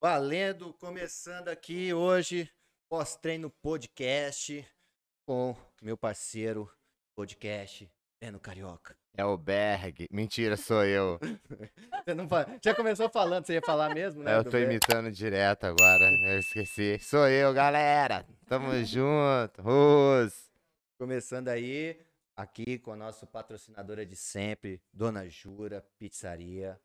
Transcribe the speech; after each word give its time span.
Valendo, 0.00 0.72
começando 0.74 1.48
aqui 1.48 1.92
hoje, 1.92 2.48
pós-treino 2.88 3.50
podcast 3.50 4.64
com 5.26 5.56
meu 5.82 5.96
parceiro 5.98 6.70
podcast, 7.16 7.90
Leno 8.22 8.38
Carioca. 8.38 8.96
É 9.16 9.24
o 9.24 9.36
Berg. 9.36 10.06
Mentira, 10.12 10.56
sou 10.56 10.84
eu. 10.84 11.18
Você 12.04 12.14
não 12.14 12.28
fa- 12.28 12.46
Já 12.62 12.74
começou 12.76 13.10
falando, 13.10 13.44
você 13.44 13.54
ia 13.54 13.60
falar 13.60 13.92
mesmo, 13.92 14.22
né? 14.22 14.36
eu 14.36 14.44
tô 14.48 14.56
imitando 14.56 15.10
direto 15.10 15.64
agora. 15.64 16.04
Eu 16.24 16.38
esqueci. 16.38 16.98
Sou 17.00 17.26
eu, 17.28 17.52
galera. 17.52 18.24
Tamo 18.46 18.72
junto. 18.84 19.60
Rus. 19.60 20.48
Começando 20.96 21.48
aí, 21.48 22.00
aqui 22.36 22.78
com 22.78 22.92
a 22.92 22.96
nossa 22.96 23.26
patrocinadora 23.26 24.06
de 24.06 24.14
sempre, 24.14 24.80
Dona 24.92 25.28
Jura 25.28 25.84
Pizzaria. 25.98 26.80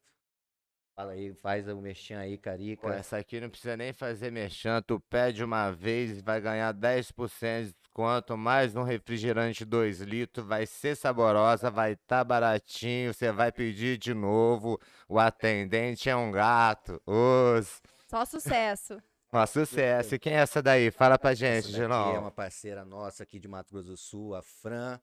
Fala 0.96 1.14
aí, 1.14 1.34
faz 1.34 1.68
o 1.68 1.76
mexão 1.82 2.18
aí, 2.18 2.38
Pô, 2.38 2.44
Carica. 2.44 2.88
essa 2.94 3.18
aqui 3.18 3.40
não 3.40 3.50
precisa 3.50 3.76
nem 3.76 3.92
fazer 3.92 4.32
merchan. 4.32 4.80
Tu 4.84 5.00
pede 5.10 5.44
uma 5.44 5.72
vez 5.72 6.20
e 6.20 6.22
vai 6.22 6.40
ganhar 6.40 6.72
10% 6.72 7.64
de 7.66 7.74
desconto, 7.74 8.38
mais 8.38 8.76
um 8.76 8.84
refrigerante 8.84 9.66
2 9.66 10.02
litros. 10.02 10.46
Vai 10.46 10.68
ser 10.68 10.96
saborosa, 10.96 11.72
vai 11.72 11.96
tá 11.96 12.24
baratinho. 12.24 13.12
Você 13.12 13.32
vai 13.32 13.52
pedir 13.52 13.98
de 13.98 14.14
novo. 14.14 14.80
O 15.10 15.18
atendente 15.18 16.12
é 16.12 16.16
um 16.16 16.32
gato. 16.32 17.02
Os. 17.08 17.82
Só 18.08 18.24
sucesso. 18.24 19.02
Ó, 19.34 19.44
sucesso. 19.48 20.14
E 20.14 20.20
quem 20.20 20.34
é 20.34 20.42
essa 20.42 20.62
daí? 20.62 20.92
Fala 20.92 21.18
pra 21.18 21.34
gente, 21.34 21.72
Gelão. 21.72 22.16
é 22.16 22.20
uma 22.20 22.30
parceira 22.30 22.86
nossa 22.86 23.24
aqui 23.24 23.40
de 23.40 23.48
Mato 23.48 23.74
Grosso 23.74 23.90
do 23.90 23.98
Sul, 23.98 24.36
a 24.36 24.44
Fran, 24.44 25.00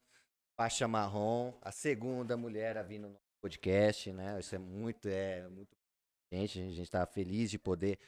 faixa 0.56 0.86
marrom, 0.86 1.52
a 1.60 1.72
segunda 1.72 2.36
mulher 2.36 2.78
a 2.78 2.82
vir 2.84 3.00
no 3.00 3.08
nosso 3.08 3.24
podcast, 3.42 4.12
né? 4.12 4.38
Isso 4.38 4.54
é 4.54 4.58
muito, 4.58 5.08
é 5.08 5.48
muito 5.48 5.79
gente, 6.32 6.58
a 6.60 6.62
gente 6.62 6.82
está 6.82 7.04
feliz 7.06 7.50
de 7.50 7.58
poder 7.58 7.98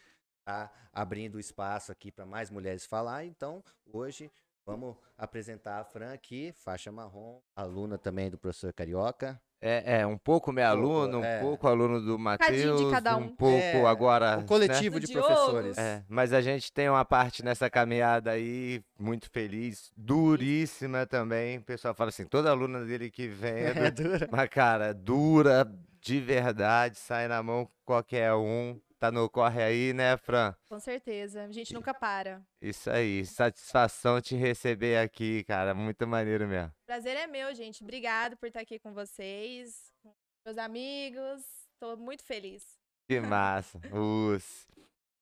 estar 0.41 0.73
abrindo 0.93 1.39
espaço 1.41 1.91
aqui 1.91 2.11
para 2.11 2.25
mais 2.25 2.51
mulheres 2.51 2.87
falar. 2.87 3.25
Então, 3.25 3.63
hoje 3.93 4.31
vamos 4.65 4.97
apresentar 5.19 5.81
a 5.81 5.85
Fran 5.85 6.13
aqui, 6.13 6.53
faixa 6.57 6.93
marrom, 6.93 7.41
aluna 7.55 7.99
também 7.99 8.31
do 8.31 8.39
professor 8.39 8.73
Carioca. 8.73 9.41
É, 9.65 10.01
é, 10.01 10.07
um 10.07 10.19
pouco 10.19 10.51
meu 10.51 10.67
aluno, 10.67 11.21
um 11.21 11.25
é. 11.25 11.39
pouco 11.41 11.69
aluno 11.69 12.01
do 12.01 12.19
Matheus, 12.19 12.81
um 12.81 12.89
um. 13.17 13.29
pouco 13.37 13.57
É, 13.57 13.87
agora, 13.87 14.39
Um 14.39 14.41
né? 14.41 14.47
coletivo 14.49 14.99
Do 14.99 15.07
de 15.07 15.13
professores. 15.13 15.79
É, 15.79 16.05
mas 16.09 16.33
a 16.33 16.41
gente 16.41 16.73
tem 16.73 16.89
uma 16.89 17.05
parte 17.05 17.45
nessa 17.45 17.71
caminhada 17.71 18.33
aí 18.33 18.83
muito 18.99 19.31
feliz, 19.31 19.93
duríssima 19.97 21.07
também. 21.07 21.59
O 21.59 21.63
pessoal 21.63 21.95
fala 21.95 22.09
assim, 22.09 22.25
toda 22.27 22.51
aluna 22.51 22.85
dele 22.85 23.09
que 23.09 23.29
vem 23.29 23.53
é 23.53 23.71
É 23.87 23.91
du- 23.93 24.03
dura. 24.03 24.29
mas 24.33 24.49
cara, 24.49 24.93
dura 24.93 25.73
de 26.03 26.21
verdade, 26.21 26.99
sai 26.99 27.29
na 27.29 27.43
mão 27.43 27.71
qualquer 27.85 28.35
um. 28.35 28.79
Tá 28.99 29.11
no 29.11 29.29
corre 29.29 29.63
aí, 29.63 29.93
né, 29.93 30.17
Fran? 30.17 30.55
Com 30.69 30.79
certeza. 30.79 31.45
A 31.45 31.53
gente 31.53 31.73
nunca 31.73 31.95
para. 31.95 32.41
Isso 32.61 32.91
aí, 32.91 33.25
satisfação 33.25 34.21
te 34.21 34.37
receber 34.37 34.99
aqui, 34.99 35.43
cara, 35.45 35.75
muito 35.75 36.07
maneiro 36.07 36.47
mesmo. 36.47 36.73
Prazer 36.87 37.17
é 37.17 37.27
meu, 37.27 37.53
gente. 37.55 37.83
Obrigado 37.83 38.37
por 38.37 38.47
estar 38.47 38.61
aqui 38.61 38.79
com 38.79 38.93
vocês, 38.93 39.93
com 40.03 40.13
meus 40.45 40.59
amigos. 40.59 41.43
Tô 41.81 41.97
muito 41.97 42.25
feliz. 42.25 42.79
Que 43.09 43.21
massa. 43.21 43.81
Us. 43.93 44.67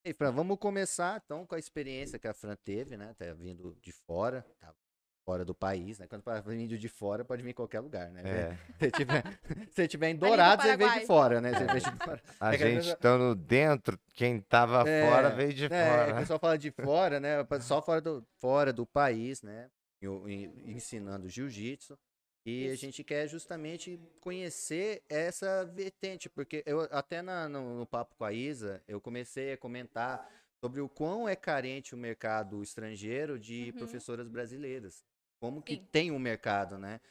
E 0.03 0.13
Fran, 0.13 0.31
vamos 0.31 0.57
começar 0.57 1.21
então 1.23 1.45
com 1.45 1.53
a 1.53 1.59
experiência 1.59 2.17
que 2.17 2.27
a 2.27 2.33
Fran 2.33 2.55
teve, 2.55 2.97
né? 2.97 3.13
Tá 3.17 3.33
vindo 3.33 3.75
de 3.81 3.91
fora, 3.91 4.45
tá 4.59 4.73
fora 5.31 5.45
do 5.45 5.55
país, 5.55 5.97
né? 5.97 6.07
Quando 6.07 6.23
tá 6.23 6.41
vindo 6.41 6.77
de 6.77 6.89
fora, 6.89 7.23
pode 7.23 7.41
vir 7.41 7.51
em 7.51 7.53
qualquer 7.53 7.79
lugar, 7.79 8.09
né? 8.11 8.21
É. 8.25 8.57
Se 8.85 8.91
tiver, 8.91 9.23
se 9.71 9.87
tiver 9.87 10.09
em 10.09 10.15
do 10.15 10.25
Dourados, 10.25 10.65
você 10.65 10.75
vem 10.75 10.87
de 10.87 10.93
Paraguai. 10.93 11.05
fora, 11.05 11.39
né? 11.41 11.53
Você 11.53 11.65
vem 11.65 11.75
de 11.97 12.03
fora. 12.03 12.21
A 12.39 12.47
É 12.51 12.55
a 12.55 12.57
gente 12.57 12.75
pessoa- 12.75 12.93
estando 12.95 13.35
dentro, 13.35 13.99
quem 14.13 14.41
tava 14.41 14.79
fora 14.79 15.27
É, 15.29 15.35
veio 15.35 15.53
de 15.53 15.65
É, 15.65 15.69
fora. 15.69 16.11
o 16.11 16.13
né? 16.15 16.19
pessoal 16.19 16.39
fala 16.39 16.57
de 16.57 16.71
fora, 16.71 17.19
né? 17.21 17.47
Só 17.61 17.81
fora 17.81 18.01
do, 18.01 18.25
fora 18.41 18.73
do 18.73 18.85
país, 18.85 19.41
né? 19.41 19.69
Ensinando 20.65 21.29
jiu-jitsu. 21.29 21.97
E 22.45 22.69
a 22.69 22.73
Isso. 22.73 22.81
gente 22.81 23.03
quer 23.03 23.27
justamente 23.27 23.99
conhecer 24.19 25.03
essa 25.07 25.63
vertente, 25.63 26.27
porque 26.27 26.63
eu 26.65 26.81
até 26.91 27.21
na- 27.21 27.47
no, 27.47 27.77
no 27.77 27.85
papo 27.85 28.15
com 28.17 28.25
a 28.25 28.33
Isa, 28.33 28.81
eu 28.87 28.99
comecei 28.99 29.53
a 29.53 29.57
comentar 29.57 30.27
sobre 30.59 30.81
o 30.81 30.89
quão 30.89 31.29
é 31.29 31.35
carente 31.35 31.93
o 31.93 31.97
mercado 31.97 32.61
estrangeiro 32.63 33.37
de 33.39 33.69
Uhum. 33.71 33.77
professoras 33.77 34.27
brasileiras. 34.27 35.03
Como 35.41 35.59
que 35.59 35.73
Sim. 35.73 35.87
tem 35.91 36.11
um 36.11 36.19
mercado, 36.19 36.77
né? 36.77 37.01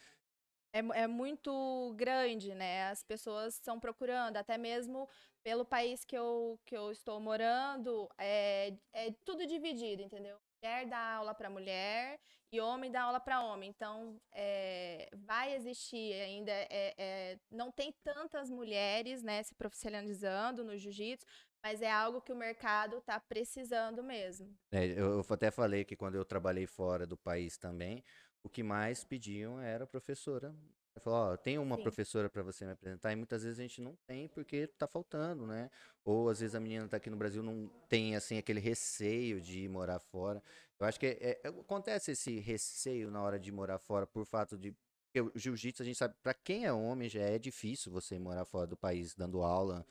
É, 0.72 0.78
é 1.02 1.06
muito 1.08 1.92
grande, 1.96 2.54
né? 2.54 2.88
As 2.88 3.02
pessoas 3.02 3.54
estão 3.54 3.80
procurando, 3.80 4.36
até 4.36 4.56
mesmo 4.56 5.08
pelo 5.42 5.64
país 5.64 6.04
que 6.04 6.16
eu, 6.16 6.60
que 6.64 6.76
eu 6.76 6.92
estou 6.92 7.18
morando, 7.18 8.08
é, 8.16 8.72
é 8.92 9.10
tudo 9.24 9.44
dividido, 9.44 10.00
entendeu? 10.00 10.38
Mulher 10.62 10.86
dá 10.86 11.14
aula 11.14 11.34
para 11.34 11.50
mulher 11.50 12.20
e 12.52 12.60
homem 12.60 12.90
dá 12.90 13.02
aula 13.02 13.18
para 13.18 13.42
homem. 13.42 13.68
Então, 13.68 14.20
é, 14.32 15.08
vai 15.12 15.54
existir 15.54 16.12
ainda, 16.12 16.52
é, 16.52 16.94
é, 16.96 17.38
não 17.50 17.72
tem 17.72 17.92
tantas 18.04 18.48
mulheres, 18.48 19.24
né, 19.24 19.42
se 19.42 19.56
profissionalizando 19.56 20.62
no 20.62 20.76
jiu-jitsu, 20.76 21.26
mas 21.62 21.82
é 21.82 21.90
algo 21.90 22.20
que 22.20 22.32
o 22.32 22.36
mercado 22.36 22.98
está 22.98 23.18
precisando 23.20 24.02
mesmo. 24.02 24.48
É, 24.72 24.86
eu, 24.86 25.24
até 25.28 25.50
falei 25.50 25.84
que 25.84 25.96
quando 25.96 26.14
eu 26.14 26.24
trabalhei 26.24 26.66
fora 26.66 27.06
do 27.06 27.16
país 27.16 27.56
também, 27.56 28.04
o 28.42 28.48
que 28.48 28.62
mais 28.62 29.04
pediam 29.04 29.60
era 29.60 29.86
professora. 29.86 30.54
Eu 30.94 31.02
falou, 31.02 31.32
ó, 31.32 31.36
tem 31.36 31.58
uma 31.58 31.76
Sim. 31.76 31.82
professora 31.82 32.28
para 32.28 32.42
você 32.42 32.64
me 32.64 32.72
apresentar, 32.72 33.12
e 33.12 33.16
muitas 33.16 33.42
vezes 33.42 33.58
a 33.58 33.62
gente 33.62 33.80
não 33.80 33.96
tem 34.06 34.28
porque 34.28 34.66
tá 34.66 34.86
faltando, 34.86 35.46
né? 35.46 35.70
Ou 36.04 36.28
às 36.28 36.40
vezes 36.40 36.54
a 36.54 36.60
menina 36.60 36.88
tá 36.88 36.96
aqui 36.96 37.08
no 37.08 37.16
Brasil 37.16 37.42
não 37.42 37.68
tem 37.88 38.16
assim 38.16 38.38
aquele 38.38 38.60
receio 38.60 39.40
de 39.40 39.60
ir 39.60 39.68
morar 39.68 40.00
fora. 40.00 40.42
Eu 40.78 40.86
acho 40.86 40.98
que 40.98 41.06
é- 41.06 41.40
é- 41.44 41.48
acontece 41.48 42.12
esse 42.12 42.40
receio 42.40 43.10
na 43.10 43.22
hora 43.22 43.38
de 43.38 43.52
morar 43.52 43.78
fora 43.78 44.06
por 44.06 44.24
fato 44.26 44.58
de 44.58 44.74
porque 45.12 45.20
o 45.22 45.32
jiu-jitsu 45.34 45.82
a 45.82 45.86
gente 45.86 45.98
sabe, 45.98 46.14
para 46.22 46.32
quem 46.32 46.64
é 46.66 46.72
homem 46.72 47.08
já 47.08 47.20
é 47.20 47.36
difícil 47.36 47.90
você 47.90 48.14
ir 48.14 48.20
morar 48.20 48.44
fora 48.44 48.66
do 48.68 48.76
país 48.76 49.12
dando 49.12 49.42
aula, 49.42 49.84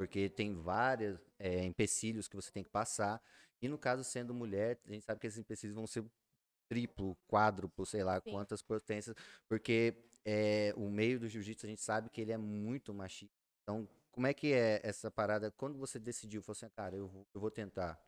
porque 0.00 0.30
tem 0.30 0.54
vários 0.54 1.20
empecilhos 1.62 2.26
que 2.26 2.34
você 2.34 2.50
tem 2.50 2.64
que 2.64 2.70
passar. 2.70 3.20
E 3.60 3.68
no 3.68 3.76
caso, 3.76 4.02
sendo 4.02 4.32
mulher, 4.32 4.80
a 4.88 4.92
gente 4.94 5.04
sabe 5.04 5.20
que 5.20 5.26
esses 5.26 5.38
empecilhos 5.38 5.76
vão 5.76 5.86
ser 5.86 6.02
triplo, 6.70 7.18
quádruplo, 7.28 7.84
sei 7.84 8.02
lá 8.02 8.18
Sim. 8.24 8.32
quantas 8.32 8.62
potências, 8.62 9.14
porque 9.46 10.02
é, 10.24 10.72
o 10.74 10.88
meio 10.88 11.20
do 11.20 11.28
jiu-jitsu 11.28 11.66
a 11.66 11.68
gente 11.68 11.82
sabe 11.82 12.08
que 12.08 12.18
ele 12.18 12.32
é 12.32 12.38
muito 12.38 12.94
machista. 12.94 13.34
Então, 13.62 13.86
como 14.10 14.26
é 14.26 14.32
que 14.32 14.54
é 14.54 14.80
essa 14.82 15.10
parada? 15.10 15.50
Quando 15.50 15.78
você 15.78 15.98
decidiu, 15.98 16.40
falou 16.40 16.52
assim, 16.56 16.64
"Ah, 16.64 16.70
cara, 16.70 16.96
eu 16.96 17.06
vou, 17.06 17.26
eu 17.34 17.38
vou 17.38 17.50
tentar. 17.50 18.00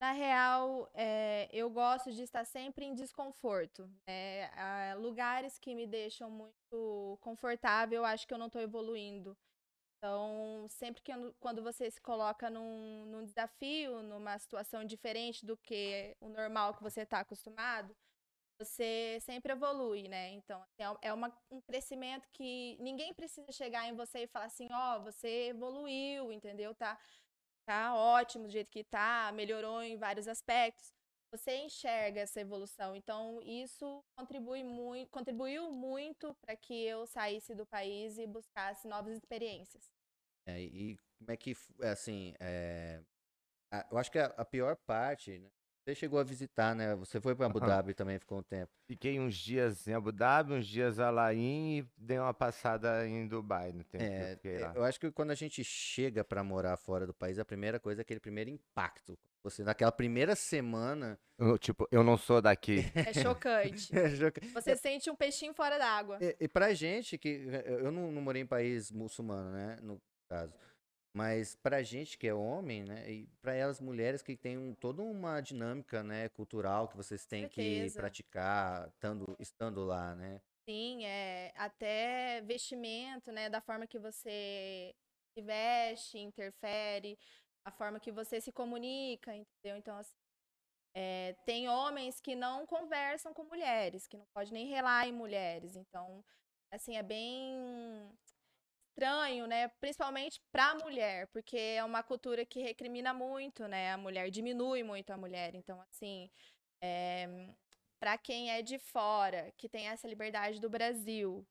Na 0.00 0.10
real, 0.10 0.90
é, 0.94 1.48
eu 1.52 1.70
gosto 1.70 2.10
de 2.10 2.22
estar 2.22 2.44
sempre 2.44 2.84
em 2.86 2.92
desconforto. 2.92 3.88
né? 4.08 4.46
Ah, 4.54 4.94
lugares 4.98 5.58
que 5.60 5.76
me 5.76 5.86
deixam 5.86 6.28
muito 6.28 7.18
confortável, 7.20 7.98
eu 7.98 8.04
acho 8.04 8.26
que 8.26 8.34
eu 8.34 8.38
não 8.38 8.46
estou 8.48 8.60
evoluindo. 8.60 9.36
Então, 10.02 10.66
sempre 10.70 11.02
que 11.02 11.12
quando 11.38 11.62
você 11.62 11.90
se 11.90 12.00
coloca 12.00 12.48
num, 12.48 13.04
num 13.06 13.22
desafio, 13.24 14.02
numa 14.02 14.38
situação 14.38 14.82
diferente 14.84 15.44
do 15.44 15.58
que 15.58 16.16
o 16.20 16.28
normal 16.30 16.74
que 16.74 16.82
você 16.82 17.02
está 17.02 17.20
acostumado, 17.20 17.94
você 18.58 19.18
sempre 19.22 19.52
evolui, 19.52 20.08
né? 20.08 20.30
Então, 20.32 20.62
é 20.78 21.08
é 21.10 21.14
uma- 21.14 21.36
um 21.50 21.60
crescimento 21.62 22.28
que 22.32 22.76
ninguém 22.80 23.14
precisa 23.14 23.52
chegar 23.52 23.88
em 23.88 23.94
você 23.96 24.20
e 24.24 24.28
falar 24.28 24.46
assim, 24.46 24.68
ó, 24.72 25.00
você 25.00 25.48
evoluiu, 25.50 26.32
entendeu? 26.32 26.74
Tá, 26.74 26.98
tá 27.66 27.94
ótimo 27.96 28.46
do 28.46 28.52
jeito 28.52 28.70
que 28.70 28.84
tá, 28.84 29.32
melhorou 29.34 29.82
em 29.82 29.98
vários 29.98 30.28
aspectos. 30.28 30.92
Você 31.32 31.56
enxerga 31.58 32.20
essa 32.20 32.40
evolução. 32.40 32.94
Então, 32.96 33.40
isso 33.42 34.02
contribui 34.16 34.64
muito, 34.64 35.08
contribuiu 35.10 35.70
muito 35.70 36.34
para 36.44 36.56
que 36.56 36.74
eu 36.84 37.06
saísse 37.06 37.54
do 37.54 37.64
país 37.66 38.18
e 38.18 38.26
buscasse 38.26 38.88
novas 38.88 39.14
experiências. 39.16 39.92
É, 40.46 40.60
e 40.60 40.96
como 41.18 41.30
é 41.30 41.36
que, 41.36 41.54
é, 41.82 41.90
assim, 41.90 42.34
é, 42.40 43.00
a- 43.70 43.86
eu 43.90 43.98
acho 43.98 44.10
que 44.10 44.18
a, 44.18 44.26
a 44.26 44.44
pior 44.44 44.76
parte, 44.86 45.38
né? 45.38 45.48
Você 45.84 45.94
chegou 45.94 46.18
a 46.18 46.24
visitar, 46.24 46.74
né? 46.74 46.94
Você 46.96 47.20
foi 47.20 47.34
para 47.34 47.46
Abu. 47.46 47.60
Dhabi 47.60 47.94
também, 47.94 48.18
ficou 48.18 48.38
um 48.38 48.42
tempo. 48.42 48.70
Fiquei 48.86 49.18
uns 49.18 49.36
dias 49.36 49.88
em 49.88 49.94
Abu 49.94 50.12
Dhabi, 50.12 50.52
uns 50.52 50.66
dias 50.66 50.98
em 50.98 51.02
Alain 51.02 51.78
e 51.78 51.88
dei 51.96 52.18
uma 52.18 52.34
passada 52.34 53.06
em 53.06 53.26
Dubai 53.26 53.72
no 53.72 53.82
tempo 53.84 54.04
que 54.12 54.22
eu 54.22 54.26
É, 54.26 54.38
é, 54.44 54.72
eu 54.74 54.84
acho 54.84 55.00
que 55.00 55.10
quando 55.10 55.30
a 55.30 55.34
gente 55.34 55.64
chega 55.64 56.22
para 56.22 56.44
morar 56.44 56.76
fora 56.76 57.06
do 57.06 57.14
país, 57.14 57.38
a 57.38 57.44
primeira 57.44 57.80
coisa 57.80 58.00
é 58.00 58.02
aquele 58.02 58.20
primeiro 58.20 58.50
impacto. 58.50 59.18
Você, 59.42 59.64
naquela 59.64 59.90
primeira 59.90 60.36
semana. 60.36 61.18
Eu, 61.38 61.58
tipo, 61.58 61.88
eu 61.90 62.04
não 62.04 62.18
sou 62.18 62.42
daqui. 62.42 62.80
É 62.94 63.12
chocante. 63.14 63.90
Você 64.52 64.76
sente 64.76 65.10
um 65.10 65.16
peixinho 65.16 65.54
fora 65.54 65.78
d'água. 65.78 66.18
E, 66.20 66.36
e 66.40 66.48
pra 66.48 66.74
gente 66.74 67.16
que. 67.16 67.28
Eu 67.64 67.80
eu 67.80 67.92
não, 67.92 68.12
não 68.12 68.20
morei 68.20 68.42
em 68.42 68.46
país 68.46 68.90
muçulmano, 68.90 69.50
né? 69.50 69.78
No 69.82 70.00
caso. 70.28 70.52
Mas 71.12 71.56
pra 71.56 71.82
gente 71.82 72.16
que 72.16 72.28
é 72.28 72.34
homem, 72.34 72.84
né? 72.84 73.10
E 73.10 73.26
pra 73.42 73.54
elas 73.54 73.80
mulheres 73.80 74.22
que 74.22 74.36
tem 74.36 74.56
um, 74.56 74.74
toda 74.74 75.02
uma 75.02 75.40
dinâmica, 75.40 76.04
né, 76.04 76.28
cultural 76.28 76.86
que 76.86 76.96
vocês 76.96 77.26
têm 77.26 77.48
que 77.48 77.90
praticar 77.94 78.88
estando, 78.88 79.36
estando 79.40 79.84
lá, 79.84 80.14
né? 80.14 80.40
Sim, 80.68 81.04
é, 81.04 81.52
até 81.56 82.40
vestimento, 82.42 83.32
né? 83.32 83.50
Da 83.50 83.60
forma 83.60 83.88
que 83.88 83.98
você 83.98 84.94
se 85.34 85.42
veste, 85.42 86.18
interfere. 86.18 87.18
A 87.64 87.70
forma 87.70 88.00
que 88.00 88.12
você 88.12 88.40
se 88.40 88.52
comunica, 88.52 89.34
entendeu? 89.34 89.76
Então, 89.76 89.96
assim, 89.96 90.14
é, 90.94 91.34
tem 91.44 91.68
homens 91.68 92.20
que 92.20 92.34
não 92.34 92.66
conversam 92.66 93.32
com 93.32 93.44
mulheres, 93.44 94.06
que 94.06 94.16
não 94.16 94.26
pode 94.34 94.52
nem 94.52 94.66
relar 94.66 95.06
em 95.06 95.12
mulheres. 95.12 95.76
Então, 95.76 96.24
assim, 96.72 96.96
é 96.96 97.02
bem 97.02 98.10
estranho, 98.90 99.46
né? 99.46 99.68
Principalmente 99.80 100.40
para 100.52 100.70
a 100.70 100.74
mulher, 100.76 101.28
porque 101.28 101.56
é 101.56 101.84
uma 101.84 102.02
cultura 102.02 102.44
que 102.44 102.60
recrimina 102.60 103.14
muito, 103.14 103.66
né? 103.68 103.92
A 103.92 103.98
mulher 103.98 104.30
diminui 104.30 104.82
muito 104.82 105.10
a 105.10 105.16
mulher. 105.16 105.54
Então, 105.54 105.80
assim, 105.82 106.30
é, 106.82 107.26
para 108.00 108.18
quem 108.18 108.50
é 108.50 108.62
de 108.62 108.78
fora, 108.78 109.52
que 109.56 109.68
tem 109.68 109.88
essa 109.88 110.08
liberdade 110.08 110.60
do 110.60 110.70
Brasil, 110.70 111.46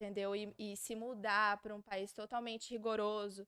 entendeu? 0.00 0.34
E, 0.34 0.54
e 0.58 0.76
se 0.76 0.94
mudar 0.94 1.60
para 1.60 1.74
um 1.74 1.82
país 1.82 2.12
totalmente 2.12 2.70
rigoroso, 2.70 3.46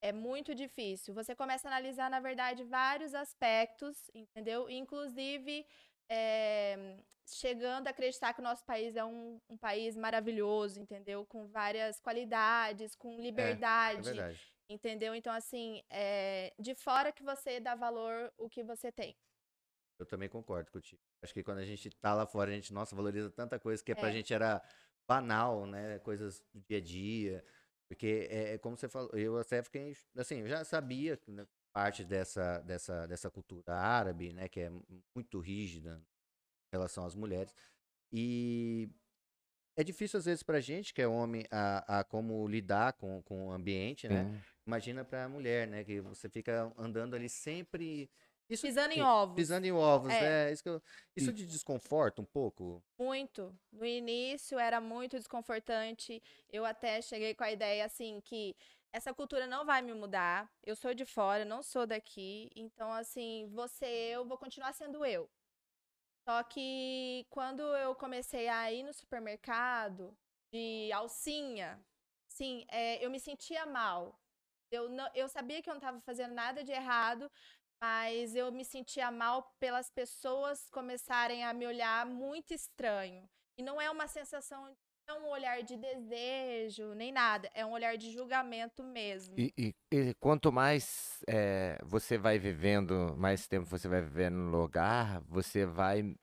é 0.00 0.12
muito 0.12 0.54
difícil. 0.54 1.14
Você 1.14 1.34
começa 1.34 1.68
a 1.68 1.70
analisar, 1.70 2.10
na 2.10 2.20
verdade, 2.20 2.64
vários 2.64 3.14
aspectos, 3.14 4.10
entendeu? 4.14 4.68
Inclusive, 4.70 5.66
é, 6.08 6.96
chegando 7.26 7.86
a 7.86 7.90
acreditar 7.90 8.32
que 8.34 8.40
o 8.40 8.44
nosso 8.44 8.64
país 8.64 8.96
é 8.96 9.04
um, 9.04 9.40
um, 9.48 9.56
país 9.56 9.96
maravilhoso, 9.96 10.80
entendeu? 10.80 11.24
Com 11.26 11.46
várias 11.48 12.00
qualidades, 12.00 12.94
com 12.94 13.20
liberdade. 13.20 14.18
É, 14.18 14.32
é. 14.32 14.36
Entendeu? 14.68 15.14
Então, 15.14 15.32
assim, 15.32 15.82
é 15.90 16.52
de 16.58 16.74
fora 16.74 17.12
que 17.12 17.24
você 17.24 17.58
dá 17.58 17.74
valor 17.74 18.32
o 18.38 18.48
que 18.48 18.62
você 18.62 18.92
tem. 18.92 19.16
Eu 19.98 20.06
também 20.06 20.28
concordo 20.28 20.70
contigo. 20.70 21.02
Acho 21.20 21.34
que 21.34 21.42
quando 21.42 21.58
a 21.58 21.64
gente 21.64 21.90
tá 21.90 22.14
lá 22.14 22.24
fora, 22.24 22.50
a 22.50 22.54
gente, 22.54 22.72
nossa, 22.72 22.96
valoriza 22.96 23.30
tanta 23.30 23.58
coisa 23.58 23.84
que 23.84 23.92
é. 23.92 23.94
pra 23.94 24.10
gente 24.10 24.32
era 24.32 24.62
banal, 25.06 25.66
né? 25.66 25.98
Coisas 25.98 26.40
do 26.54 26.60
dia 26.60 26.78
a 26.78 26.80
dia. 26.80 27.44
Porque 27.90 28.28
é, 28.30 28.54
é 28.54 28.58
como 28.58 28.76
você 28.76 28.88
falou, 28.88 29.10
eu 29.14 29.36
até 29.36 29.60
fiquei, 29.64 29.96
assim, 30.16 30.42
eu 30.42 30.46
já 30.46 30.64
sabia 30.64 31.18
né, 31.26 31.44
parte 31.72 32.04
dessa, 32.04 32.60
dessa, 32.60 33.04
dessa 33.08 33.28
cultura 33.28 33.74
árabe, 33.74 34.32
né, 34.32 34.48
que 34.48 34.60
é 34.60 34.70
muito 35.12 35.40
rígida 35.40 36.00
em 36.72 36.76
relação 36.76 37.04
às 37.04 37.16
mulheres. 37.16 37.52
E 38.12 38.88
é 39.76 39.82
difícil 39.82 40.20
às 40.20 40.26
vezes 40.26 40.44
pra 40.44 40.60
gente, 40.60 40.94
que 40.94 41.02
é 41.02 41.08
homem, 41.08 41.44
a, 41.50 41.98
a 41.98 42.04
como 42.04 42.46
lidar 42.46 42.92
com, 42.92 43.20
com 43.22 43.48
o 43.48 43.52
ambiente, 43.52 44.08
né? 44.08 44.40
É. 44.40 44.50
Imagina 44.64 45.04
pra 45.04 45.28
mulher, 45.28 45.66
né, 45.66 45.82
que 45.82 46.00
você 46.00 46.28
fica 46.28 46.72
andando 46.78 47.16
ali 47.16 47.28
sempre 47.28 48.08
isso, 48.50 48.66
pisando 48.66 48.92
em 48.92 49.00
ovos. 49.00 49.36
Pisando 49.36 49.66
em 49.66 49.72
ovos, 49.72 50.12
é. 50.12 50.48
é 50.48 50.52
isso, 50.52 50.68
eu, 50.68 50.82
isso 51.16 51.32
te 51.32 51.46
desconforta 51.46 52.20
um 52.20 52.24
pouco? 52.24 52.82
Muito. 52.98 53.56
No 53.72 53.86
início 53.86 54.58
era 54.58 54.80
muito 54.80 55.16
desconfortante. 55.16 56.22
Eu 56.50 56.64
até 56.64 57.00
cheguei 57.00 57.34
com 57.34 57.44
a 57.44 57.52
ideia 57.52 57.84
assim 57.84 58.20
que 58.20 58.56
essa 58.92 59.14
cultura 59.14 59.46
não 59.46 59.64
vai 59.64 59.80
me 59.82 59.94
mudar. 59.94 60.50
Eu 60.64 60.74
sou 60.74 60.92
de 60.92 61.04
fora, 61.04 61.44
não 61.44 61.62
sou 61.62 61.86
daqui. 61.86 62.50
Então, 62.56 62.92
assim, 62.92 63.48
você 63.52 63.86
eu 63.86 64.24
vou 64.24 64.36
continuar 64.36 64.72
sendo 64.72 65.04
eu. 65.04 65.30
Só 66.28 66.42
que 66.42 67.26
quando 67.30 67.62
eu 67.76 67.94
comecei 67.94 68.48
a 68.48 68.70
ir 68.72 68.82
no 68.82 68.92
supermercado 68.92 70.16
de 70.52 70.90
alcinha, 70.92 71.80
sim, 72.28 72.64
é, 72.68 73.04
eu 73.04 73.10
me 73.10 73.20
sentia 73.20 73.64
mal. 73.64 74.20
Eu, 74.70 74.88
não, 74.88 75.08
eu 75.14 75.28
sabia 75.28 75.60
que 75.62 75.68
eu 75.68 75.74
não 75.74 75.80
estava 75.80 76.00
fazendo 76.00 76.32
nada 76.32 76.62
de 76.62 76.70
errado, 76.70 77.30
mas 77.80 78.34
eu 78.34 78.52
me 78.52 78.64
sentia 78.64 79.10
mal 79.10 79.54
pelas 79.58 79.90
pessoas 79.90 80.68
começarem 80.70 81.44
a 81.44 81.54
me 81.54 81.66
olhar 81.66 82.04
muito 82.04 82.52
estranho. 82.52 83.28
E 83.56 83.62
não 83.62 83.80
é 83.80 83.90
uma 83.90 84.06
sensação, 84.06 84.64
não 85.08 85.16
é 85.16 85.20
um 85.20 85.28
olhar 85.28 85.62
de 85.62 85.76
desejo, 85.76 86.94
nem 86.94 87.10
nada, 87.10 87.50
é 87.54 87.64
um 87.64 87.72
olhar 87.72 87.96
de 87.96 88.10
julgamento 88.12 88.82
mesmo. 88.82 89.34
E, 89.38 89.52
e, 89.56 89.74
e 89.90 90.14
quanto 90.14 90.52
mais 90.52 91.22
é, 91.26 91.78
você 91.82 92.18
vai 92.18 92.38
vivendo, 92.38 93.16
mais 93.16 93.46
tempo 93.46 93.66
você 93.66 93.88
vai 93.88 94.02
vivendo 94.02 94.36
no 94.36 94.58
lugar, 94.58 95.20
você 95.22 95.64
vai 95.64 96.14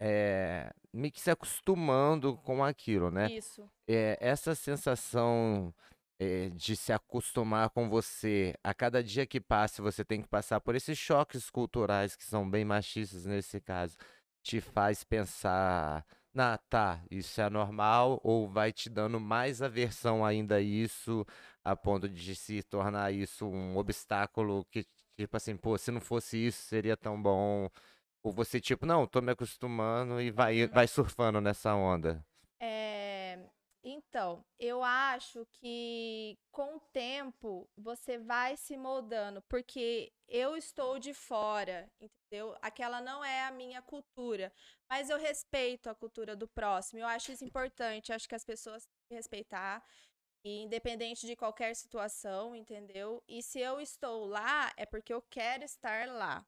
é, 0.00 0.72
meio 0.92 1.12
que 1.12 1.20
se 1.20 1.30
acostumando 1.30 2.36
com 2.38 2.64
aquilo, 2.64 3.10
né? 3.10 3.30
Isso. 3.30 3.68
É, 3.88 4.16
essa 4.20 4.54
sensação 4.54 5.74
é, 6.18 6.50
de 6.50 6.76
se 6.76 6.92
acostumar 6.92 7.70
com 7.70 7.88
você. 7.88 8.54
A 8.62 8.74
cada 8.74 9.02
dia 9.02 9.26
que 9.26 9.40
passa, 9.40 9.82
você 9.82 10.04
tem 10.04 10.22
que 10.22 10.28
passar 10.28 10.60
por 10.60 10.74
esses 10.74 10.98
choques 10.98 11.50
culturais 11.50 12.16
que 12.16 12.24
são 12.24 12.48
bem 12.48 12.64
machistas 12.64 13.24
nesse 13.24 13.60
caso. 13.60 13.96
Te 14.42 14.60
faz 14.60 15.04
pensar, 15.04 16.04
na 16.34 16.56
tá, 16.58 17.02
isso 17.10 17.40
é 17.40 17.50
normal, 17.50 18.20
ou 18.22 18.48
vai 18.48 18.72
te 18.72 18.88
dando 18.88 19.20
mais 19.20 19.60
aversão 19.62 20.24
ainda 20.24 20.56
a 20.56 20.60
isso, 20.60 21.26
a 21.64 21.76
ponto 21.76 22.08
de 22.08 22.34
se 22.34 22.62
tornar 22.62 23.12
isso 23.12 23.46
um 23.46 23.76
obstáculo 23.76 24.64
que, 24.70 24.86
tipo 25.16 25.36
assim, 25.36 25.56
pô, 25.56 25.76
se 25.76 25.90
não 25.90 26.00
fosse 26.00 26.36
isso, 26.46 26.62
seria 26.62 26.96
tão 26.96 27.20
bom. 27.20 27.68
Ou 28.22 28.32
você, 28.32 28.60
tipo, 28.60 28.86
não, 28.86 29.06
tô 29.06 29.20
me 29.20 29.32
acostumando 29.32 30.20
e 30.20 30.30
vai, 30.30 30.66
vai 30.68 30.86
surfando 30.88 31.40
nessa 31.40 31.74
onda. 31.74 32.24
É, 32.60 33.07
então, 33.90 34.44
eu 34.58 34.82
acho 34.82 35.46
que 35.52 36.38
com 36.50 36.76
o 36.76 36.80
tempo 36.92 37.68
você 37.76 38.18
vai 38.18 38.56
se 38.56 38.76
moldando, 38.76 39.42
porque 39.42 40.12
eu 40.28 40.56
estou 40.56 40.98
de 40.98 41.14
fora, 41.14 41.90
entendeu? 42.00 42.56
Aquela 42.60 43.00
não 43.00 43.24
é 43.24 43.44
a 43.44 43.50
minha 43.50 43.80
cultura, 43.82 44.52
mas 44.90 45.10
eu 45.10 45.18
respeito 45.18 45.88
a 45.88 45.94
cultura 45.94 46.36
do 46.36 46.48
próximo. 46.48 47.00
Eu 47.00 47.06
acho 47.06 47.32
isso 47.32 47.44
importante, 47.44 48.12
acho 48.12 48.28
que 48.28 48.34
as 48.34 48.44
pessoas 48.44 48.84
têm 48.84 49.08
que 49.10 49.14
respeitar, 49.14 49.84
independente 50.44 51.26
de 51.26 51.36
qualquer 51.36 51.74
situação, 51.74 52.54
entendeu? 52.54 53.22
E 53.28 53.42
se 53.42 53.60
eu 53.60 53.80
estou 53.80 54.26
lá, 54.26 54.72
é 54.76 54.86
porque 54.86 55.12
eu 55.12 55.22
quero 55.22 55.64
estar 55.64 56.08
lá. 56.08 56.46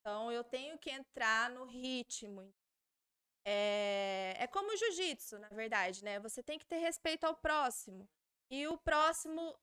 Então, 0.00 0.32
eu 0.32 0.42
tenho 0.42 0.78
que 0.78 0.90
entrar 0.90 1.50
no 1.50 1.64
ritmo, 1.64 2.52
é, 3.44 4.36
é 4.38 4.46
como 4.46 4.72
o 4.72 4.76
jiu-jitsu, 4.76 5.38
na 5.38 5.48
verdade, 5.48 6.04
né? 6.04 6.18
Você 6.20 6.42
tem 6.42 6.58
que 6.58 6.66
ter 6.66 6.78
respeito 6.78 7.24
ao 7.24 7.36
próximo. 7.36 8.08
E 8.50 8.66
o 8.68 8.76
próximo, 8.78 9.56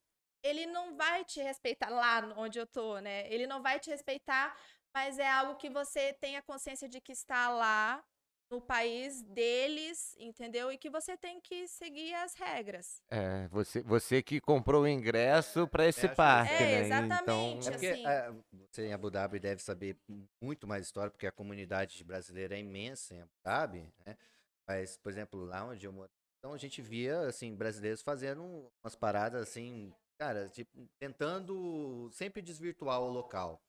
ele 0.43 0.65
não 0.65 0.95
vai 0.95 1.23
te 1.23 1.41
respeitar 1.41 1.89
lá 1.89 2.33
onde 2.37 2.59
eu 2.59 2.67
tô, 2.67 2.99
né? 2.99 3.31
Ele 3.31 3.47
não 3.47 3.61
vai 3.61 3.79
te 3.79 3.89
respeitar, 3.89 4.55
mas 4.93 5.19
é 5.19 5.29
algo 5.29 5.55
que 5.55 5.69
você 5.69 6.13
tenha 6.13 6.41
consciência 6.41 6.89
de 6.89 6.99
que 6.99 7.11
está 7.11 7.49
lá 7.49 8.03
no 8.49 8.59
país 8.59 9.21
deles, 9.21 10.15
entendeu? 10.19 10.71
E 10.71 10.77
que 10.77 10.89
você 10.89 11.15
tem 11.15 11.39
que 11.39 11.67
seguir 11.67 12.13
as 12.15 12.33
regras. 12.33 13.01
É, 13.09 13.47
você, 13.49 13.81
você 13.81 14.23
que 14.23 14.41
comprou 14.41 14.83
o 14.83 14.87
ingresso 14.87 15.67
para 15.67 15.87
esse 15.87 16.07
é, 16.07 16.15
parque, 16.15 16.53
é, 16.53 16.59
né? 16.59 16.85
Exatamente. 16.85 17.21
Então... 17.21 17.59
É 17.67 17.71
porque 17.71 17.87
assim... 17.87 18.07
é, 18.07 18.33
você 18.71 18.87
em 18.87 18.93
Abu 18.93 19.11
Dhabi 19.11 19.39
deve 19.39 19.61
saber 19.61 19.97
muito 20.41 20.67
mais 20.67 20.85
história, 20.85 21.11
porque 21.11 21.27
a 21.27 21.31
comunidade 21.31 22.03
brasileira 22.03 22.55
é 22.55 22.59
imensa 22.59 23.13
em 23.13 23.21
Abu 23.21 23.31
Dhabi, 23.43 23.93
né? 24.05 24.17
Mas, 24.67 24.97
por 24.97 25.11
exemplo, 25.11 25.45
lá 25.45 25.65
onde 25.65 25.85
eu 25.85 25.91
moro, 25.91 26.09
então 26.39 26.53
a 26.53 26.57
gente 26.57 26.81
via, 26.81 27.21
assim, 27.21 27.55
brasileiros 27.55 28.01
fazendo 28.01 28.71
umas 28.83 28.95
paradas, 28.95 29.41
assim, 29.41 29.93
cara, 30.19 30.47
tipo, 30.49 30.87
tentando 30.99 32.09
sempre 32.11 32.41
desvirtuar 32.41 33.01
o 33.01 33.09
local 33.09 33.61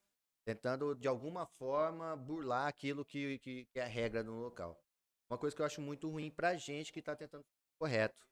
tentando 0.45 0.95
de 0.95 1.09
alguma 1.09 1.47
forma 1.47 2.17
burlar 2.17 2.67
aquilo 2.67 3.05
que, 3.05 3.39
que, 3.39 3.67
que, 3.67 3.79
é 3.79 3.83
a 3.83 3.87
regra 3.87 4.23
no 4.23 4.41
local. 4.41 4.81
Uma 5.31 5.39
coisa 5.39 5.55
que 5.55 5.63
eu 5.63 5.67
acho 5.67 5.81
muito 5.81 6.09
ruim 6.09 6.31
pra 6.31 6.57
gente 6.57 6.93
que 6.93 6.99
está 6.99 7.15
tentando 7.15 7.45
correto. 7.79 8.27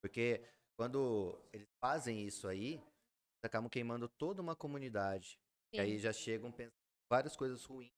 Porque 0.00 0.44
quando 0.76 1.38
eles 1.52 1.68
fazem 1.80 2.24
isso 2.26 2.46
aí, 2.46 2.80
acabam 3.42 3.68
queimando 3.68 4.08
toda 4.08 4.42
uma 4.42 4.54
comunidade. 4.54 5.38
Sim. 5.70 5.78
E 5.78 5.80
aí 5.80 5.98
já 5.98 6.12
chegam 6.12 6.52
pensando 6.52 6.74
várias 7.10 7.36
coisas 7.36 7.64
ruins 7.64 7.92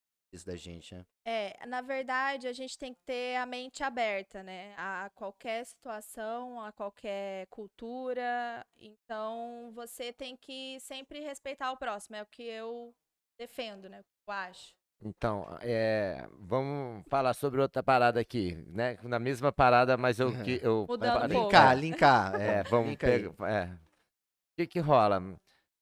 da 0.44 0.54
gente, 0.54 0.94
né? 0.94 1.06
É, 1.25 1.66
na 1.66 1.80
verdade, 1.80 2.46
a 2.46 2.52
gente 2.52 2.78
tem 2.78 2.92
que 2.92 3.00
ter 3.06 3.37
a 3.37 3.46
mente 3.46 3.82
aberta, 3.82 4.42
né? 4.42 4.75
A 4.76 5.11
qualquer 5.14 5.64
situação, 5.64 6.61
a 6.61 6.73
qualquer 6.73 7.46
cultura. 7.46 8.66
Então, 8.76 9.73
você 9.73 10.12
tem 10.12 10.37
que 10.37 10.78
sempre 10.80 11.20
respeitar 11.20 11.73
o 11.73 11.76
próximo. 11.78 12.16
É 12.16 12.23
o 12.23 12.26
que 12.26 12.42
eu 12.42 12.94
defendo, 13.38 13.88
né? 13.88 14.02
Eu 14.26 14.32
acho. 14.32 14.74
Então, 15.02 15.46
é, 15.60 16.26
vamos 16.38 17.04
falar 17.08 17.34
sobre 17.34 17.60
outra 17.60 17.82
parada 17.82 18.18
aqui, 18.18 18.54
né? 18.68 18.98
Na 19.02 19.18
mesma 19.18 19.52
parada, 19.52 19.96
mas 19.96 20.18
eu 20.18 20.32
que 20.42 20.58
eu 20.62 20.86
Mudando 20.88 21.26
linkar, 21.26 21.78
linkar, 21.78 22.34
é, 22.40 22.62
vamos 22.64 22.96
pegar, 22.96 23.34
é. 23.48 23.66
O 23.74 24.56
que 24.56 24.66
que 24.66 24.80
rola? 24.80 25.22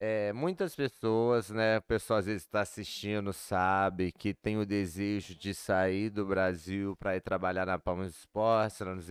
É, 0.01 0.33
muitas 0.33 0.75
pessoas, 0.75 1.49
né? 1.51 1.79
O 1.79 1.83
pessoal 1.83 2.19
às 2.19 2.27
vezes 2.27 2.43
está 2.43 2.61
assistindo, 2.61 3.33
sabe 3.33 4.11
que 4.13 4.35
tem 4.35 4.59
o 4.59 4.67
desejo 4.67 5.35
de 5.37 5.55
sair 5.55 6.11
do 6.11 6.27
Brasil 6.27 6.97
para 6.97 7.17
ir 7.17 7.21
trabalhar 7.21 7.65
na 7.65 7.79
Palmas 7.79 8.15
Sports, 8.17 8.81
nos, 8.81 9.07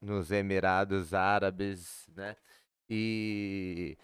nos 0.00 0.30
Emirados 0.30 1.12
Árabes, 1.12 2.08
né? 2.16 2.34
E 2.88 3.96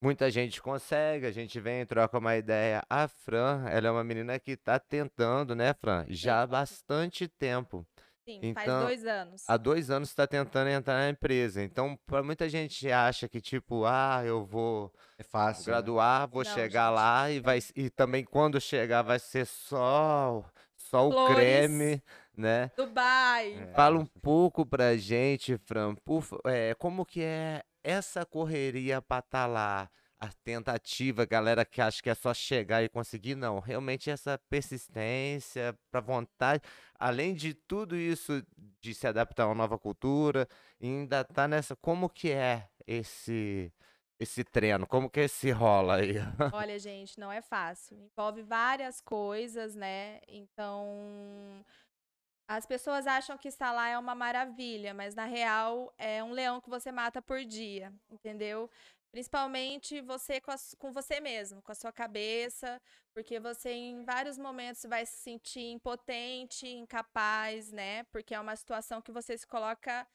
Muita 0.00 0.30
gente 0.30 0.62
consegue, 0.62 1.26
a 1.26 1.32
gente 1.32 1.58
vem, 1.58 1.84
troca 1.84 2.18
uma 2.18 2.36
ideia. 2.36 2.82
A 2.88 3.08
Fran, 3.08 3.64
ela 3.68 3.88
é 3.88 3.90
uma 3.90 4.04
menina 4.04 4.38
que 4.38 4.52
está 4.52 4.78
tentando, 4.78 5.56
né, 5.56 5.74
Fran? 5.74 6.06
Já 6.08 6.42
há 6.42 6.46
bastante 6.46 7.26
tempo. 7.26 7.84
Sim, 8.24 8.40
Então, 8.42 8.64
faz 8.64 9.02
dois 9.02 9.06
anos. 9.06 9.42
Há 9.48 9.56
dois 9.56 9.90
anos 9.90 10.10
está 10.10 10.26
tentando 10.26 10.68
entrar 10.68 10.98
na 10.98 11.08
empresa. 11.08 11.62
Então, 11.62 11.98
para 12.06 12.22
muita 12.22 12.48
gente 12.48 12.90
acha 12.92 13.26
que, 13.26 13.40
tipo, 13.40 13.86
ah, 13.86 14.22
eu 14.24 14.44
vou 14.44 14.92
É 15.18 15.22
fácil. 15.24 15.62
né? 15.70 15.72
graduar, 15.72 16.28
vou 16.28 16.44
Não, 16.44 16.52
chegar 16.52 16.88
gente. 16.90 16.94
lá 16.96 17.30
e 17.30 17.40
vai 17.40 17.58
e 17.74 17.88
também 17.90 18.24
quando 18.24 18.60
chegar 18.60 19.02
vai 19.02 19.18
ser 19.18 19.46
só 19.46 20.44
só 20.76 21.08
o 21.08 21.34
creme, 21.34 22.02
né? 22.36 22.70
Dubai. 22.76 23.54
É. 23.54 23.72
Fala 23.74 23.98
um 23.98 24.06
pouco 24.06 24.64
pra 24.64 24.96
gente, 24.96 25.56
Fran, 25.64 25.94
por 25.96 26.22
é, 26.44 26.74
como 26.74 27.04
que 27.04 27.22
é 27.22 27.62
essa 27.88 28.26
correria 28.26 29.00
pra 29.00 29.20
estar 29.20 29.46
lá? 29.46 29.90
A 30.20 30.28
tentativa, 30.42 31.24
galera 31.24 31.64
que 31.64 31.80
acha 31.80 32.02
que 32.02 32.10
é 32.10 32.14
só 32.14 32.34
chegar 32.34 32.82
e 32.82 32.88
conseguir, 32.88 33.36
não. 33.36 33.60
Realmente 33.60 34.10
essa 34.10 34.36
persistência, 34.50 35.78
pra 35.92 36.00
vontade, 36.00 36.60
além 36.98 37.34
de 37.34 37.54
tudo 37.54 37.96
isso 37.96 38.44
de 38.80 38.94
se 38.94 39.06
adaptar 39.06 39.44
a 39.44 39.46
uma 39.46 39.54
nova 39.54 39.78
cultura, 39.78 40.48
ainda 40.82 41.22
tá 41.24 41.46
nessa, 41.46 41.76
como 41.76 42.08
que 42.08 42.32
é 42.32 42.68
esse 42.86 43.72
esse 44.18 44.42
treino? 44.42 44.86
Como 44.86 45.08
que 45.08 45.20
esse 45.20 45.50
rola 45.52 45.96
aí? 45.96 46.14
Olha, 46.52 46.78
gente, 46.78 47.18
não 47.20 47.30
é 47.30 47.40
fácil. 47.40 47.96
Envolve 47.96 48.42
várias 48.42 49.00
coisas, 49.00 49.76
né? 49.76 50.18
Então, 50.26 51.64
as 52.48 52.66
pessoas 52.66 53.06
acham 53.06 53.36
que 53.38 53.48
estar 53.48 53.72
lá 53.72 53.88
é 53.88 53.98
uma 53.98 54.14
maravilha, 54.14 54.94
mas 54.94 55.14
na 55.14 55.26
real 55.26 55.92
é 55.98 56.24
um 56.24 56.32
leão 56.32 56.60
que 56.60 56.70
você 56.70 56.90
mata 56.90 57.20
por 57.22 57.44
dia, 57.44 57.92
entendeu? 58.10 58.70
Principalmente 59.12 60.00
você 60.02 60.40
com, 60.40 60.50
a 60.50 60.56
com 60.78 60.92
você 60.92 61.20
mesmo, 61.20 61.62
com 61.62 61.72
a 61.72 61.74
sua 61.74 61.92
cabeça, 61.92 62.80
porque 63.14 63.38
você 63.40 63.70
em 63.72 64.04
vários 64.04 64.38
momentos 64.38 64.82
vai 64.84 65.04
se 65.06 65.18
sentir 65.18 65.70
impotente, 65.72 66.66
incapaz, 66.68 67.70
né? 67.72 68.04
Porque 68.04 68.34
é 68.34 68.40
uma 68.40 68.56
situação 68.56 69.02
que 69.02 69.12
você 69.12 69.36
se 69.36 69.46
coloca 69.46 70.06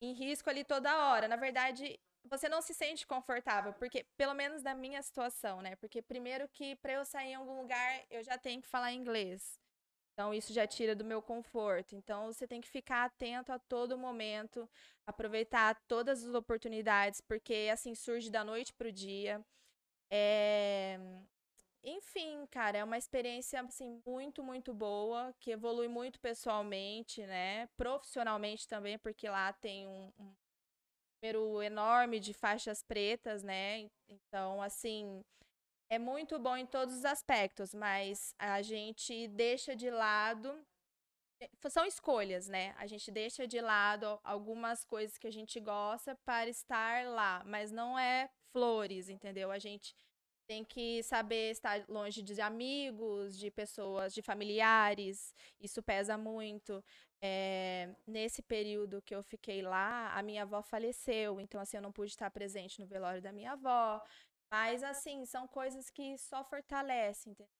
em 0.00 0.12
risco 0.14 0.50
ali 0.50 0.64
toda 0.64 0.96
hora. 1.08 1.28
Na 1.28 1.36
verdade, 1.36 2.00
você 2.24 2.48
não 2.48 2.62
se 2.62 2.74
sente 2.74 3.06
confortável, 3.06 3.74
porque 3.74 4.04
pelo 4.16 4.34
menos 4.34 4.62
na 4.62 4.74
minha 4.74 5.02
situação, 5.02 5.60
né? 5.62 5.76
Porque 5.76 6.02
primeiro 6.02 6.48
que 6.48 6.76
para 6.76 6.94
eu 6.94 7.04
sair 7.04 7.30
em 7.32 7.34
algum 7.36 7.60
lugar, 7.60 8.04
eu 8.10 8.22
já 8.22 8.38
tenho 8.38 8.62
que 8.62 8.68
falar 8.68 8.92
inglês. 8.92 9.58
Então 10.14 10.32
isso 10.32 10.52
já 10.52 10.66
tira 10.66 10.94
do 10.94 11.04
meu 11.04 11.20
conforto. 11.20 11.94
Então 11.96 12.32
você 12.32 12.46
tem 12.46 12.60
que 12.60 12.68
ficar 12.68 13.04
atento 13.04 13.52
a 13.52 13.58
todo 13.58 13.98
momento, 13.98 14.68
aproveitar 15.06 15.74
todas 15.88 16.24
as 16.24 16.34
oportunidades, 16.34 17.20
porque 17.20 17.68
assim 17.72 17.94
surge 17.94 18.30
da 18.30 18.44
noite 18.44 18.72
pro 18.72 18.92
dia. 18.92 19.44
É... 20.10 20.98
Enfim, 21.84 22.46
cara, 22.50 22.78
é 22.78 22.84
uma 22.84 22.96
experiência 22.96 23.60
assim 23.60 24.00
muito, 24.06 24.42
muito 24.42 24.72
boa, 24.72 25.34
que 25.40 25.50
evolui 25.50 25.88
muito 25.88 26.18
pessoalmente, 26.20 27.26
né? 27.26 27.66
Profissionalmente 27.76 28.66
também, 28.66 28.98
porque 28.98 29.28
lá 29.28 29.52
tem 29.52 29.86
um, 29.86 30.12
um 30.18 30.34
número 31.22 31.62
enorme 31.62 32.20
de 32.20 32.32
faixas 32.32 32.82
pretas, 32.82 33.42
né? 33.42 33.88
Então, 34.08 34.62
assim, 34.62 35.22
é 35.88 35.98
muito 35.98 36.38
bom 36.38 36.56
em 36.56 36.66
todos 36.66 36.94
os 36.96 37.04
aspectos, 37.04 37.74
mas 37.74 38.34
a 38.38 38.62
gente 38.62 39.28
deixa 39.28 39.76
de 39.76 39.90
lado. 39.90 40.64
eh, 41.40 41.50
São 41.70 41.86
escolhas, 41.86 42.48
né? 42.48 42.74
A 42.78 42.86
gente 42.86 43.10
deixa 43.10 43.46
de 43.46 43.60
lado 43.60 44.18
algumas 44.24 44.84
coisas 44.84 45.18
que 45.18 45.26
a 45.26 45.32
gente 45.32 45.60
gosta 45.60 46.16
para 46.24 46.48
estar 46.50 47.06
lá, 47.06 47.42
mas 47.46 47.70
não 47.72 47.98
é 47.98 48.30
flores, 48.52 49.08
entendeu? 49.08 49.50
A 49.50 49.58
gente 49.58 49.94
tem 50.46 50.64
que 50.64 51.02
saber 51.02 51.50
estar 51.52 51.84
longe 51.88 52.22
de 52.22 52.40
amigos, 52.40 53.38
de 53.38 53.50
pessoas, 53.50 54.14
de 54.14 54.22
familiares. 54.22 55.34
Isso 55.60 55.82
pesa 55.82 56.18
muito. 56.18 56.84
É, 57.22 57.88
nesse 58.06 58.42
período 58.42 59.00
que 59.02 59.14
eu 59.14 59.22
fiquei 59.22 59.62
lá, 59.62 60.12
a 60.14 60.22
minha 60.22 60.42
avó 60.42 60.62
faleceu, 60.62 61.40
então 61.40 61.60
assim 61.60 61.78
eu 61.78 61.82
não 61.82 61.92
pude 61.92 62.10
estar 62.12 62.30
presente 62.30 62.80
no 62.80 62.86
velório 62.86 63.22
da 63.22 63.32
minha 63.32 63.52
avó. 63.52 64.02
Mas 64.54 64.84
assim, 64.84 65.26
são 65.26 65.48
coisas 65.48 65.90
que 65.90 66.16
só 66.16 66.44
fortalecem, 66.44 67.32
entendeu? 67.32 67.50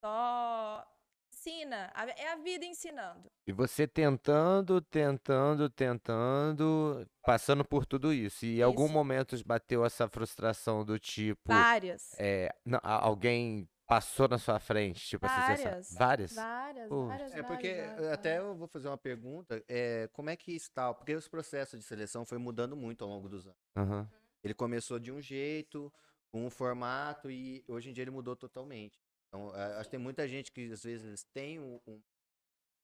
Só 0.00 0.86
ensina, 1.32 1.92
é 2.16 2.28
a 2.28 2.36
vida 2.36 2.64
ensinando. 2.64 3.28
E 3.48 3.52
você 3.52 3.84
tentando, 3.84 4.80
tentando, 4.80 5.68
tentando, 5.68 7.04
passando 7.24 7.64
por 7.64 7.84
tudo 7.84 8.12
isso. 8.12 8.46
E 8.46 8.60
em 8.60 8.62
algum 8.62 8.88
momento 8.88 9.36
bateu 9.44 9.84
essa 9.84 10.08
frustração 10.08 10.84
do 10.84 11.00
tipo, 11.00 11.48
Várias. 11.48 12.14
é, 12.16 12.54
não, 12.64 12.78
alguém 12.84 13.68
passou 13.84 14.28
na 14.28 14.38
sua 14.38 14.60
frente, 14.60 15.04
tipo 15.04 15.26
assim, 15.26 15.40
você 15.42 15.56
sa- 15.56 15.70
Várias. 15.70 15.92
várias? 15.98 16.34
Várias, 16.36 16.88
Pô. 16.88 17.06
várias, 17.06 17.32
É 17.34 17.42
porque 17.42 17.74
várias, 17.74 17.90
várias, 17.96 18.12
até 18.12 18.28
várias. 18.36 18.46
eu 18.50 18.56
vou 18.56 18.68
fazer 18.68 18.86
uma 18.86 18.98
pergunta, 18.98 19.64
é, 19.68 20.08
como 20.12 20.30
é 20.30 20.36
que 20.36 20.52
está? 20.52 20.94
Porque 20.94 21.12
os 21.12 21.26
processos 21.26 21.76
de 21.80 21.84
seleção 21.84 22.24
foi 22.24 22.38
mudando 22.38 22.76
muito 22.76 23.02
ao 23.02 23.10
longo 23.10 23.28
dos 23.28 23.48
anos. 23.48 23.58
Aham. 23.76 24.08
Ele 24.44 24.54
começou 24.54 25.00
de 25.00 25.10
um 25.10 25.20
jeito, 25.20 25.92
com 26.30 26.46
um 26.46 26.50
formato 26.50 27.30
e 27.30 27.64
hoje 27.68 27.90
em 27.90 27.92
dia 27.92 28.02
ele 28.02 28.10
mudou 28.10 28.36
totalmente. 28.36 28.98
Então, 29.28 29.50
acho 29.54 29.84
que 29.84 29.90
tem 29.90 30.00
muita 30.00 30.26
gente 30.28 30.52
que 30.52 30.70
às 30.72 30.82
vezes 30.84 31.24
tem 31.32 31.58
um- 31.58 31.80
um- 31.86 32.02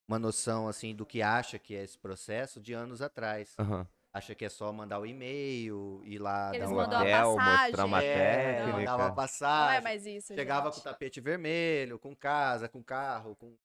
uma 0.08 0.18
noção 0.18 0.68
assim 0.68 0.94
do 0.94 1.06
que 1.06 1.22
acha 1.22 1.58
que 1.58 1.74
é 1.74 1.82
esse 1.82 1.98
processo 1.98 2.60
de 2.60 2.72
anos 2.72 3.00
atrás. 3.00 3.54
Aham. 3.58 3.86
Acha 4.14 4.34
que 4.34 4.44
é 4.44 4.48
só 4.50 4.70
mandar 4.70 4.98
o 5.00 5.06
e-mail, 5.06 6.02
ir 6.04 6.18
lá 6.18 6.54
Eles 6.54 6.68
dar 6.68 6.76
a 6.76 7.00
hotel, 7.00 7.30
mostrar 7.30 7.46
passagem. 7.46 7.84
uma 7.86 8.02
é, 8.02 8.54
técnica. 8.56 8.76
mandar 8.78 8.96
uma 8.96 9.04
Não 9.06 9.12
é 9.12 9.16
passagem, 9.16 9.82
mais 9.82 10.06
isso, 10.06 10.34
chegava 10.34 10.66
gente. 10.66 10.74
com 10.74 10.80
o 10.80 10.84
tapete 10.84 11.20
vermelho, 11.20 11.98
com 11.98 12.14
casa, 12.14 12.68
com 12.68 12.82
carro, 12.84 13.34
com 13.36 13.56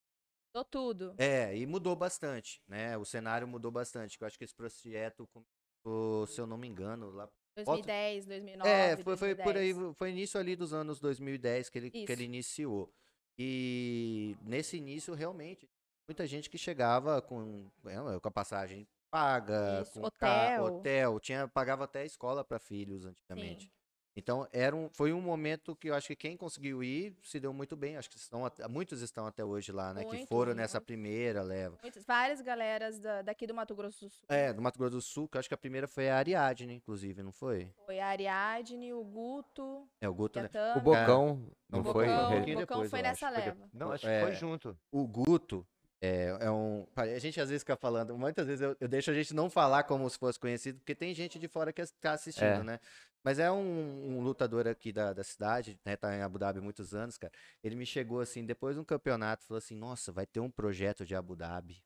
Mudou 0.53 0.65
tudo. 0.71 1.15
É, 1.17 1.55
e 1.55 1.65
mudou 1.67 1.95
bastante, 1.95 2.61
né? 2.67 2.97
O 2.97 3.03
cenário 3.05 3.47
mudou 3.47 3.69
bastante. 3.69 4.17
Eu 4.19 4.25
acho 4.25 4.37
que 4.37 4.43
esse 4.45 4.55
projeto 4.55 5.27
começou, 5.27 6.25
se 6.27 6.39
eu 6.41 6.47
não 6.47 6.57
me 6.57 6.67
engano, 6.67 7.11
lá. 7.11 7.29
2010, 7.65 8.25
2009, 8.25 8.69
É, 8.69 8.97
foi, 8.97 9.17
foi 9.17 9.35
por 9.35 9.55
aí, 9.57 9.73
2010. 9.73 9.97
foi 9.97 10.09
início 10.11 10.39
ali 10.39 10.55
dos 10.55 10.73
anos 10.73 10.99
2010 10.99 11.69
que 11.69 11.77
ele, 11.77 11.91
que 11.91 12.11
ele 12.11 12.23
iniciou. 12.23 12.91
E 13.37 14.35
nesse 14.41 14.77
início, 14.77 15.13
realmente, 15.13 15.69
muita 16.07 16.25
gente 16.25 16.49
que 16.49 16.57
chegava 16.57 17.21
com, 17.21 17.65
é, 17.85 18.19
com 18.19 18.27
a 18.27 18.31
passagem 18.31 18.87
paga, 19.09 19.81
Isso, 19.81 19.93
com 20.01 20.11
ca- 20.11 20.47
hotel. 20.57 20.63
hotel, 20.65 21.19
tinha, 21.19 21.47
pagava 21.47 21.83
até 21.85 22.05
escola 22.05 22.43
para 22.43 22.59
filhos 22.59 23.05
antigamente. 23.05 23.71
Então, 24.17 24.47
era 24.51 24.75
um, 24.75 24.89
foi 24.89 25.13
um 25.13 25.21
momento 25.21 25.75
que 25.75 25.91
eu 25.91 25.93
acho 25.93 26.07
que 26.07 26.15
quem 26.15 26.35
conseguiu 26.35 26.83
ir 26.83 27.15
se 27.21 27.39
deu 27.39 27.53
muito 27.53 27.75
bem. 27.75 27.97
Acho 27.97 28.09
que 28.09 28.17
estão, 28.17 28.51
muitos 28.67 29.03
estão 29.03 29.27
até 29.27 29.45
hoje 29.45 29.71
lá, 29.71 29.93
né? 29.93 30.01
que 30.03 30.07
Muitos, 30.07 30.27
foram 30.27 30.55
nessa 30.55 30.81
primeira 30.81 31.43
leva. 31.43 31.77
Muitas, 31.83 32.03
várias 32.03 32.41
galeras 32.41 32.97
da- 32.97 33.21
daqui 33.21 33.45
do 33.45 33.53
Mato 33.53 33.75
Grosso 33.75 34.05
do 34.05 34.09
Sul. 34.09 34.25
É, 34.27 34.51
do 34.51 34.59
Mato 34.59 34.79
Grosso 34.79 34.95
do 34.95 35.01
Sul, 35.03 35.27
que 35.27 35.37
eu 35.37 35.39
acho 35.39 35.47
que 35.47 35.53
a 35.53 35.57
primeira 35.57 35.87
foi 35.87 36.09
a 36.09 36.17
Ariadne, 36.17 36.73
inclusive, 36.73 37.21
não 37.21 37.31
foi? 37.31 37.71
Foi 37.85 37.99
a 37.99 38.07
Ariadne, 38.07 38.91
o 38.91 39.03
Guto, 39.03 39.87
É, 40.01 40.09
o 40.09 40.13
Guto, 40.15 40.41
né? 40.41 40.49
O 40.75 40.79
Bocão, 40.81 41.47
não 41.69 41.81
o 41.81 41.83
foi? 41.83 42.07
Bocão, 42.07 42.31
um 42.31 42.35
o 42.37 42.39
Bocão 42.39 42.55
depois, 42.55 42.89
foi 42.89 43.01
nessa 43.03 43.27
acho, 43.27 43.35
porque- 43.35 43.49
leva. 43.51 43.69
Não, 43.71 43.91
acho 43.91 44.03
que 44.03 44.09
É, 44.11 44.21
foi 44.21 44.31
junto. 44.33 44.75
O 44.91 45.07
Guto 45.07 45.63
é, 46.01 46.37
é 46.41 46.51
um. 46.51 46.85
A 46.95 47.19
gente 47.19 47.39
às 47.41 47.49
vezes 47.49 47.63
fica 47.63 47.75
falando, 47.75 48.17
muitas 48.17 48.45
vezes 48.47 48.61
eu, 48.61 48.75
eu 48.79 48.87
deixo 48.87 49.09
a 49.11 49.13
gente 49.13 49.33
não 49.33 49.49
falar 49.49 49.83
como 49.83 50.09
se 50.09 50.17
fosse 50.17 50.39
conhecido, 50.39 50.79
porque 50.79 50.93
tem 50.95 51.13
gente 51.13 51.39
de 51.39 51.47
fora 51.47 51.73
que 51.73 51.81
está 51.81 52.13
assistindo, 52.13 52.45
É. 52.45 52.63
né? 52.63 52.79
Mas 53.23 53.39
é 53.39 53.51
um, 53.51 54.17
um 54.17 54.21
lutador 54.21 54.67
aqui 54.67 54.93
da, 54.93 55.11
da 55.11 55.23
cidade, 55.23 55.77
né? 55.83 55.97
Tá 55.97 56.15
em 56.15 56.21
Abu 56.21 56.37
Dhabi 56.39 56.59
há 56.59 56.61
muitos 56.61 56.93
anos, 56.93 57.17
cara. 57.17 57.33
Ele 57.63 57.75
me 57.75 57.85
chegou 57.85 58.21
assim, 58.21 58.45
depois 58.45 58.75
de 58.75 58.79
um 58.79 58.85
campeonato, 58.85 59.43
falou 59.43 59.57
assim: 59.57 59.75
Nossa, 59.75 60.11
vai 60.11 60.25
ter 60.25 60.39
um 60.39 60.49
projeto 60.49 61.05
de 61.05 61.15
Abu 61.15 61.35
Dhabi 61.35 61.83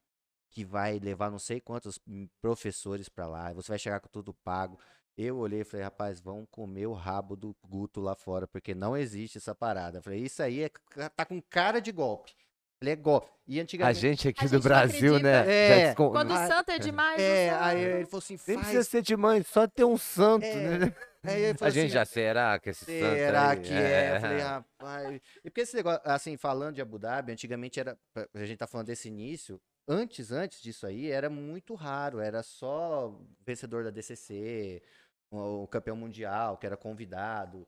que 0.50 0.66
vai 0.66 1.00
levar 1.00 1.32
não 1.32 1.40
sei 1.40 1.62
quantos 1.62 1.98
professores 2.42 3.08
pra 3.08 3.26
lá, 3.26 3.54
você 3.54 3.70
vai 3.70 3.80
chegar 3.80 4.00
com 4.02 4.10
tudo 4.10 4.34
pago. 4.34 4.78
Eu 5.18 5.38
olhei 5.38 5.62
e 5.62 5.64
falei, 5.64 5.84
rapaz, 5.84 6.20
vão 6.20 6.46
comer 6.46 6.88
o 6.88 6.94
rabo 6.94 7.36
do 7.36 7.56
Guto 7.68 8.00
lá 8.02 8.16
fora, 8.16 8.48
porque 8.48 8.74
não 8.74 8.96
existe 8.96 9.38
essa 9.38 9.54
parada. 9.54 10.00
Eu 10.00 10.02
falei, 10.04 10.20
isso 10.20 10.42
aí 10.42 10.64
é, 10.64 10.70
tá 11.16 11.26
com 11.26 11.42
cara 11.42 11.80
de 11.80 11.92
golpe. 11.92 12.34
Ele 12.82 12.90
é 12.92 12.96
golpe. 12.96 13.30
E 13.48 13.60
A 13.60 13.64
antigamente. 13.64 14.00
gente 14.00 14.28
aqui 14.28 14.40
A 14.46 14.48
do 14.48 14.54
gente 14.56 14.64
Brasil, 14.64 15.20
né? 15.20 15.44
É, 15.48 15.86
descon- 15.88 16.12
Quando 16.12 16.32
o 16.32 16.34
Ah, 16.34 16.48
santo 16.48 16.70
é 16.72 16.80
demais, 16.80 17.22
É, 17.22 17.50
aí 17.52 17.80
ele 17.84 18.06
falou 18.06 18.20
assim, 18.20 18.40
Nem 18.48 18.58
precisa 18.58 18.78
faz. 18.80 18.88
ser 18.88 19.02
de 19.04 19.16
mãe, 19.16 19.44
só 19.44 19.68
ter 19.68 19.84
um 19.84 19.98
santo, 19.98 20.46
É, 20.46 20.78
né? 20.80 20.96
Aí 21.24 21.42
ele 21.44 21.52
A 21.52 21.56
falou 21.58 21.72
gente 21.72 21.86
assim, 21.86 21.94
já 21.94 22.06
será 22.06 22.58
que 22.60 22.70
esse 22.72 22.84
santo 22.86 23.16
Será 23.16 23.56
que 23.56 23.72
é? 23.74 24.16
Eu 24.16 24.22
falei, 24.22 24.40
rapaz. 24.40 25.22
E 25.44 25.50
porque 25.52 25.62
esse 25.62 25.76
negócio, 25.76 26.02
assim, 26.06 26.36
falando 26.38 26.76
de 26.76 26.82
Abu 26.82 26.98
Dhabi, 26.98 27.32
antigamente 27.34 27.80
era. 27.80 27.96
A 28.34 28.44
gente 28.46 28.58
tá 28.58 28.66
falando 28.66 28.88
desse 28.88 29.08
início. 29.10 29.62
Antes, 29.88 30.32
antes 30.32 30.60
disso 30.62 30.88
aí, 30.88 31.12
era 31.12 31.30
muito 31.30 31.76
raro. 31.76 32.20
Era 32.20 32.42
só 32.42 33.16
vencedor 33.46 33.84
da 33.84 33.92
DCC, 33.92 34.82
o, 35.30 35.64
o 35.64 35.68
campeão 35.68 35.96
mundial, 35.96 36.58
que 36.58 36.66
era 36.66 36.78
convidado. 36.78 37.68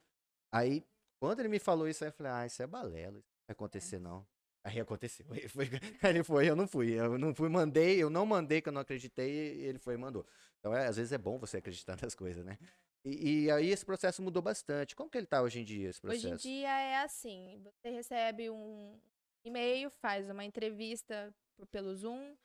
Aí, 0.51 0.83
quando 1.21 1.39
ele 1.41 1.49
me 1.49 1.59
falou 1.59 1.87
isso, 1.87 2.03
aí 2.03 2.09
eu 2.09 2.13
falei, 2.13 2.31
ah, 2.31 2.45
isso 2.47 2.63
é 2.63 2.65
balela. 2.67 3.17
Isso 3.19 3.27
não 3.29 3.45
vai 3.47 3.51
acontecer, 3.53 3.99
não. 3.99 4.25
Aí 4.63 4.79
aconteceu. 4.79 5.25
Ele 5.35 5.49
foi, 5.49 5.69
ele 6.03 6.23
foi, 6.23 6.49
eu 6.49 6.55
não 6.55 6.67
fui. 6.67 6.93
Eu 6.93 7.17
não 7.17 7.35
fui, 7.35 7.49
mandei, 7.49 8.01
eu 8.01 8.09
não 8.09 8.25
mandei 8.25 8.61
que 8.61 8.69
eu 8.69 8.73
não 8.73 8.81
acreditei, 8.81 9.29
ele 9.65 9.77
foi 9.79 9.95
e 9.95 9.97
mandou. 9.97 10.25
Então, 10.59 10.73
é, 10.73 10.87
às 10.87 10.95
vezes 10.95 11.11
é 11.11 11.17
bom 11.17 11.37
você 11.37 11.57
acreditar 11.57 11.97
nas 12.01 12.15
coisas, 12.15 12.45
né? 12.45 12.57
E, 13.05 13.45
e 13.45 13.51
aí 13.51 13.69
esse 13.69 13.85
processo 13.85 14.21
mudou 14.21 14.41
bastante. 14.41 14.95
Como 14.95 15.09
que 15.09 15.17
ele 15.17 15.27
tá 15.27 15.41
hoje 15.41 15.59
em 15.59 15.65
dia, 15.65 15.89
esse 15.89 15.99
processo? 15.99 16.27
Hoje 16.27 16.47
em 16.47 16.51
dia 16.61 16.69
é 16.79 16.95
assim, 17.03 17.61
você 17.63 17.89
recebe 17.89 18.49
um 18.49 18.99
e-mail, 19.43 19.89
faz 19.89 20.29
uma 20.29 20.45
entrevista 20.45 21.33
pelo 21.71 21.93
Zoom, 21.95 22.35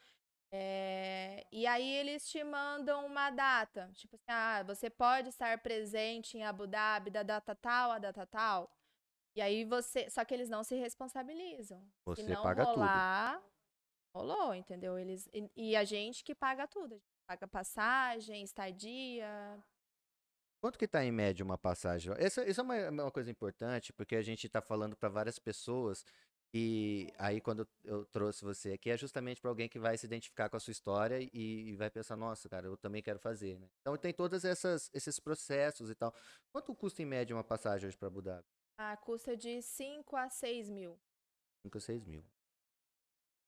É, 0.53 1.47
e 1.53 1.67
aí 1.67 1.89
eles 1.97 2.29
te 2.29 2.43
mandam 2.45 3.07
uma 3.07 3.31
data, 3.31 3.91
tipo 3.95 4.17
assim, 4.17 4.25
ah, 4.29 4.63
você 4.65 4.91
pode 4.91 5.29
estar 5.31 5.59
presente 5.63 6.39
em 6.39 6.45
Abu 6.45 6.67
Dhabi 6.67 7.11
da 7.11 7.23
data 7.23 7.55
tal 7.55 7.91
a 7.93 7.99
data 7.99 8.27
tal. 8.27 8.71
E 9.39 9.41
aí 9.41 9.65
você, 9.65 10.11
só 10.11 10.25
que 10.25 10.35
eles 10.35 10.49
não 10.49 10.65
se 10.65 10.75
responsabilizam. 10.75 11.81
Você 12.05 12.25
Se 12.25 12.29
não 12.29 12.43
paga 12.43 12.67
tudo. 12.67 12.75
rolar, 12.75 13.41
rolou, 14.13 14.53
entendeu? 14.53 14.99
Eles 14.99 15.29
e, 15.33 15.49
e 15.55 15.77
a 15.77 15.85
gente 15.85 16.25
que 16.25 16.35
paga 16.35 16.67
tudo, 16.67 16.95
a 16.95 16.99
gente 16.99 17.25
paga 17.25 17.47
passagem, 17.47 18.43
estadia. 18.43 19.63
Quanto 20.61 20.77
que 20.77 20.89
tá 20.89 21.05
em 21.05 21.13
média 21.13 21.45
uma 21.45 21.57
passagem? 21.57 22.13
Essa, 22.19 22.45
isso 22.49 22.61
é 22.61 22.65
uma, 22.65 22.91
uma 22.91 23.11
coisa 23.13 23.31
importante, 23.31 23.93
porque 23.93 24.17
a 24.17 24.23
gente 24.23 24.49
tá 24.49 24.61
falando 24.61 24.97
para 24.97 25.09
várias 25.09 25.39
pessoas 25.39 26.05
e 26.53 27.07
aí 27.17 27.41
quando 27.41 27.65
eu 27.85 28.05
trouxe 28.07 28.45
você 28.45 28.73
aqui 28.73 28.91
é 28.91 28.97
justamente 28.99 29.41
para 29.41 29.51
alguém 29.51 29.69
que 29.69 29.79
vai 29.79 29.97
se 29.97 30.05
identificar 30.05 30.49
com 30.49 30.57
a 30.57 30.61
sua 30.61 30.73
história 30.73 31.21
e, 31.33 31.69
e 31.69 31.77
vai 31.77 31.89
pensar, 31.89 32.17
nossa, 32.17 32.49
cara, 32.49 32.67
eu 32.67 32.77
também 32.77 33.01
quero 33.01 33.21
fazer, 33.21 33.57
né? 33.61 33.69
Então 33.83 33.97
tem 33.97 34.13
todos 34.13 34.45
essas, 34.45 34.91
esses 34.93 35.21
processos 35.21 35.91
e 35.91 35.95
tal. 35.95 36.13
Quanto 36.51 36.75
custa 36.75 37.03
em 37.03 37.07
média 37.07 37.37
uma 37.37 37.45
passagem 37.45 37.87
hoje 37.87 37.97
para 37.97 38.09
Abu 38.09 38.21
Dhabi? 38.21 38.58
A 38.81 38.97
custa 38.97 39.37
de 39.37 39.61
5 39.61 40.15
a 40.17 40.31
6 40.31 40.69
mil. 40.71 40.97
5 41.67 41.77
ou 41.77 41.81
6 41.81 42.05
mil. 42.07 42.25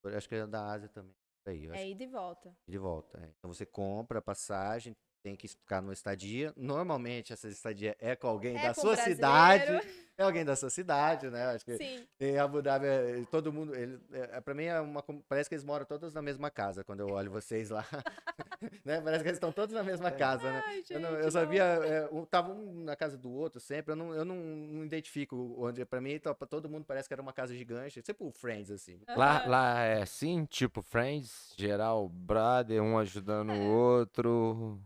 Eu 0.03 0.17
acho 0.17 0.29
que 0.29 0.35
é 0.35 0.45
da 0.45 0.73
Ásia 0.73 0.89
também. 0.89 1.15
Aí, 1.47 1.69
É 1.71 1.89
ida 1.89 2.03
e 2.03 2.07
volta. 2.09 2.57
que 2.65 2.73
de 2.73 2.79
volta. 2.79 3.19
é. 3.25 3.33
Então 3.39 3.53
você 3.53 3.65
compra 3.65 4.19
a 4.19 4.23
passagem, 4.23 4.97
tem 5.23 5.37
que 5.37 5.49
ficar 5.49 5.81
numa 5.81 5.93
estadia. 5.93 6.53
Normalmente 6.57 7.33
essa 7.33 7.49
estadia 7.49 7.97
é 8.01 8.17
com 8.17 8.27
alguém 8.27 8.57
É 8.57 8.63
da 8.63 8.75
com 8.75 8.81
sua 8.81 8.95
brasileiro. 8.95 9.17
cidade. 9.17 9.89
É 10.19 10.23
alguém 10.23 10.45
da 10.45 10.55
sua 10.55 10.69
cidade, 10.69 11.31
né? 11.31 11.47
Acho 11.47 11.65
que 11.65 11.79
Sim. 11.79 12.07
em 12.21 12.37
Abu 12.37 12.61
Dhabi, 12.61 12.85
é, 12.87 13.25
todo 13.31 13.51
mundo. 13.51 13.75
Ele, 13.75 13.99
é, 14.13 14.39
pra 14.43 14.53
mim, 14.53 14.65
é 14.65 14.79
uma, 14.79 15.03
parece 15.27 15.49
que 15.49 15.55
eles 15.55 15.65
moram 15.65 15.87
todos 15.87 16.13
na 16.13 16.21
mesma 16.21 16.51
casa 16.51 16.85
quando 16.85 17.01
eu 17.01 17.09
olho 17.09 17.31
vocês 17.31 17.71
lá. 17.71 17.87
né? 18.85 19.01
Parece 19.01 19.23
que 19.23 19.29
eles 19.31 19.37
estão 19.39 19.51
todos 19.51 19.75
na 19.75 19.83
mesma 19.83 20.11
casa, 20.11 20.51
né? 20.53 20.63
Ai, 20.67 20.85
Eu, 20.91 21.01
não, 21.01 21.11
gente, 21.13 21.25
eu 21.25 21.31
sabia, 21.31 21.63
é, 21.63 22.09
um, 22.13 22.27
tava 22.27 22.53
um 22.53 22.85
na 22.85 22.95
casa 22.97 23.17
do 23.17 23.31
outro 23.31 23.59
sempre, 23.61 23.93
eu 23.93 23.97
não, 23.97 24.13
eu 24.13 24.25
não, 24.27 24.37
não 24.37 24.85
identifico 24.85 25.55
onde. 25.59 25.87
Pra 25.87 26.03
mim, 26.03 26.19
pra 26.19 26.35
todo 26.35 26.69
mundo 26.69 26.85
parece 26.85 27.09
que 27.09 27.15
era 27.15 27.23
uma 27.23 27.33
casa 27.33 27.55
gigante, 27.55 28.03
tipo 28.03 28.27
o 28.27 28.31
Friends, 28.31 28.71
assim. 28.71 29.01
Lá, 29.17 29.47
lá 29.47 29.81
é 29.85 30.03
assim, 30.03 30.45
tipo 30.45 30.83
Friends, 30.83 31.55
geral, 31.57 32.07
brother, 32.11 32.83
um 32.83 32.99
ajudando 32.99 33.53
É. 33.53 33.55
o 33.59 33.63
outro. 33.71 34.79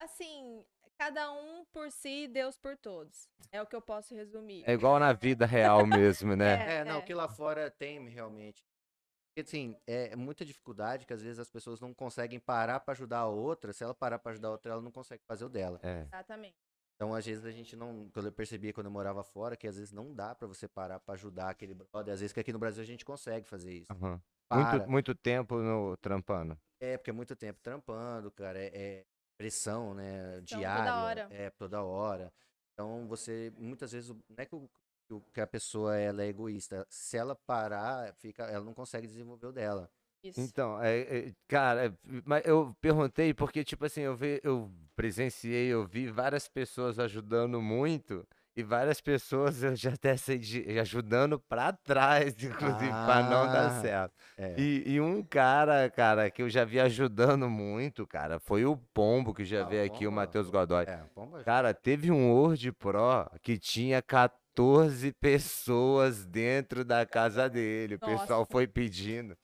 Assim, 0.00 0.64
cada 0.98 1.32
um 1.32 1.64
por 1.66 1.90
si, 1.90 2.28
Deus 2.28 2.56
por 2.56 2.76
todos. 2.76 3.28
É 3.50 3.60
o 3.60 3.66
que 3.66 3.76
eu 3.76 3.82
posso 3.82 4.14
resumir. 4.14 4.62
É 4.66 4.72
igual 4.72 4.98
na 4.98 5.12
vida 5.12 5.46
real 5.46 5.86
mesmo, 5.86 6.36
né? 6.36 6.56
É, 6.80 6.84
não, 6.84 6.98
é. 6.98 7.02
que 7.02 7.14
lá 7.14 7.28
fora 7.28 7.70
tem 7.70 8.08
realmente. 8.08 8.64
Porque, 9.28 9.46
assim, 9.46 9.76
é 9.86 10.16
muita 10.16 10.44
dificuldade 10.44 11.06
que 11.06 11.12
às 11.12 11.22
vezes 11.22 11.38
as 11.38 11.50
pessoas 11.50 11.78
não 11.78 11.92
conseguem 11.92 12.40
parar 12.40 12.80
pra 12.80 12.92
ajudar 12.92 13.18
a 13.18 13.26
outra. 13.26 13.72
Se 13.72 13.84
ela 13.84 13.94
parar 13.94 14.18
pra 14.18 14.32
ajudar 14.32 14.48
a 14.48 14.52
outra, 14.52 14.72
ela 14.72 14.80
não 14.80 14.90
consegue 14.90 15.22
fazer 15.26 15.44
o 15.44 15.48
dela. 15.48 15.78
É. 15.82 16.02
Exatamente. 16.02 16.56
Então, 16.94 17.14
às 17.14 17.26
vezes 17.26 17.44
a 17.44 17.50
gente 17.50 17.76
não. 17.76 18.08
Quando 18.10 18.26
eu 18.26 18.32
percebia 18.32 18.72
quando 18.72 18.86
eu 18.86 18.90
morava 18.90 19.22
fora, 19.22 19.54
que 19.54 19.68
às 19.68 19.76
vezes 19.76 19.92
não 19.92 20.14
dá 20.14 20.34
pra 20.34 20.48
você 20.48 20.66
parar 20.66 20.98
pra 20.98 21.14
ajudar 21.14 21.50
aquele 21.50 21.74
brother. 21.74 22.14
Às 22.14 22.20
vezes 22.20 22.32
que 22.32 22.40
aqui 22.40 22.52
no 22.52 22.58
Brasil 22.58 22.82
a 22.82 22.86
gente 22.86 23.04
consegue 23.04 23.46
fazer 23.46 23.74
isso. 23.74 23.92
Para. 24.48 24.78
Muito, 24.78 24.90
muito 24.90 25.14
tempo 25.14 25.58
no 25.58 25.96
trampando. 25.98 26.58
É, 26.80 26.96
porque 26.96 27.10
é 27.10 27.12
muito 27.12 27.36
tempo 27.36 27.60
trampando, 27.62 28.30
cara. 28.30 28.58
É, 28.58 28.70
é 28.74 29.04
pressão, 29.36 29.94
né? 29.94 30.40
Pressão 30.40 30.44
toda 30.44 30.60
diária. 30.60 30.94
hora. 30.96 31.28
É, 31.30 31.50
toda 31.50 31.82
hora. 31.82 32.32
Então, 32.72 33.06
você. 33.08 33.52
Muitas 33.56 33.92
vezes. 33.92 34.10
o- 34.10 34.14
Não 34.28 34.36
é 34.38 34.46
que, 34.46 34.54
o- 34.54 34.68
que 35.08 35.14
o- 35.14 35.20
que 35.32 35.40
a 35.40 35.46
pessoa 35.46 35.96
ela 35.96 36.22
é 36.22 36.28
egoísta. 36.28 36.86
Se 36.90 37.16
ela 37.16 37.34
parar, 37.34 38.12
fica, 38.14 38.44
ela 38.44 38.64
não 38.64 38.74
consegue 38.74 39.06
desenvolver 39.06 39.46
o 39.46 39.52
dela. 39.52 39.90
Isso. 40.22 40.40
Então, 40.40 40.82
é, 40.82 40.98
é, 41.00 41.34
cara, 41.46 41.86
é, 41.86 41.92
mas 42.24 42.44
eu 42.44 42.74
perguntei 42.80 43.32
porque, 43.32 43.62
tipo 43.62 43.84
assim, 43.84 44.00
eu, 44.00 44.16
vi, 44.16 44.40
eu 44.42 44.70
presenciei, 44.96 45.68
eu 45.68 45.86
vi 45.86 46.08
várias 46.10 46.48
pessoas 46.48 46.98
ajudando 46.98 47.60
muito 47.62 48.26
e 48.56 48.62
várias 48.62 49.00
pessoas 49.00 49.62
eu 49.62 49.76
já 49.76 49.92
até 49.92 50.16
sei 50.16 50.38
de, 50.38 50.78
ajudando 50.78 51.38
pra 51.38 51.72
trás, 51.72 52.34
inclusive, 52.42 52.90
pra 52.90 53.22
não 53.22 53.46
dar 53.46 53.66
Ah, 53.66 53.80
certo. 53.82 54.14
É. 54.38 54.54
E, 54.58 54.94
e 54.94 55.00
um 55.00 55.22
cara, 55.22 55.90
cara, 55.90 56.30
que 56.30 56.42
eu 56.42 56.48
já 56.48 56.64
vi 56.64 56.80
ajudando 56.80 57.48
muito, 57.50 58.06
cara, 58.06 58.38
foi 58.40 58.64
o 58.64 58.76
Pombo, 58.94 59.34
que 59.34 59.44
já 59.44 59.62
Ah, 59.62 59.64
veio 59.64 59.84
aqui, 59.84 60.06
o 60.06 60.10
Pombo, 60.10 60.16
Matheus 60.16 60.48
Godoy. 60.50 60.84
É, 60.86 61.00
pomba- 61.14 61.44
Cara, 61.44 61.74
teve 61.74 62.10
um 62.10 62.30
Word 62.32 62.72
Pro 62.72 63.30
que 63.42 63.58
tinha 63.58 64.00
14 64.00 65.12
pessoas 65.20 66.24
dentro 66.24 66.84
da 66.84 67.04
casa 67.04 67.48
dele. 67.48 67.96
O 67.96 67.98
pessoal 67.98 68.40
Nossa. 68.40 68.50
foi 68.50 68.66
pedindo. 68.66 69.36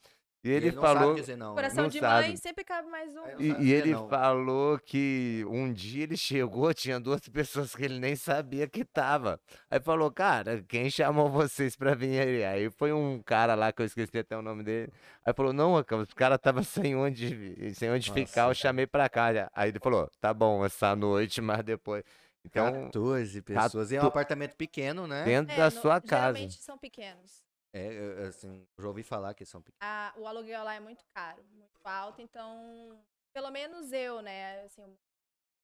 E 0.45 0.51
ele 0.51 0.73
não 0.73 0.83
sabe 0.83 0.99
falou. 0.99 1.15
dizer 1.15 1.37
não? 1.37 1.55
Coração 1.55 1.83
não 1.85 1.89
de 1.91 2.01
sabe. 2.01 2.27
mãe 2.27 2.37
sempre 2.37 2.65
cabe 2.65 2.89
mais 2.89 3.15
um. 3.17 3.23
E, 3.39 3.53
e 3.65 3.73
ele 3.73 3.93
não. 3.93 4.09
falou 4.09 4.77
que 4.79 5.45
um 5.49 5.73
dia 5.73 6.03
ele 6.03 6.17
chegou, 6.17 6.75
tinha 6.75 6.99
duas 6.99 7.21
pessoas 7.29 7.77
que 7.77 7.85
ele 7.85 8.01
nem 8.01 8.17
sabia 8.17 8.67
que 8.67 8.85
tava. 8.85 9.39
Aí 9.71 9.79
falou, 9.81 10.11
cara, 10.11 10.61
quem 10.69 10.91
chamou 10.91 11.29
vocês 11.31 11.77
pra 11.77 11.95
vir 11.95 12.19
aí? 12.21 12.45
Aí 12.45 12.71
foi 12.71 12.93
um 12.93 13.23
cara 13.23 13.55
lá 13.55 13.71
que 13.73 13.83
eu 13.83 13.87
esqueci 13.87 14.19
até 14.19 14.37
o 14.37 14.43
nome 14.43 14.65
dele. 14.65 14.93
Aí 15.25 15.33
falou, 15.33 15.53
não, 15.53 15.81
cara, 15.85 16.03
os 16.03 16.13
caras 16.13 16.39
tava 16.41 16.63
sem 16.65 16.97
onde, 16.97 17.73
sem 17.77 17.89
onde 17.91 18.11
ficar, 18.13 18.43
eu 18.43 18.49
Nossa. 18.49 18.61
chamei 18.61 18.87
pra 18.87 19.09
cá. 19.09 19.49
Aí 19.55 19.69
ele 19.69 19.79
falou, 19.79 20.11
tá 20.21 20.35
bom, 20.35 20.65
essa 20.65 20.97
noite, 20.97 21.41
mas 21.41 21.63
depois. 21.63 22.03
Então, 22.45 22.87
14 22.87 23.41
pessoas. 23.43 23.93
E 23.93 23.95
é 23.95 23.99
um 24.01 24.03
Cato- 24.03 24.09
apartamento 24.09 24.57
pequeno, 24.57 25.07
né? 25.07 25.23
dentro 25.25 25.55
É, 25.55 25.57
da 25.57 25.65
no- 25.67 25.71
sua 25.71 26.01
casa. 26.01 26.33
Geralmente 26.37 26.61
são 26.61 26.77
pequenos. 26.77 27.41
É, 27.73 27.87
eu- 27.93 28.29
assim, 28.29 28.67
já 28.79 28.87
ouvi 28.89 29.03
falar 29.03 29.35
que 29.35 29.45
são 29.45 29.63
pequenos. 29.63 29.81
A- 29.83 30.15
o 30.19 30.27
aluguel 30.27 30.63
lá 30.65 30.75
é 30.75 30.81
muito 30.81 31.05
caro, 31.15 31.43
muito 31.53 31.81
alto, 31.85 32.21
então, 32.21 33.03
pelo 33.33 33.51
menos 33.51 33.93
eu, 33.93 34.21
né, 34.21 34.63
assim, 34.65 34.83
um 34.83 34.97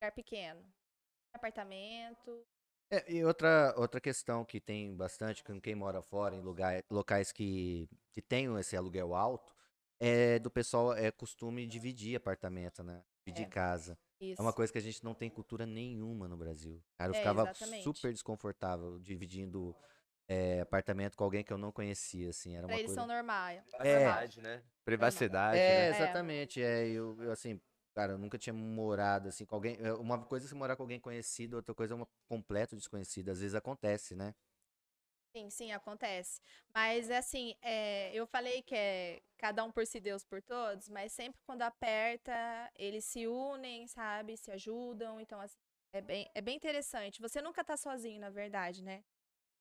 lugar 0.01 0.13
pequeno. 0.15 0.65
Apartamento. 1.35 2.45
É, 2.91 3.13
e 3.13 3.25
outra, 3.25 3.75
outra 3.77 4.01
questão 4.01 4.45
que 4.45 4.61
tem 4.61 4.97
bastante 4.97 5.45
com 5.45 5.61
quem 5.61 5.75
mora 5.75 6.01
fora, 6.01 6.35
em 6.35 6.41
lugar, 6.41 6.83
locais 6.91 7.31
que, 7.33 7.87
que 8.15 8.23
tenham 8.23 8.59
esse 8.59 8.77
aluguel 8.77 9.15
alto, 9.15 9.55
é 10.01 10.39
do 10.39 10.51
pessoal, 10.51 10.95
é 10.95 11.11
costume 11.11 11.67
dividir 11.67 12.17
apartamento, 12.17 12.83
né? 12.83 13.03
Dividir 13.27 13.47
É. 13.47 13.51
casa. 13.51 13.99
Isso. 14.21 14.41
É 14.41 14.43
uma 14.43 14.53
coisa 14.55 14.73
que 14.73 14.79
a 14.79 14.83
gente 14.83 15.05
não 15.05 15.15
tem 15.15 15.29
cultura 15.29 15.67
nenhuma 15.67 16.27
no 16.29 16.37
Brasil. 16.37 16.83
Cara, 16.97 17.11
eu 17.11 17.15
É, 17.15 17.19
ficava 17.19 17.43
exatamente. 17.43 17.83
super 17.83 18.13
desconfortável 18.13 18.99
dividindo 19.01 19.77
é, 20.29 20.61
apartamento 20.61 21.17
com 21.17 21.25
alguém 21.25 21.43
que 21.43 21.53
eu 21.53 21.59
não 21.59 21.73
conhecia, 21.73 22.31
assim. 22.31 22.55
Era 22.57 22.67
Pra 22.67 22.75
uma 22.75 22.81
eles 22.81 22.87
coisa... 22.91 23.01
são 23.01 23.09
normais. 23.09 23.65
É. 23.81 24.41
né? 24.41 24.63
Privacidade, 24.85 25.59
É, 25.59 25.91
né? 25.91 25.97
exatamente. 25.97 26.63
É, 26.63 26.87
eu, 26.89 27.21
eu, 27.23 27.33
assim, 27.33 27.61
cara, 27.95 28.13
eu 28.13 28.19
nunca 28.19 28.39
tinha 28.39 28.53
morado 28.55 29.29
assim 29.29 29.45
com 29.47 29.55
alguém. 29.55 29.77
é, 29.81 29.93
Uma 29.95 30.23
coisa 30.25 30.47
é 30.47 30.49
você 30.49 30.55
morar 30.55 30.77
com 30.77 30.83
alguém 30.83 31.01
conhecido, 31.01 31.55
outra 31.57 31.75
coisa 31.75 31.95
é 31.95 31.97
uma 31.97 32.09
completo 32.29 32.77
desconhecida. 32.77 33.33
Às 33.33 33.41
vezes 33.41 33.55
acontece, 33.55 34.15
né? 34.15 34.35
Sim, 35.37 35.51
sim, 35.51 35.73
acontece. 35.73 36.41
Mas, 36.75 37.11
assim, 37.11 37.55
é, 37.61 38.13
eu 38.15 38.27
falei 38.27 38.63
que 38.63 38.75
é 38.75 39.23
cada 39.37 39.63
um 39.65 39.71
por 39.71 39.87
si, 39.87 40.01
Deus 40.01 40.25
por 40.25 40.43
todos, 40.43 40.89
mas 40.89 41.13
sempre 41.13 41.41
quando 41.47 41.63
aperta, 41.63 42.33
eles 42.75 43.05
se 43.05 43.27
unem, 43.27 43.87
sabe? 43.87 44.37
Se 44.37 44.51
ajudam. 44.51 45.21
Então, 45.21 45.41
assim, 45.41 45.57
é 45.93 46.01
bem, 46.01 46.31
é 46.35 46.41
bem 46.41 46.57
interessante. 46.57 47.21
Você 47.21 47.43
nunca 47.43 47.63
tá 47.63 47.77
sozinho, 47.77 48.21
na 48.21 48.31
verdade, 48.31 48.83
né? 48.83 49.05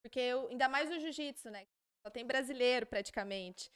Porque 0.03 0.19
eu, 0.19 0.47
ainda 0.49 0.69
mais 0.69 0.89
no 0.89 0.99
jiu-jitsu, 0.99 1.49
né? 1.49 1.65
Só 2.05 2.09
tem 2.11 2.25
brasileiro, 2.25 2.85
praticamente. 2.85 3.69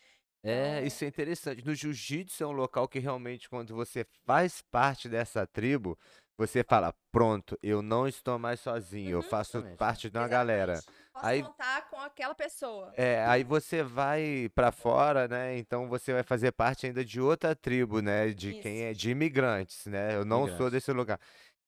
É, 0.44 0.78
Então- 0.78 0.88
isso 0.88 1.04
é 1.04 1.08
interessante. 1.08 1.64
No 1.66 1.76
jiu-jitsu 1.76 2.44
é 2.44 2.48
um 2.48 2.52
local 2.52 2.88
que 2.88 3.00
realmente, 3.00 3.50
quando 3.50 3.76
você 3.76 4.06
faz 4.26 4.62
parte 4.72 5.08
dessa 5.08 5.46
tribo, 5.46 5.98
você 6.38 6.64
fala: 6.64 6.96
pronto, 7.12 7.58
eu 7.62 7.82
não 7.84 8.08
estou 8.08 8.40
mais 8.40 8.60
sozinho, 8.60 9.12
eu 9.12 9.18
Uhum. 9.18 9.24
faço 9.24 9.58
Exatamente. 9.58 9.78
parte 9.78 10.10
de 10.10 10.18
uma 10.18 10.28
galera. 10.28 10.74
Exatamente. 10.74 11.02
Posso 11.14 11.26
Aí- 11.26 11.44
contar 11.44 11.90
com 11.90 11.98
aquela 12.00 12.34
pessoa. 12.34 12.92
É, 12.98 13.24
aí 13.26 13.44
você 13.44 13.84
vai 13.84 14.50
pra 14.56 14.72
fora, 14.72 15.28
né? 15.28 15.58
Então 15.58 15.88
você 15.88 16.14
vai 16.14 16.24
fazer 16.24 16.52
parte 16.54 16.88
ainda 16.88 17.04
de 17.06 17.20
outra 17.22 17.54
tribo, 17.56 18.02
né? 18.02 18.30
De 18.30 18.54
quem 18.62 18.78
Isso. 18.78 18.86
é 18.86 18.94
de 18.94 19.12
imigrantes, 19.12 19.86
né? 19.86 20.16
Eu 20.16 20.26
não 20.26 20.40
sou 20.40 20.48
Imigrantes. 20.48 20.72
desse 20.72 20.92
lugar. 20.94 21.20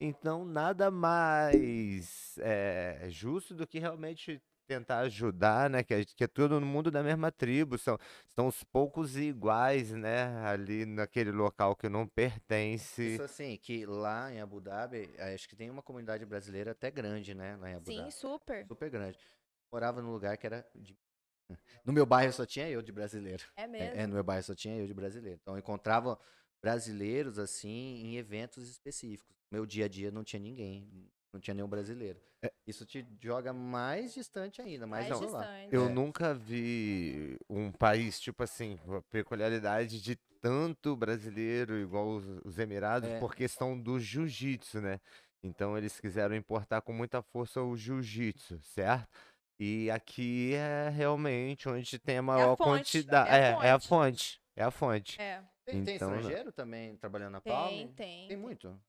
Então 0.06 0.44
nada 0.44 0.92
mais 0.92 2.38
é, 2.40 3.08
justo 3.10 3.56
do 3.56 3.66
que 3.66 3.80
realmente 3.80 4.42
tentar 4.68 5.00
ajudar, 5.00 5.70
né? 5.70 5.82
Que, 5.82 5.94
é- 5.94 6.04
que 6.06 6.24
é 6.26 6.28
todo 6.28 6.60
mundo 6.60 6.92
da 6.92 7.02
mesma 7.02 7.32
tribo, 7.32 7.78
são, 7.78 7.98
são 8.36 8.48
os 8.48 8.66
poucos 8.66 9.16
iguais, 9.16 9.92
né? 9.92 10.26
Ali 10.46 10.86
naquele 10.86 11.32
local 11.32 11.74
que 11.74 11.88
não 11.88 12.06
pertence. 12.06 13.14
Isso 13.14 13.24
assim, 13.24 13.56
que 13.56 13.86
lá 13.86 14.30
em 14.30 14.42
Abu 14.42 14.60
Dhabi, 14.60 15.10
acho 15.34 15.48
que 15.48 15.56
tem 15.56 15.70
uma 15.70 15.82
comunidade 15.82 16.26
brasileira 16.26 16.72
até 16.72 16.92
grande, 16.92 17.34
né? 17.34 17.56
Lá 17.56 17.70
em 17.70 17.76
Abu 17.76 17.86
Sim, 17.86 17.98
Dhabi. 18.00 18.12
super. 18.12 18.68
Super 18.68 18.90
grande. 18.90 19.18
Morava 19.72 20.02
num 20.02 20.12
lugar 20.12 20.38
que 20.38 20.46
era. 20.46 20.66
de- 20.76 20.98
No 21.86 21.94
meu 21.94 22.06
bairro 22.06 22.34
só 22.34 22.46
tinha 22.46 22.70
eu 22.70 22.82
de 22.82 22.92
brasileiro. 22.92 23.44
É 23.56 23.64
É, 23.64 23.68
mesmo. 23.68 23.98
é, 24.02 24.08
no 24.08 24.16
meu 24.16 24.24
bairro 24.24 24.44
só 24.44 24.54
tinha 24.54 24.78
eu 24.78 24.86
de 24.86 24.94
brasileiro. 24.94 25.40
Então 25.42 25.54
eu 25.54 25.60
encontrava 25.60 26.20
brasileiros 26.64 27.38
assim 27.38 28.02
em 28.06 28.16
eventos 28.18 28.70
específicos. 28.70 29.36
Meu 29.52 29.66
dia 29.66 29.86
a 29.86 29.88
dia 29.90 30.10
não 30.12 30.24
tinha 30.24 30.40
ninguém. 30.40 30.90
não 31.34 31.40
tinha 31.40 31.56
nenhum 31.56 31.68
brasileiro. 31.68 32.22
Isso 32.68 32.86
te 32.86 33.04
joga 33.20 33.52
mais 33.52 34.14
distante 34.14 34.62
ainda, 34.62 34.86
mais 34.86 35.10
mais 35.10 35.20
distante. 35.20 35.74
Eu 35.74 35.88
É. 35.88 35.90
nunca 35.90 36.32
vi 36.34 37.38
um 37.50 37.72
país, 37.72 38.20
tipo 38.20 38.44
assim, 38.44 38.78
uma 38.86 39.02
peculiaridade 39.02 40.00
de 40.00 40.16
tanto 40.40 40.96
brasileiro 40.96 41.76
igual 41.80 42.08
os, 42.18 42.24
os 42.46 42.60
Emirados 42.60 43.10
É. 43.10 43.20
por 43.20 43.34
questão 43.34 43.80
do 43.80 44.00
jiu-jitsu, 44.00 44.80
né? 44.80 45.00
Então 45.42 45.76
eles 45.78 46.00
quiseram 46.00 46.36
importar 46.36 46.82
com 46.82 46.94
muita 46.94 47.22
força 47.24 47.62
o 47.64 47.76
jiu-jitsu, 47.76 48.60
certo? 48.62 49.08
E 49.60 49.90
aqui 49.90 50.54
é 50.54 50.90
realmente 50.90 51.68
onde 51.68 51.98
tem 51.98 52.18
a 52.18 52.22
maior 52.22 52.56
fonte, 52.56 52.70
quantidade. 53.04 53.30
é 53.30 53.34
a 53.34 53.64
É, 53.64 53.68
é 53.70 53.72
a 53.72 53.80
fonte. 53.80 53.88
fonte. 53.88 54.42
É 54.56 54.64
a 54.64 54.70
fonte. 54.72 55.20
É, 55.22 55.42
Tem, 55.66 55.82
tem 55.82 55.96
Então, 55.96 56.22
né? 56.22 56.34
estrangeiro 56.34 56.52
também 56.54 56.96
trabalhando 56.98 57.34
na 57.34 57.42
tem, 57.44 57.88
Palme? 57.88 57.96
tem. 57.96 58.28
Tem 58.28 58.38
muito. 58.38 58.82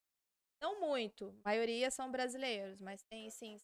Não 0.61 0.81
muito. 0.81 1.29
A 1.45 1.51
maioria 1.51 1.91
são 1.91 2.11
brasileiros, 2.11 2.81
mas 2.81 3.03
tem 3.05 3.31
sim. 3.31 3.57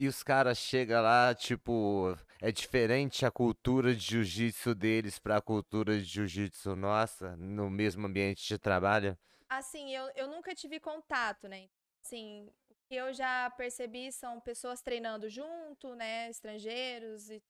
E 0.00 0.06
os 0.08 0.22
caras 0.22 0.58
chegam 0.58 1.02
lá, 1.02 1.34
tipo, 1.34 2.16
é 2.40 2.50
diferente 2.52 3.24
a 3.26 3.30
cultura 3.30 3.94
de 3.94 4.00
jiu-jitsu 4.04 4.74
deles 4.74 5.18
pra 5.18 5.40
cultura 5.40 5.98
de 5.98 6.04
jiu-jitsu 6.04 6.74
nossa, 6.76 7.36
no 7.36 7.68
mesmo 7.70 8.06
ambiente 8.06 8.46
de 8.46 8.58
trabalho? 8.58 9.16
Assim, 9.48 9.94
eu, 9.94 10.10
eu 10.14 10.28
nunca 10.28 10.54
tive 10.54 10.78
contato, 10.80 11.48
né? 11.48 11.68
Assim, 12.04 12.46
o 12.70 12.74
que 12.88 12.94
eu 12.94 13.12
já 13.14 13.50
percebi 13.50 14.12
são 14.12 14.40
pessoas 14.40 14.82
treinando 14.82 15.28
junto, 15.28 15.94
né? 15.94 16.28
Estrangeiros 16.28 17.30
e 17.30 17.42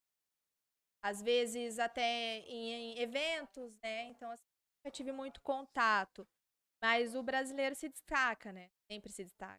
às 1.02 1.22
vezes 1.22 1.78
até 1.78 2.38
em, 2.46 2.94
em 2.94 2.98
eventos, 3.00 3.72
né? 3.82 4.04
Então, 4.10 4.30
assim, 4.30 4.44
nunca 4.84 4.94
tive 4.94 5.12
muito 5.12 5.40
contato. 5.42 6.26
Mas 6.82 7.14
o 7.14 7.22
brasileiro 7.22 7.74
se 7.74 7.88
destaca, 7.88 8.52
né? 8.52 8.68
Sempre 8.90 9.10
se 9.12 9.24
destaca. 9.24 9.58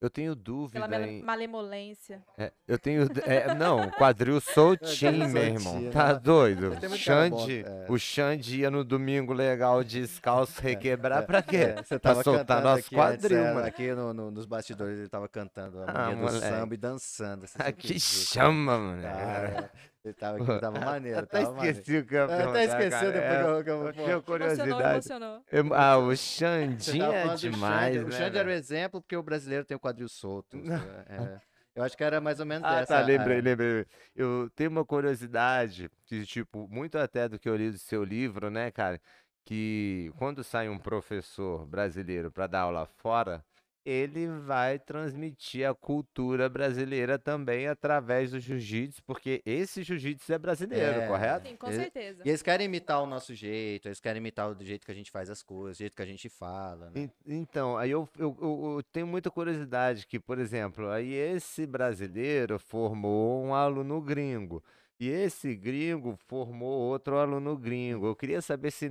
Eu 0.00 0.10
tenho 0.10 0.34
Pela 0.34 0.44
dúvida 0.44 0.88
male- 0.88 1.06
em. 1.10 1.22
malemolência. 1.22 2.24
é, 2.36 2.52
eu 2.66 2.76
tenho. 2.76 3.02
é, 3.24 3.54
não, 3.54 3.88
quadril 3.92 4.40
soltinho, 4.42 5.28
meu 5.28 5.42
irmão. 5.44 5.90
Tá 5.92 6.12
doido? 6.12 6.72
Xande, 6.96 7.64
é. 7.64 7.86
o 7.88 7.96
Xande 7.96 8.60
ia 8.62 8.70
no 8.70 8.82
domingo 8.82 9.32
legal 9.32 9.84
descalço 9.84 10.60
requebrar 10.60 11.24
pra 11.24 11.40
quê? 11.40 11.56
É, 11.58 11.82
você 11.84 12.00
Pra 12.00 12.20
soltar 12.20 12.60
nosso 12.62 12.80
aqui 12.86 12.96
quadril, 12.96 13.38
é, 13.44 13.54
mano. 13.54 13.66
Aqui 13.66 13.92
no- 13.94 14.12
no- 14.12 14.30
nos 14.32 14.44
bastidores 14.44 14.98
ele 14.98 15.08
tava 15.08 15.28
cantando 15.28 15.80
a 15.82 15.84
Ah, 16.08 16.12
do 16.12 16.28
samba 16.30 16.74
e 16.74 16.76
dançando. 16.76 17.46
Ah, 17.56 17.70
que 17.70 18.00
chama, 18.00 18.76
mano. 18.78 19.02
Cara, 19.02 19.70
ele 20.04 20.14
tava, 20.14 20.36
aqui, 20.38 20.60
tava 20.60 20.80
maneiro, 20.84 21.18
Até 21.22 21.40
tava 21.40 21.52
maneiro. 21.54 21.78
esqueci 21.78 21.98
o 21.98 22.06
que 22.06 22.14
eu 22.14 22.18
ia 22.18 22.22
Eu 22.22 22.24
até 22.26 22.42
perguntar, 22.42 22.60
esqueceu 22.64 22.90
cara. 22.90 23.12
depois 23.12 23.38
É, 23.38 23.42
que 23.42 23.48
eu, 23.48 23.62
que 23.62 23.70
eu, 23.70 23.76
eu 23.76 24.22
Emocionou, 24.22 24.22
curiosidade. 24.22 24.80
emocionou. 24.94 25.44
Eu- 25.52 25.74
Ah, 25.74 25.98
o 25.98 26.16
Xandinho 26.16 27.12
é 27.12 27.28
demais, 27.36 27.94
Xande. 27.94 27.98
O 27.98 28.04
né, 28.06 28.10
Xande 28.10 28.38
era 28.38 28.48
o 28.48 28.52
velho? 28.52 28.58
exemplo 28.58 29.00
porque 29.00 29.16
o 29.16 29.22
brasileiro 29.22 29.64
tem 29.64 29.76
o 29.76 29.80
quadril 29.80 30.08
solto. 30.08 30.56
é, 31.08 31.40
eu 31.74 31.82
acho 31.84 31.96
que 31.96 32.04
era 32.04 32.20
mais 32.20 32.40
ou 32.40 32.46
menos 32.46 32.66
Ah, 32.68 32.80
essa. 32.80 32.94
tá, 33.00 33.00
lembrei, 33.00 33.40
lembrei. 33.40 33.86
Eu 34.14 34.50
tenho 34.54 34.70
uma 34.70 34.84
curiosidade, 34.84 35.88
que, 36.06 36.24
tipo, 36.26 36.68
muito 36.68 36.98
até 36.98 37.28
do 37.28 37.38
que 37.38 37.48
eu 37.48 37.56
li 37.56 37.70
do 37.70 37.78
seu 37.78 38.02
livro, 38.04 38.50
né, 38.50 38.70
cara? 38.70 39.00
Que 39.44 40.12
quando 40.18 40.44
sai 40.44 40.68
um 40.68 40.78
professor 40.78 41.66
brasileiro 41.66 42.30
para 42.30 42.46
dar 42.46 42.60
aula 42.60 42.86
fora, 42.86 43.44
ele 43.84 44.28
vai 44.40 44.78
transmitir 44.78 45.68
a 45.68 45.74
cultura 45.74 46.48
brasileira 46.48 47.18
também 47.18 47.66
através 47.66 48.30
do 48.30 48.38
jiu-jitsu, 48.40 49.02
porque 49.04 49.42
esse 49.44 49.82
jiu-jitsu 49.82 50.32
é 50.32 50.38
brasileiro, 50.38 51.00
É. 51.00 51.06
correto? 51.08 51.48
Sim, 51.48 51.56
com 51.56 51.70
certeza. 51.72 52.22
E 52.24 52.28
eles 52.28 52.42
querem 52.42 52.66
imitar 52.66 53.02
o 53.02 53.06
nosso 53.06 53.34
jeito, 53.34 53.88
eles 53.88 54.00
querem 54.00 54.20
imitar 54.20 54.50
o 54.50 54.64
jeito 54.64 54.84
que 54.86 54.92
a 54.92 54.94
gente 54.94 55.10
faz 55.10 55.28
as 55.30 55.42
coisas, 55.42 55.76
o 55.76 55.78
jeito 55.78 55.96
que 55.96 56.02
a 56.02 56.06
gente 56.06 56.28
fala, 56.28 56.90
né? 56.90 57.02
En- 57.02 57.10
Então, 57.42 57.76
aí 57.76 57.90
eu, 57.90 58.08
eu, 58.18 58.36
eu- 58.40 58.74
eu 58.76 58.82
tenho 58.92 59.06
muita 59.06 59.30
curiosidade 59.30 60.06
que, 60.06 60.18
por 60.20 60.38
exemplo, 60.38 60.88
aí 60.90 61.12
esse 61.12 61.66
brasileiro 61.66 62.58
formou 62.58 63.42
um 63.44 63.54
aluno 63.54 64.00
gringo 64.00 64.62
e 65.00 65.08
esse 65.08 65.54
gringo 65.56 66.16
formou 66.28 66.70
outro 66.70 67.16
aluno 67.18 67.56
gringo. 67.56 68.06
Eu 68.06 68.14
queria 68.16 68.40
saber 68.40 68.70
se, 68.70 68.88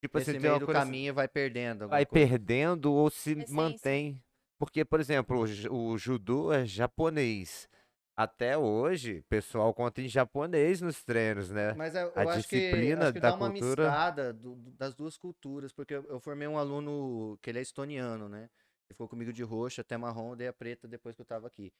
tipo 0.00 0.18
Esse 0.18 0.30
assim, 0.32 0.40
meio 0.40 0.58
do 0.58 0.66
curiosi- 0.66 0.86
caminho 0.86 1.14
vai 1.14 1.28
perdendo. 1.28 1.88
vai 1.88 2.04
coisa. 2.04 2.28
perdendo 2.28 2.92
ou 2.92 3.08
se 3.10 3.32
Essência. 3.32 3.54
mantém. 3.54 4.20
Porque, 4.58 4.84
por 4.84 5.00
exemplo, 5.00 5.38
o, 5.40 5.46
ju- 5.46 5.72
o 5.72 5.98
judô 5.98 6.52
é 6.52 6.64
japonês. 6.64 7.68
Até 8.16 8.56
hoje, 8.56 9.18
o 9.18 9.24
pessoal 9.24 9.74
conta 9.74 10.00
em 10.00 10.08
japonês 10.08 10.80
nos 10.80 11.02
treinos, 11.02 11.50
né? 11.50 11.74
Mas 11.74 11.96
eu, 11.96 12.12
A 12.14 12.22
eu 12.22 12.28
acho 12.30 12.48
que, 12.48 12.56
disciplina 12.60 13.02
acho 13.04 13.12
que 13.12 13.20
da 13.20 13.30
dá 13.30 13.34
uma 13.34 13.48
cultura- 13.50 13.82
misturada 13.82 14.32
do- 14.32 14.54
das 14.78 14.94
duas 14.94 15.16
culturas, 15.16 15.72
porque 15.72 15.94
eu, 15.94 16.04
eu 16.04 16.20
formei 16.20 16.46
um 16.46 16.56
aluno 16.56 17.36
que 17.42 17.50
ele 17.50 17.58
é 17.58 17.62
estoniano, 17.62 18.28
né? 18.28 18.42
Ele 18.42 18.92
ficou 18.94 19.08
comigo 19.08 19.32
de 19.32 19.42
roxo 19.42 19.80
até 19.80 19.96
marrom, 19.96 20.36
dei 20.36 20.46
a 20.46 20.52
preta 20.52 20.86
depois 20.86 21.16
que 21.16 21.22
eu 21.22 21.26
tava 21.26 21.48
aqui. 21.48 21.72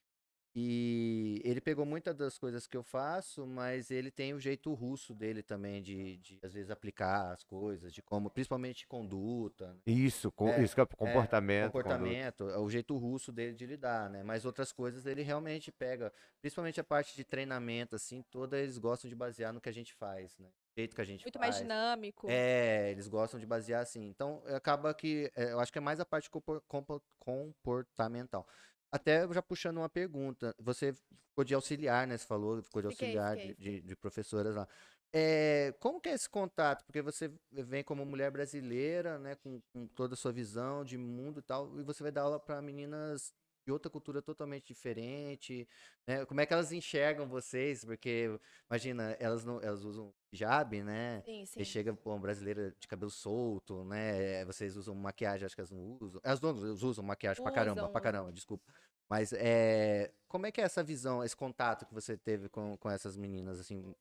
E 0.57 1.41
ele 1.45 1.61
pegou 1.61 1.85
muitas 1.85 2.15
das 2.15 2.39
coisas 2.39 2.65
que 2.67 2.77
eu 2.77 2.83
faço, 2.85 3.45
mas 3.45 3.91
ele 3.91 4.09
tem 4.11 4.33
o 4.35 4.39
jeito 4.39 4.73
russo 4.73 5.13
dele 5.13 5.43
também, 5.43 5.83
de, 5.83 6.17
de 6.19 6.39
às 6.45 6.55
vezes 6.55 6.71
aplicar 6.71 7.33
as 7.33 7.43
coisas, 7.43 7.93
de 7.93 8.01
como, 8.01 8.31
principalmente 8.31 8.87
conduta, 8.87 9.73
né? 9.75 9.81
Isso, 9.85 10.31
co- 10.31 10.49
É, 10.49 10.63
isso 10.63 10.75
que 10.75 10.81
é 10.81 10.87
comportamento. 10.87 11.73
conduta. 11.73 11.83
comportamento, 11.83 12.49
é 12.51 12.59
o 12.59 12.71
jeito 12.71 12.97
russo 12.97 13.33
dele 13.33 13.55
de 13.55 13.67
lidar, 13.67 14.09
né? 14.09 14.23
Mas 14.23 14.45
outras 14.45 14.71
coisas 14.73 15.07
ele 15.07 15.23
realmente 15.23 15.73
pega, 15.73 16.13
principalmente 16.41 16.81
a 16.81 16.85
parte 16.85 17.17
de 17.17 17.25
treinamento, 17.25 17.97
assim, 17.97 18.23
toda 18.31 18.57
eles 18.59 18.79
gostam 18.79 19.09
de 19.09 19.17
basear 19.17 19.53
no 19.53 19.61
que 19.61 19.69
a 19.69 19.73
gente 19.73 19.93
faz, 19.93 20.39
né? 20.39 20.49
O 20.77 20.81
jeito 20.81 20.95
que 20.95 21.01
a 21.01 21.05
gente 21.05 21.25
Muito 21.25 21.39
faz. 21.39 21.55
mais 21.57 21.63
dinâmico. 21.63 22.29
É, 22.31 22.91
eles 22.93 23.07
gostam 23.09 23.39
de 23.39 23.47
basear 23.47 23.83
assim. 23.83 24.07
Então, 24.09 24.43
acaba 24.47 24.93
que, 24.95 25.31
é, 25.37 25.53
eu 25.53 25.61
acho 25.61 25.73
que 25.73 25.79
é 25.79 25.81
mais 25.81 26.01
a 26.01 26.05
parte 26.05 26.29
compor- 26.31 26.63
compo- 26.69 27.03
comportamental. 27.19 28.47
Até 28.95 29.27
já 29.33 29.43
puxando 29.43 29.79
uma 29.79 29.89
pergunta, 29.89 30.55
você 30.57 30.93
ficou 30.93 31.45
de 31.45 31.53
auxiliar, 31.53 32.07
né? 32.07 32.17
Você 32.17 32.25
falou, 32.27 32.63
ficou 32.63 32.81
de 32.81 32.87
Fiquei, 32.87 33.09
auxiliar 33.09 33.37
fiquei, 33.37 33.55
de, 33.57 33.81
de- 33.81 33.81
de 33.83 33.97
professoras 33.97 34.55
lá. 34.55 34.69
É, 35.13 35.75
como 35.81 36.01
que 36.01 36.09
é 36.09 36.13
esse 36.15 36.29
contato? 36.31 36.85
Porque 36.85 37.03
você 37.03 37.33
vem 37.51 37.83
como 37.83 38.05
mulher 38.07 38.31
brasileira, 38.31 39.19
né, 39.19 39.35
com, 39.37 39.61
com 39.73 39.89
toda 39.89 40.15
a 40.15 40.17
sua 40.17 40.33
visão 40.33 40.85
de 40.85 40.97
mundo 40.97 41.41
e 41.41 41.43
tal, 41.43 41.77
e 41.81 41.83
você 41.83 42.05
vai 42.05 42.13
dar 42.13 42.23
aula 42.23 42.39
para 42.39 42.63
meninas 42.63 43.33
de 43.67 43.73
outra 43.73 43.91
cultura 43.91 44.21
totalmente 44.23 44.67
diferente, 44.67 45.67
né? 46.07 46.25
Como 46.27 46.41
é 46.41 46.47
que 46.47 46.53
elas 46.53 46.71
enxergam 46.71 47.27
vocês? 47.29 47.85
Porque 47.85 48.39
imagina, 48.71 49.13
elas 49.19 49.45
não, 49.45 49.61
elas 49.61 49.83
usam 49.85 50.13
hijab, 50.33 50.83
né? 50.83 51.25
Sim, 51.25 51.47
sim. 51.47 51.61
E 51.61 51.65
chega, 51.65 51.95
pô, 51.95 52.11
uma 52.11 52.21
brasileira 52.21 52.75
de 52.79 52.87
cabelo 52.89 53.11
solto, 53.11 53.85
né? 53.85 54.45
Vocês 54.45 54.77
usam 54.77 54.95
maquiagem, 54.95 55.47
acho 55.47 55.55
que 55.55 55.61
elas 55.63 55.71
não 55.71 55.97
usam. 56.01 56.21
As 56.25 56.41
donas 56.41 56.83
usam 56.83 57.03
maquiagem 57.05 57.43
pra 57.43 57.53
caramba, 57.53 57.77
Usam, 57.77 57.89
pra 57.89 58.01
usam. 58.01 58.13
caramba, 58.13 58.33
desculpa. 58.33 58.73
Mas 59.15 59.33
é, 59.33 60.13
como 60.27 60.45
é 60.45 60.51
que 60.51 60.61
é 60.61 60.65
essa 60.65 60.83
visão, 60.83 61.23
esse 61.23 61.37
contato 61.37 61.87
que 61.87 61.95
você 61.95 62.17
teve 62.17 62.49
com, 62.49 62.77
com 62.77 62.91
essas 62.91 63.17
meninas, 63.17 63.61
assim? 63.61 63.95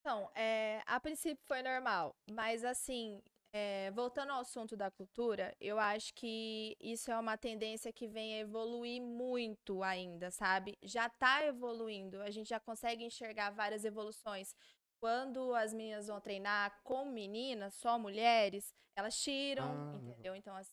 Então, 0.00 0.30
é, 0.34 0.80
a 0.86 0.98
princípio 0.98 1.44
foi 1.44 1.62
normal, 1.62 2.16
mas 2.30 2.64
assim, 2.64 3.20
é, 3.52 3.90
voltando 3.90 4.30
ao 4.32 4.40
assunto 4.40 4.74
da 4.74 4.90
cultura, 4.90 5.54
eu 5.60 5.78
acho 5.78 6.14
que 6.14 6.74
isso 6.80 7.10
é 7.10 7.18
uma 7.18 7.36
tendência 7.36 7.92
que 7.92 8.08
vem 8.08 8.36
a 8.36 8.38
evoluir 8.38 9.02
muito 9.02 9.82
ainda, 9.82 10.30
sabe? 10.30 10.78
Já 10.82 11.10
tá 11.10 11.44
evoluindo, 11.44 12.22
a 12.22 12.30
gente 12.30 12.48
já 12.48 12.58
consegue 12.58 13.04
enxergar 13.04 13.50
várias 13.50 13.84
evoluções. 13.84 14.54
Quando 14.98 15.54
as 15.54 15.74
meninas 15.74 16.06
vão 16.06 16.22
treinar 16.22 16.80
com 16.82 17.04
meninas, 17.04 17.74
só 17.74 17.98
mulheres, 17.98 18.74
elas 18.96 19.14
tiram, 19.14 19.66
Ah, 19.66 20.00
entendeu? 20.02 20.34
Então, 20.34 20.56
assim, 20.56 20.72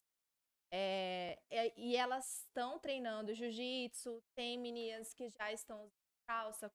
é, 0.71 1.37
e 1.75 1.95
elas 1.95 2.45
estão 2.47 2.79
treinando 2.79 3.33
jiu-jitsu, 3.33 4.21
tem 4.35 4.57
meninas 4.57 5.13
que 5.13 5.29
já 5.29 5.51
estão 5.51 5.77
usando 5.79 5.91
calça 6.27 6.71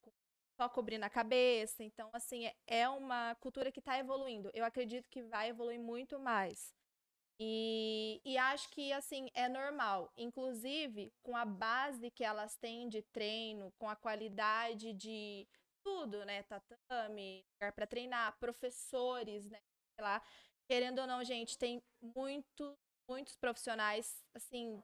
só 0.61 0.68
cobrindo 0.68 1.04
a 1.04 1.11
cabeça. 1.11 1.82
Então, 1.85 2.11
assim, 2.12 2.46
é, 2.46 2.54
é 2.66 2.88
uma 2.88 3.35
cultura 3.37 3.70
que 3.70 3.80
está 3.80 3.98
evoluindo. 3.98 4.50
Eu 4.54 4.64
acredito 4.64 5.09
que 5.11 5.22
vai 5.22 5.50
evoluir 5.50 5.80
muito 5.80 6.18
mais. 6.18 6.74
E, 7.38 8.20
e 8.24 8.38
acho 8.38 8.70
que, 8.70 8.92
assim, 8.92 9.28
é 9.35 9.48
normal. 9.48 10.11
Inclusive, 10.16 11.12
com 11.22 11.37
a 11.37 11.44
base 11.44 12.11
que 12.11 12.24
elas 12.24 12.56
têm 12.56 12.88
de 12.88 13.02
treino, 13.12 13.72
com 13.78 13.88
a 13.88 13.96
qualidade 13.96 14.94
de 14.94 15.46
tudo, 15.85 16.24
né? 16.24 16.42
Tatame, 16.44 17.44
lugar 17.54 17.72
para 17.72 17.87
treinar, 17.87 18.37
professores, 18.38 19.50
né? 19.50 19.59
Sei 19.94 20.04
lá. 20.04 20.22
Querendo 20.68 21.00
ou 21.00 21.06
não, 21.06 21.22
gente, 21.22 21.59
tem 21.59 21.82
muito, 22.00 22.76
muitos 23.09 23.37
profissionais, 23.37 24.23
assim, 24.35 24.83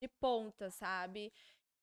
de 0.00 0.08
ponta, 0.20 0.70
sabe? 0.70 1.32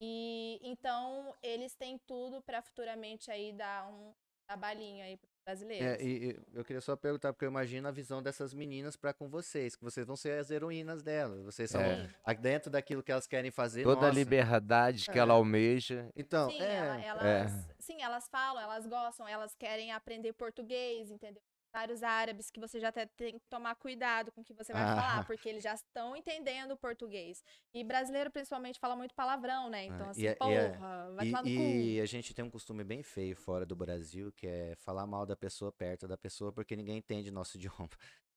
E 0.01 0.59
então 0.63 1.35
eles 1.43 1.75
têm 1.75 1.97
tudo 1.97 2.41
para 2.41 2.61
futuramente 2.61 3.29
aí 3.29 3.51
dar 3.53 3.87
um 3.89 4.13
trabalhinho 4.47 5.03
aí 5.03 5.17
para 5.17 5.29
brasileiros. 5.45 5.87
É, 5.87 6.01
e, 6.03 6.31
e 6.31 6.39
eu 6.53 6.63
queria 6.63 6.79
só 6.81 6.95
perguntar, 6.95 7.33
porque 7.33 7.43
eu 7.45 7.49
imagino 7.49 7.87
a 7.87 7.91
visão 7.91 8.21
dessas 8.21 8.53
meninas 8.53 8.95
pra 8.95 9.13
com 9.13 9.27
vocês, 9.27 9.75
que 9.75 9.83
vocês 9.83 10.05
vão 10.05 10.15
ser 10.15 10.39
as 10.39 10.51
heroínas 10.51 11.01
delas. 11.01 11.41
Vocês 11.43 11.69
são 11.71 11.81
É. 11.81 12.09
a- 12.23 12.33
dentro 12.33 12.69
daquilo 12.69 13.01
que 13.03 13.11
elas 13.11 13.27
querem 13.27 13.51
fazer. 13.51 13.83
Toda 13.83 14.01
a 14.01 14.07
nossa. 14.07 14.19
liberdade 14.19 15.05
que 15.05 15.17
É. 15.17 15.21
ela 15.21 15.33
almeja. 15.33 16.09
Então, 16.15 16.49
sim, 16.51 16.61
é, 16.61 16.75
ela- 17.05 17.27
elas, 17.27 17.51
sim, 17.79 18.01
elas 18.01 18.27
falam, 18.29 18.61
elas 18.61 18.85
gostam, 18.85 19.27
elas 19.27 19.55
querem 19.55 19.91
aprender 19.91 20.33
português, 20.33 21.09
entendeu? 21.11 21.41
Vários 21.71 22.01
árabes 22.03 22.49
que 22.49 22.59
você 22.59 22.79
já 22.79 22.89
até 22.89 23.05
tem 23.05 23.37
que 23.39 23.45
tomar 23.47 23.75
cuidado 23.75 24.31
com 24.31 24.41
o 24.41 24.43
que 24.43 24.53
você 24.53 24.73
vai 24.73 24.81
Ah. 24.83 24.95
falar, 24.95 25.25
porque 25.27 25.47
eles 25.47 25.63
já 25.63 25.73
estão 25.73 26.15
entendendo 26.15 26.71
o 26.71 26.77
português. 26.77 27.43
E 27.73 27.83
brasileiro, 27.83 28.31
principalmente, 28.31 28.79
fala 28.79 28.95
muito 28.95 29.13
palavrão, 29.13 29.69
né? 29.69 29.85
Então, 29.85 30.07
Ah, 30.07 30.09
assim, 30.09 30.21
e 30.21 30.27
é- 30.27 30.29
e 30.31 30.53
é- 30.53 30.69
porra, 30.69 31.11
vai 31.13 31.25
E, 31.27 31.29
tomar 31.31 31.43
no 31.43 31.49
cu. 31.49 31.61
e 31.61 32.01
a 32.01 32.05
gente 32.05 32.33
tem 32.33 32.43
um 32.43 32.49
costume 32.49 32.83
bem 32.83 33.03
feio 33.03 33.35
fora 33.35 33.65
do 33.65 33.75
Brasil, 33.75 34.31
que 34.31 34.47
é 34.47 34.75
falar 34.77 35.05
mal 35.05 35.25
da 35.25 35.35
pessoa 35.35 35.71
perto 35.71 36.07
da 36.07 36.17
pessoa, 36.17 36.51
porque 36.51 36.75
ninguém 36.75 36.97
entende 36.97 37.31
nosso 37.31 37.57
idioma. 37.87 37.89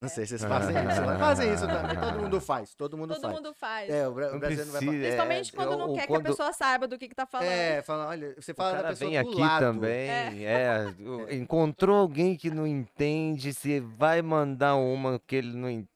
Não 0.03 0.09
sei 0.09 0.27
se 0.27 0.37
vocês 0.37 0.45
fazem 0.51 0.77
isso. 0.77 1.03
Mas 1.07 1.19
fazem 1.21 1.55
isso 1.55 1.67
também. 1.67 1.97
Todo 2.01 2.19
mundo 2.21 2.41
faz. 2.41 2.75
Todo 2.75 2.99
mundo 2.99 3.15
Todo 3.15 3.21
faz. 3.23 3.35
mundo 3.35 3.55
faz. 3.55 3.89
É, 3.91 4.09
o, 4.09 4.13
bra- 4.13 4.29
o 4.29 4.33
Não 4.33 4.39
brasileiro 4.41 4.67
não 4.67 4.73
vai 4.73 4.81
falar. 4.83 4.91
precisa, 4.93 5.07
é, 5.07 5.17
Principalmente 5.17 5.53
quando 5.53 5.79
não 5.79 5.95
quer 5.95 6.07
quando- 6.09 6.23
que 6.23 6.29
a 6.29 6.31
pessoa 6.33 6.53
saiba 6.53 6.89
do 6.89 6.99
que, 6.99 7.09
que 7.09 7.15
tá 7.15 7.25
falando. 7.25 7.49
É, 7.49 7.83
fala, 7.83 8.09
olha, 8.09 8.35
você 8.37 8.51
O 8.53 8.55
fala 8.55 8.71
da 8.73 8.77
cara 8.79 8.89
pessoa 8.89 9.11
vem 9.11 9.23
do 9.23 9.29
aqui 9.31 9.41
lado. 9.41 9.61
também, 9.61 10.11
é. 10.45 10.95
o- 11.01 11.33
encontrou 11.33 11.97
alguém 11.97 12.37
que 12.37 12.51
não 12.51 12.67
entende, 12.67 13.53
você 13.55 13.81
vai 13.81 14.21
mandar 14.23 14.75
uma 14.77 15.21
que 15.27 15.37
ele 15.37 15.57
não 15.57 15.71
entende, 15.71 15.89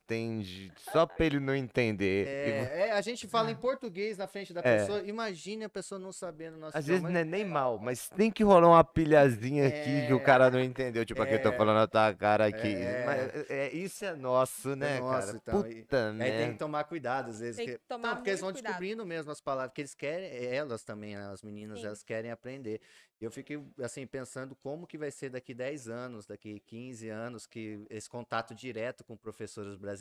só 0.93 1.07
pra 1.07 1.27
ele 1.27 1.41
não 1.41 1.55
entender. 1.55 2.27
É, 2.27 2.89
é, 2.89 2.93
a 2.93 3.01
gente 3.01 3.27
fala 3.27 3.51
em 3.51 3.57
português 3.57 4.17
na 4.17 4.27
frente 4.27 4.53
da 4.53 4.61
É. 4.61 4.79
pessoa. 4.79 5.01
Imagine 5.07 5.65
a 5.65 5.69
pessoa 5.69 5.99
não 5.99 6.13
sabendo 6.13 6.57
nosso 6.57 6.77
Às 6.77 6.87
vezes 6.87 7.01
idioma. 7.03 7.13
não 7.13 7.21
é 7.21 7.25
nem 7.25 7.45
mal, 7.45 7.79
mas 7.79 8.09
tem 8.11 8.31
que 8.31 8.43
rolar 8.45 8.69
uma 8.69 8.85
pilhazinha 8.85 9.67
aqui 9.69 10.07
que 10.07 10.13
o 10.13 10.19
É. 10.19 10.21
cara 10.21 10.51
não 10.51 10.61
entendeu. 10.61 11.05
Tipo, 11.05 11.23
aqui 11.23 11.35
eu 11.35 11.43
tô 11.43 11.49
É. 11.51 11.57
falando 11.57 11.77
na 11.77 11.87
tua 11.87 12.15
cara 12.15 12.47
aqui. 12.47 12.75
É. 12.75 13.05
Mas, 13.07 13.51
é, 13.51 13.73
isso 13.75 14.05
é 14.05 14.15
nosso, 14.15 14.77
né, 14.77 15.01
nosso, 15.01 15.41
cara? 15.41 15.61
então, 15.63 15.71
e- 15.71 15.83
Puta 15.83 16.11
Aí 16.19 16.31
tem 16.33 16.53
que 16.53 16.59
tomar 16.59 16.85
cuidado 16.85 17.31
às 17.31 17.41
vezes. 17.41 17.57
Tem 17.57 17.67
que- 17.67 17.79
tomar 17.89 18.09
Não, 18.09 18.15
porque 18.17 18.31
eles 18.31 18.41
vão 18.41 18.53
cuidado. 18.53 18.71
descobrindo 18.73 19.05
mesmo 19.07 19.31
as 19.31 19.41
palavras 19.41 19.73
que 19.75 19.81
eles 19.81 19.95
querem, 19.95 20.29
elas 20.47 20.83
também, 20.85 21.17
né, 21.17 21.27
as 21.33 21.43
meninas, 21.43 21.81
Sim. 21.81 21.87
elas 21.87 22.03
querem 22.03 22.31
aprender. 22.31 22.81
E 23.19 23.25
eu 23.25 23.31
fiquei, 23.31 23.59
assim, 23.83 24.07
pensando 24.07 24.55
como 24.57 24.87
que 24.87 24.99
vai 24.99 25.11
ser 25.11 25.31
daqui 25.31 25.55
10 25.55 25.89
anos, 25.89 26.27
daqui 26.27 26.61
15 26.61 27.09
anos, 27.09 27.47
que 27.47 27.81
esse 27.89 28.11
contato 28.11 28.55
direto 28.55 29.03
com 29.05 29.17
professores 29.17 29.75
brasileiros, 29.75 29.96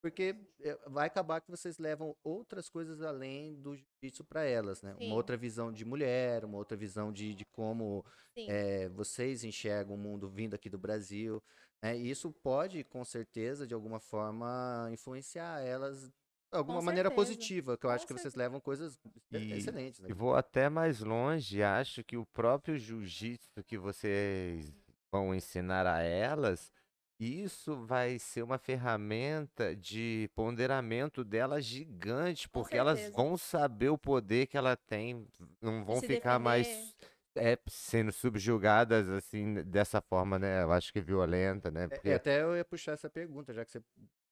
porque 0.00 0.36
eh, 0.60 0.78
vai 0.86 1.06
acabar 1.08 1.40
que 1.40 1.50
vocês 1.50 1.78
levam 1.78 2.14
outras 2.22 2.68
coisas 2.68 3.02
além 3.02 3.54
do 3.60 3.74
jiu-jitsu 3.76 4.24
para 4.24 4.44
elas, 4.44 4.80
né? 4.82 4.94
Sim. 4.98 5.06
Uma 5.06 5.16
outra 5.16 5.36
visão 5.36 5.72
de 5.72 5.84
mulher, 5.84 6.44
uma 6.44 6.56
outra 6.58 6.76
visão 6.76 7.12
de, 7.12 7.34
de 7.34 7.44
como 7.46 8.04
eh, 8.36 8.88
vocês 8.90 9.42
enxergam 9.42 9.94
o 9.94 9.98
mundo 9.98 10.28
vindo 10.28 10.54
aqui 10.54 10.70
do 10.70 10.78
Brasil. 10.78 11.42
Né? 11.82 11.96
E 11.98 12.10
isso 12.10 12.30
pode, 12.30 12.84
com 12.84 13.04
certeza, 13.04 13.66
de 13.66 13.74
alguma 13.74 13.98
forma, 14.00 14.88
influenciar 14.92 15.60
elas 15.60 16.08
de 16.08 16.12
alguma 16.56 16.80
maneira 16.80 17.08
certeza. 17.08 17.26
positiva, 17.26 17.76
que 17.76 17.84
eu 17.84 17.90
Com 17.90 17.94
acho 17.96 18.06
que 18.06 18.12
vocês 18.12 18.34
levam 18.34 18.60
coisas 18.60 18.98
E- 19.32 19.52
excelentes. 19.54 20.00
Né? 20.00 20.08
E 20.10 20.12
vou 20.12 20.34
até 20.34 20.68
mais 20.68 21.00
longe, 21.00 21.62
acho 21.62 22.02
que 22.04 22.16
o 22.16 22.24
próprio 22.24 22.78
jiu-jitsu 22.78 23.62
que 23.66 23.76
vocês 23.76 24.72
vão 25.12 25.34
ensinar 25.34 25.86
a 25.86 26.02
elas, 26.02 26.72
isso 27.18 27.84
vai 27.84 28.18
ser 28.18 28.42
uma 28.42 28.58
ferramenta 28.58 29.74
de 29.74 30.30
ponderamento 30.34 31.24
delas 31.24 31.64
gigante, 31.64 32.48
porque 32.48 32.76
elas 32.76 32.98
certeza. 32.98 33.16
vão 33.16 33.36
saber 33.36 33.88
o 33.88 33.98
poder 33.98 34.46
que 34.46 34.56
ela 34.56 34.76
tem, 34.76 35.26
não 35.60 35.84
vão 35.84 36.00
se 36.00 36.06
ficar 36.06 36.38
mais 36.38 36.66
defender. 36.66 37.54
é, 37.54 37.58
sendo 37.68 38.12
subjugadas 38.12 39.08
assim 39.08 39.54
dessa 39.64 40.00
forma, 40.00 40.38
né? 40.38 40.62
Eu 40.62 40.70
acho 40.72 40.92
que 40.92 41.00
violenta, 41.00 41.70
né? 41.70 41.84
É, 41.84 41.88
Porque 41.88 42.08
é, 42.10 42.14
até 42.14 42.42
eu 42.42 42.56
ia 42.56 42.64
puxar 42.64 42.92
essa 42.92 43.10
pergunta, 43.10 43.52
já 43.52 43.64
que 43.64 43.72
você 43.72 43.82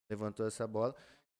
levantou 0.09 0.47
essa 0.47 0.67
bola. 0.67 0.95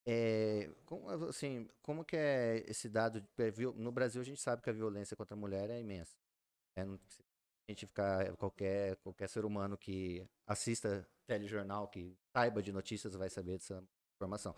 É, 0.09 0.69
como, 0.85 1.09
assim, 1.27 1.67
como 1.81 2.03
que 2.05 2.15
é 2.15 2.63
esse 2.67 2.87
dado? 2.87 3.19
de- 3.21 3.27
é, 3.43 3.51
No 3.75 3.91
Brasil, 3.91 4.21
a 4.21 4.23
gente 4.25 4.39
sabe 4.39 4.61
que 4.61 4.69
a 4.69 4.73
violência 4.73 5.17
contra 5.17 5.35
a 5.35 5.39
mulher 5.39 5.69
é 5.69 5.79
imensa. 5.79 6.15
É, 6.77 6.85
não- 6.85 6.97
se 7.07 7.21
a 7.67 7.71
gente 7.71 7.85
ficar, 7.85 8.35
qualquer, 8.37 8.95
qualquer 8.97 9.27
ser 9.27 9.43
humano 9.43 9.77
que 9.77 10.25
assista 10.47 11.05
telejornal, 11.27 11.87
que 11.89 12.17
saiba 12.35 12.61
de 12.63 12.71
notícias, 12.71 13.13
vai 13.13 13.29
saber 13.29 13.53
dessa 13.57 13.83
informação. 14.15 14.55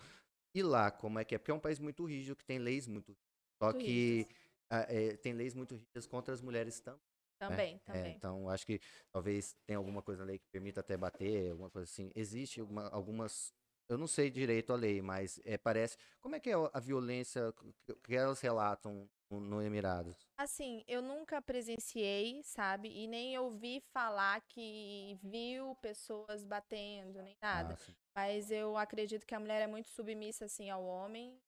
E 0.54 0.62
lá, 0.62 0.90
como 0.90 1.18
é 1.18 1.24
que 1.24 1.34
é? 1.34 1.38
Porque 1.38 1.50
é 1.50 1.54
um 1.54 1.60
país 1.60 1.78
muito 1.80 2.04
rígido, 2.04 2.36
que 2.36 2.44
tem 2.44 2.58
leis 2.58 2.86
muito 2.86 3.16
Só 3.60 3.72
Muito 3.72 3.84
que 3.84 4.26
ah, 4.70 4.86
é, 4.88 5.16
tem 5.16 5.32
leis 5.32 5.54
muito 5.54 5.74
rígidas 5.74 6.06
contra 6.06 6.32
as 6.32 6.40
mulheres 6.40 6.80
também. 6.80 7.00
Também, 7.40 7.74
É, 7.86 7.92
também. 7.92 8.16
então, 8.16 8.48
acho 8.50 8.66
que 8.66 8.78
talvez 9.12 9.56
tenha 9.66 9.78
alguma 9.78 10.02
coisa 10.02 10.20
na 10.20 10.26
lei 10.28 10.38
que 10.38 10.46
permita 10.52 10.80
até 10.80 10.96
bater, 10.96 11.50
alguma 11.50 11.70
coisa 11.70 11.90
assim. 11.90 12.10
Existe 12.14 12.60
alguma- 12.60 12.88
algumas. 12.90 13.52
Eu 13.88 13.96
não 13.98 14.06
sei 14.06 14.30
direito 14.30 14.72
a 14.72 14.76
lei, 14.76 15.00
mas 15.02 15.40
é, 15.44 15.56
parece. 15.58 15.96
Como 16.20 16.36
é 16.36 16.40
que 16.40 16.50
é 16.50 16.54
a 16.54 16.78
violência 16.78 17.52
que- 17.86 17.94
que 18.04 18.14
elas 18.14 18.40
relatam 18.40 19.08
no, 19.38 19.62
Emirados? 19.62 20.16
Assim, 20.36 20.82
eu 20.88 21.00
nunca 21.00 21.40
presenciei, 21.40 22.42
sabe? 22.42 22.88
E 22.88 23.06
nem 23.06 23.38
ouvi 23.38 23.80
falar 23.92 24.40
que 24.48 25.18
viu 25.22 25.76
pessoas 25.76 26.44
batendo, 26.44 27.22
nem 27.22 27.36
nada. 27.40 27.76
Ah. 27.78 27.92
Mas 28.16 28.50
eu 28.50 28.76
acredito 28.76 29.26
que 29.26 29.34
a 29.34 29.40
mulher 29.40 29.62
é 29.62 29.66
muito 29.66 29.88
submissa, 29.88 30.46
assim, 30.46 30.68
ao 30.68 30.84
homem, 30.84 31.40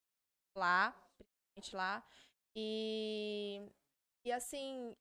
lá, 0.57 0.93
principalmente 1.17 1.75
lá. 1.77 2.07
E, 2.55 3.67
e 4.25 4.31
assim, 4.31 4.95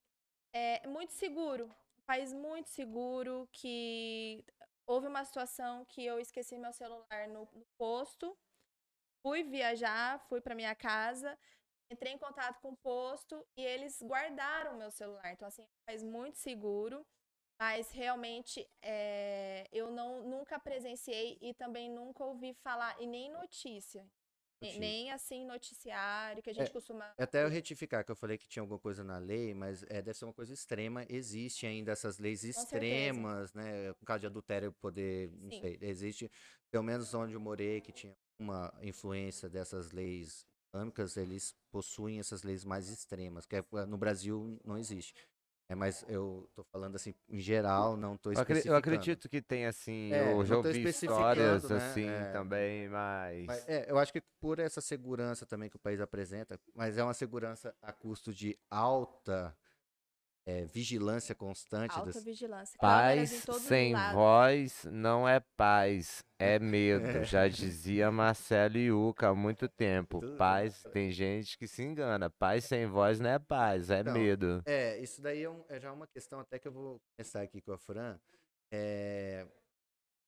é 0.53 0.87
muito 0.87 1.13
seguro. 1.13 1.65
Um 1.65 2.03
país 2.05 2.33
muito 2.33 2.69
seguro, 2.69 3.47
que 3.51 4.43
houve 4.87 5.07
uma 5.07 5.23
situação 5.23 5.85
que 5.85 6.03
eu 6.03 6.19
esqueci 6.19 6.57
meu 6.57 6.73
celular 6.73 7.27
no, 7.27 7.47
no 7.53 7.65
posto, 7.77 8.37
fui 9.21 9.43
viajar, 9.43 10.19
fui 10.27 10.41
para 10.41 10.55
minha 10.55 10.75
casa, 10.75 11.37
entrei 11.91 12.13
em 12.13 12.17
contato 12.17 12.59
com 12.61 12.69
o 12.69 12.77
posto 12.77 13.45
e 13.55 13.63
eles 13.63 14.01
guardaram 14.01 14.77
meu 14.77 14.89
celular. 14.91 15.31
Então, 15.31 15.47
assim, 15.47 15.63
é 15.63 15.65
um 15.65 15.85
país 15.85 16.03
muito 16.03 16.37
seguro. 16.37 17.05
Mas 17.59 17.91
realmente 17.91 18.67
é, 18.81 19.67
eu 19.71 19.91
não, 19.91 20.27
nunca 20.27 20.57
presenciei 20.57 21.37
e 21.39 21.53
também 21.53 21.91
nunca 21.91 22.23
ouvi 22.23 22.55
falar, 22.55 22.99
e 22.99 23.05
nem 23.05 23.31
notícia. 23.31 24.03
Notícia. 24.59 24.79
Nem 24.79 25.11
assim 25.11 25.45
noticiário 25.45 26.41
que 26.41 26.49
a 26.49 26.53
gente 26.53 26.71
costuma. 26.71 27.13
Até 27.19 27.43
eu 27.43 27.49
retificar 27.49 28.03
que 28.03 28.11
eu 28.11 28.15
falei 28.15 28.35
que 28.35 28.47
tinha 28.47 28.61
alguma 28.61 28.79
coisa 28.79 29.03
na 29.03 29.19
lei, 29.19 29.53
mas 29.53 29.83
é, 29.83 30.01
deve 30.01 30.15
ser 30.15 30.25
uma 30.25 30.33
coisa 30.33 30.51
extrema. 30.51 31.05
Existe 31.07 31.67
ainda 31.67 31.91
essas 31.91 32.17
leis 32.17 32.43
extremas, 32.43 33.53
né? 33.53 33.89
No 33.89 34.05
caso 34.07 34.21
de 34.21 34.27
adultério, 34.27 34.71
poder, 34.73 35.31
não 35.31 35.51
Sim. 35.51 35.61
sei. 35.61 35.77
Existe, 35.81 36.31
pelo 36.71 36.83
menos 36.83 37.13
onde 37.13 37.33
eu 37.33 37.39
morei, 37.39 37.79
que 37.79 37.91
tinha 37.91 38.15
uma 38.39 38.73
influência 38.81 39.47
dessas 39.47 39.91
leis 39.91 40.47
islâmicas, 40.73 41.17
eles 41.17 41.53
possuem 41.71 42.19
essas 42.19 42.43
leis 42.43 42.63
mais 42.63 42.89
extremas, 42.89 43.45
que 43.45 43.57
é- 43.57 43.65
no 43.87 43.97
Brasil 43.97 44.59
não 44.63 44.77
existe. 44.77 45.13
É, 45.69 45.75
mas 45.75 46.03
eu 46.09 46.49
tô 46.53 46.65
falando 46.65 46.95
assim, 46.95 47.13
em 47.29 47.39
geral, 47.39 47.95
não 47.95 48.17
tô 48.17 48.31
especificando. 48.31 48.73
eu 48.73 48.77
acredito 48.77 49.29
que 49.29 49.41
tem 49.41 49.65
assim, 49.65 50.11
É, 50.11 50.33
eu 50.33 50.45
já 50.45 50.57
ouvi 50.57 50.83
histórias 50.83 51.63
né, 51.63 51.77
assim 51.77 52.05
é. 52.05 52.33
também, 52.33 52.89
mas 52.89 53.47
Mas, 53.47 53.69
é, 53.69 53.89
eu 53.89 53.97
acho 53.97 54.11
que 54.11 54.21
por 54.41 54.59
essa 54.59 54.81
segurança 54.81 55.45
também 55.45 55.69
que 55.69 55.77
o 55.77 55.79
país 55.79 56.01
apresenta, 56.01 56.59
mas 56.75 56.97
é 56.97 57.03
uma 57.03 57.13
segurança 57.13 57.73
a 57.81 57.93
custo 57.93 58.33
de 58.33 58.57
alta 58.69 59.55
é, 60.45 60.65
vigilância 60.65 61.35
constante. 61.35 61.91
Alta 61.95 62.11
das- 62.13 62.23
vigilância. 62.23 62.77
paz 62.79 63.29
sem 63.61 63.93
voz 64.13 64.85
não 64.91 65.27
é 65.27 65.39
paz, 65.55 66.23
é 66.39 66.57
medo. 66.59 67.23
Já 67.23 67.47
dizia 67.47 68.11
Marcelo 68.11 68.77
Iuca 68.77 69.29
há 69.29 69.35
muito 69.35 69.69
tempo. 69.69 70.19
Paz, 70.37 70.83
tem 70.91 71.11
gente 71.11 71.57
que 71.57 71.67
se 71.67 71.83
engana. 71.83 72.29
Paz 72.29 72.65
sem 72.65 72.87
voz 72.87 73.19
não 73.19 73.29
é 73.29 73.37
paz, 73.39 73.89
é 73.89 74.03
Não, 74.03 74.13
medo. 74.13 74.61
É, 74.65 74.97
isso 74.99 75.21
daí 75.21 75.43
é, 75.43 75.49
um- 75.49 75.63
é 75.69 75.79
já 75.79 75.91
uma 75.93 76.07
questão 76.07 76.39
até 76.39 76.57
que 76.57 76.67
eu 76.67 76.71
vou 76.71 76.99
começar 77.15 77.41
aqui 77.41 77.61
com 77.61 77.71
a 77.73 77.77
Fran. 77.77 78.19
É, 78.73 79.45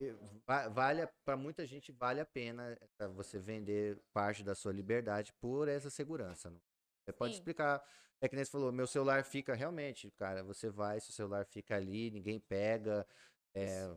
e- 0.01 0.13
va- 0.45 0.67
vale 0.69 1.07
para 1.25 1.35
muita 1.37 1.65
gente 1.65 1.91
vale 1.91 2.19
a 2.19 2.25
pena 2.25 2.77
eh, 2.99 3.07
você 3.07 3.39
vender 3.39 3.99
parte 4.13 4.43
da 4.43 4.53
sua 4.53 4.71
liberdade 4.73 5.31
por 5.41 5.67
essa 5.67 5.89
segurança. 5.89 6.49
não? 6.49 6.59
Você 7.05 7.13
pode 7.13 7.33
Sim. 7.33 7.39
explicar. 7.39 7.83
É 8.21 8.29
que 8.29 8.35
nem 8.35 8.45
você 8.45 8.51
falou, 8.51 8.71
meu 8.71 8.87
celular 8.87 9.23
fica 9.23 9.53
realmente, 9.53 10.09
cara. 10.11 10.43
Você 10.43 10.69
vai, 10.69 10.99
seu 10.99 11.13
celular 11.13 11.45
fica 11.45 11.75
ali, 11.75 12.09
ninguém 12.11 12.39
pega. 12.39 13.05
É, 13.53 13.89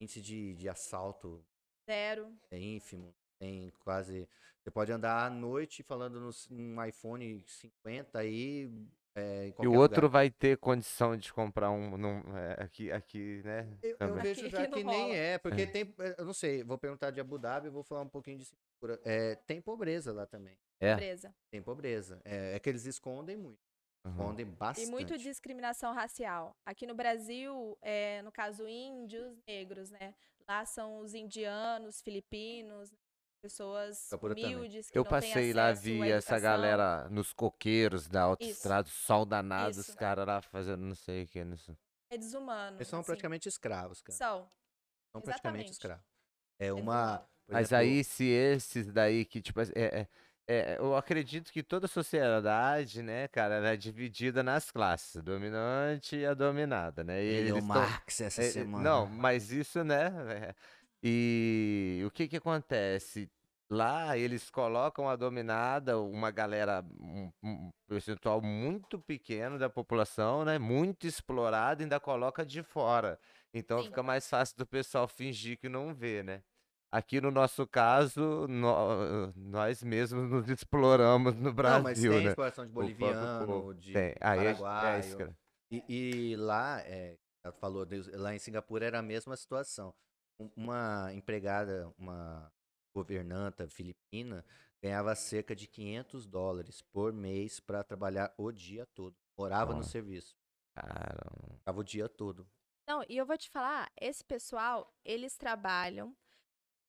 índice 0.00 0.20
de, 0.20 0.54
de 0.54 0.68
assalto 0.68 1.44
Zero. 1.88 2.32
é 2.50 2.58
ínfimo. 2.58 3.14
Tem 3.38 3.70
quase. 3.80 4.28
Você 4.60 4.70
pode 4.70 4.90
andar 4.92 5.24
à 5.26 5.30
noite 5.30 5.82
falando 5.82 6.20
no, 6.20 6.30
num 6.50 6.84
iPhone 6.84 7.42
50 7.46 8.18
aí. 8.18 8.70
É, 9.14 9.48
E 9.60 9.66
o 9.66 9.72
outro 9.72 10.02
lugar. 10.02 10.08
vai 10.10 10.30
ter 10.30 10.58
condição 10.58 11.16
de 11.16 11.32
comprar 11.32 11.70
um 11.70 11.96
num- 11.96 12.36
é, 12.36 12.62
aqui, 12.62 12.90
aqui, 12.92 13.42
né? 13.44 13.66
Eu, 13.82 13.96
eu 13.98 14.14
vejo 14.16 14.48
já 14.48 14.66
que 14.66 14.84
nem 14.84 15.02
rola. 15.06 15.14
é, 15.16 15.38
porque 15.38 15.66
tem. 15.66 15.94
Eu 16.18 16.24
não 16.24 16.32
sei, 16.34 16.62
vou 16.62 16.78
perguntar 16.78 17.10
de 17.10 17.20
Abu 17.20 17.38
Dhabi, 17.38 17.68
vou 17.68 17.82
falar 17.82 18.02
um 18.02 18.08
pouquinho 18.08 18.38
de. 18.38 18.46
É, 19.04 19.34
tem 19.46 19.60
pobreza 19.60 20.12
lá 20.12 20.26
também. 20.26 20.58
É. 20.80 20.94
Presa. 20.94 21.34
Tem 21.50 21.62
pobreza. 21.62 22.20
É, 22.24 22.54
é 22.54 22.58
que 22.58 22.68
eles 22.68 22.84
escondem 22.84 23.36
muito. 23.36 23.60
Uhum. 24.04 24.12
Escondem 24.12 24.46
bastante. 24.46 24.86
E 24.86 24.90
muito 24.90 25.18
discriminação 25.18 25.92
racial. 25.92 26.56
Aqui 26.64 26.86
no 26.86 26.94
Brasil, 26.94 27.76
é, 27.82 28.22
no 28.22 28.30
caso 28.30 28.66
índios, 28.68 29.36
negros, 29.46 29.90
né? 29.90 30.14
Lá 30.48 30.64
são 30.64 31.00
os 31.00 31.14
indianos, 31.14 32.00
filipinos, 32.00 32.94
pessoas 33.42 34.08
também. 34.08 34.44
humildes 34.44 34.90
que 34.90 34.98
Eu 34.98 35.04
não 35.04 35.10
têm 35.10 35.20
passei 35.20 35.52
lá, 35.52 35.72
vi 35.72 36.10
essa 36.10 36.38
galera 36.38 37.08
nos 37.10 37.32
coqueiros 37.32 38.08
da 38.08 38.22
autoestrada, 38.22 38.88
sol 38.88 39.26
danado, 39.26 39.78
os 39.78 39.94
caras 39.94 40.26
lá 40.26 40.40
fazendo 40.40 40.82
não 40.82 40.94
sei 40.94 41.24
o 41.24 41.26
que. 41.26 41.44
Não 41.44 41.56
sei. 41.56 41.76
É 42.10 42.16
desumano. 42.16 42.78
Eles 42.78 42.88
são 42.88 43.00
assim. 43.00 43.06
praticamente 43.06 43.48
escravos, 43.48 44.00
cara. 44.00 44.16
São. 44.16 44.50
são 45.12 45.20
praticamente 45.20 45.70
Exatamente. 45.70 45.72
escravos. 45.72 46.06
É 46.58 46.72
uma. 46.72 47.28
Mas 47.50 47.72
exemplo, 47.72 47.76
aí, 47.78 48.04
se 48.04 48.24
esses 48.24 48.92
daí 48.92 49.24
que, 49.24 49.40
tipo, 49.40 49.60
é, 49.60 49.66
é- 49.74 50.08
é, 50.50 50.76
eu 50.78 50.96
acredito 50.96 51.52
que 51.52 51.62
toda 51.62 51.86
sociedade, 51.86 53.02
né, 53.02 53.28
cara, 53.28 53.56
ela 53.56 53.68
é 53.70 53.76
dividida 53.76 54.42
nas 54.42 54.70
classes, 54.70 55.22
dominante 55.22 56.16
e 56.16 56.24
a 56.26 56.32
dominada, 56.34 57.04
né? 57.04 57.22
E 57.22 57.26
eles 57.26 57.52
tão- 57.68 57.82
Marx 57.82 58.20
essa 58.22 58.40
é, 58.42 58.46
é, 58.48 58.52
semana. 58.52 58.82
Não, 58.82 59.06
mas 59.06 59.50
isso, 59.52 59.84
né? 59.84 60.06
é, 60.50 60.54
E 61.02 62.02
o 62.06 62.10
que 62.10 62.26
que 62.28 62.36
acontece? 62.36 63.30
Lá 63.70 64.16
eles 64.16 64.48
colocam 64.50 65.08
a 65.08 65.14
dominada, 65.16 65.98
uma 66.00 66.30
galera, 66.30 66.82
um, 66.98 67.30
um 67.42 67.70
percentual 67.86 68.40
muito 68.40 68.98
pequeno 68.98 69.58
da 69.58 69.68
população, 69.68 70.44
né? 70.44 70.58
Muito 70.58 71.06
explorado, 71.06 71.82
ainda 71.82 72.00
coloca 72.00 72.44
de 72.46 72.62
fora. 72.62 73.18
Então 73.52 73.82
Sim. 73.82 73.90
fica 73.90 74.02
mais 74.02 74.28
fácil 74.28 74.56
do 74.56 74.66
pessoal 74.66 75.06
fingir 75.06 75.58
que 75.58 75.68
não 75.68 75.94
vê, 75.94 76.22
né? 76.22 76.42
Aqui 76.90 77.20
no 77.20 77.30
nosso 77.30 77.66
caso, 77.66 78.46
nó- 78.48 79.30
nós 79.36 79.82
mesmos 79.82 80.30
nos 80.30 80.48
exploramos 80.48 81.34
no 81.36 81.44
Não, 81.50 81.54
Brasil, 81.54 81.82
mas 81.82 81.98
tem 82.00 82.22
né? 82.24 82.28
exploração 82.30 82.66
de 82.66 82.72
boliviano, 82.72 83.46
povo. 83.46 83.74
de 83.74 83.92
Tem. 83.92 84.14
Aí 84.20 84.46
é- 84.46 84.50
é 84.52 85.34
E, 85.70 85.84
e 86.32 86.36
lá, 86.36 86.80
é, 86.80 87.18
falou, 87.60 87.86
lá 88.14 88.34
em 88.34 88.38
Singapura 88.38 88.86
era 88.86 89.00
a 89.00 89.02
mesma 89.02 89.36
situação. 89.36 89.94
Um- 90.40 90.50
Uma 90.56 91.12
empregada, 91.12 91.92
uma 91.98 92.50
governanta 92.94 93.68
filipina, 93.68 94.42
ganhava 94.82 95.14
cerca 95.14 95.54
de 95.54 95.66
500 95.66 96.26
dólares 96.26 96.80
por 96.90 97.12
mês 97.12 97.60
para 97.60 97.84
trabalhar 97.84 98.32
o 98.38 98.50
dia 98.50 98.86
todo. 98.94 99.14
Morava 99.36 99.72
no 99.72 99.78
Nossa. 99.78 99.90
serviço, 99.90 100.34
Caramba. 100.74 101.56
ficava 101.58 101.80
o 101.80 101.84
dia 101.84 102.08
todo. 102.08 102.48
Não, 102.88 103.04
e 103.08 103.16
eu 103.18 103.26
vou 103.26 103.36
te 103.36 103.50
falar, 103.50 103.90
esse 104.00 104.24
pessoal, 104.24 104.90
eles 105.04 105.36
trabalham, 105.36 106.16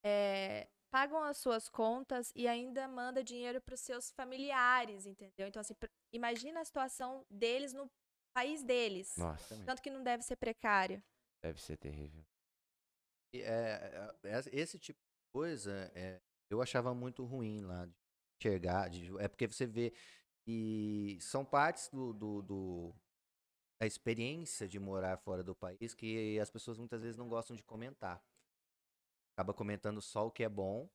é, 0.03 0.67
pagam 0.91 1.23
as 1.23 1.37
suas 1.37 1.69
contas 1.69 2.31
e 2.35 2.47
ainda 2.47 2.87
manda 2.87 3.23
dinheiro 3.23 3.61
para 3.61 3.73
os 3.75 3.81
seus 3.81 4.11
familiares, 4.11 5.05
entendeu? 5.05 5.47
Então, 5.47 5.59
assim, 5.59 5.75
imagina 6.13 6.61
a 6.61 6.65
situação 6.65 7.25
deles 7.29 7.73
no 7.73 7.89
país 8.35 8.63
deles. 8.63 9.15
Nossa, 9.17 9.55
Tanto 9.65 9.81
que 9.81 9.89
não 9.89 10.03
deve 10.03 10.23
ser 10.23 10.35
precária. 10.35 11.03
deve 11.43 11.61
ser 11.61 11.77
terrível. 11.77 12.25
E, 13.33 13.41
é, 13.41 14.11
é, 14.23 14.29
é, 14.31 14.39
esse 14.59 14.79
tipo 14.79 14.99
de 14.99 15.31
coisa 15.33 15.91
é, 15.93 16.19
eu 16.49 16.61
achava 16.61 16.93
muito 16.93 17.23
ruim 17.25 17.61
lá 17.61 17.85
de 17.85 17.93
enxergar. 18.41 18.89
de- 18.89 19.15
é 19.19 19.27
porque 19.27 19.47
você 19.47 19.67
vê 19.67 19.93
que 20.47 21.17
são 21.21 21.45
partes 21.45 21.89
do, 21.89 22.11
do- 22.13 22.41
do- 22.41 22.95
da 23.79 23.85
experiência 23.85 24.67
de 24.67 24.79
morar 24.79 25.17
fora 25.17 25.43
do 25.43 25.55
país 25.55 25.93
que 25.93 26.39
as 26.39 26.49
pessoas 26.49 26.77
muitas 26.77 27.01
vezes 27.01 27.15
não 27.17 27.29
gostam 27.29 27.55
de 27.55 27.63
comentar. 27.63 28.21
Acaba 29.39 29.53
comentando 29.53 30.01
só 30.01 30.27
o 30.27 30.31
que 30.31 30.43
é 30.43 30.49
bom 30.49 30.89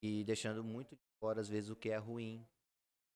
e 0.00 0.22
deixando 0.22 0.62
muito 0.62 0.94
de 0.94 1.02
fora, 1.18 1.40
às 1.40 1.48
vezes, 1.48 1.68
o 1.68 1.74
que 1.74 1.90
é 1.90 1.96
ruim. 1.96 2.46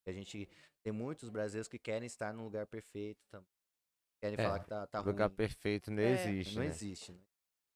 A 0.05 0.11
gente 0.11 0.49
tem 0.83 0.93
muitos 0.93 1.29
brasileiros 1.29 1.69
que 1.69 1.79
querem 1.79 2.05
estar 2.09 2.35
num 2.35 2.43
lugar 2.43 2.67
perfeito 2.67 3.21
também. 3.31 3.47
Querem 4.21 4.37
É, 4.37 4.43
falar 4.43 4.59
que 4.59 4.67
tá, 4.67 4.85
tá 4.89 4.99
O 4.99 5.05
lugar 5.05 5.29
ruim. 5.29 5.37
perfeito 5.37 5.89
não 5.93 6.03
É, 6.03 6.11
existe, 6.11 6.57
Não 6.57 6.65
né? 6.65 6.67
existe, 6.67 7.13
né? 7.13 7.19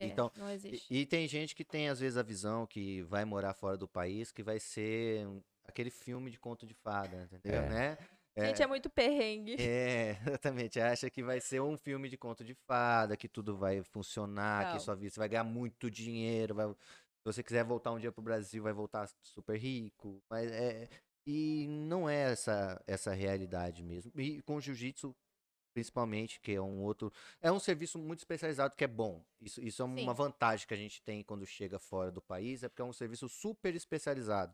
É, 0.01 0.07
Então, 0.07 0.33
não 0.37 0.51
E, 0.51 0.53
existe. 0.55 1.03
e 1.03 1.07
tem 1.07 1.29
gente 1.29 1.55
que 1.55 1.65
tem, 1.65 1.89
às 1.89 2.01
vezes, 2.01 2.17
a 2.19 2.25
visão 2.25 2.67
que 2.67 3.03
vai 3.03 3.25
morar 3.25 3.55
fora 3.55 3.77
do 3.77 3.87
país, 3.87 4.33
que 4.33 4.43
vai 4.43 4.59
ser 4.59 5.29
aquele 5.69 5.91
filme 5.91 6.29
de 6.29 6.41
conto 6.41 6.67
de 6.67 6.75
fada, 6.75 7.29
entendeu? 7.33 7.63
É. 8.37 8.47
Gente, 8.47 8.63
é 8.63 8.67
muito 8.67 8.89
perrengue. 8.89 9.57
É, 9.61 10.17
exatamente. 10.27 10.81
Acha 10.81 11.11
que 11.11 11.23
vai 11.23 11.41
ser 11.41 11.61
um 11.61 11.77
filme 11.77 12.09
de 12.09 12.17
conto 12.17 12.45
de 12.45 12.55
fada, 12.67 13.17
que 13.17 13.29
tudo 13.29 13.57
vai 13.57 13.83
funcionar, 13.83 14.67
Não. 14.67 14.73
que 14.73 14.81
sua 14.85 14.95
vida 14.95 15.11
você 15.13 15.19
vai 15.21 15.29
ganhar 15.29 15.45
muito 15.45 15.91
dinheiro, 15.91 16.55
vai- 16.55 16.69
se 16.69 17.25
você 17.25 17.43
quiser 17.43 17.65
voltar 17.65 17.93
um 17.93 17.99
dia 17.99 18.11
pro 18.11 18.23
Brasil, 18.23 18.63
vai 18.63 18.73
voltar 18.73 19.09
super 19.23 19.59
rico. 19.59 20.23
Mas 20.31 20.51
é, 20.51 20.89
e 21.27 21.67
não 21.69 22.09
é 22.09 22.33
essa 22.33 22.83
essa 22.87 23.13
realidade 23.13 23.83
mesmo. 23.83 24.11
E 24.19 24.41
com 24.43 24.61
jiu-jitsu 24.61 25.15
principalmente, 25.73 26.41
que 26.41 26.53
é 26.53 26.61
um 26.61 26.83
outro, 26.83 27.13
é 27.41 27.51
um 27.53 27.61
serviço 27.61 27.99
muito 27.99 28.19
especializado 28.19 28.75
que 28.75 28.83
é 28.85 28.89
bom. 28.89 29.23
Isso, 29.41 29.61
isso 29.63 29.83
é 29.83 29.85
uma 29.85 30.13
Sim. 30.13 30.17
vantagem 30.17 30.67
que 30.67 30.75
a 30.75 30.77
gente 30.77 31.01
tem 31.03 31.23
quando 31.23 31.47
chega 31.47 31.79
fora 31.79 32.11
do 32.11 32.21
país, 32.21 32.63
é 32.65 32.69
porque 32.69 32.83
é 32.83 32.85
um 32.85 32.93
serviço 32.93 33.29
super 33.29 33.75
especializado. 33.75 34.53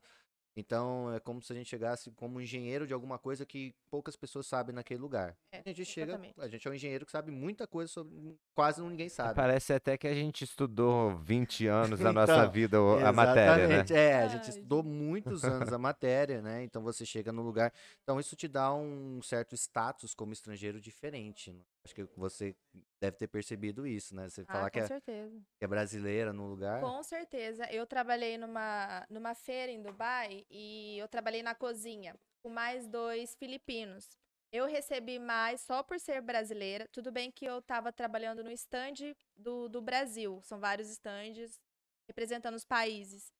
Então, 0.57 1.12
é 1.12 1.21
como 1.21 1.42
se 1.42 1.53
a 1.53 1.57
gente 1.57 1.69
chegasse 1.69 2.11
como 2.12 2.40
engenheiro 2.40 2.87
de 2.87 2.95
alguma 2.95 3.19
coisa 3.19 3.45
que 3.45 3.75
poucas 3.90 4.16
pessoas 4.16 4.47
sabem 4.47 4.75
naquele 4.75 5.01
lugar. 5.01 5.37
É, 5.53 5.59
A 5.59 5.62
gente 5.69 5.85
chega, 5.85 6.12
exatamente. 6.12 6.40
a 6.40 6.49
gente 6.49 6.66
é 6.66 6.71
um 6.71 6.75
engenheiro 6.75 7.05
que 7.05 7.12
sabe 7.12 7.31
muita 7.31 7.66
coisa 7.66 7.92
sobre 7.92 8.35
quase 8.55 8.81
ninguém 8.81 9.11
sabe. 9.11 9.35
Parece 9.35 9.75
até 9.75 9.99
que 9.99 10.09
a 10.09 10.14
gente 10.14 10.45
estudou 10.45 11.14
20 11.19 11.66
anos 11.69 12.01
da 12.01 12.11
Então, 12.11 12.12
nossa 12.14 12.47
vida 12.49 12.79
a 13.05 13.12
matéria, 13.12 13.69
né? 13.69 13.85
É, 13.90 14.23
a 14.23 14.29
gente 14.29 14.49
estudou 14.49 14.83
muitos 14.83 15.45
anos 15.45 15.71
a 15.73 15.79
matéria, 15.79 16.40
né? 16.40 16.64
Então 16.64 16.83
você 16.83 17.05
chega 17.05 17.31
no 17.33 17.42
lugar. 17.42 17.71
Então 18.03 18.19
isso 18.19 18.35
te 18.35 18.49
dá 18.49 18.73
um 18.73 19.21
certo 19.23 19.55
status 19.55 20.14
como 20.14 20.33
estrangeiro 20.33 20.81
diferente. 20.81 21.53
né? 21.53 21.61
Acho 21.87 21.94
que 21.94 22.03
você 22.16 22.57
deve 23.01 23.16
ter 23.16 23.29
percebido 23.29 23.87
isso, 23.87 24.12
né? 24.12 24.29
Você 24.29 24.40
Ah, 24.49 24.53
falar 24.53 24.70
que 24.70 24.81
é, 24.81 24.88
que 25.01 25.64
é 25.64 25.66
brasileira 25.68 26.33
no 26.33 26.49
lugar. 26.49 26.81
Com 26.81 27.01
certeza. 27.05 27.64
Eu 27.70 27.87
trabalhei 27.87 28.37
numa, 28.37 29.07
numa 29.09 29.37
feira 29.37 29.70
em 29.70 29.81
Dubai 29.81 30.44
e 30.51 30.99
eu 30.99 31.07
trabalhei 31.07 31.44
na 31.44 31.55
cozinha 31.55 32.16
com 32.42 32.51
mais 32.51 32.88
dois 32.88 33.37
filipinos. 33.37 34.18
Eu 34.51 34.66
recebi 34.66 35.20
mais 35.20 35.61
só 35.61 35.81
por 35.85 36.01
ser 36.01 36.20
brasileira. 36.20 36.88
Tudo 36.90 37.12
bem 37.12 37.31
que 37.31 37.44
eu 37.44 37.61
estava 37.61 37.92
trabalhando 37.92 38.42
no 38.42 38.51
stand 38.51 39.14
do, 39.37 39.68
do 39.68 39.81
Brasil. 39.81 40.40
São 40.42 40.59
vários 40.59 40.88
stands 40.90 41.61
representando 42.09 42.57
os 42.57 42.64
países. 42.64 43.33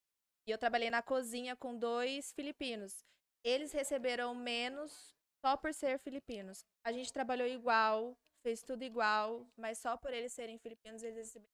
E 0.47 0.53
eu 0.53 0.59
trabalhei 0.59 0.89
na 0.91 1.03
cozinha 1.03 1.57
com 1.57 1.77
dois 1.77 2.33
filipinos. 2.33 3.05
Eles 3.43 3.73
receberam 3.73 4.37
menos 4.37 5.17
só 5.45 5.57
por 5.57 5.75
ser 5.75 5.99
filipinos. 5.99 6.65
A 6.85 6.93
gente 6.93 7.13
trabalhou 7.13 7.49
igual, 7.49 8.17
fez 8.47 8.63
tudo 8.63 8.85
igual, 8.85 9.45
mas 9.59 9.77
só 9.77 9.97
por 9.97 10.15
eles 10.15 10.33
serem 10.33 10.57
filipinos, 10.57 11.03
eles 11.03 11.17
receberam. 11.17 11.53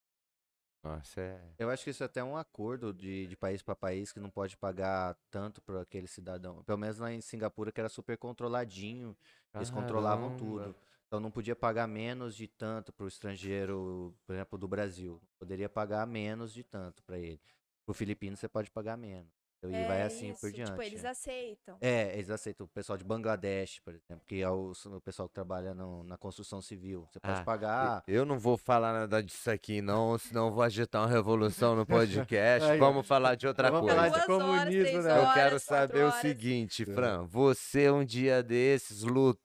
Nossa, 0.85 1.23
é... 1.23 1.41
Eu 1.59 1.71
acho 1.71 1.85
que 1.85 1.89
isso 1.89 2.03
é 2.03 2.07
até 2.07 2.23
um 2.23 2.37
acordo 2.37 2.93
de, 2.93 3.27
de 3.29 3.35
país 3.35 3.63
para 3.63 3.75
país 3.75 4.13
que 4.13 4.21
não 4.21 4.29
pode 4.29 4.59
pagar 4.59 5.17
tanto 5.31 5.63
para 5.63 5.81
aquele 5.81 6.07
cidadão. 6.07 6.63
Pelo 6.65 6.77
menos 6.77 6.99
lá 6.99 7.11
em 7.11 7.23
Singapura, 7.23 7.73
que 7.73 7.81
era 7.81 7.89
super 7.89 8.19
controladinho. 8.19 9.17
Eles 9.55 9.71
controlavam 9.71 10.37
Caramba. 10.37 10.45
tudo. 10.45 10.77
Então 11.07 11.19
não 11.19 11.31
podia 11.31 11.57
pagar 11.57 11.89
menos 11.89 12.37
de 12.37 12.47
tanto 12.47 12.93
para 12.93 13.05
o 13.05 13.09
estrangeiro, 13.09 14.15
por 14.27 14.35
exemplo, 14.35 14.59
do 14.59 14.69
Brasil. 14.69 15.19
Poderia 15.39 15.71
pagar 15.71 16.07
menos 16.07 16.53
de 16.53 16.63
tanto 16.63 17.03
para 17.05 17.19
ele. 17.19 17.41
Para 17.87 17.93
o 17.93 17.95
filipino 17.95 18.37
você 18.37 18.49
pode 18.49 18.71
pagar 18.71 18.99
menos. 18.99 19.33
E 19.69 19.71
vai 19.87 20.01
É 20.01 20.03
assim 20.05 20.33
por 20.35 20.47
isso, 20.49 20.53
diante. 20.53 20.71
Tipo, 20.71 20.83
eles 20.83 21.05
é. 21.05 21.09
aceitam. 21.09 21.77
É, 21.81 22.13
eles 22.15 22.31
aceitam 22.31 22.67
o 22.67 22.69
pessoal 22.69 22.97
de 22.99 23.05
Bangladesh, 23.05 23.79
por 23.81 23.95
exemplo, 23.95 24.23
que 24.27 24.41
é 24.43 24.49
o, 24.51 24.73
o 24.87 25.01
pessoal 25.01 25.29
que 25.29 25.35
trabalha 25.35 25.73
no- 25.75 26.03
na 26.05 26.17
construção 26.17 26.61
civil. 26.61 27.07
Você 27.11 27.21
pode 27.21 27.41
Ah, 27.41 27.45
pagar. 27.45 28.03
Eu 28.07 28.25
não 28.25 28.39
vou 28.39 28.57
falar 28.57 28.93
nada 28.93 29.23
disso 29.23 29.51
aqui, 29.51 29.81
não, 29.81 30.19
senão 30.19 30.47
eu 30.49 30.53
vou 30.53 30.63
agitar 30.63 31.03
uma 31.03 31.09
revolução 31.09 31.77
no 31.77 31.87
podcast. 31.87 32.69
Aí, 32.71 32.79
Vamos 32.79 33.07
falar 33.07 33.35
de 33.37 33.47
outra 33.47 33.71
vamos 33.71 33.91
coisa. 33.93 33.97
falar 33.97 34.09
de 34.09 34.15
horas, 34.15 34.27
comunismo, 34.27 34.83
três 34.85 35.05
né? 35.05 35.11
Eu 35.11 35.23
horas, 35.23 35.35
quero 35.35 35.61
saber 35.61 36.03
o 36.05 36.07
horas. 36.09 36.21
seguinte, 36.21 36.83
É. 36.83 36.87
Fran. 36.95 37.25
Você 37.27 37.91
um 37.91 38.05
dia 38.05 38.43
desses 38.43 39.03
lutou 39.03 39.41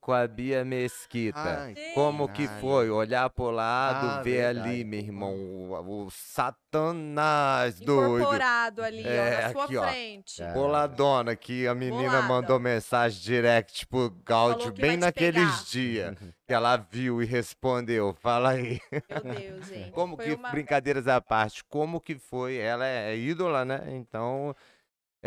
com 0.00 0.12
a 0.12 0.26
Bia 0.26 0.64
Mesquita. 0.64 1.38
Ai, 1.38 1.74
Como 1.94 2.28
que 2.28 2.46
foi? 2.60 2.90
Olhar 2.90 3.28
pro 3.30 3.50
lado, 3.50 4.06
Ah, 4.06 4.22
ver 4.22 4.30
verdade, 4.54 4.68
ali, 4.68 4.84
meu 4.84 5.00
irmão, 5.00 5.34
o, 5.34 6.04
o 6.06 6.10
satanás 6.10 7.78
doido. 7.80 8.18
Incorporado 8.20 8.82
ali, 8.82 9.02
ó, 9.04 9.08
É, 9.08 9.42
na 9.42 9.52
sua 9.52 9.64
aqui, 9.64 9.76
ó. 9.76 9.82
frente. 9.88 10.42
É. 10.42 10.52
Boladona, 10.52 11.36
que 11.36 11.66
a 11.66 11.74
menina 11.74 12.02
Bolada. 12.10 12.22
mandou 12.28 12.60
mensagem 12.60 13.20
direct 13.22 13.86
pro 13.86 14.10
Gáudio 14.24 14.58
Falou 14.60 14.72
que 14.74 14.80
bem 14.80 14.90
vai 14.90 14.98
te 14.98 15.00
naqueles 15.00 15.66
dias 15.70 16.16
que 16.46 16.52
ela 16.52 16.76
viu 16.76 17.22
e 17.22 17.26
respondeu. 17.26 18.14
Fala 18.20 18.50
aí. 18.50 18.80
Meu 18.92 19.34
Deus, 19.34 19.66
gente. 19.68 19.90
Como 19.90 20.16
Foi 20.16 20.24
que, 20.26 20.34
uma- 20.34 20.50
brincadeiras 20.50 21.08
à 21.08 21.20
parte, 21.20 21.64
como 21.64 22.00
que 22.00 22.16
foi? 22.18 22.56
Ela 22.56 22.86
é 22.86 23.16
ídola, 23.16 23.64
né? 23.64 23.82
Então, 23.88 24.54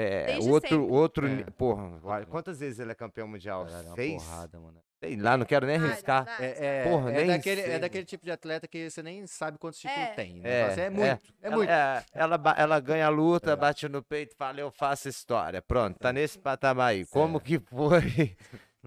é, 0.02 0.26
Desde 0.28 0.50
outro, 0.50 0.70
sempre. 0.82 0.94
outro, 0.94 1.28
É. 1.28 1.44
porra, 1.58 1.90
vai- 2.00 2.26
quantas 2.26 2.60
vezes 2.60 2.80
ele 2.80 2.92
é 2.92 2.96
campeão 2.96 3.28
mundial? 3.28 3.66
Caralho, 3.66 3.86
é 3.86 3.90
uma 3.90 3.96
Seis? 3.96 4.24
porrada, 4.24 4.60
mano. 4.60 4.80
Sei 5.02 5.16
lá, 5.16 5.38
não 5.38 5.46
quero 5.46 5.66
nem 5.66 5.78
arriscar. 5.78 6.28
É, 6.42 6.82
é, 6.82 6.84
Porra, 6.84 7.12
é 7.14 7.18
nem 7.20 7.28
daquele, 7.28 7.62
é 7.62 7.80
daquele 7.80 8.04
tipo 8.04 8.26
de 8.26 8.32
atleta 8.32 8.68
que 8.68 8.90
você 8.90 9.02
nem 9.02 9.26
sabe 9.28 9.58
quantos 9.58 9.80
títulos 9.80 10.04
É. 10.10 10.14
tem. 10.14 10.42
É, 10.44 10.50
É, 10.50 10.76
é 10.78 10.82
é. 10.86 10.90
muito. 10.90 11.06
É, 11.06 11.20
ela, 11.42 11.56
muito. 11.56 11.70
é, 11.70 12.06
ela, 12.14 12.38
ba- 12.38 12.56
ela 12.58 12.80
ganha 12.82 13.06
a 13.06 13.10
luta, 13.10 13.52
É. 13.52 13.56
bate 13.56 13.88
no 13.88 14.04
peito, 14.04 14.36
fala, 14.36 14.60
eu 14.60 14.70
faço 14.70 15.08
história. 15.08 15.62
Pronto, 15.62 15.98
tá 15.98 16.12
nesse 16.12 16.38
patamar 16.38 16.90
aí. 16.90 17.06
Como 17.06 17.40
que 17.40 17.58
foi? 17.60 18.36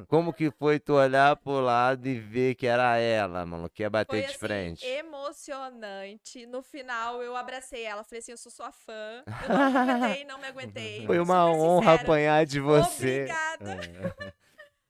Como 0.08 0.32
que 0.32 0.50
foi 0.50 0.80
tu 0.80 0.94
olhar 0.94 1.36
pro 1.36 1.60
lado 1.60 2.08
e 2.08 2.18
ver 2.18 2.54
que 2.54 2.66
era 2.66 2.96
ela, 2.96 3.44
mano, 3.44 3.68
que 3.68 3.82
ia 3.82 3.90
bater 3.90 4.22
Foi 4.22 4.22
de 4.22 4.36
assim, 4.36 4.38
frente? 4.38 4.86
emocionante. 4.86 6.46
No 6.46 6.62
final, 6.62 7.22
eu 7.22 7.36
abracei 7.36 7.82
ela. 7.82 8.02
Falei 8.02 8.20
assim: 8.20 8.32
eu 8.32 8.38
sou 8.38 8.50
sua 8.50 8.72
fã. 8.72 9.22
Eu 9.42 9.48
não 9.48 9.70
me 9.70 9.76
aguentei, 9.76 10.24
não 10.24 10.38
me 10.38 10.46
aguentei. 10.46 11.06
Foi 11.06 11.18
uma 11.18 11.46
honra 11.46 11.92
sincera. 11.92 12.02
apanhar 12.02 12.46
de 12.46 12.60
você. 12.60 13.22
Obrigada. 13.24 13.72
É. 13.74 14.32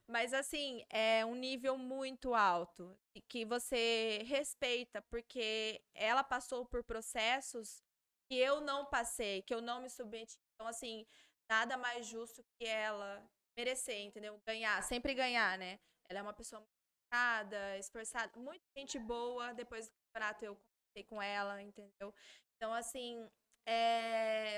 Mas 0.08 0.32
assim, 0.34 0.84
é 0.90 1.24
um 1.24 1.34
nível 1.34 1.76
muito 1.78 2.34
alto 2.34 2.96
e 3.14 3.20
que 3.20 3.44
você 3.46 4.22
respeita, 4.26 5.02
porque 5.10 5.82
ela 5.94 6.22
passou 6.22 6.66
por 6.66 6.84
processos 6.84 7.82
que 8.28 8.36
eu 8.36 8.60
não 8.60 8.84
passei, 8.84 9.42
que 9.42 9.54
eu 9.54 9.62
não 9.62 9.80
me 9.80 9.88
submeti. 9.88 10.36
Então, 10.54 10.68
assim, 10.68 11.06
nada 11.48 11.76
mais 11.76 12.06
justo 12.06 12.44
que 12.58 12.66
ela 12.66 13.24
merecer, 13.56 14.00
entendeu? 14.00 14.40
Ganhar, 14.46 14.82
sempre 14.82 15.14
ganhar, 15.14 15.58
né? 15.58 15.78
Ela 16.08 16.20
é 16.20 16.22
uma 16.22 16.32
pessoa 16.32 16.60
muito 16.60 16.72
educada, 17.12 17.78
esforçada, 17.78 18.38
muito 18.38 18.62
gente 18.76 18.98
boa. 18.98 19.52
Depois 19.54 19.86
do 19.88 19.92
campeonato 20.06 20.44
eu 20.44 20.56
conversei 20.56 21.04
com 21.08 21.22
ela, 21.22 21.62
entendeu? 21.62 22.14
Então, 22.56 22.72
assim, 22.72 23.28
é, 23.66 24.56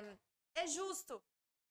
é 0.56 0.66
justo, 0.66 1.22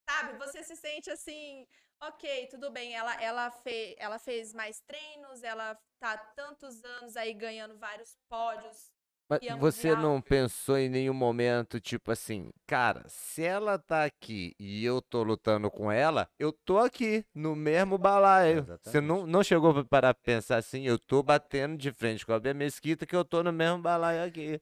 sabe? 0.09 0.37
Você 0.37 0.63
se 0.63 0.75
sente 0.75 1.09
assim, 1.09 1.67
ok, 2.01 2.47
tudo 2.47 2.71
bem. 2.71 2.93
Ela, 2.93 3.21
ela, 3.21 3.51
fe, 3.51 3.95
ela 3.97 4.19
fez 4.19 4.53
mais 4.53 4.81
treinos, 4.81 5.43
ela 5.43 5.75
tá 5.99 6.17
tantos 6.17 6.83
anos 6.83 7.15
aí 7.15 7.33
ganhando 7.33 7.77
vários 7.77 8.17
pódios. 8.29 8.92
Mas 9.33 9.39
campeã 9.39 9.57
você 9.57 9.95
não 9.95 10.21
pensou 10.21 10.77
em 10.77 10.89
nenhum 10.89 11.13
momento, 11.13 11.79
tipo 11.79 12.11
assim, 12.11 12.51
cara, 12.67 13.03
se 13.07 13.43
ela 13.43 13.79
tá 13.79 14.03
aqui 14.03 14.55
e 14.59 14.83
eu 14.85 15.01
tô 15.01 15.23
lutando 15.23 15.71
com 15.71 15.91
ela, 15.91 16.29
eu 16.37 16.51
tô 16.51 16.77
aqui 16.77 17.25
no 17.33 17.55
mesmo 17.55 17.97
balaio. 17.97 18.65
Você 18.83 19.01
não, 19.01 19.25
não 19.25 19.43
chegou 19.43 19.83
pra 19.85 20.13
pensar 20.13 20.57
assim, 20.57 20.83
eu 20.83 20.99
tô 20.99 21.23
batendo 21.23 21.77
de 21.77 21.91
frente 21.91 22.25
com 22.25 22.33
a 22.33 22.39
Bia 22.39 22.53
Mesquita 22.53 23.05
que 23.05 23.15
eu 23.15 23.25
tô 23.25 23.41
no 23.41 23.51
mesmo 23.51 23.81
balaio 23.81 24.23
aqui. 24.23 24.61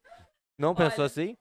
Não 0.58 0.76
pensou 0.76 1.00
Olha, 1.00 1.06
assim? 1.06 1.38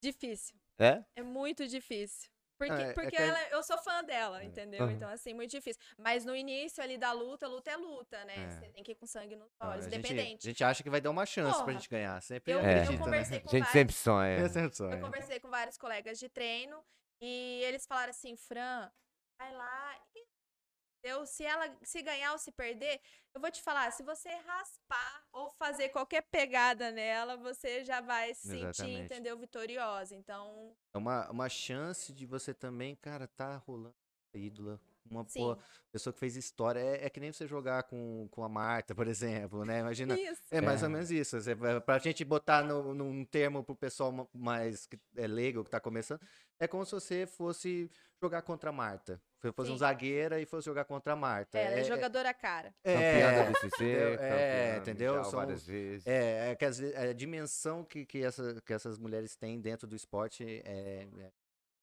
Difícil. 0.00 0.56
É? 0.78 1.02
É 1.16 1.22
muito 1.22 1.66
difícil. 1.66 2.31
Porque, 2.68 2.82
é 2.82 2.92
porque 2.92 3.10
que 3.10 3.16
a- 3.22 3.26
ela, 3.26 3.48
eu 3.50 3.62
sou 3.62 3.78
fã 3.78 4.02
dela, 4.04 4.42
entendeu? 4.44 4.82
Aham. 4.84 4.92
Então, 4.92 5.08
assim, 5.10 5.34
muito 5.34 5.50
difícil. 5.50 5.80
Mas 5.98 6.24
no 6.24 6.34
início 6.36 6.82
ali 6.82 6.96
da 6.98 7.12
luta, 7.12 7.46
luta 7.48 7.70
é 7.70 7.76
luta, 7.76 8.24
né? 8.24 8.34
É. 8.44 8.50
Você 8.50 8.68
tem 8.70 8.82
que 8.84 8.92
ir 8.92 8.94
com 8.94 9.06
sangue 9.06 9.36
nos 9.36 9.50
olhos, 9.60 9.86
independente. 9.86 10.46
a 10.46 10.50
gente 10.50 10.64
acha 10.64 10.82
que 10.82 10.90
vai 10.90 11.00
dar 11.00 11.10
uma 11.10 11.26
chance 11.26 11.54
pra 11.56 11.64
Porra, 11.64 11.72
gente 11.72 11.88
ganhar. 11.88 12.20
Sempre 12.22 12.52
eu, 12.52 12.58
É. 12.60 12.82
acredita, 12.82 12.92
eu 12.92 12.98
né? 12.98 13.04
conversei 13.04 13.40
com 13.40 13.48
A 13.48 13.50
gente 13.50 13.60
vários, 13.60 13.72
sempre 13.72 13.94
sonha. 13.94 14.36
É 14.38 14.48
sempre 14.48 14.76
sonho. 14.76 14.92
eu 14.92 15.00
conversei 15.00 15.40
com 15.40 15.48
vários 15.50 15.76
colegas 15.78 16.18
de 16.18 16.28
treino 16.28 16.82
e 17.20 17.60
eles 17.64 17.86
falaram 17.86 18.10
assim, 18.10 18.36
Fran, 18.36 18.90
vai 19.38 19.52
lá 19.52 19.96
e 20.14 20.24
eu, 21.02 21.26
se 21.26 21.44
ela 21.44 21.64
se 21.82 22.02
ganhar 22.02 22.32
ou 22.32 22.38
se 22.38 22.52
perder, 22.52 23.00
eu 23.34 23.40
vou 23.40 23.50
te 23.50 23.62
falar, 23.62 23.90
se 23.92 24.02
você 24.02 24.28
raspar 24.28 25.24
ou 25.32 25.50
fazer 25.50 25.88
qualquer 25.88 26.22
pegada 26.22 26.90
nela, 26.90 27.36
você 27.36 27.84
já 27.84 28.00
vai 28.00 28.34
se 28.34 28.42
sentir, 28.48 28.56
Exatamente. 28.62 29.04
entendeu, 29.04 29.38
vitoriosa. 29.38 30.14
Então, 30.14 30.76
É 30.94 30.98
uma, 30.98 31.30
uma 31.30 31.48
chance 31.48 32.12
de 32.12 32.26
você 32.26 32.52
também, 32.54 32.94
cara, 32.96 33.26
tá 33.26 33.56
rolando 33.56 33.94
a 34.34 34.38
ídola. 34.38 34.80
Uma 35.10 35.24
pô, 35.24 35.58
pessoa 35.90 36.12
que 36.12 36.20
fez 36.20 36.36
história. 36.36 36.78
É, 36.78 37.06
é 37.06 37.10
que 37.10 37.18
nem 37.18 37.32
você 37.32 37.46
jogar 37.46 37.82
com, 37.82 38.28
com 38.30 38.44
a 38.44 38.48
Marta, 38.48 38.94
por 38.94 39.06
exemplo, 39.08 39.64
né? 39.64 39.80
Imagina. 39.80 40.18
Isso. 40.18 40.40
É 40.50 40.60
mais 40.60 40.80
ou 40.82 40.88
É. 40.88 40.92
menos 40.92 41.10
isso. 41.10 41.36
Pra 41.84 41.98
gente 41.98 42.24
botar 42.24 42.62
no, 42.62 42.94
num 42.94 43.24
termo 43.24 43.64
pro 43.64 43.74
pessoal 43.74 44.12
ma- 44.12 44.28
mais 44.32 44.86
que 44.86 44.98
é 45.16 45.26
leigo, 45.26 45.64
que 45.64 45.70
tá 45.70 45.80
começando, 45.80 46.20
é 46.62 46.68
como 46.68 46.86
se 46.86 46.92
você 46.92 47.26
fosse 47.26 47.90
jogar 48.22 48.40
contra 48.42 48.70
a 48.70 48.72
Marta. 48.72 49.20
Fosse 49.56 49.72
um 49.72 49.74
Sim. 49.74 49.78
zagueira 49.78 50.40
e 50.40 50.46
fosse 50.46 50.66
jogar 50.66 50.84
contra 50.84 51.14
a 51.14 51.16
Marta. 51.16 51.58
Ela 51.58 51.80
é, 51.80 51.82
jogadora 51.82 52.32
cara. 52.32 52.72
Campeã 52.84 53.32
da 53.32 53.40
é, 53.40 53.50
BCC? 53.50 53.90
É, 53.90 54.16
campeã 54.16 54.76
entendeu? 54.76 55.14
mundial 55.14 55.30
São- 55.30 55.40
várias 55.40 55.66
vezes. 55.66 56.06
é, 56.06 56.52
é 56.52 56.54
que 56.54 56.64
às 56.64 56.78
vezes 56.78 56.94
a 56.94 57.12
dimensão 57.12 57.84
que, 57.84 58.06
que, 58.06 58.22
essa, 58.22 58.62
que 58.64 58.72
essas 58.72 58.96
mulheres 58.96 59.34
têm 59.34 59.60
dentro 59.60 59.88
do 59.88 59.96
esporte 59.96 60.44
é, 60.44 61.08
é 61.08 61.32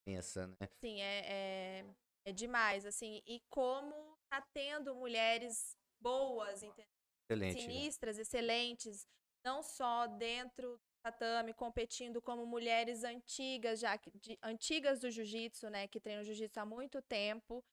imensa, 0.07 0.47
né? 0.47 0.69
Sim, 0.79 1.01
é, 1.01 1.25
é, 1.25 1.85
é 2.23 2.31
demais, 2.31 2.85
assim. 2.85 3.21
E 3.27 3.41
como 3.49 4.17
tá 4.29 4.41
tendo 4.53 4.95
mulheres 4.95 5.75
boas, 6.01 6.63
entendeu? 6.63 6.87
Excelente. 7.29 7.55
né? 7.55 7.61
sinistras, 7.61 8.17
excelentes, 8.17 9.05
não 9.43 9.61
só 9.61 10.07
dentro 10.07 10.79
tatame, 11.03 11.53
competindo 11.53 12.21
como 12.21 12.45
mulheres 12.45 13.03
antigas, 13.03 13.79
já 13.79 13.97
que- 13.97 14.11
de- 14.11 14.37
antigas 14.43 14.99
do 14.99 15.09
jiu-jitsu, 15.09 15.69
né, 15.69 15.87
que 15.87 15.99
treinam 15.99 16.23
jiu-jitsu 16.23 16.59
há 16.59 16.65
muito 16.65 17.01
tempo, 17.01 17.63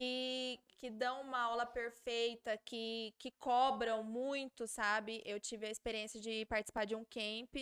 e 0.00 0.60
que 0.68 0.90
dão 0.90 1.22
uma 1.22 1.40
aula 1.40 1.66
perfeita, 1.66 2.56
que, 2.58 3.12
que 3.18 3.32
cobram 3.32 4.04
muito, 4.04 4.66
sabe? 4.66 5.20
Eu 5.24 5.40
tive 5.40 5.66
a 5.66 5.70
experiência 5.70 6.20
de 6.20 6.46
participar 6.46 6.84
de 6.84 6.94
um 6.94 7.04
camp 7.04 7.52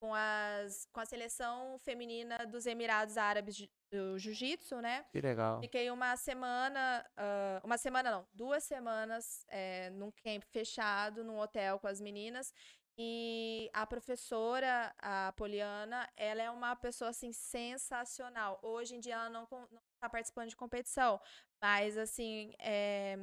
com, 0.00 0.12
as, 0.12 0.86
com 0.92 1.00
a 1.00 1.06
seleção 1.06 1.78
feminina 1.78 2.38
dos 2.46 2.66
Emirados 2.66 3.16
Árabes 3.16 3.54
de- 3.54 3.70
do 3.92 4.18
Jiu-Jitsu, 4.18 4.80
né? 4.82 5.06
Que 5.12 5.20
legal. 5.20 5.60
Fiquei 5.60 5.90
uma 5.90 6.14
semana, 6.16 7.08
ah, 7.16 7.60
uma 7.64 7.78
semana 7.78 8.10
não, 8.10 8.28
duas 8.34 8.64
semanas 8.64 9.44
eh, 9.48 9.88
num 9.90 10.10
camp 10.10 10.42
fechado, 10.50 11.24
num 11.24 11.38
hotel 11.38 11.78
com 11.78 11.86
as 11.86 12.00
meninas. 12.00 12.52
E 13.00 13.70
a 13.72 13.86
professora, 13.86 14.92
a 14.98 15.32
Poliana, 15.36 16.08
ela 16.16 16.42
é 16.42 16.50
uma 16.50 16.74
pessoa 16.74 17.10
assim 17.10 17.32
sensacional. 17.32 18.58
Hoje 18.60 18.96
em 18.96 19.00
dia 19.00 19.14
ela 19.14 19.30
não 19.30 19.44
está 19.44 20.10
participando 20.10 20.48
de 20.48 20.56
competição, 20.56 21.20
mas 21.62 21.96
assim, 21.96 22.52
é 22.58 23.16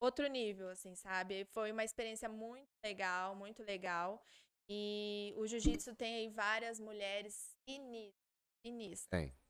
outro 0.00 0.26
nível, 0.26 0.68
assim, 0.68 0.96
sabe? 0.96 1.44
Foi 1.46 1.70
uma 1.70 1.84
experiência 1.84 2.28
muito 2.28 2.68
legal, 2.84 3.36
muito 3.36 3.62
legal. 3.62 4.20
E 4.68 5.32
o 5.36 5.46
jiu-jitsu 5.46 5.94
tem 5.94 6.16
aí 6.16 6.28
várias 6.28 6.80
mulheres 6.80 7.54
sinistras. 8.64 9.08
Tem. 9.10 9.43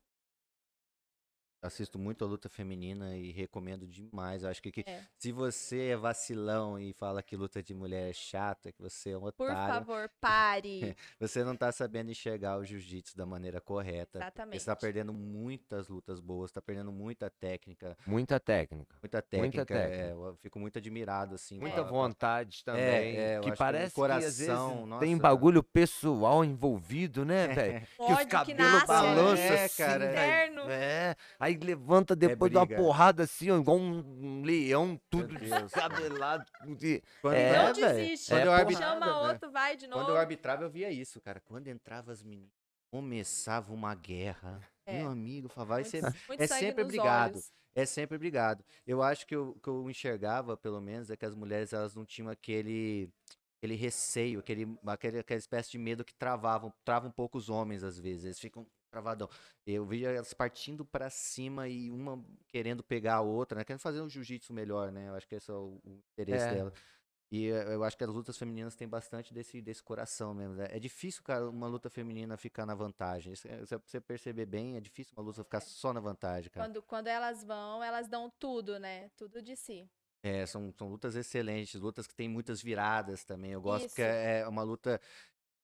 Assisto 1.65 1.99
muito 1.99 2.25
a 2.25 2.29
luta 2.29 2.49
feminina 2.49 3.17
e 3.17 3.31
recomendo 3.33 3.87
demais. 3.87 4.45
Acho 4.45 4.63
que, 4.63 4.71
que 4.71 4.85
É. 4.87 5.01
se 5.17 5.33
você 5.33 5.89
é 5.89 5.97
vacilão 5.97 6.79
e 6.79 6.93
fala 6.93 7.23
que 7.23 7.35
luta 7.37 7.63
de 7.63 7.73
mulher 7.75 8.11
é 8.11 8.13
chata, 8.13 8.71
que 8.71 8.83
você 8.83 9.11
é 9.13 9.17
um 9.17 9.31
Por 9.33 9.51
otário, 9.51 9.75
favor, 9.75 10.11
pare. 10.21 10.95
você 11.19 11.43
não 11.43 11.57
tá 11.57 11.73
sabendo 11.73 12.11
enxergar 12.11 12.59
o 12.59 12.65
jiu-jitsu 12.65 13.17
da 13.17 13.25
maneira 13.25 13.61
correta. 13.61 14.19
Exatamente. 14.19 14.61
você 14.61 14.67
tá 14.67 14.77
perdendo 14.77 15.13
muitas 15.13 15.89
lutas 15.89 16.21
boas, 16.21 16.53
tá 16.53 16.61
perdendo 16.61 16.93
muita 16.93 17.31
técnica. 17.31 17.97
Muita 18.07 18.39
técnica. 18.39 18.95
Muita 19.03 19.23
técnica. 19.23 19.65
técnica. 19.65 19.97
é, 19.97 20.13
eu 20.13 20.37
fico 20.43 20.59
muito 20.59 20.79
admirado, 20.79 21.35
assim. 21.35 21.59
Muita 21.59 21.83
vontade 21.83 22.63
também. 22.65 23.17
é, 23.17 23.37
eu 23.39 23.41
que 23.41 23.49
acho 23.49 23.53
que 23.53 23.55
o 23.55 23.57
parece 23.57 23.95
que 23.95 24.01
às 24.03 24.23
vezes 24.23 24.47
coração, 24.47 24.99
tem 25.01 25.11
nossa. 25.15 25.23
bagulho 25.23 25.63
pessoal 25.63 26.45
envolvido, 26.45 27.25
né, 27.25 27.49
velho? 27.49 27.87
Que 28.05 28.13
os 28.13 28.25
cabelos 28.27 28.85
balançam 28.85 29.37
É, 29.55 29.65
assim, 29.65 29.83
cara, 29.83 30.05
é. 30.05 30.11
Interno. 30.47 30.71
É, 30.71 31.17
aí 31.39 31.54
levanta 31.57 32.15
depois 32.17 32.51
de 32.51 32.57
uma 32.59 32.67
porrada 32.67 33.23
assim, 33.25 33.51
ó, 33.51 33.59
igual 33.59 33.77
um, 33.79 33.99
um 34.41 34.43
leão, 34.43 35.01
tudo 35.11 35.35
descabelado. 35.39 36.45
de- 36.77 37.03
Quando, 37.21 37.35
É, 37.35 37.57
não 37.67 37.75
velho. 37.75 37.95
desiste. 37.97 38.31
Quando 38.31 38.41
eu 38.41 38.53
porrada, 38.53 38.73
Chama 38.73 39.07
velho. 39.07 39.29
outro, 39.33 39.51
vai 39.51 39.77
de 39.77 39.87
novo. 39.87 40.01
Quando 40.03 40.11
eu 40.15 40.17
arbitrava, 40.21 40.63
eu 40.65 40.71
via 40.71 40.91
isso, 40.91 41.21
cara. 41.21 41.41
Quando 41.41 41.69
entrava 41.69 42.13
as 42.13 42.23
meninas, 42.23 42.51
começava 42.91 43.73
uma 43.73 43.95
guerra. 43.95 44.61
É. 44.87 44.99
Meu 44.99 45.11
amigo, 45.11 45.49
falava, 45.49 45.75
vai 45.75 45.83
Muito- 45.83 45.91
ser 45.91 46.03
muito 46.29 46.41
é 46.41 46.47
sempre 46.47 46.85
obrigado. 46.85 47.33
olhos. 47.35 47.53
É 47.77 47.85
sempre 47.85 48.15
obrigado. 48.15 48.65
Eu 48.87 49.03
acho 49.03 49.27
que 49.27 49.37
o 49.37 49.55
que 49.61 49.69
eu 49.69 49.91
enxergava, 49.91 50.57
pelo 50.57 50.81
menos, 50.81 51.11
é 51.11 51.17
que 51.17 51.25
as 51.27 51.35
mulheres 51.35 51.73
elas 51.73 51.95
não 51.95 52.05
tinham 52.05 52.29
aquele 52.31 53.11
aquele 53.59 53.75
receio, 53.77 54.41
aquele, 54.41 54.69
aquele 54.87 55.19
aquela 55.21 55.39
espécie 55.39 55.71
de 55.71 55.79
medo 55.79 56.05
que 56.05 56.15
travavam, 56.15 56.71
trava 56.85 57.09
um 57.09 57.11
pouco 57.11 57.39
os 57.39 57.49
homens 57.49 57.83
às 57.83 57.99
vezes. 57.99 58.25
Eles 58.27 58.39
ficam 58.39 58.67
travadão. 58.95 59.29
Eu 59.67 59.85
via 59.85 60.11
elas 60.11 60.33
partindo 60.33 60.85
pra 60.85 61.11
cima 61.11 61.67
e 61.69 61.91
uma 61.91 62.25
querendo 62.49 62.83
pegar 62.83 63.17
a 63.17 63.21
outra, 63.21 63.59
né? 63.59 63.65
Querendo 63.65 63.81
fazer 63.81 64.01
um 64.01 64.09
jiu-jitsu 64.09 64.53
melhor, 64.53 64.93
né? 64.93 65.09
Eu 65.09 65.15
acho 65.15 65.27
que 65.27 65.35
esse 65.35 65.51
é 65.51 65.55
o, 65.55 65.81
o 65.85 66.01
interesse 66.13 66.47
É. 66.47 66.55
dela. 66.55 66.73
E 67.33 67.47
eu 67.47 67.83
acho 67.83 67.97
que 67.97 68.05
as 68.05 68.11
lutas 68.11 68.39
femininas 68.39 68.77
têm 68.77 68.87
bastante 68.87 69.35
desse, 69.35 69.61
desse 69.61 69.83
coração 69.83 70.33
mesmo. 70.33 70.55
né? 70.55 70.69
É 70.71 70.79
difícil, 70.79 71.21
cara, 71.25 71.51
uma 71.51 71.67
luta 71.67 71.91
feminina 71.91 72.37
ficar 72.37 72.65
na 72.65 72.77
vantagem. 72.77 73.33
Isso 73.33 73.49
é- 73.49 73.67
Se 73.67 73.77
você 73.77 74.01
perceber 74.01 74.47
bem, 74.47 74.77
é 74.77 74.81
difícil 74.81 75.13
uma 75.17 75.25
luta 75.25 75.43
ficar 75.43 75.61
só 75.61 75.93
na 75.93 75.99
vantagem, 75.99 76.49
cara. 76.51 76.67
Quando, 76.69 76.81
quando 76.83 77.09
elas 77.09 77.43
vão, 77.43 77.83
elas 77.83 78.07
dão 78.07 78.31
tudo, 78.39 78.79
né? 78.79 79.11
Tudo 79.17 79.43
de 79.43 79.57
si. 79.57 79.91
É, 80.23 80.47
são, 80.47 80.73
são 80.79 80.89
lutas 80.89 81.17
excelentes, 81.17 81.81
lutas 81.81 82.07
que 82.07 82.15
tem 82.15 82.29
muitas 82.29 82.63
viradas 82.63 83.25
também. 83.25 83.51
Eu 83.51 83.61
gosto 83.61 83.89
porque 83.89 84.03
Isso. 84.03 84.11
é 84.11 84.47
uma 84.49 84.63
luta. 84.63 85.01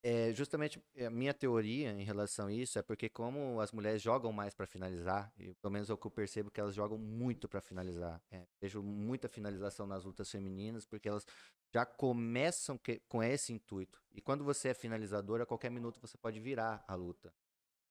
É, 0.03 0.33
justamente 0.33 0.83
a 1.07 1.11
minha 1.11 1.35
teoria 1.35 1.91
em 1.93 2.03
relação 2.03 2.47
a 2.47 2.53
isso 2.53 2.79
é 2.79 2.83
porque 2.83 3.09
como 3.09 3.61
as 3.61 3.71
mulheres 3.71 4.01
jogam 4.01 4.33
mais 4.33 4.55
pra 4.55 4.67
finalizar, 4.67 5.31
e 5.39 5.53
pelo 5.55 5.73
menos 5.73 5.91
é 5.91 5.93
o 5.93 5.99
que 5.99 6.07
eu 6.07 6.11
percebo 6.11 6.51
que 6.51 6.59
elas 6.59 6.75
jogam 6.75 6.97
muito 6.97 7.47
pra 7.47 7.61
finalizar. 7.61 8.23
É, 8.31 8.47
vejo 8.59 8.83
muita 8.83 9.29
finalização 9.29 9.87
nas 9.87 10.05
lutas 10.05 10.31
femininas 10.31 10.87
porque 10.87 11.09
elas 11.09 11.27
já 11.73 11.85
começam 11.85 12.79
que- 12.79 13.01
com 13.09 13.23
esse 13.23 13.53
intuito. 13.53 14.03
E 14.13 14.23
quando 14.23 14.43
você 14.43 14.69
é 14.69 14.75
finalizador, 14.75 15.41
a 15.43 15.47
qualquer 15.47 15.71
minuto 15.71 16.01
você 16.01 16.17
pode 16.17 16.41
virar 16.41 16.83
a 16.89 16.95
luta. 16.95 17.33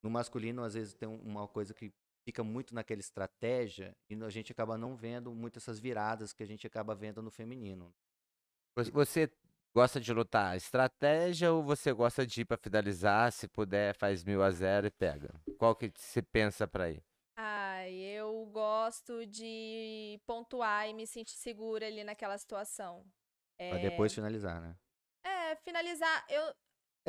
No 0.01 0.10
masculino, 0.10 0.64
às 0.64 0.74
vezes 0.74 0.93
tem 0.95 1.07
um- 1.07 1.22
uma 1.22 1.47
coisa 1.47 1.74
que 1.76 1.93
fica 2.26 2.43
muito 2.43 2.74
naquela 2.74 2.99
estratégia 2.99 3.95
e 4.10 4.16
a 4.16 4.30
gente 4.30 4.51
acaba 4.51 4.78
não 4.78 4.95
vendo 4.95 5.34
muito 5.34 5.57
essas 5.57 5.80
viradas 5.80 6.34
que 6.34 6.41
a 6.41 6.45
gente 6.45 6.66
acaba 6.66 6.95
vendo 6.95 7.22
no 7.22 7.30
feminino. 7.30 7.93
Você 8.76 9.32
gosta 9.74 9.99
de 9.99 10.13
lutar 10.13 10.55
estratégia 10.57 11.51
ou 11.51 11.63
você 11.63 11.91
gosta 11.93 12.26
de 12.26 12.41
ir 12.41 12.45
pra 12.45 12.57
finalizar? 12.57 13.32
Se 13.32 13.47
puder, 13.47 13.95
faz 13.95 14.24
mil 14.24 14.41
a 14.43 14.51
zero 14.51 14.88
e 14.88 14.91
pega. 14.91 15.30
Qual 15.57 15.76
que 15.76 15.91
você 15.95 16.22
pensa 16.22 16.67
pra 16.67 16.89
ir? 16.89 17.03
Ai, 17.36 17.93
eu 17.93 18.45
gosto 18.47 19.26
de 19.26 20.20
pontuar 20.26 20.89
e 20.89 20.93
me 20.93 21.07
sentir 21.07 21.38
segura 21.38 21.88
ali 21.88 22.03
naquela 22.03 22.38
situação. 22.38 23.05
Pra 23.57 23.78
depois 23.78 24.13
finalizar, 24.13 24.61
né? 24.61 24.76
É, 25.24 25.55
finalizar. 25.57 26.26
Eu, 26.30 26.53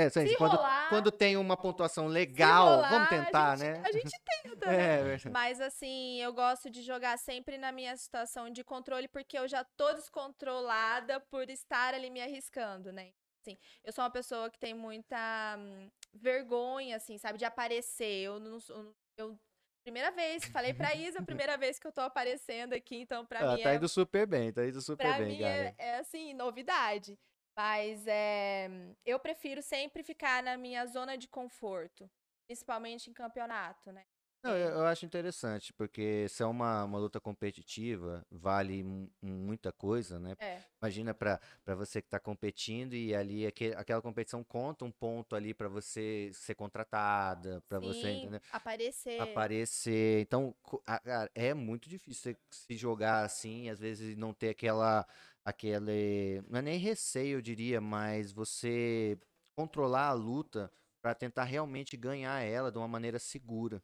É, 0.00 0.08
Se 0.08 0.36
quando, 0.36 0.56
rolar- 0.56 0.88
quando 0.88 1.10
tem 1.12 1.36
uma 1.36 1.56
pontuação 1.56 2.06
legal, 2.06 2.76
rolar, 2.76 2.88
vamos 2.90 3.08
tentar, 3.08 3.52
a 3.52 3.56
gente, 3.56 3.68
né? 3.68 3.82
A 3.84 3.92
gente 3.92 4.20
tenta, 4.42 4.66
né? 4.66 5.14
É. 5.14 5.30
Mas 5.30 5.60
assim, 5.60 6.20
eu 6.20 6.32
gosto 6.32 6.70
de 6.70 6.82
jogar 6.82 7.18
sempre 7.18 7.58
na 7.58 7.70
minha 7.70 7.96
situação 7.96 8.48
de 8.50 8.64
controle, 8.64 9.08
porque 9.08 9.38
eu 9.38 9.46
já 9.46 9.62
tô 9.76 9.92
descontrolada 9.92 11.20
por 11.20 11.50
estar 11.50 11.92
ali 11.94 12.08
me 12.10 12.20
arriscando, 12.22 12.92
né? 12.92 13.12
Assim, 13.42 13.58
eu 13.84 13.92
sou 13.92 14.04
uma 14.04 14.10
pessoa 14.10 14.50
que 14.50 14.58
tem 14.58 14.74
muita 14.74 15.56
hum, 15.58 15.90
vergonha, 16.14 16.96
assim, 16.96 17.16
sabe, 17.18 17.38
de 17.38 17.44
aparecer. 17.44 18.22
Eu 18.24 18.38
não 18.38 18.60
sou. 18.60 18.94
Eu, 19.16 19.38
primeira 19.82 20.10
vez, 20.10 20.44
falei 20.46 20.72
pra 20.74 20.94
Isa, 20.94 21.22
primeira 21.22 21.56
vez 21.56 21.78
que 21.78 21.86
eu 21.86 21.92
tô 21.92 22.00
aparecendo 22.02 22.74
aqui, 22.74 22.96
então 22.96 23.24
pra 23.26 23.40
Ah, 23.40 23.56
mim 23.56 23.62
tá 23.62 23.72
é 23.72 23.74
indo 23.76 23.88
super 23.88 24.26
bem, 24.26 24.52
tá 24.52 24.64
indo 24.66 24.80
super 24.80 25.06
Pra 25.06 25.18
bem, 25.18 25.36
mim 25.38 25.42
é, 25.42 25.74
é, 25.78 25.96
assim, 25.98 26.34
novidade. 26.34 27.18
Mas 27.56 28.06
é, 28.06 28.68
eu 29.04 29.18
prefiro 29.20 29.62
sempre 29.62 30.02
ficar 30.02 30.42
na 30.42 30.56
minha 30.56 30.86
zona 30.86 31.16
de 31.18 31.28
conforto, 31.28 32.10
principalmente 32.46 33.10
em 33.10 33.14
campeonato, 33.14 33.92
né? 33.92 34.04
Não, 34.42 34.56
eu, 34.56 34.70
eu 34.70 34.86
acho 34.86 35.04
interessante, 35.04 35.70
porque 35.74 36.26
se 36.30 36.42
é 36.42 36.46
uma, 36.46 36.84
uma 36.84 36.98
luta 36.98 37.20
competitiva, 37.20 38.24
vale 38.30 38.82
mu- 38.82 39.10
muita 39.22 39.70
coisa, 39.70 40.18
né? 40.18 40.34
É, 40.38 40.70
Imagina 40.82 41.12
pra 41.14 41.38
pra 41.62 41.74
você 41.74 42.00
que 42.00 42.08
tá 42.08 42.18
competindo 42.18 42.94
e 42.94 43.14
ali 43.14 43.46
aque- 43.46 43.74
aquela 43.76 44.00
competição 44.00 44.42
conta 44.42 44.82
um 44.86 44.90
ponto 44.90 45.36
ali 45.36 45.52
pra 45.52 45.68
você 45.68 46.30
ser 46.32 46.54
contratada, 46.54 47.60
pra 47.68 47.78
você, 47.80 48.12
entendeu? 48.12 48.40
aparecer. 48.52 49.18
aparecer. 49.18 50.22
Então, 50.22 50.56
a- 50.86 51.00
cara, 51.00 51.30
é 51.34 51.54
muito 51.54 51.88
difícil 51.88 52.34
você 52.34 52.38
se 52.50 52.76
jogar 52.76 53.24
assim, 53.24 53.68
às 53.70 53.78
vezes 53.80 54.16
não 54.16 54.32
ter 54.34 54.50
aquela, 54.50 55.06
aquele, 55.50 56.42
não 56.48 56.58
é 56.58 56.62
nem 56.62 56.78
receio, 56.78 57.38
eu 57.38 57.42
diria, 57.42 57.80
mas 57.80 58.32
você 58.32 59.18
controlar 59.56 60.08
a 60.08 60.12
luta 60.12 60.72
pra 61.02 61.14
tentar 61.14 61.44
realmente 61.44 61.96
ganhar 61.96 62.40
ela 62.42 62.70
de 62.72 62.78
uma 62.78 62.88
maneira 62.88 63.18
segura. 63.18 63.82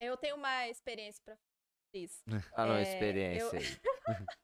Eu 0.00 0.16
tenho 0.16 0.36
uma 0.36 0.66
experiência 0.68 1.22
pra 1.22 1.38
isso. 1.94 2.22
Fala 2.56 2.72
uma 2.74 2.80
É, 2.80 2.82
experiência 2.82 3.56
eu- 3.56 3.60
aí. 3.60 3.80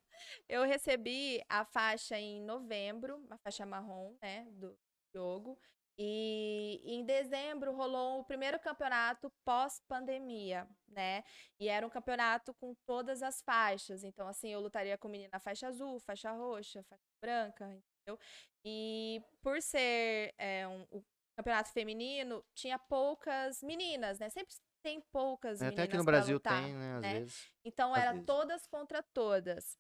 Eu 0.48 0.64
recebi 0.64 1.42
a 1.48 1.64
faixa 1.64 2.18
em 2.18 2.42
novembro, 2.42 3.16
uma 3.16 3.38
faixa 3.38 3.64
marrom, 3.66 4.16
né, 4.22 4.46
do 4.52 4.76
jogo. 5.14 5.58
E 5.98 6.82
em 6.84 7.04
dezembro 7.06 7.72
rolou 7.74 8.20
o 8.20 8.24
primeiro 8.24 8.58
campeonato 8.60 9.32
pós-pandemia, 9.44 10.68
né? 10.88 11.24
E 11.58 11.68
era 11.68 11.86
um 11.86 11.90
campeonato 11.90 12.52
com 12.54 12.74
todas 12.86 13.22
as 13.22 13.40
faixas. 13.42 14.04
Então, 14.04 14.28
assim, 14.28 14.50
eu 14.52 14.60
lutaria 14.60 14.98
com 14.98 15.08
menina 15.08 15.40
faixa 15.40 15.68
azul, 15.68 15.98
faixa 16.00 16.32
roxa, 16.32 16.82
faixa 16.84 17.02
branca, 17.22 17.64
entendeu? 17.64 18.18
E 18.64 19.22
por 19.42 19.62
ser 19.62 20.34
é, 20.38 20.68
um, 20.68 20.82
o 20.90 21.02
campeonato 21.38 21.72
feminino, 21.72 22.44
tinha 22.54 22.78
poucas 22.78 23.62
meninas, 23.62 24.18
né? 24.18 24.28
Sempre 24.28 24.54
tem 24.82 25.00
poucas 25.12 25.62
É, 25.62 25.64
meninas 25.64 25.72
Até 25.72 25.82
aqui 25.84 25.96
no 25.96 26.04
Brasil 26.04 26.34
lutar. 26.34 26.62
tem, 26.62 26.74
né, 26.74 26.96
às 26.96 27.00
né? 27.00 27.20
vezes. 27.20 27.50
Então 27.64 27.94
Às 27.94 28.02
era 28.02 28.12
vezes. 28.12 28.26
todas 28.26 28.66
contra 28.66 29.02
todas. 29.02 29.78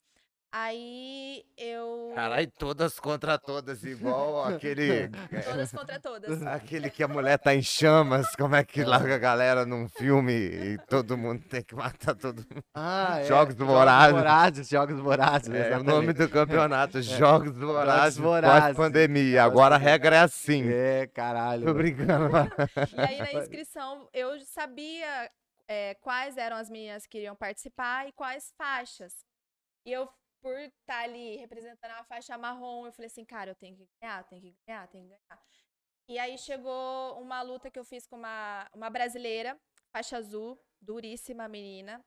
Aí 0.52 1.44
eu. 1.56 2.12
Caralho, 2.14 2.50
todas 2.58 2.98
contra 2.98 3.36
todas, 3.38 3.84
igual 3.84 4.44
aquele. 4.44 5.08
Todas 5.44 5.70
contra 5.70 6.00
todas. 6.00 6.42
Aquele 6.46 6.88
que 6.88 7.02
a 7.02 7.08
mulher 7.08 7.38
tá 7.38 7.54
em 7.54 7.62
chamas, 7.62 8.34
como 8.36 8.54
é 8.56 8.64
que 8.64 8.82
larga 8.84 9.16
a 9.16 9.18
galera 9.18 9.66
num 9.66 9.88
filme 9.88 10.32
e 10.32 10.78
todo 10.88 11.16
mundo 11.16 11.42
tem 11.48 11.62
que 11.62 11.74
matar 11.74 12.14
todo 12.14 12.38
mundo. 12.38 12.64
Ah, 12.74 13.22
Jogos 13.24 13.54
Vorazes. 13.54 14.12
Vorazes, 14.14 14.68
Jogos 14.68 14.98
Vorazes, 15.00 15.52
É 15.52 15.76
o 15.76 15.82
nome 15.84 16.12
do 16.12 16.28
campeonato, 16.28 17.02
Jogos 17.02 17.56
Vorazes 17.56 18.18
Vorazes. 18.18 18.68
pós-pandemia. 18.68 19.44
Agora 19.44 19.74
a 19.74 19.78
regra 19.78 20.16
é 20.16 20.20
assim. 20.20 20.66
É, 20.70 21.06
caralho. 21.08 21.66
Tô 21.66 21.74
brincando. 21.74 22.30
E 22.96 23.00
aí 23.00 23.18
na 23.18 23.32
inscrição 23.42 24.08
eu 24.12 24.40
sabia 24.40 25.30
é, 25.68 25.94
quais 25.96 26.36
eram 26.36 26.56
as 26.56 26.70
meninas 26.70 27.06
que 27.06 27.18
iriam 27.18 27.36
participar 27.36 28.08
e 28.08 28.12
quais 28.12 28.52
faixas. 28.56 29.12
E 29.84 29.92
eu, 29.92 30.08
por 30.46 30.56
estar 30.60 31.02
ali 31.02 31.38
representando 31.38 31.90
a 31.90 32.04
faixa 32.04 32.38
marrom, 32.38 32.86
eu 32.86 32.92
falei 32.92 33.08
assim, 33.08 33.24
cara, 33.24 33.50
eu 33.50 33.54
tenho 33.56 33.74
que 33.76 33.88
ganhar, 34.00 34.22
tenho 34.28 34.40
que 34.40 34.56
ganhar, 34.64 34.86
tenho 34.86 35.02
que 35.02 35.08
ganhar. 35.08 35.42
E 36.08 36.20
aí 36.20 36.38
chegou 36.38 37.20
uma 37.20 37.42
luta 37.42 37.68
que 37.68 37.76
eu 37.76 37.84
fiz 37.84 38.06
com 38.06 38.14
uma, 38.14 38.70
uma 38.72 38.88
brasileira, 38.88 39.60
faixa 39.92 40.18
azul, 40.18 40.56
duríssima 40.80 41.48
menina. 41.48 42.00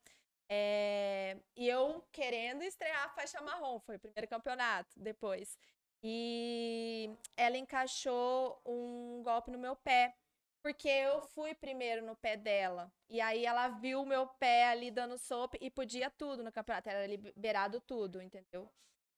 É, 0.49 1.37
e 1.53 1.67
eu 1.67 2.01
querendo 2.13 2.63
estrear 2.63 3.07
a 3.07 3.09
faixa 3.09 3.41
marrom, 3.41 3.77
foi 3.81 3.97
o 3.97 3.99
primeiro 3.99 4.25
campeonato 4.29 4.97
depois. 4.97 5.57
E 6.01 7.09
ela 7.35 7.57
encaixou 7.57 8.61
um 8.65 9.21
golpe 9.21 9.51
no 9.51 9.59
meu 9.59 9.75
pé, 9.75 10.15
porque 10.61 10.87
eu 10.87 11.21
fui 11.21 11.53
primeiro 11.55 12.05
no 12.05 12.15
pé 12.15 12.35
dela. 12.37 12.91
E 13.09 13.19
aí 13.21 13.45
ela 13.45 13.67
viu 13.69 14.01
o 14.01 14.05
meu 14.05 14.27
pé 14.27 14.69
ali 14.69 14.91
dando 14.91 15.17
sopa 15.17 15.57
e 15.61 15.69
podia 15.71 16.09
tudo 16.09 16.43
no 16.43 16.51
campeonato, 16.51 16.89
era 16.89 17.05
liberado 17.07 17.79
tudo, 17.81 18.21
entendeu? 18.21 18.69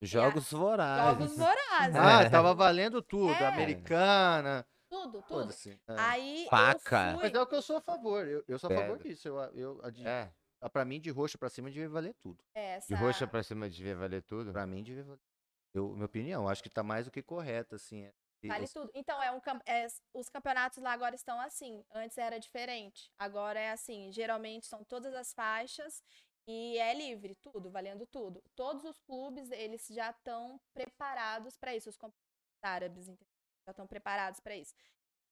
Jogos 0.03 0.51
Vorazes. 0.51 1.19
Jogos 1.19 1.37
vorazes, 1.37 1.95
Ah, 1.95 2.23
É. 2.23 2.29
tava 2.29 2.53
valendo 2.55 3.01
tudo. 3.01 3.33
É. 3.33 3.45
Americana. 3.45 4.65
tudo, 4.89 5.21
tudo. 5.21 5.53
É. 5.53 5.77
Aí 5.97 6.47
Faca. 6.49 7.11
eu 7.11 7.17
Mas 7.17 7.31
fui... 7.31 7.39
é 7.39 7.41
o 7.41 7.47
que 7.47 7.55
eu 7.55 7.61
sou 7.61 7.77
a 7.77 7.81
favor. 7.81 8.27
Eu, 8.27 8.43
eu 8.47 8.59
sou 8.59 8.69
a 8.69 8.75
favor 8.75 8.97
Pedra. 8.97 9.09
disso. 9.09 9.27
Eu, 9.27 9.37
eu, 9.53 9.79
a 9.83 9.89
de- 9.89 10.05
É, 10.05 10.29
a- 10.59 10.69
pra 10.69 10.83
mim, 10.83 10.99
de 10.99 11.09
roxo 11.11 11.37
pra 11.37 11.49
cima, 11.49 11.69
devia 11.71 11.87
valer 11.87 12.13
tudo. 12.15 12.43
Essa... 12.53 12.87
de 12.87 12.95
roxa 12.95 13.25
pra 13.25 13.41
cima 13.43 13.69
devia 13.69 13.95
valer 13.95 14.21
tudo. 14.23 14.51
Pra 14.51 14.65
mim, 14.67 14.83
devia 14.83 15.03
valer. 15.03 15.19
Eu, 15.73 15.89
minha 15.93 16.05
opinião, 16.05 16.49
acho 16.49 16.61
que 16.61 16.69
tá 16.69 16.83
mais 16.83 17.05
do 17.05 17.11
que 17.11 17.21
correto, 17.23 17.75
assim. 17.75 18.11
Vale 18.43 18.67
tudo. 18.67 18.91
Então, 18.93 19.21
é 19.21 19.31
um, 19.31 19.39
é, 19.65 19.87
os 20.13 20.29
campeonatos 20.29 20.79
lá 20.79 20.91
agora 20.91 21.15
estão 21.15 21.39
assim. 21.39 21.83
Antes 21.93 22.17
era 22.17 22.39
diferente. 22.39 23.11
Agora 23.17 23.59
é 23.59 23.71
assim. 23.71 24.11
Geralmente 24.11 24.65
são 24.65 24.83
todas 24.83 25.13
as 25.13 25.33
faixas 25.33 26.03
e 26.47 26.77
é 26.77 26.93
livre, 26.93 27.35
tudo, 27.35 27.69
valendo 27.69 28.05
tudo. 28.07 28.43
Todos 28.55 28.83
os 28.83 28.99
clubes, 28.99 29.51
eles 29.51 29.85
já 29.89 30.09
estão 30.09 30.59
preparados 30.73 31.55
para 31.57 31.75
isso. 31.75 31.89
Os 31.89 31.97
campeonatos 31.97 32.21
árabes, 32.63 33.07
entendeu? 33.07 33.27
Já 33.65 33.71
estão 33.71 33.87
preparados 33.87 34.39
para 34.39 34.55
isso. 34.55 34.73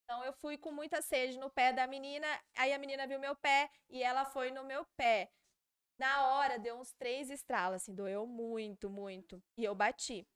Então, 0.04 0.24
eu 0.24 0.32
fui 0.32 0.56
com 0.56 0.72
muita 0.72 1.02
sede 1.02 1.38
no 1.38 1.50
pé 1.50 1.72
da 1.72 1.86
menina. 1.86 2.26
Aí 2.56 2.72
a 2.72 2.78
menina 2.78 3.06
viu 3.06 3.18
meu 3.18 3.34
pé 3.36 3.70
e 3.88 4.02
ela 4.02 4.24
foi 4.24 4.50
no 4.50 4.64
meu 4.64 4.84
pé. 4.96 5.30
Na 5.98 6.28
hora, 6.28 6.58
deu 6.58 6.76
uns 6.76 6.92
três 6.94 7.28
estralos, 7.28 7.82
assim, 7.82 7.94
doeu 7.94 8.26
muito, 8.26 8.88
muito. 8.88 9.42
E 9.56 9.64
eu 9.64 9.74
bati. 9.74 10.26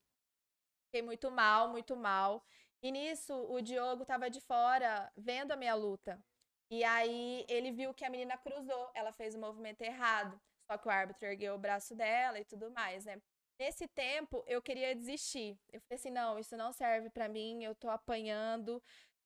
Fiquei 0.87 1.03
muito 1.03 1.31
mal, 1.31 1.71
muito 1.71 1.97
mal. 1.97 2.45
E 2.85 2.93
nisso, 2.93 3.35
o 3.51 3.63
Diogo 3.63 4.05
tava 4.05 4.29
de 4.29 4.43
fora 4.43 5.11
vendo 5.17 5.53
a 5.53 5.57
minha 5.57 5.75
luta. 5.75 6.23
E 6.71 6.85
aí 6.85 7.47
ele 7.49 7.73
viu 7.73 7.95
que 7.95 8.05
a 8.05 8.11
menina 8.11 8.37
cruzou, 8.37 8.91
ela 8.95 9.11
fez 9.11 9.35
o 9.35 9.39
movimento 9.39 9.81
errado. 9.81 10.39
Só 10.71 10.77
que 10.77 10.87
o 10.87 10.91
árbitro 10.91 11.27
ergueu 11.27 11.55
o 11.55 11.59
braço 11.59 11.95
dela 11.95 12.39
e 12.39 12.45
tudo 12.45 12.71
mais, 12.71 13.07
né? 13.07 13.17
Nesse 13.59 13.89
tempo, 13.89 14.45
eu 14.47 14.61
queria 14.61 14.95
desistir. 14.95 15.57
Eu 15.73 15.81
falei 15.81 15.97
assim: 15.99 16.11
não, 16.11 16.39
isso 16.39 16.57
não 16.59 16.73
serve 16.73 17.09
pra 17.09 17.27
mim, 17.27 17.65
eu 17.65 17.75
tô 17.75 17.89
apanhando. 17.89 18.83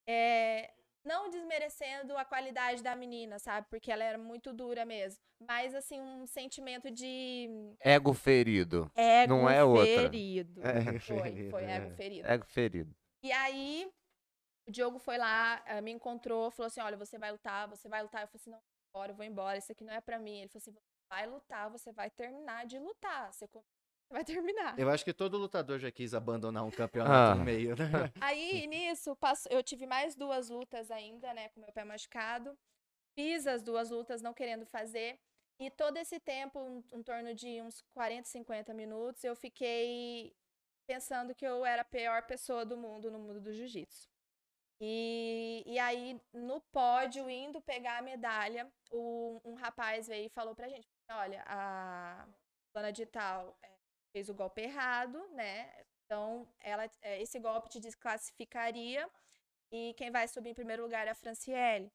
É, 0.07 0.73
Não 1.05 1.29
desmerecendo 1.31 2.17
a 2.17 2.25
qualidade 2.25 2.83
da 2.83 2.95
menina, 2.95 3.39
sabe? 3.39 3.67
Porque 3.71 3.91
ela 3.91 4.05
era 4.05 4.19
muito 4.19 4.53
dura 4.53 4.85
mesmo. 4.85 5.19
Mas, 5.41 5.75
assim, 5.75 6.01
um 6.01 6.27
sentimento 6.27 6.91
de 6.91 7.49
Ego 7.81 8.13
ferido. 8.13 8.91
ego 8.95 9.33
Não 9.35 9.49
é 9.51 9.65
outra. 9.65 10.03
ferido. 10.03 10.61
É. 10.67 10.99
Foi, 11.01 11.51
foi 11.51 11.65
É. 11.65 11.77
ego 11.77 11.91
ferido. 11.97 12.29
Ego 12.29 12.45
ferido. 12.47 12.95
E 13.23 13.33
aí, 13.33 13.91
o 14.66 14.71
Diogo 14.71 14.99
foi 14.99 15.19
lá, 15.19 15.62
eh, 15.66 15.81
me 15.81 15.91
encontrou, 15.91 16.51
falou 16.51 16.66
assim: 16.69 16.81
olha, 16.81 16.97
você 16.97 17.19
vai 17.19 17.33
lutar, 17.33 17.69
você 17.69 17.89
vai 17.89 18.03
lutar. 18.03 18.23
Eu 18.23 18.29
falei 18.29 18.41
assim: 18.41 18.51
não, 18.51 18.59
vou 18.59 18.64
embora, 18.93 19.12
eu 19.12 19.16
vou 19.16 19.25
embora, 19.25 19.59
isso 19.59 19.73
aqui 19.73 19.85
não 19.85 19.93
é 19.93 20.01
pra 20.01 20.19
mim. 20.19 20.39
Ele 20.41 20.49
falou 20.49 20.61
assim: 20.62 20.73
você 20.73 20.81
vai 21.11 21.27
lutar, 21.27 21.71
você 21.71 21.93
vai 21.93 22.11
terminar 22.11 22.66
de 22.66 22.79
lutar. 22.79 23.33
Você 23.33 23.49
vai 24.11 24.25
terminar. 24.25 24.79
Eu 24.79 24.89
acho 24.89 25.05
que 25.05 25.12
todo 25.12 25.37
lutador 25.37 25.79
já 25.79 25.91
quis 25.91 26.14
abandonar 26.14 26.64
um 26.64 26.71
campeonato 26.71 27.33
Ah. 27.33 27.35
no 27.35 27.45
meio, 27.45 27.75
né? 27.77 27.77
Aí, 28.23 28.66
nisso, 28.66 29.14
passo- 29.16 29.49
eu 29.51 29.62
tive 29.62 29.87
mais 29.87 30.14
duas 30.14 30.49
lutas 30.49 30.91
ainda, 30.91 31.33
né, 31.35 31.49
com 31.51 31.61
meu 31.61 31.73
pé 31.73 31.85
machucado. 31.85 32.57
Fiz 33.19 33.47
as 33.47 33.62
duas 33.62 33.91
lutas 33.91 34.23
não 34.23 34.33
querendo 34.33 34.64
fazer. 34.64 35.19
E 35.61 35.71
todo 35.71 35.97
esse 35.97 36.21
tempo, 36.21 36.59
um- 36.61 36.85
em 36.93 37.03
torno 37.03 37.35
de 37.35 37.61
uns 37.62 37.83
40, 37.93 38.29
50 38.29 38.73
minutos, 38.73 39.25
eu 39.25 39.35
fiquei 39.35 40.33
pensando 40.93 41.34
que 41.34 41.47
eu 41.47 41.64
era 41.66 41.82
a 41.82 41.84
pior 41.84 42.22
pessoa 42.26 42.64
do 42.64 42.76
mundo 42.76 43.11
no 43.11 43.18
mundo 43.18 43.41
do 43.41 43.53
jiu-jitsu. 43.53 44.09
E, 44.80 45.62
e 45.66 45.78
aí, 45.78 46.20
no 46.32 46.61
pódio, 46.72 47.28
indo 47.28 47.61
pegar 47.61 47.99
a 47.99 48.03
medalha, 48.03 48.70
o- 48.91 49.41
um 49.45 49.55
rapaz 49.55 50.07
veio 50.09 50.26
e 50.26 50.30
falou 50.30 50.55
pra 50.55 50.68
gente: 50.68 50.89
olha, 51.11 51.43
a 51.47 52.26
dona 52.74 52.93
de 52.93 53.05
tal 53.07 53.57
eh, 53.62 53.70
fez 54.12 54.28
o 54.28 54.34
golpe 54.34 54.62
errado, 54.62 55.18
né? 55.32 55.70
Então, 56.07 56.49
ela, 56.61 56.89
eh, 57.03 57.20
esse 57.20 57.39
golpe 57.39 57.68
te 57.68 57.80
desclassificaria 57.80 59.09
e 59.72 59.95
quem 59.97 60.11
vai 60.11 60.28
subir 60.28 60.51
em 60.51 60.55
primeiro 60.55 60.82
lugar 60.84 61.07
é 61.07 61.11
a 61.11 61.14
Franciele. 61.14 61.93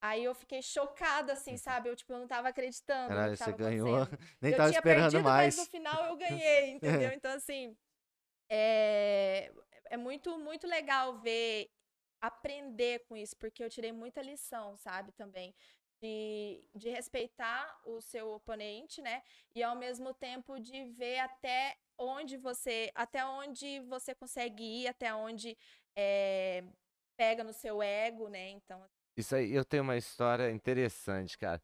Aí 0.00 0.24
eu 0.24 0.34
fiquei 0.34 0.62
chocada, 0.62 1.34
assim, 1.34 1.56
sabe? 1.82 1.88
Eu, 1.90 1.94
tipo, 1.96 2.12
eu 2.12 2.18
não 2.18 2.26
tava 2.26 2.48
acreditando. 2.48 3.08
Caralho, 3.10 3.36
você 3.36 3.52
ganhou. 3.52 3.98
Nem 4.40 4.52
eu 4.52 4.56
tava 4.58 4.70
tinha 4.70 4.80
esperando 4.80 5.12
perdido, 5.12 5.24
mais. 5.24 5.56
mas 5.56 5.66
no 5.66 5.70
final 5.70 6.04
eu 6.06 6.16
ganhei, 6.16 6.70
entendeu? 6.72 7.12
Então, 7.12 7.32
assim, 7.32 7.76
é, 8.54 9.50
é 9.90 9.96
muito, 9.96 10.38
muito 10.38 10.66
legal 10.66 11.18
ver, 11.20 11.70
aprender 12.20 12.98
com 13.08 13.16
isso, 13.16 13.34
porque 13.38 13.64
eu 13.64 13.70
tirei 13.70 13.92
muita 13.92 14.20
lição, 14.20 14.76
sabe, 14.76 15.10
também. 15.12 15.54
De, 16.02 16.62
de 16.74 16.90
respeitar 16.90 17.80
o 17.86 18.00
seu 18.00 18.32
oponente, 18.32 19.00
né? 19.00 19.22
E 19.54 19.62
ao 19.62 19.74
mesmo 19.74 20.12
tempo 20.12 20.58
de 20.58 20.84
ver 20.84 21.20
até 21.20 21.76
onde 21.96 22.36
você, 22.36 22.90
até 22.94 23.24
onde 23.24 23.80
você 23.80 24.14
consegue 24.14 24.64
ir, 24.64 24.88
até 24.88 25.14
onde 25.14 25.56
é, 25.96 26.64
pega 27.16 27.42
no 27.44 27.52
seu 27.52 27.80
ego, 27.80 28.28
né? 28.28 28.50
Então, 28.50 28.84
Isso 29.16 29.34
aí, 29.34 29.52
eu 29.52 29.64
tenho 29.64 29.84
uma 29.84 29.96
história 29.96 30.50
interessante, 30.50 31.38
cara. 31.38 31.62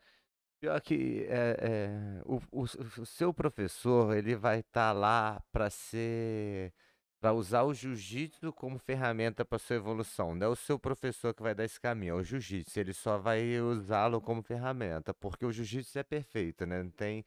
Pior 0.60 0.80
que 0.80 1.24
é, 1.28 1.56
é, 1.60 2.22
o, 2.24 2.36
o- 2.50 2.62
o 3.02 3.06
seu 3.06 3.32
professor, 3.32 4.16
ele 4.16 4.34
vai 4.34 4.58
estar 4.60 4.90
lá 4.92 5.40
para 5.52 5.70
ser, 5.70 6.74
para 7.20 7.32
usar 7.32 7.62
o 7.62 7.72
jiu-jitsu 7.72 8.52
como 8.52 8.76
ferramenta 8.78 9.44
para 9.44 9.58
sua 9.58 9.76
evolução. 9.76 10.34
Não 10.34 10.48
é 10.48 10.50
o 10.50 10.56
seu 10.56 10.76
professor 10.78 11.32
que 11.32 11.42
vai 11.44 11.54
dar 11.54 11.64
esse 11.64 11.80
caminho, 11.80 12.16
é 12.16 12.20
o 12.20 12.24
jiu-jitsu. 12.24 12.80
Ele 12.80 12.92
só 12.92 13.18
vai 13.18 13.60
usá-lo 13.60 14.20
como 14.20 14.42
ferramenta, 14.42 15.14
porque 15.14 15.46
o 15.46 15.52
jiu-jitsu 15.52 15.96
é 15.98 16.02
perfeito, 16.02 16.66
né? 16.66 16.82
Não 16.82 16.90
tem. 16.90 17.24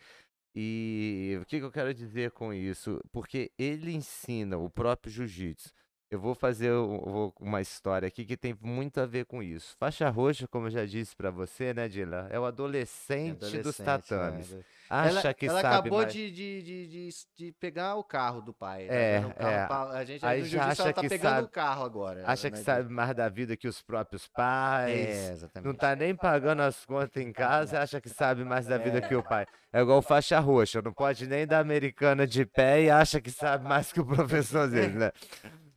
E 0.56 1.38
o 1.42 1.46
que 1.46 1.60
que 1.60 1.66
eu 1.66 1.72
quero 1.72 1.94
dizer 1.94 2.32
com 2.32 2.54
isso? 2.54 3.02
Porque 3.12 3.52
ele 3.58 3.94
ensina 3.94 4.58
o 4.58 4.70
próprio 4.70 5.12
jiu-jitsu. 5.14 5.72
Eu 6.12 6.20
vou 6.20 6.36
fazer 6.36 6.74
um- 6.74 7.00
vou- 7.00 7.34
uma 7.40 7.62
história 7.62 8.06
aqui 8.06 8.26
que 8.26 8.36
tem 8.36 8.54
muito 8.62 9.00
a 9.00 9.06
ver 9.06 9.24
com 9.26 9.42
isso. 9.42 9.78
Faixa 9.80 10.10
roxa, 10.10 10.46
como 10.46 10.68
eu 10.68 10.70
já 10.72 10.86
disse 10.86 11.16
pra 11.16 11.32
você, 11.32 11.74
né, 11.74 11.88
Dila? 11.88 12.28
É 12.30 12.38
o 12.38 12.44
adolescente, 12.44 13.38
dos 13.40 13.48
Adolescente, 13.48 13.86
tatames. 13.86 14.52
né? 14.52 14.62
Acha 14.90 15.20
ela, 15.28 15.34
que 15.34 15.46
ela 15.46 15.62
sabe 15.62 15.76
acabou 15.88 16.00
mais. 16.02 16.12
de, 16.12 16.30
de, 16.30 16.62
de, 16.64 16.88
de, 16.88 17.10
de 17.38 17.52
pegar 17.54 17.96
o 17.96 18.04
carro 18.04 18.42
do 18.42 18.54
pai. 18.54 18.88
tá 18.88 18.94
É, 18.94 19.20
o 19.26 19.34
carro 19.34 19.50
é. 19.52 19.66
pa- 19.68 19.90
A 19.92 20.04
gente 20.04 20.26
Aí 20.26 20.32
aí 20.36 20.40
no 20.42 20.46
já 20.48 20.50
jiu-jitsu 20.60 20.72
acha 20.74 20.82
ela 20.84 20.94
tá 20.94 21.02
que 21.02 21.08
pegando 21.08 21.32
sabe- 21.36 21.46
o 21.46 21.50
carro 21.50 21.86
agora. 21.86 22.24
Acha 22.28 22.48
né, 22.48 22.52
que 22.52 22.58
de- 22.58 22.64
sabe 22.66 22.94
mais 22.94 23.16
da 23.16 23.30
vida 23.30 23.56
que 23.56 23.68
os 23.70 23.82
próprios 23.82 24.28
pais. 24.28 24.92
É, 24.94 25.32
exatamente. 25.32 25.66
Não 25.66 25.74
tá 25.74 25.96
nem 25.96 26.14
pagando 26.14 26.62
as 26.64 26.86
contas 26.86 27.24
em 27.24 27.32
casa, 27.32 27.80
acha 27.80 28.02
que 28.02 28.10
sabe 28.10 28.44
mais 28.44 28.68
da 28.68 28.78
vida 28.78 29.00
que 29.00 29.16
o 29.16 29.24
pai. 29.24 29.46
É 29.72 29.80
igual 29.80 30.02
faixa 30.02 30.38
roxa, 30.42 30.82
não 30.82 30.92
pode 30.92 31.26
nem 31.26 31.48
dar 31.48 31.60
americana 31.62 32.28
de 32.28 32.46
pé 32.46 32.84
e 32.84 32.90
acha 32.90 33.22
que 33.22 33.32
sabe 33.32 33.64
mais 33.66 33.94
que 33.94 34.02
o 34.02 34.06
professor 34.06 34.70
dele, 34.70 35.00
né? 35.00 35.12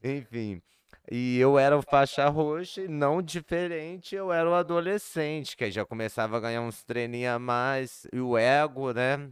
Enfim. 0.04 0.62
E 1.10 1.38
eu 1.38 1.58
era 1.58 1.76
o 1.76 1.82
faixa 1.82 2.28
roxa 2.28 2.82
e 2.82 2.88
não 2.88 3.20
diferente, 3.20 4.14
eu 4.14 4.32
era 4.32 4.48
o 4.48 4.54
adolescente, 4.54 5.56
que 5.56 5.64
aí 5.64 5.70
já 5.70 5.84
começava 5.84 6.36
a 6.36 6.40
ganhar 6.40 6.62
uns 6.62 6.82
treininhos 6.82 7.34
a 7.34 7.38
mais, 7.38 8.06
e 8.12 8.20
o 8.20 8.38
ego, 8.38 8.92
né? 8.92 9.30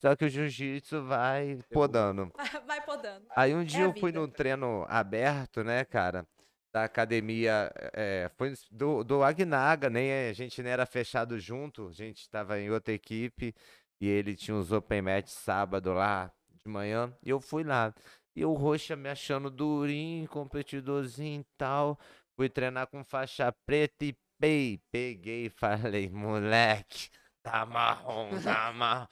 Só 0.00 0.14
que 0.16 0.24
o 0.24 0.28
jiu-jitsu 0.28 1.04
vai 1.04 1.58
podando. 1.72 2.32
vai 2.66 2.80
podando. 2.84 3.26
Aí 3.34 3.54
um 3.54 3.64
dia 3.64 3.84
a 3.84 3.88
eu 3.88 3.92
fui 3.92 4.10
vida. 4.10 4.20
num 4.20 4.28
treino 4.28 4.84
aberto, 4.88 5.62
né, 5.62 5.84
cara? 5.84 6.26
Da 6.72 6.84
academia, 6.84 7.72
é, 7.92 8.30
foi 8.36 8.52
do, 8.70 9.04
do 9.04 9.22
Agnaga, 9.22 9.88
nem 9.88 10.28
a 10.28 10.32
gente 10.32 10.62
nem 10.62 10.72
era 10.72 10.84
fechado 10.84 11.38
junto, 11.38 11.88
a 11.88 11.92
gente 11.92 12.28
tava 12.28 12.58
em 12.58 12.70
outra 12.70 12.92
equipe 12.92 13.54
e 14.00 14.08
ele 14.08 14.34
tinha 14.34 14.56
uns 14.56 14.72
open 14.72 15.02
match 15.02 15.28
sábado 15.28 15.92
lá 15.92 16.32
de 16.64 16.68
manhã 16.68 17.16
e 17.22 17.30
eu 17.30 17.40
fui 17.40 17.62
lá. 17.62 17.94
E 18.36 18.44
o 18.44 18.52
Roxa 18.52 18.96
me 18.96 19.08
achando 19.08 19.50
durinho, 19.50 20.28
competidorzinho 20.28 21.40
e 21.42 21.46
tal. 21.56 21.98
Fui 22.36 22.48
treinar 22.48 22.86
com 22.88 23.04
faixa 23.04 23.52
preta 23.64 24.04
e 24.04 24.16
pei, 24.40 24.80
peguei 24.90 25.46
e 25.46 25.50
falei, 25.50 26.10
moleque, 26.10 27.08
tá 27.42 27.64
marrom, 27.64 28.30
tá 28.42 28.72
marrom. 28.74 29.06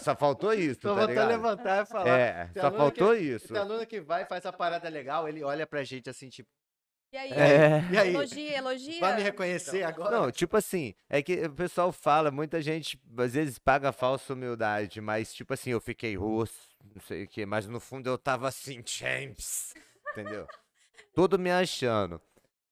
Só 0.00 0.14
faltou 0.14 0.52
isso, 0.52 0.80
Só 0.82 0.88
tá 0.90 0.94
vou 0.94 1.02
até 1.04 1.12
ligado? 1.12 1.28
levantar 1.28 1.82
e 1.82 1.86
falar. 1.86 2.08
É, 2.18 2.50
só 2.54 2.70
faltou 2.70 3.14
isso. 3.16 3.48
Tem 3.48 3.56
aluno 3.56 3.86
que 3.86 4.00
vai, 4.00 4.26
faz 4.26 4.44
a 4.44 4.52
parada 4.52 4.88
legal, 4.88 5.26
ele 5.26 5.42
olha 5.42 5.66
pra 5.66 5.82
gente 5.82 6.10
assim, 6.10 6.28
tipo, 6.28 6.48
E 7.10 7.16
aí? 7.16 7.32
É. 7.32 7.80
e 7.90 7.98
aí? 7.98 8.14
Elogia, 8.14 8.58
elogia. 8.58 9.00
Vai 9.00 9.16
me 9.16 9.22
reconhecer 9.22 9.82
agora? 9.82 10.10
Não, 10.10 10.30
tipo 10.30 10.58
assim, 10.58 10.94
é 11.08 11.22
que 11.22 11.42
o 11.46 11.52
pessoal 11.54 11.90
fala, 11.90 12.30
muita 12.30 12.60
gente 12.60 13.00
às 13.16 13.32
vezes 13.32 13.58
paga 13.58 13.90
falsa 13.90 14.34
humildade, 14.34 15.00
mas 15.00 15.32
tipo 15.32 15.54
assim, 15.54 15.70
eu 15.70 15.80
fiquei 15.80 16.14
rosto, 16.16 16.67
não 16.94 17.00
sei 17.02 17.24
o 17.24 17.28
que, 17.28 17.46
mas 17.46 17.66
no 17.66 17.80
fundo 17.80 18.08
eu 18.08 18.18
tava 18.18 18.48
assim, 18.48 18.82
champs, 18.84 19.74
entendeu? 20.12 20.46
Todo 21.14 21.38
me 21.38 21.50
achando. 21.50 22.20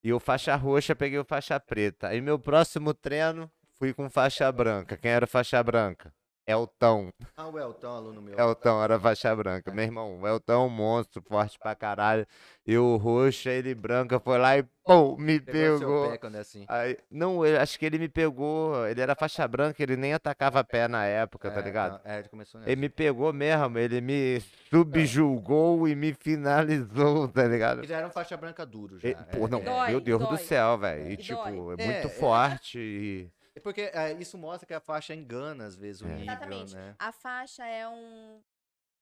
E 0.03 0.13
o 0.13 0.21
faixa 0.21 0.55
roxa, 0.55 0.95
peguei 0.95 1.19
o 1.19 1.25
faixa 1.25 1.59
preta. 1.59 2.09
Aí 2.09 2.21
meu 2.21 2.39
próximo 2.39 2.95
treino, 2.95 3.51
fui 3.79 3.93
com 3.93 4.09
faixa 4.09 4.51
branca. 4.53 4.97
Quem 4.97 5.11
era 5.11 5.27
faixa 5.27 5.63
branca? 5.63 6.15
Elton. 6.47 7.11
Ah, 7.37 7.49
o 7.49 7.59
Elton, 7.59 7.89
aluno 7.89 8.23
meu. 8.23 8.39
Elton 8.39 8.83
era 8.83 8.99
faixa 9.01 9.35
branca. 9.35 9.73
Meu 9.73 9.85
irmão, 9.85 10.21
o 10.21 10.27
Elton 10.29 10.53
é 10.53 10.59
um 10.59 10.69
monstro, 10.69 11.21
forte 11.23 11.59
pra 11.59 11.75
caralho. 11.75 12.27
E 12.65 12.77
o 12.79 12.97
roxa, 12.97 13.51
ele 13.51 13.75
branca, 13.75 14.19
foi 14.21 14.39
lá 14.39 14.57
e 14.57 14.63
pum, 14.85 15.17
me 15.19 15.41
Pegou 15.41 15.79
pegou. 15.81 16.11
pé 16.11 16.19
quando 16.19 16.37
é 16.37 16.41
assim. 16.41 16.65
Aí, 16.69 16.97
não, 17.11 17.45
eu 17.45 17.61
acho 17.61 17.79
que 17.79 17.85
ele 17.87 17.99
me 17.99 18.09
pegou. 18.09 18.87
Ele 18.87 19.01
era 19.01 19.15
faixa 19.17 19.47
branca, 19.49 19.83
ele 19.83 19.97
nem 19.97 20.15
atacava 20.15 20.63
pé 20.65 20.87
na 20.89 21.05
época, 21.05 21.51
tá 21.51 21.61
É, 21.61 21.63
ligado? 21.63 22.01
não, 22.05 22.11
É, 22.13 22.19
ele 22.21 22.29
começou 22.29 22.61
nessa. 22.61 22.71
Ele 22.73 22.81
me 22.81 22.89
pegou 22.89 23.33
mesmo, 23.33 23.79
ele 23.79 24.01
me 24.01 24.41
subjulgou 24.71 25.87
e 25.89 25.95
me 25.95 26.13
finalizou, 26.13 27.29
tá 27.29 27.45
ligado? 27.45 27.81
Ele 27.81 27.87
já 27.89 27.99
era 27.99 28.07
um 28.07 28.11
faixa 28.11 28.37
branca 28.37 28.65
duro 28.65 28.99
já. 28.99 29.09
E- 29.09 29.15
pô, 29.15 29.47
é, 29.47 29.49
não, 29.49 29.59
é. 29.61 29.65
Dói, 29.65 29.91
meu 29.91 30.01
Deus 30.01 30.21
do 30.23 30.29
dói. 30.29 30.39
céu, 30.39 30.79
velho. 30.79 31.09
E 31.11 31.13
E, 31.13 31.17
tipo, 31.17 31.43
dói. 31.43 31.53
é 31.53 31.57
muito 31.57 31.81
É, 31.83 32.05
é. 32.05 32.09
forte 32.09 32.79
e. 32.79 33.36
É 33.57 33.61
Porque 33.61 33.81
é, 33.93 34.13
isso 34.21 34.37
mostra 34.37 34.67
que 34.67 34.75
a 34.75 34.81
faixa 34.81 35.15
engana, 35.15 35.65
às 35.65 35.75
vezes, 35.75 36.03
o 36.03 36.07
É. 36.07 36.15
nível, 36.15 36.35
Exatamente. 36.35 36.75
né? 36.75 36.95
A 36.99 37.11
faixa 37.11 37.65
é 37.67 37.89
um, 37.89 38.43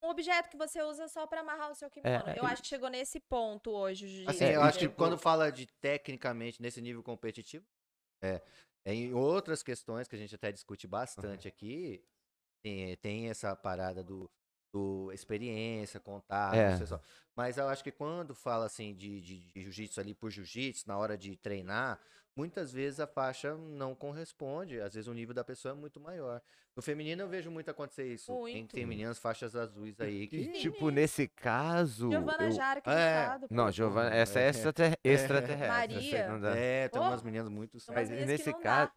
um 0.02 0.09
objeto 0.09 0.48
que 0.48 0.57
você 0.57 0.80
usa 0.80 1.09
só 1.09 1.26
pra 1.26 1.40
amarrar 1.40 1.72
o 1.72 1.74
seu 1.74 1.90
kimono. 1.90 2.28
É, 2.28 2.38
eu 2.38 2.44
acho 2.46 2.62
que 2.62 2.68
chegou 2.68 2.88
nesse 2.88 3.18
ponto 3.18 3.70
hoje. 3.72 4.24
Assim, 4.28 4.44
É, 4.44 4.55
eu 4.55 4.62
acho 4.62 4.78
que 4.78 4.84
tipo- 4.86 4.96
quando 4.96 5.18
fala 5.18 5.50
de 5.50 5.66
tecnicamente 5.80 6.62
nesse 6.62 6.80
nível 6.80 7.02
competitivo, 7.02 7.66
é, 8.22 8.40
em 8.86 9.12
outras 9.12 9.61
questões 9.62 10.07
que 10.07 10.14
a 10.14 10.18
gente 10.18 10.34
até 10.36 10.52
discute 10.52 10.86
bastante 10.86 11.48
aqui, 11.48 12.05
tem, 12.62 12.96
tem 12.98 13.28
essa 13.30 13.57
parada 13.57 14.05
do, 14.05 14.30
do 14.75 15.12
experiência, 15.12 16.01
contato, 16.01 16.55
É. 16.57 16.70
não 16.70 16.79
sei 16.79 16.87
só. 16.89 17.01
Mas 17.37 17.57
eu 17.57 17.68
acho 17.68 17.85
que 17.85 17.93
quando 17.93 18.35
fala 18.35 18.66
assim 18.66 18.93
de, 18.93 19.20
de, 19.20 19.39
de 19.53 19.62
jiu-jitsu 19.62 20.01
ali 20.01 20.14
por 20.14 20.31
jiu-jitsu, 20.31 20.89
na 20.89 20.99
hora 20.99 21.16
de 21.16 21.37
treinar, 21.37 22.01
muitas 22.37 22.72
vezes 22.72 22.99
a 22.99 23.07
faixa 23.07 23.55
não 23.57 23.95
corresponde. 23.95 24.81
Às 24.81 24.95
vezes 24.95 25.07
o 25.07 25.14
nível 25.14 25.33
da 25.33 25.45
pessoa 25.45 25.72
é 25.72 25.77
muito 25.77 26.01
maior. 26.01 26.43
No 26.75 26.83
feminino 26.83 27.22
eu 27.22 27.29
vejo 27.29 27.53
muito 27.53 27.70
acontecer 27.70 28.12
isso. 28.12 28.27
Tem, 28.33 28.41
Muito. 28.41 28.75
tem 28.75 28.85
meninas 28.85 29.16
faixas 29.16 29.55
azuis 29.55 30.01
aí 30.01 30.22
E, 30.22 30.27
que. 30.27 30.53
tipo, 30.55 30.91
nesse 30.91 31.29
caso. 31.29 32.11
Giovana 32.11 32.43
eu- 32.47 32.51
Jara, 32.51 32.81
que 32.81 32.91
É. 32.91 33.22
estado. 33.22 33.47
Não, 33.49 33.70
Giovana, 33.70 34.12
essa 34.12 34.41
é 34.41 34.47
É. 34.47 34.51
extrater- 34.51 34.99
extraterrestre. 35.05 35.95
essa 35.95 36.16
aí 36.25 36.29
Maria. 36.41 36.59
É, 36.59 36.89
tem 36.89 37.01
Oh, 37.01 37.05
umas 37.05 37.22
meninas 37.22 37.49
muito. 37.49 37.79
Mas 37.95 38.11
nesse 38.11 38.53
caso. 38.55 38.91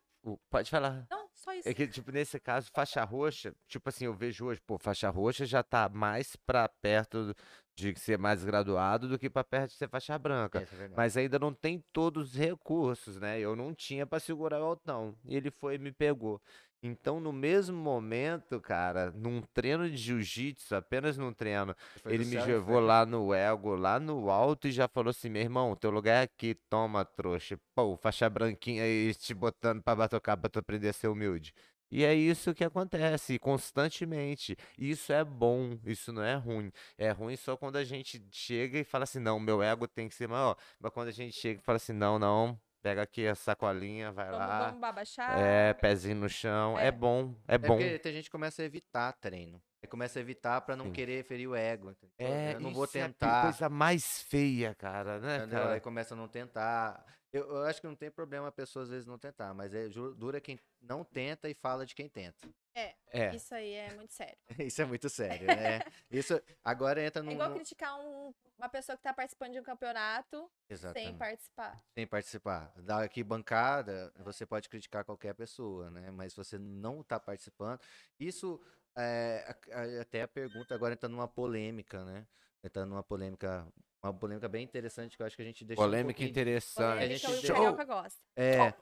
Pode 0.49 0.69
falar. 0.71 1.05
Não, 1.09 1.26
só 1.37 1.53
isso. 1.53 1.69
É 1.69 1.73
que, 1.73 1.87
tipo, 1.87 2.11
nesse 2.11 2.39
caso, 2.39 2.69
faixa 2.73 3.03
roxa, 3.03 3.53
tipo 3.67 3.87
assim, 3.89 4.05
eu 4.05 4.13
vejo 4.13 4.45
hoje, 4.45 4.59
pô, 4.65 4.77
faixa 4.77 5.09
roxa 5.09 5.45
já 5.45 5.63
tá 5.63 5.87
mais 5.87 6.35
pra 6.35 6.67
perto 6.67 7.35
de 7.75 7.97
ser 7.99 8.17
mais 8.17 8.43
graduado 8.43 9.07
do 9.07 9.19
que 9.19 9.29
pra 9.29 9.43
perto 9.43 9.69
de 9.69 9.77
ser 9.77 9.87
faixa 9.87 10.17
branca. 10.17 10.67
É. 10.79 10.87
Mas 10.95 11.15
ainda 11.15 11.37
não 11.37 11.53
tem 11.53 11.83
todos 11.93 12.31
os 12.31 12.35
recursos, 12.35 13.17
né? 13.17 13.39
Eu 13.39 13.55
não 13.55 13.73
tinha 13.73 14.05
pra 14.05 14.19
segurar 14.19 14.59
o 14.59 14.65
altão. 14.65 15.15
E 15.23 15.35
ele 15.35 15.51
foi 15.51 15.75
e 15.75 15.77
me 15.77 15.91
pegou. 15.91 16.41
Então, 16.81 17.19
no 17.19 17.33
mesmo 17.33 17.75
momento, 17.75 18.61
cara, 18.61 19.11
num 19.11 19.41
treino 19.53 19.89
de 19.89 19.97
jiu-jitsu, 19.97 20.75
apenas 20.75 21.17
num 21.17 21.33
treino, 21.33 21.75
Foi 22.03 22.13
ele 22.13 22.23
me 22.25 22.31
céu 22.31 22.45
levou 22.45 22.75
foi. 22.75 22.83
lá 22.85 23.05
no 23.05 23.33
ego, 23.33 23.75
lá 23.75 23.99
no 23.99 24.29
alto, 24.29 24.67
e 24.67 24.71
já 24.71 24.87
falou 24.87 25.09
assim: 25.09 25.29
meu 25.29 25.41
irmão, 25.41 25.75
teu 25.75 25.89
lugar 25.89 26.21
é 26.21 26.23
aqui, 26.23 26.53
toma, 26.69 27.03
trouxa. 27.03 27.59
Pô, 27.73 27.97
faixa 27.97 28.29
branquinha 28.29 28.83
aí 28.83 29.13
te 29.15 29.33
botando 29.33 29.81
pra 29.81 29.95
batocar 29.95 30.37
pra 30.37 30.49
tu 30.49 30.59
aprender 30.59 30.89
a 30.89 30.93
ser 30.93 31.07
humilde. 31.07 31.53
E 31.89 32.03
é 32.03 32.13
isso 32.13 32.53
que 32.53 32.63
acontece 32.65 33.39
constantemente. 33.39 34.57
Isso 34.77 35.11
é 35.13 35.23
bom, 35.23 35.77
isso 35.85 36.11
não 36.11 36.21
é 36.21 36.35
ruim. 36.35 36.69
É 36.97 37.11
ruim 37.11 37.35
só 37.37 37.55
quando 37.55 37.77
a 37.77 37.83
gente 37.83 38.21
chega 38.31 38.77
e 38.79 38.83
fala 38.83 39.05
assim: 39.05 39.19
não, 39.19 39.39
meu 39.39 39.63
ego 39.63 39.87
tem 39.87 40.07
que 40.09 40.15
ser 40.15 40.27
maior. 40.27 40.55
Mas 40.79 40.91
quando 40.91 41.07
a 41.07 41.11
gente 41.11 41.35
chega 41.35 41.59
e 41.59 41.63
fala 41.63 41.77
assim: 41.77 41.93
não, 41.93 42.19
não, 42.19 42.59
pega 42.87 43.01
aqui 43.01 43.27
a 43.27 43.35
sacolinha, 43.35 44.11
vai 44.13 44.29
Vamos, 44.29 44.39
lá. 44.39 44.65
vamos 44.67 44.79
babaxar. 44.79 45.37
É, 45.37 45.73
pezinho 45.73 46.15
no 46.15 46.29
chão. 46.29 46.79
É, 46.79 46.87
É. 46.87 46.91
bom, 46.91 47.35
é 47.47 47.55
É 47.55 47.57
bom. 47.57 47.67
porque 47.67 47.99
tem 47.99 48.13
gente 48.13 48.25
que 48.25 48.31
começa 48.31 48.61
a 48.61 48.65
evitar 48.65 49.11
treino. 49.13 49.61
Aí 49.83 49.89
começa 49.89 50.17
a 50.17 50.21
evitar 50.21 50.61
pra 50.61 50.75
não 50.75 50.85
Sim. 50.85 50.91
querer 50.93 51.23
ferir 51.25 51.47
o 51.49 51.55
ego. 51.55 51.93
É, 52.17 52.53
eu 52.53 52.59
não 52.61 52.73
vou 52.73 52.85
é 52.85 52.87
tentar. 52.87 53.41
coisa 53.43 53.67
mais 53.69 54.21
feia, 54.23 54.73
cara, 54.73 55.19
né, 55.19 55.37
entendeu? 55.37 55.59
cara? 55.59 55.73
Aí 55.73 55.79
começa 55.81 56.13
a 56.13 56.17
não 56.17 56.27
tentar. 56.29 57.05
Eu, 57.33 57.47
eu 57.49 57.63
acho 57.63 57.81
que 57.81 57.87
não 57.87 57.95
tem 57.95 58.09
problema 58.09 58.47
a 58.47 58.51
pessoa 58.51 58.83
às 58.83 58.89
vezes 58.89 59.05
não 59.05 59.19
tentar, 59.19 59.53
mas 59.53 59.73
é 59.73 59.87
dura 60.15 60.39
quem 60.39 60.57
não 60.81 61.03
tenta 61.03 61.49
e 61.49 61.53
fala 61.53 61.85
de 61.85 61.93
quem 61.93 62.07
tenta. 62.07 62.47
É. 62.73 62.95
É. 63.09 63.35
Isso 63.35 63.53
aí 63.55 63.73
é 63.73 63.93
muito 63.93 64.13
sério. 64.13 64.37
Isso 64.67 64.81
é 64.81 64.85
muito 64.85 65.09
sério, 65.09 65.47
né? 65.79 65.79
Isso 66.11 66.41
agora 66.63 67.01
entra 67.01 67.21
É 67.21 67.25
num. 67.25 67.31
igual 67.31 67.49
num- 67.49 67.55
criticar 67.55 67.99
um- 67.99 68.33
uma 68.57 68.69
pessoa 68.69 68.97
que 68.97 69.03
tá 69.03 69.13
participando 69.13 69.53
de 69.53 69.59
um 69.59 69.63
campeonato 69.63 70.49
sem 70.67 70.75
Exatamente. 70.75 71.17
participar. 71.17 71.83
Sem 71.93 72.07
participar. 72.07 72.73
Da 72.77 72.97
arquibancada, 72.97 74.11
você 74.23 74.45
pode 74.45 74.67
criticar 74.67 75.05
qualquer 75.05 75.33
pessoa, 75.35 75.89
né? 75.91 76.11
Mas 76.11 76.33
se 76.33 76.37
você 76.37 76.57
não 76.57 77.01
está 77.01 77.19
participando, 77.19 77.79
isso 78.19 78.59
é, 78.97 79.55
até 80.01 80.23
a 80.23 80.27
pergunta 80.27 80.73
agora 80.73 80.93
entra 80.93 81.07
numa 81.07 81.27
polêmica, 81.27 82.03
né? 82.03 82.25
Entra 82.63 82.85
numa 82.85 83.03
polêmica, 83.03 83.67
uma 84.03 84.13
polêmica 84.13 84.47
bem 84.49 84.63
interessante 84.63 85.15
que 85.15 85.21
eu 85.21 85.27
acho 85.27 85.35
que 85.35 85.41
a 85.41 85.45
gente 85.45 85.63
deixou 85.63 85.83
um 85.85 85.87
Polêmica 85.87 86.07
pouquinho- 86.13 86.29
interessante. 86.29 86.93
Polêmica, 86.95 87.27
gente 87.29 87.51
o 87.51 87.85
gosta. 87.85 88.19
É, 88.35 88.73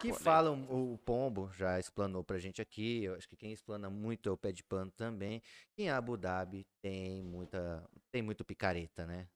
que 0.00 0.12
falam, 0.12 0.66
o 0.70 0.98
Pombo 0.98 1.50
já 1.54 1.78
explanou 1.78 2.22
pra 2.24 2.38
gente 2.38 2.60
aqui, 2.60 3.04
eu 3.04 3.14
acho 3.14 3.28
que 3.28 3.36
quem 3.36 3.52
explana 3.52 3.88
muito 3.88 4.28
é 4.28 4.32
o 4.32 4.36
Pé 4.36 4.52
de 4.52 4.62
Pano 4.64 4.90
também, 4.92 5.40
que 5.74 5.82
em 5.82 5.90
Abu 5.90 6.16
Dhabi 6.16 6.66
tem 6.82 7.22
muita, 7.22 7.84
tem 8.10 8.22
muito 8.22 8.44
picareta, 8.44 9.06
né? 9.06 9.28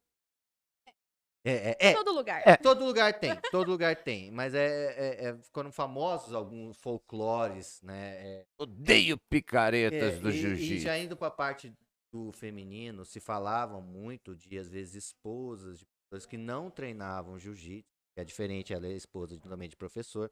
É, 1.44 1.53
é, 1.70 1.76
é, 1.90 1.94
Todo 1.94 2.12
lugar. 2.12 2.59
Todo 2.59 2.84
lugar 2.84 3.20
tem, 3.20 3.40
todo 3.53 3.70
lugar 3.70 3.94
tem, 4.03 4.32
mas 4.32 4.53
é, 4.53 4.66
é, 4.66 5.24
é- 5.28 5.38
ficaram 5.38 5.70
famosos 5.70 6.34
alguns 6.34 6.76
folclores, 6.76 7.80
né? 7.82 8.14
é, 8.40 8.47
Odeio 8.59 9.16
picaretas 9.30 10.14
é, 10.14 10.18
do 10.18 10.28
e- 10.28 10.32
E 10.32 10.36
jiu-jitsu. 10.36 10.82
já 10.84 10.99
indo 10.99 11.16
pra 11.16 11.30
parte 11.30 11.72
do 12.25 12.33
feminino, 12.33 13.05
se 13.05 13.21
falavam 13.21 13.81
muito 13.83 14.35
de, 14.35 14.59
às 14.59 14.69
vezes, 14.69 14.95
esposas 14.95 15.79
de 15.81 15.87
pessoas 15.87 16.25
que 16.27 16.37
não 16.37 16.71
treinavam 16.71 17.39
jiu-jitsu, 17.39 17.89
que 18.14 18.21
é 18.21 18.25
diferente, 18.25 18.73
ela 18.73 18.87
é 18.87 18.93
esposa 18.93 19.37
de- 19.37 19.49
também 19.49 19.69
de 19.69 19.77
professor. 19.77 20.31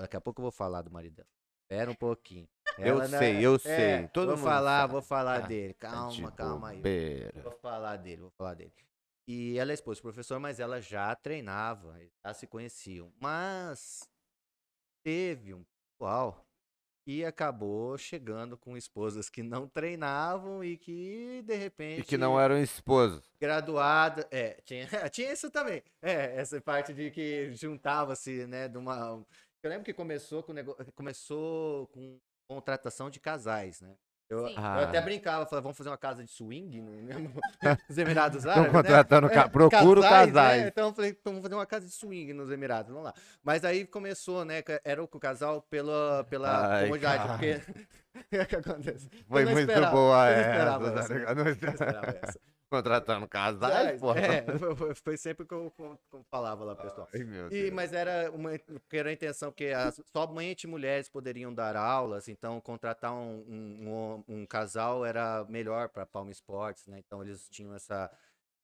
Daqui 0.00 0.16
a 0.16 0.20
pouco 0.20 0.40
eu 0.40 0.44
vou 0.44 0.52
falar 0.52 0.82
do 0.82 0.90
marido 0.90 1.14
dela. 1.16 1.28
Espera 1.62 1.90
um 1.90 1.94
pouquinho. 1.94 2.48
Eu 2.78 2.84
Ela 2.96 3.08
não- 3.08 3.18
sei, 3.18 3.44
eu 3.46 3.54
é, 3.54 3.58
sei, 3.58 4.08
todo 4.08 4.26
vou 4.28 4.36
mundo 4.36 4.44
falar, 4.44 4.80
sabe. 4.82 4.92
vou 4.92 5.02
falar 5.02 5.44
Ah, 5.44 5.46
dele. 5.46 5.74
Tá 5.74 5.90
Calma, 5.90 6.30
de 6.30 6.36
calma 6.36 6.68
aí. 6.68 6.82
Vou 7.42 7.52
falar 7.52 7.96
dele, 7.96 8.20
vou 8.22 8.30
falar 8.30 8.54
dele. 8.54 8.72
E 9.28 9.58
ela 9.58 9.72
é 9.72 9.74
esposa 9.74 9.98
do 10.00 10.02
professor, 10.02 10.38
mas 10.38 10.60
ela 10.60 10.80
já 10.80 11.14
treinava, 11.16 11.98
já 12.24 12.32
se 12.34 12.46
conheciam. 12.46 13.12
Mas 13.20 14.08
teve 15.04 15.52
um 15.54 15.64
pessoal 15.98 16.45
que 17.06 17.24
acabou 17.24 17.96
chegando 17.96 18.58
com 18.58 18.76
esposas 18.76 19.30
que 19.30 19.40
não 19.40 19.68
treinavam 19.68 20.64
e 20.64 20.76
que, 20.76 21.40
de 21.46 21.54
repente, 21.54 22.00
E 22.00 22.04
que 22.04 22.18
não 22.18 22.38
eram 22.38 22.58
esposos. 22.58 23.22
graduada. 23.40 24.26
É, 24.28 24.60
tinha, 24.64 24.88
tinha 25.12 25.32
isso 25.32 25.48
também. 25.48 25.84
É, 26.02 26.34
essa 26.36 26.60
parte 26.60 26.92
de 26.92 27.12
que 27.12 27.52
juntava-se, 27.52 28.44
né, 28.48 28.66
de 28.66 28.76
uma. 28.76 29.24
Eu 29.62 29.70
lembro 29.70 29.84
que 29.84 29.94
começou 29.94 30.42
com 30.42 30.52
nego... 30.52 30.74
começou 30.96 31.86
com 31.88 32.18
contratação 32.48 33.08
de 33.08 33.20
casais, 33.20 33.80
né? 33.80 33.94
Eu, 34.28 34.48
Sim. 34.48 34.54
eu 34.56 34.60
Ah. 34.62 34.82
até 34.82 35.00
brincava, 35.00 35.46
falava, 35.46 35.62
vamos 35.62 35.76
fazer 35.78 35.88
uma 35.90 35.96
casa 35.96 36.24
de 36.24 36.30
swing 36.30 36.80
no, 36.80 36.90
no- 36.90 37.32
nos 37.88 37.96
Emirados 37.98 38.38
Estão 38.38 38.52
Árabes, 38.52 38.72
né? 38.72 38.78
contratando. 38.82 39.30
ca- 39.30 39.48
Procuro 39.48 40.00
Casais, 40.02 40.26
casais. 40.32 40.62
né? 40.62 40.68
Então 40.68 40.88
eu 40.88 40.94
falei, 40.94 41.10
então 41.10 41.32
vamos 41.32 41.42
fazer 41.44 41.54
uma 41.54 41.66
casa 41.66 41.86
de 41.86 41.92
swing 41.92 42.32
nos 42.32 42.50
Emirados, 42.50 42.90
vamos 42.90 43.04
lá. 43.04 43.14
Mas 43.44 43.64
aí 43.64 43.86
começou, 43.86 44.44
né? 44.44 44.62
Era 44.84 45.02
o 45.02 45.06
casal 45.08 45.62
pela, 45.62 46.24
pela 46.28 46.74
Ai, 46.78 46.84
comodidade, 46.86 47.18
cara. 47.18 47.32
porque. 47.34 47.60
o 48.42 48.46
que 48.46 48.56
acontece? 48.56 49.08
Foi 49.28 49.44
muito 49.44 49.60
esperava, 49.70 49.90
boa 49.94 50.30
eu 50.30 50.36
não 50.36 50.40
essa. 50.40 50.50
esperava 50.50 50.90
tá 50.90 51.00
essa, 51.00 51.14
ligado? 51.14 51.36
Não 51.44 51.50
esperava 51.50 51.84
esperava. 51.84 52.18
essa. 52.22 52.40
Contratando 52.68 53.28
casais, 53.28 54.00
pô. 54.00 54.12
é, 54.14 54.42
foi- 54.76 54.94
foi- 54.94 55.16
sempre 55.16 55.44
o 55.44 55.46
que 55.46 55.54
eu, 55.54 55.70
como- 55.76 55.98
como 56.10 56.24
falava 56.24 56.64
lá, 56.64 56.74
pessoal. 56.74 57.08
Ai, 57.14 57.22
meu 57.22 57.52
E, 57.52 57.70
mas 57.70 57.92
era 57.92 58.30
uma 58.32 58.58
que 58.58 58.96
era 58.96 59.10
a 59.10 59.12
intenção 59.12 59.52
que 59.52 59.68
as, 59.68 60.00
somente 60.12 60.66
mulheres 60.66 61.08
poderiam 61.08 61.54
dar 61.54 61.76
aulas, 61.76 62.28
então 62.28 62.60
contratar 62.60 63.12
um, 63.12 63.44
um, 63.48 64.24
um- 64.28 64.46
casal 64.46 65.04
era 65.06 65.44
melhor 65.48 65.88
para 65.88 66.04
Palm 66.04 66.28
Sports, 66.30 66.86
né? 66.88 66.98
Então 66.98 67.22
eles 67.22 67.48
tinham 67.48 67.74
essa. 67.74 68.10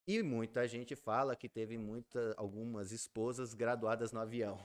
E 0.07 0.21
muita 0.21 0.67
gente 0.67 0.97
fala 0.97 1.37
que 1.37 1.49
teve 1.49 1.79
muita, 1.79 2.35
algumas 2.37 2.91
esposas 2.91 3.55
graduadas 3.55 4.11
no 4.11 4.19
avião. 4.21 4.59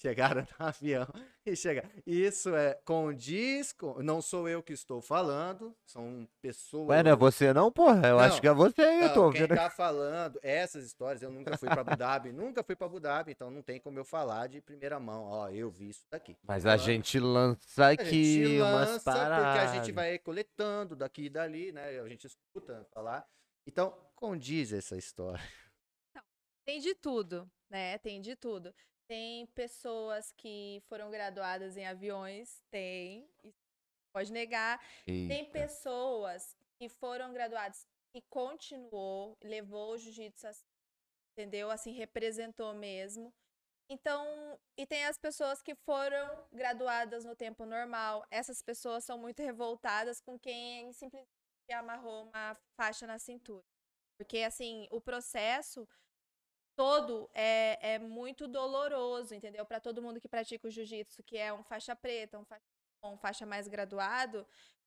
Chegaram 0.00 0.40
no 0.42 0.48
avião 0.66 1.06
e 1.44 1.54
chegaram. 1.54 1.90
Isso 2.06 2.54
é 2.56 2.74
condiz 2.86 3.70
com. 3.72 4.02
Não 4.02 4.22
sou 4.22 4.48
eu 4.48 4.62
que 4.62 4.72
estou 4.72 5.02
falando, 5.02 5.76
são 5.84 6.26
pessoas. 6.40 6.88
Ué, 6.88 7.02
não 7.02 7.10
é 7.10 7.16
você 7.16 7.52
não, 7.52 7.70
porra? 7.70 8.08
Eu 8.08 8.16
Não. 8.16 8.20
acho 8.20 8.40
que 8.40 8.48
é 8.48 8.52
você 8.54 8.80
aí, 8.80 9.02
eu 9.02 9.12
tô 9.12 9.30
quem 9.30 9.42
vendo. 9.42 9.54
tá 9.56 9.68
falando 9.68 10.38
essas 10.42 10.84
histórias, 10.86 11.20
eu 11.22 11.30
nunca 11.30 11.58
fui 11.58 11.68
pra 11.68 11.82
Abu 11.82 11.96
Dhabi, 11.96 12.32
nunca 12.32 12.62
fui 12.64 12.74
pra 12.74 12.86
Abu 12.86 12.98
Dhabi, 12.98 13.32
então 13.32 13.50
não 13.50 13.60
tem 13.60 13.78
como 13.78 13.98
eu 13.98 14.04
falar 14.04 14.46
de 14.48 14.62
primeira 14.62 14.98
mão. 14.98 15.24
Ó, 15.24 15.48
eu 15.50 15.70
vi 15.70 15.90
isso 15.90 16.06
daqui. 16.10 16.34
Mas 16.44 16.64
a 16.64 16.70
Falando. 16.70 16.86
gente 16.86 17.20
lança 17.20 17.84
A 17.84 17.90
aqui 17.90 18.44
gente 18.44 18.60
umas 18.62 18.88
lança 18.88 19.04
paradas. 19.04 19.44
porque 19.46 19.58
a 19.58 19.66
gente 19.82 19.92
vai 19.92 20.18
coletando 20.18 20.96
daqui 20.96 21.24
e 21.24 21.28
dali, 21.30 21.72
né? 21.72 22.00
A 22.00 22.08
gente 22.08 22.26
escuta 22.26 22.86
falar. 22.94 23.26
Então, 23.66 23.94
condiz 24.16 24.72
essa 24.72 24.96
história. 24.96 25.42
Tem 26.64 26.80
de 26.80 26.94
tudo, 26.94 27.50
né? 27.68 27.98
Tem 27.98 28.20
de 28.20 28.34
tudo. 28.36 28.72
Tem 29.10 29.44
pessoas 29.56 30.30
que 30.36 30.80
foram 30.88 31.10
graduadas 31.10 31.76
em 31.76 31.84
aviões, 31.84 32.62
tem, 32.70 33.28
pode 34.12 34.32
negar. 34.32 34.80
Tem 35.04 35.32
Eita. 35.32 35.50
pessoas 35.50 36.56
que 36.78 36.88
foram 36.88 37.32
graduadas 37.32 37.84
e 38.14 38.22
continuou, 38.22 39.36
levou 39.42 39.94
o 39.94 39.98
jiu-jitsu, 39.98 40.46
entendeu? 41.32 41.72
Assim, 41.72 41.90
representou 41.90 42.72
mesmo. 42.72 43.34
Então, 43.88 44.56
e 44.76 44.86
tem 44.86 45.04
as 45.04 45.18
pessoas 45.18 45.60
que 45.60 45.74
foram 45.74 46.46
graduadas 46.52 47.24
no 47.24 47.34
tempo 47.34 47.66
normal. 47.66 48.24
Essas 48.30 48.62
pessoas 48.62 49.02
são 49.02 49.18
muito 49.18 49.42
revoltadas 49.42 50.20
com 50.20 50.38
quem 50.38 50.92
simplesmente 50.92 51.26
amarrou 51.72 52.28
uma 52.28 52.56
faixa 52.76 53.08
na 53.08 53.18
cintura. 53.18 53.64
Porque, 54.16 54.38
assim, 54.44 54.86
o 54.92 55.00
processo 55.00 55.84
todo 56.80 57.28
é, 57.34 57.94
é 57.94 57.98
muito 57.98 58.48
doloroso, 58.48 59.34
entendeu? 59.34 59.66
Para 59.66 59.78
todo 59.78 60.00
mundo 60.00 60.18
que 60.18 60.26
pratica 60.26 60.66
o 60.66 60.70
jiu-jitsu, 60.70 61.22
que 61.22 61.36
é 61.36 61.52
um 61.52 61.62
faixa 61.62 61.94
preta, 61.94 62.38
um 62.38 62.44
faixa, 62.46 62.64
um 63.04 63.18
faixa 63.18 63.44
mais 63.44 63.68
graduado, 63.68 64.46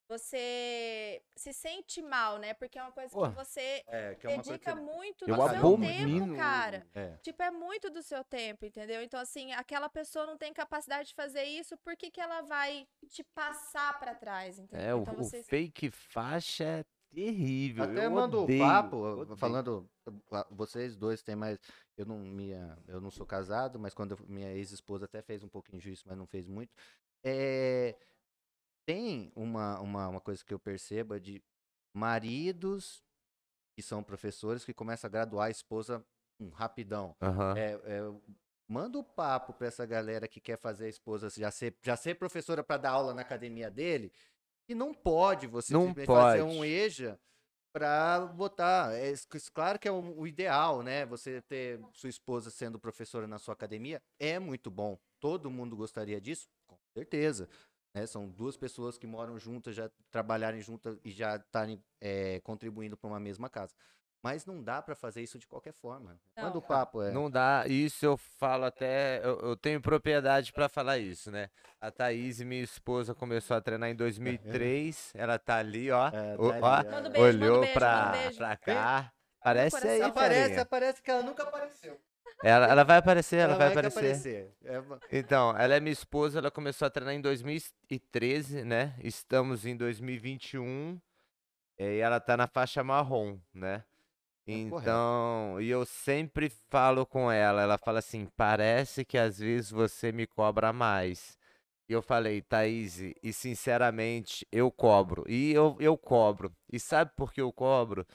você 0.09 1.21
se 1.35 1.53
sente 1.53 2.01
mal, 2.01 2.39
né? 2.39 2.53
Porque 2.55 2.79
é 2.79 2.81
uma 2.81 2.91
coisa 2.91 3.09
que 3.09 3.35
você 3.35 3.83
É, 3.87 4.15
que 4.15 4.25
é 4.27 4.37
dedica 4.37 4.75
muito 4.75 5.25
do 5.25 5.35
seu 5.35 5.43
abomino. 5.43 6.25
tempo, 6.25 6.35
cara. 6.35 6.85
É. 6.95 7.15
Tipo, 7.21 7.43
é 7.43 7.51
muito 7.51 7.91
do 7.91 8.01
seu 8.01 8.23
tempo, 8.23 8.65
entendeu? 8.65 9.03
Então, 9.03 9.19
assim, 9.19 9.53
aquela 9.53 9.87
pessoa 9.87 10.25
não 10.25 10.37
tem 10.37 10.51
capacidade 10.51 11.09
de 11.09 11.15
fazer 11.15 11.43
isso, 11.43 11.77
por 11.77 11.95
que, 11.95 12.09
que 12.09 12.19
ela 12.19 12.41
vai 12.41 12.87
te 13.07 13.23
passar 13.23 13.99
pra 13.99 14.15
trás, 14.15 14.57
entendeu? 14.57 14.85
É, 14.85 14.95
o, 14.95 15.01
então, 15.03 15.13
o 15.13 15.17
você... 15.17 15.43
fake 15.43 15.91
faixa 15.91 16.63
é 16.63 16.85
terrível. 17.13 17.83
Até 17.83 18.05
eu 18.05 18.11
mando 18.11 18.43
odeio, 18.43 18.59
papo, 18.59 18.97
odeio. 18.97 19.37
falando, 19.37 19.89
vocês 20.51 20.95
dois 20.95 21.21
têm 21.21 21.35
mais, 21.35 21.59
eu 21.97 22.05
não, 22.05 22.19
minha, 22.19 22.77
eu 22.87 22.99
não 22.99 23.11
sou 23.11 23.25
casado, 23.25 23.79
mas 23.79 23.93
quando 23.93 24.17
minha 24.27 24.51
ex-esposa 24.51 25.05
até 25.05 25.21
fez 25.21 25.43
um 25.43 25.49
pouquinho 25.49 25.79
disso, 25.79 26.03
mas 26.07 26.17
não 26.17 26.25
fez 26.25 26.47
muito, 26.47 26.73
é, 27.23 27.95
tem 28.85 29.31
uma, 29.35 29.79
uma, 29.79 30.09
uma 30.09 30.21
coisa 30.21 30.43
que 30.43 30.53
eu 30.53 30.59
percebo 30.59 31.15
é 31.15 31.19
de 31.19 31.41
maridos 31.93 33.03
que 33.75 33.81
são 33.81 34.03
professores 34.03 34.65
que 34.65 34.73
começam 34.73 35.07
a 35.07 35.11
graduar 35.11 35.47
a 35.47 35.51
esposa 35.51 36.05
hum, 36.39 36.49
rapidão. 36.49 37.15
Aham. 37.21 37.57
É, 37.57 37.71
é, 37.83 38.01
manda 38.67 38.97
o 38.97 39.03
papo 39.03 39.53
pra 39.53 39.67
essa 39.67 39.85
galera 39.85 40.27
que 40.27 40.39
quer 40.39 40.57
fazer 40.57 40.85
a 40.85 40.89
esposa 40.89 41.29
já 41.29 41.49
ser, 41.51 41.77
já 41.81 41.95
ser 41.95 42.15
professora 42.15 42.63
para 42.63 42.77
dar 42.77 42.91
aula 42.91 43.13
na 43.13 43.21
academia 43.21 43.69
dele, 43.69 44.11
que 44.65 44.73
não 44.75 44.93
pode 44.93 45.47
você 45.47 45.73
Não 45.73 45.87
simplesmente 45.87 46.07
fazer 46.15 46.43
pode. 46.43 46.57
um 46.57 46.65
EJA 46.65 47.19
para 47.73 48.25
botar. 48.27 48.93
É, 48.93 49.13
claro 49.53 49.79
que 49.79 49.87
é 49.87 49.91
o, 49.91 50.19
o 50.19 50.27
ideal, 50.27 50.83
né? 50.83 51.05
Você 51.07 51.41
ter 51.41 51.79
sua 51.91 52.09
esposa 52.09 52.49
sendo 52.51 52.79
professora 52.79 53.27
na 53.27 53.39
sua 53.39 53.53
academia 53.53 54.01
é 54.19 54.39
muito 54.39 54.69
bom. 54.69 54.97
Todo 55.19 55.49
mundo 55.49 55.75
gostaria 55.75 56.21
disso, 56.21 56.47
com 56.67 56.77
certeza. 56.95 57.49
né? 57.95 58.05
São 58.05 58.29
duas 58.29 58.55
pessoas 58.57 58.97
que 58.97 59.07
moram 59.07 59.39
juntas, 59.39 59.75
já 59.75 59.89
trabalharem 60.11 60.61
juntas 60.61 60.99
e 61.03 61.11
já 61.11 61.35
estarem 61.37 61.81
é, 62.01 62.39
contribuindo 62.41 62.95
para 62.97 63.07
uma 63.09 63.19
mesma 63.19 63.49
casa. 63.49 63.73
Mas 64.23 64.45
não 64.45 64.63
dá 64.63 64.81
para 64.81 64.95
fazer 64.95 65.21
isso 65.21 65.37
de 65.37 65.45
qualquer 65.45 65.73
forma. 65.73 66.17
Manda 66.37 66.57
o 66.57 66.61
Não. 66.61 66.61
papo, 66.61 67.03
é. 67.03 67.11
Não 67.11 67.29
dá, 67.29 67.65
isso 67.67 68.05
eu 68.05 68.15
falo 68.15 68.63
até, 68.63 69.19
eu, 69.21 69.37
eu 69.41 69.57
tenho 69.57 69.81
propriedade 69.81 70.53
pra 70.53 70.69
falar 70.69 70.97
isso, 70.97 71.29
né? 71.29 71.49
A 71.81 71.91
Thaís, 71.91 72.39
minha 72.39 72.63
esposa, 72.63 73.13
começou 73.13 73.57
a 73.57 73.61
treinar 73.61 73.89
em 73.89 73.95
2003, 73.95 75.11
ela 75.13 75.37
tá 75.37 75.57
ali, 75.57 75.91
ó, 75.91 76.07
É, 76.07 76.11
tá 76.11 76.77
ali, 76.77 76.87
ó, 76.87 76.97
é. 76.97 77.09
Beijo, 77.09 77.27
olhou 77.27 77.59
beijo, 77.59 77.73
pra, 77.73 78.55
cá, 78.55 79.11
parece 79.43 79.71
coração. 79.71 79.91
aí, 79.91 80.01
Aparece, 80.01 80.41
Ferinha. 80.43 80.61
aparece 80.61 81.01
que 81.01 81.11
ela 81.11 81.23
nunca 81.23 81.43
apareceu. 81.43 81.99
Ela, 82.41 82.67
ela 82.67 82.83
vai 82.85 82.97
aparecer, 82.97 83.37
ela, 83.37 83.55
vai, 83.55 83.71
que 83.71 83.79
aparecer. 83.79 84.53
É 84.63 84.79
uma- 84.79 84.99
Então, 85.11 85.57
ela 85.57 85.75
é 85.75 85.79
minha 85.81 85.91
esposa, 85.93 86.39
ela 86.39 86.49
começou 86.49 86.85
a 86.85 86.89
treinar 86.89 87.13
em 87.13 87.21
2013, 87.21 88.63
né? 88.63 88.95
Estamos 89.03 89.65
em 89.65 89.75
2021 89.75 90.97
eh, 91.77 91.95
e 91.95 91.99
ela 91.99 92.21
tá 92.21 92.37
na 92.37 92.47
faixa 92.47 92.83
marrom, 92.83 93.37
né? 93.53 93.83
Correto. 94.45 94.81
Então, 94.81 95.61
e 95.61 95.69
eu 95.69 95.85
sempre 95.85 96.49
falo 96.69 97.05
com 97.05 97.31
ela, 97.31 97.61
ela 97.61 97.77
fala 97.77 97.99
assim, 97.99 98.27
parece 98.35 99.05
que 99.05 99.17
às 99.17 99.39
vezes 99.39 99.71
você 99.71 100.11
me 100.11 100.27
cobra 100.27 100.73
mais. 100.73 101.37
E 101.87 101.93
eu 101.93 102.01
falei, 102.01 102.41
Thaís, 102.41 102.99
e 103.21 103.33
sinceramente, 103.33 104.45
eu 104.51 104.71
cobro. 104.71 105.23
E 105.27 105.53
eu, 105.53 105.77
eu 105.79 105.97
cobro. 105.97 106.53
E 106.71 106.79
sabe 106.79 107.11
por 107.15 107.31
que 107.33 107.41
eu 107.41 107.51
cobro? 107.51 108.05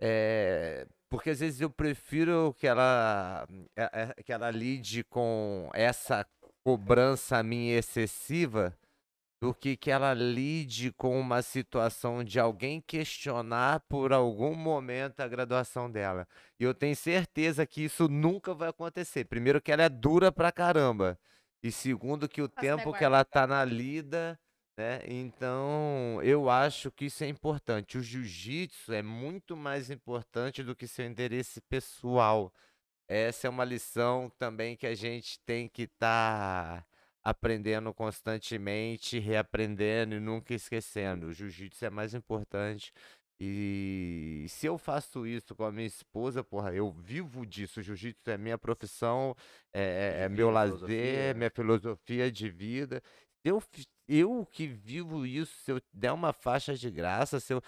É, 0.00 0.86
porque 1.08 1.30
às 1.30 1.40
vezes 1.40 1.60
eu 1.60 1.70
prefiro 1.70 2.54
que 2.58 2.66
ela, 2.66 3.46
é, 3.76 4.14
é, 4.18 4.22
que 4.22 4.32
ela 4.32 4.50
lide 4.50 5.02
com 5.04 5.70
essa 5.72 6.26
cobrança 6.64 7.42
minha 7.42 7.78
excessiva 7.78 8.76
do 9.40 9.54
que 9.54 9.76
que 9.76 9.90
ela 9.90 10.14
lide 10.14 10.92
com 10.92 11.18
uma 11.20 11.42
situação 11.42 12.24
de 12.24 12.40
alguém 12.40 12.80
questionar 12.80 13.80
por 13.80 14.12
algum 14.12 14.54
momento 14.54 15.20
a 15.20 15.28
graduação 15.28 15.90
dela. 15.90 16.26
E 16.58 16.64
eu 16.64 16.74
tenho 16.74 16.96
certeza 16.96 17.66
que 17.66 17.84
isso 17.84 18.08
nunca 18.08 18.54
vai 18.54 18.70
acontecer. 18.70 19.24
Primeiro 19.24 19.60
que 19.60 19.70
ela 19.70 19.82
é 19.82 19.88
dura 19.88 20.32
pra 20.32 20.50
caramba. 20.50 21.18
E 21.62 21.70
segundo 21.70 22.28
que 22.28 22.40
o 22.40 22.48
tempo 22.48 22.92
que 22.92 23.04
ela 23.04 23.24
tá 23.24 23.46
na 23.46 23.64
lida, 23.64 24.38
né? 24.76 25.00
Então, 25.06 26.20
eu 26.22 26.48
acho 26.50 26.90
que 26.90 27.06
isso 27.06 27.24
é 27.24 27.28
importante. 27.28 27.98
O 27.98 28.02
jiu-jitsu 28.02 28.92
é 28.92 29.02
muito 29.02 29.56
mais 29.56 29.90
importante 29.90 30.62
do 30.62 30.76
que 30.76 30.86
seu 30.86 31.06
interesse 31.06 31.60
pessoal. 31.62 32.52
Essa 33.08 33.46
é 33.46 33.50
uma 33.50 33.64
lição 33.64 34.30
também 34.38 34.76
que 34.76 34.86
a 34.86 34.94
gente 34.94 35.40
tem 35.40 35.68
que 35.68 35.82
estar 35.82 36.86
aprendendo 37.28 37.92
constantemente, 37.92 39.18
reaprendendo 39.18 40.14
e 40.14 40.20
nunca 40.20 40.54
esquecendo. 40.54 41.26
O 41.26 41.32
jiu-jitsu 41.32 41.84
é 41.84 41.90
mais 41.90 42.14
importante. 42.14 42.92
E 43.40 44.46
se 44.48 44.66
eu 44.66 44.78
faço 44.78 45.26
isso 45.26 45.54
com 45.54 45.64
a 45.64 45.72
minha 45.72 45.86
esposa, 45.86 46.44
porra, 46.44 46.72
eu 46.72 46.90
vivo 46.92 47.44
disso. 47.44 47.80
O 47.80 47.82
jiu-jitsu 47.82 48.30
é 48.30 48.38
minha 48.38 48.56
profissão, 48.56 49.34
é, 49.74 50.20
é- 50.20 50.24
é 50.24 50.28
meu 50.28 50.50
lazer, 50.50 50.78
filosofia. 50.78 51.34
minha 51.34 51.50
filosofia 51.50 52.30
de 52.30 52.48
vida. 52.48 53.02
Eu, 53.44 53.62
eu 54.08 54.46
que 54.46 54.66
vivo 54.68 55.26
isso, 55.26 55.52
se 55.64 55.72
eu 55.72 55.80
der 55.92 56.12
uma 56.12 56.32
faixa 56.32 56.74
de 56.74 56.90
graça, 56.90 57.40
se 57.40 57.52
eu 57.52 57.60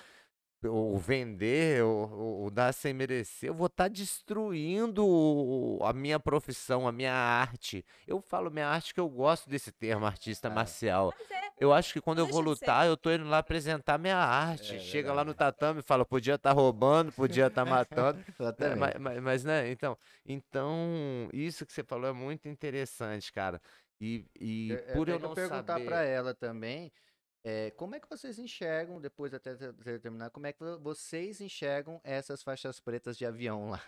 ou 0.64 0.96
vender, 0.98 1.82
ou, 1.84 2.10
ou- 2.44 2.50
dar 2.50 2.72
sem 2.72 2.92
merecer, 2.92 3.50
eu 3.50 3.54
vou 3.54 3.66
estar 3.66 3.88
destruindo 3.88 5.06
o- 5.06 5.78
a 5.84 5.92
minha 5.92 6.18
profissão, 6.18 6.88
a 6.88 6.92
minha 6.92 7.12
arte. 7.12 7.84
Eu 8.06 8.20
falo 8.20 8.50
minha 8.50 8.66
arte 8.68 8.92
que 8.94 9.00
eu 9.00 9.08
gosto 9.08 9.48
desse 9.48 9.70
termo, 9.70 10.06
artista 10.06 10.48
É. 10.48 10.50
marcial. 10.50 11.14
Mas 11.18 11.30
é, 11.30 11.48
Eu 11.60 11.72
acho 11.72 11.92
que 11.92 12.00
quando 12.00 12.20
eu 12.20 12.26
vou 12.26 12.40
lutar, 12.40 12.86
eu 12.86 12.96
tô 12.96 13.10
indo 13.10 13.28
lá 13.28 13.38
apresentar 13.38 13.98
minha 13.98 14.16
arte. 14.16 14.76
É 14.76 14.78
Chega 14.78 15.12
lá 15.12 15.24
no 15.24 15.34
tatame 15.34 15.80
e 15.80 15.82
fala, 15.82 16.04
podia 16.04 16.36
estar 16.36 16.52
roubando, 16.52 17.12
podia 17.12 17.48
estar 17.48 17.64
matando. 18.16 18.18
né, 18.18 18.24
Exatamente. 18.28 18.78
Mas, 18.78 18.94
mas, 19.00 19.22
mas, 19.22 19.44
né, 19.44 19.70
então, 19.70 19.98
então, 20.24 21.28
isso 21.32 21.66
que 21.66 21.72
você 21.72 21.82
falou 21.82 22.08
é 22.08 22.12
muito 22.12 22.48
interessante, 22.48 23.32
cara. 23.32 23.60
E, 24.00 24.24
e 24.40 24.68
por 24.92 25.08
eu 25.08 25.16
eu 25.16 25.18
não 25.20 25.34
perguntar 25.34 25.74
saber... 25.74 25.84
pra 25.84 26.02
ela 26.04 26.32
também, 26.34 26.92
é, 27.44 27.70
como 27.72 27.94
é 27.94 28.00
que 28.00 28.08
vocês 28.08 28.38
enxergam, 28.38 29.00
depois 29.00 29.32
até 29.32 29.54
ter- 29.54 29.72
ter 29.74 30.00
terminar, 30.00 30.30
como 30.30 30.46
é 30.46 30.52
que 30.52 30.58
vo- 30.58 30.78
vocês 30.80 31.40
enxergam 31.40 32.00
essas 32.04 32.42
faixas 32.42 32.80
pretas 32.80 33.16
de 33.16 33.24
avião 33.26 33.70
lá? 33.70 33.80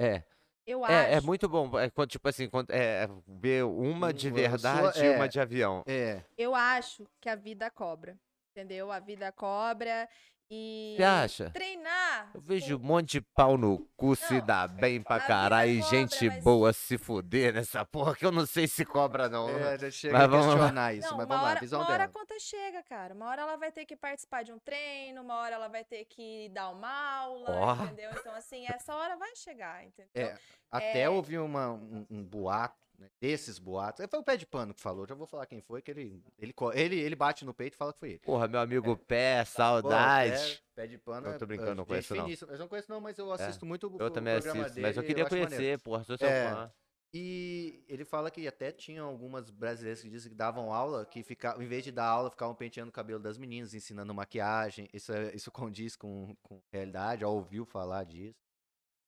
É, 0.00 0.22
eu 0.66 0.84
é, 0.86 1.12
é 1.12 1.16
acho. 1.16 1.26
muito 1.26 1.48
bom. 1.48 1.78
É, 1.78 1.90
tipo 2.06 2.28
assim, 2.28 2.48
quando, 2.48 2.70
é, 2.70 3.04
é 3.04 3.08
ver 3.26 3.64
uma 3.64 4.12
de 4.12 4.28
Uma 4.28 4.36
verdade 4.36 4.92
sua- 4.94 5.04
e 5.04 5.08
é. 5.08 5.16
uma 5.16 5.28
de 5.28 5.40
avião. 5.40 5.82
É, 5.86 6.22
Eu 6.36 6.54
acho 6.54 7.06
que 7.20 7.28
a 7.28 7.34
vida 7.34 7.70
cobra. 7.70 8.18
Entendeu? 8.52 8.90
A 8.90 8.98
vida 8.98 9.30
cobra 9.30 10.08
e 10.50 10.94
Você 10.96 11.02
acha? 11.02 11.50
treinar. 11.50 12.30
Eu 12.34 12.40
vejo 12.40 12.76
um 12.76 12.80
monte 12.80 13.12
de 13.12 13.20
pau 13.20 13.56
no 13.58 13.86
cu 13.96 14.16
se 14.16 14.38
Não, 14.38 14.46
dá 14.46 14.66
bem 14.66 15.02
pra 15.02 15.16
a 15.16 15.18
vida 15.18 15.28
caralho 15.28 15.70
e 15.72 15.80
cobra, 15.80 15.90
gente 15.98 16.28
mas- 16.30 16.42
boa 16.44 16.72
se 16.72 16.96
fuder 16.98 17.52
nessa 17.54 17.84
porra 17.84 18.14
que 18.16 18.24
eu 18.24 18.32
não 18.32 18.46
sei 18.46 18.66
se 18.66 18.84
cobra 18.84 19.28
não. 19.28 19.48
é, 19.48 19.78
já 19.78 19.90
chega 19.90 20.14
Mas 20.14 20.22
a 20.22 20.26
vamos 20.26 20.46
lá. 20.46 20.52
questionar 20.54 20.94
isso, 20.94 21.10
Não, 21.10 21.16
mas 21.16 21.26
uma 21.26 21.34
vamos 21.34 21.42
lá, 21.44 21.50
hora, 21.50 21.60
visão 21.60 21.80
uma 21.80 21.86
hora 21.90 22.04
a 22.04 22.06
dela. 22.06 22.12
conta 22.12 22.34
chega, 22.40 22.82
cara. 22.82 23.14
Uma 23.14 23.26
hora 23.26 23.42
ela 23.42 23.56
vai 23.56 23.70
ter 23.72 23.84
que 23.84 23.96
participar 23.96 24.42
de 24.44 24.52
um 24.52 24.58
treino, 24.58 25.22
uma 25.22 25.34
hora 25.36 25.54
ela 25.56 25.68
vai 25.68 25.84
ter 25.84 26.04
que 26.04 26.48
dar 26.50 26.70
uma 26.70 26.88
aula, 27.20 27.50
Ó. 27.50 27.84
entendeu? 27.84 28.10
Então, 28.12 28.34
assim, 28.34 28.64
essa 28.68 28.94
hora 28.94 29.16
vai 29.16 29.34
chegar, 29.36 29.84
entendeu? 29.84 30.10
É, 30.14 30.36
até 30.70 31.00
É. 31.02 31.10
ouvi 31.10 31.38
uma, 31.38 31.72
um, 31.72 32.06
um 32.10 32.24
boato, 32.24 32.76
né, 32.98 33.08
desses 33.20 33.58
boatos, 33.58 34.04
foi 34.10 34.18
o 34.18 34.24
Pé 34.24 34.36
de 34.36 34.46
Pano 34.46 34.74
que 34.74 34.80
falou, 34.80 35.06
já 35.06 35.14
vou 35.14 35.26
falar 35.26 35.46
quem 35.46 35.60
foi, 35.60 35.80
que 35.80 35.90
ele, 35.90 36.22
ele, 36.38 36.52
ele, 36.74 36.98
ele 37.00 37.16
bate 37.16 37.44
no 37.44 37.54
peito 37.54 37.74
e 37.74 37.76
fala 37.76 37.92
que 37.92 37.98
foi 38.00 38.10
ele. 38.10 38.18
Porra, 38.18 38.48
meu 38.48 38.60
amigo 38.60 38.96
Pé, 38.96 39.44
Pô, 39.44 39.50
saudade. 39.50 40.62
Pé, 40.74 40.82
Pé 40.82 40.86
de 40.88 40.98
Pano 40.98 41.26
Não, 41.28 41.34
é- 41.34 41.38
tô 41.38 41.46
brincando, 41.46 41.70
é 41.70 41.74
não 41.74 41.86
conheço, 41.86 42.14
não. 42.14 42.28
Eu 42.28 42.58
não 42.58 42.68
conheço 42.68 42.90
não, 42.90 43.00
mas 43.00 43.18
eu 43.18 43.30
assisto 43.32 43.64
muito 43.64 43.86
o, 43.86 43.96
Eu 44.02 44.06
o 44.06 44.10
também 44.10 44.34
programa 44.34 44.62
assisto, 44.64 44.80
mas 44.80 44.96
eu 44.96 45.02
dele, 45.02 45.14
queria 45.14 45.24
maneiro. 45.24 45.48
conhecer, 45.48 45.78
porra, 45.80 46.04
sou 46.04 46.18
seu 46.18 46.28
É. 46.28 46.44
fã. 46.44 46.72
E 47.14 47.82
ele 47.88 48.04
fala 48.04 48.30
que 48.30 48.46
até 48.46 48.70
tinham 48.70 49.08
algumas 49.08 49.48
brasileiras 49.48 50.02
que 50.02 50.10
dizem 50.10 50.30
que 50.30 50.36
davam 50.36 50.70
aula, 50.70 51.06
que 51.06 51.22
ficavam, 51.22 51.62
em 51.62 51.66
vez 51.66 51.82
de 51.82 51.90
dar 51.90 52.06
aula, 52.06 52.30
ficavam 52.30 52.54
penteando 52.54 52.90
o 52.90 52.92
cabelo 52.92 53.18
das 53.18 53.38
meninas, 53.38 53.72
ensinando 53.72 54.12
maquiagem. 54.12 54.88
Isso, 54.92 55.12
é- 55.12 55.34
isso 55.34 55.50
condiz 55.52 55.96
com, 55.96 56.36
com 56.42 56.60
realidade? 56.70 57.22
Já 57.22 57.28
ouviu 57.28 57.64
falar 57.64 58.04
disso? 58.04 58.36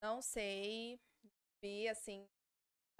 Não 0.02 0.22
sei, 0.22 0.98
vi 1.62 1.86
assim, 1.88 2.26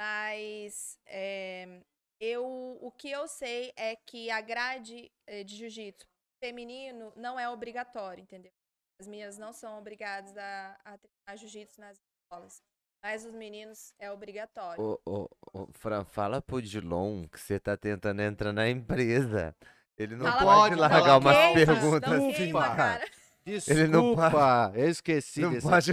mas 0.00 0.98
é, 1.06 1.82
eu, 2.18 2.78
o 2.80 2.90
que 2.90 3.10
eu 3.10 3.28
sei 3.28 3.70
é 3.76 3.94
que 3.94 4.30
a 4.30 4.40
grade 4.40 5.12
eh, 5.26 5.44
de 5.44 5.56
jiu-jitsu 5.56 6.06
feminino 6.42 7.12
não 7.14 7.38
é 7.38 7.50
obrigatório, 7.50 8.22
entendeu? 8.22 8.50
As 8.98 9.06
meninas 9.06 9.36
não 9.36 9.52
são 9.52 9.78
obrigadas 9.78 10.34
a, 10.38 10.78
a 10.86 10.96
treinar 10.96 11.36
jiu-jitsu 11.36 11.82
nas 11.82 11.98
escolas, 11.98 12.62
mas 13.02 13.26
os 13.26 13.34
meninos 13.34 13.92
é 13.98 14.10
obrigatório. 14.10 14.82
Ô, 14.82 15.00
ô, 15.04 15.28
ô, 15.52 15.68
Fran, 15.74 16.02
fala 16.06 16.40
pro 16.40 16.62
Dilon 16.62 17.28
que 17.28 17.38
você 17.38 17.60
tá 17.60 17.76
tentando 17.76 18.22
entrar 18.22 18.54
na 18.54 18.70
empresa. 18.70 19.54
Ele 19.98 20.16
não 20.16 20.32
Fala 20.32 20.40
pode 20.40 20.76
largar 20.76 21.18
umas 21.18 21.52
perguntas 21.52 22.10
não 22.10 22.30
assim. 22.30 22.32
queima, 22.32 23.00
cara. 23.44 23.60
Ele 23.68 23.86
não 23.88 24.14
pode- 24.14 24.20
Desculpa, 24.30 24.72
eu 24.74 24.88
esqueci 24.90 25.40
Não 25.40 25.50
desse 25.50 25.68
pode 25.68 25.92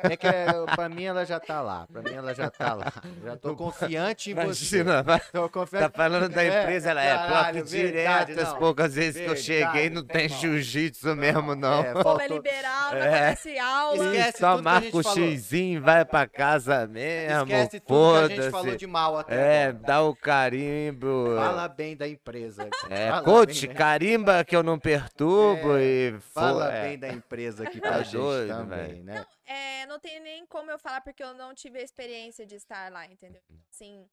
É 0.00 0.16
que 0.16 0.26
é, 0.26 0.46
pra 0.74 0.88
mim 0.88 1.04
ela 1.04 1.24
já 1.24 1.38
tá 1.40 1.60
lá. 1.60 1.86
Pra 1.92 2.02
mim 2.02 2.12
ela 2.12 2.34
já 2.34 2.50
tá 2.50 2.74
lá. 2.74 2.92
Já 3.24 3.36
tô 3.36 3.54
confiante 3.54 4.30
em 4.30 4.34
você. 4.34 4.78
Imagina, 4.78 5.02
vai- 5.02 5.20
Tô 5.32 5.48
confiante. 5.48 5.82
tá 5.84 5.90
falando 5.90 6.28
da 6.28 6.42
É, 6.44 6.62
empresa, 6.62 6.90
ela 6.90 7.02
é 7.02 7.14
caralho, 7.14 7.28
plato 7.28 7.54
verdade, 7.70 8.26
direto. 8.32 8.40
As 8.48 8.52
poucas 8.58 8.94
vezes 8.94 9.22
que 9.24 9.30
eu 9.30 9.36
cheguei 9.36 9.58
Verdade, 9.64 9.90
não 9.90 10.04
tem 10.04 10.28
jiu-jitsu 10.28 11.14
mesmo, 11.16 11.54
não. 11.54 11.80
É, 11.80 11.92
Como 11.92 12.00
é 12.00 12.02
faltou- 12.02 12.36
liberal, 12.36 12.90
não 12.92 12.98
É. 12.98 13.16
acontece 13.26 13.58
aula. 13.58 14.04
Esquece 14.16 14.38
Só 14.38 14.62
marca 14.62 14.96
o 14.96 15.02
xizinho, 15.02 15.82
vai 15.82 16.04
pra 16.04 16.26
casa 16.26 16.86
mesmo. 16.86 17.42
Esquece 17.42 17.80
tudo 17.80 18.26
que 18.28 18.32
a 18.32 18.36
gente 18.42 18.50
falou 18.50 18.76
de 18.76 18.86
mal 18.86 19.18
até 19.18 19.34
É, 19.34 19.66
agora. 19.68 19.84
dá 19.86 20.02
o 20.02 20.14
carimbo. 20.16 21.34
Fala 21.36 21.68
bem 21.68 21.96
da 21.96 22.08
empresa. 22.08 22.68
É, 22.90 23.08
Fala 23.10 23.22
coach, 23.22 23.60
bem, 23.66 23.68
né? 23.68 23.74
carimba 23.74 24.44
que 24.44 24.56
eu 24.56 24.62
não 24.62 24.78
perturbo 24.78 25.76
É, 25.76 25.82
e 25.82 26.14
Fala 26.34 26.72
é. 26.72 26.82
bem 26.82 26.87
da 26.96 27.08
empresa 27.08 27.64
aqui 27.64 27.80
Tá 27.80 27.88
pra 27.88 28.02
gente 28.02 28.12
doido, 28.12 28.48
também, 28.48 28.88
velho. 28.88 29.04
né? 29.04 29.26
É, 29.44 29.86
não 29.86 29.98
tem 29.98 30.20
nem 30.20 30.46
como 30.46 30.70
eu 30.70 30.78
falar 30.78 31.00
porque 31.00 31.22
eu 31.22 31.34
não 31.34 31.54
tive 31.54 31.78
a 31.78 31.82
experiência 31.82 32.46
de 32.46 32.54
estar 32.56 32.90
lá, 32.90 33.06
entendeu? 33.06 33.42
Assim, 33.70 34.08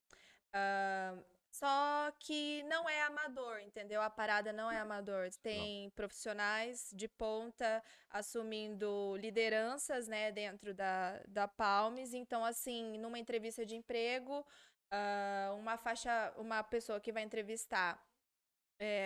ah, 0.53 1.15
só 1.51 2.11
que 2.19 2.63
não 2.63 2.89
é 2.89 3.01
amador, 3.03 3.59
entendeu? 3.61 4.01
A 4.01 4.09
parada 4.09 4.51
não 4.51 4.69
é 4.69 4.77
amador. 4.77 5.29
Tem 5.41 5.89
profissionais 5.91 6.89
de 6.93 7.07
ponta 7.07 7.81
assumindo 8.09 9.15
lideranças, 9.17 10.07
né, 10.07 10.31
dentro 10.33 10.73
da, 10.73 11.21
da 11.27 11.47
Palmes. 11.47 12.13
Então, 12.13 12.43
assim, 12.43 12.97
numa 12.97 13.17
entrevista 13.17 13.65
de 13.65 13.75
emprego, 13.75 14.45
ah, 14.91 15.53
uma 15.57 15.77
faixa, 15.77 16.33
uma 16.37 16.61
pessoa 16.61 16.99
que 16.99 17.11
vai 17.13 17.23
entrevistar 17.23 18.01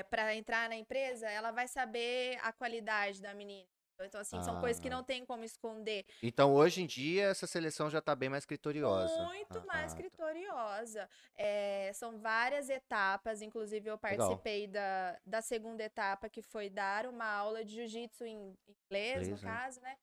para 0.09 0.35
entrar 0.35 0.69
na 0.69 0.75
empresa, 0.75 1.29
ela 1.29 1.51
vai 1.51 1.67
saber 1.67 2.37
a 2.41 2.51
qualidade 2.51 3.21
da 3.21 3.33
menina. 3.33 3.67
Então, 4.01 4.21
assim, 4.21 4.41
são 4.43 4.61
coisas 4.61 4.79
que 4.81 4.87
Ah. 4.87 4.91
não 4.91 5.03
tem 5.03 5.25
como 5.25 5.43
esconder. 5.43 6.05
Então, 6.23 6.53
hoje 6.53 6.81
em 6.81 6.87
dia, 6.87 7.25
essa 7.25 7.45
seleção 7.45 7.89
já 7.89 8.01
tá 8.01 8.15
bem 8.15 8.29
mais 8.29 8.45
criteriosa. 8.45 9.25
Muito 9.25 9.59
Ah, 9.59 9.65
mais 9.65 9.91
ah, 9.91 9.95
tá. 9.95 10.01
criteriosa. 10.01 11.09
É, 11.37 11.91
são 11.93 12.17
várias 12.17 12.69
etapas, 12.69 13.41
inclusive 13.41 13.89
eu 13.89 13.99
Legal. 14.01 14.17
participei 14.17 14.67
da, 14.67 15.19
da 15.25 15.41
segunda 15.41 15.83
etapa, 15.83 16.29
que 16.29 16.41
foi 16.41 16.69
dar 16.69 17.05
uma 17.07 17.25
aula 17.25 17.65
de 17.65 17.75
jiu-jitsu 17.75 18.23
em 18.25 18.57
inglês, 18.89 19.27
no 19.27 19.35
né? 19.35 19.41
caso, 19.41 19.81
né? 19.81 19.97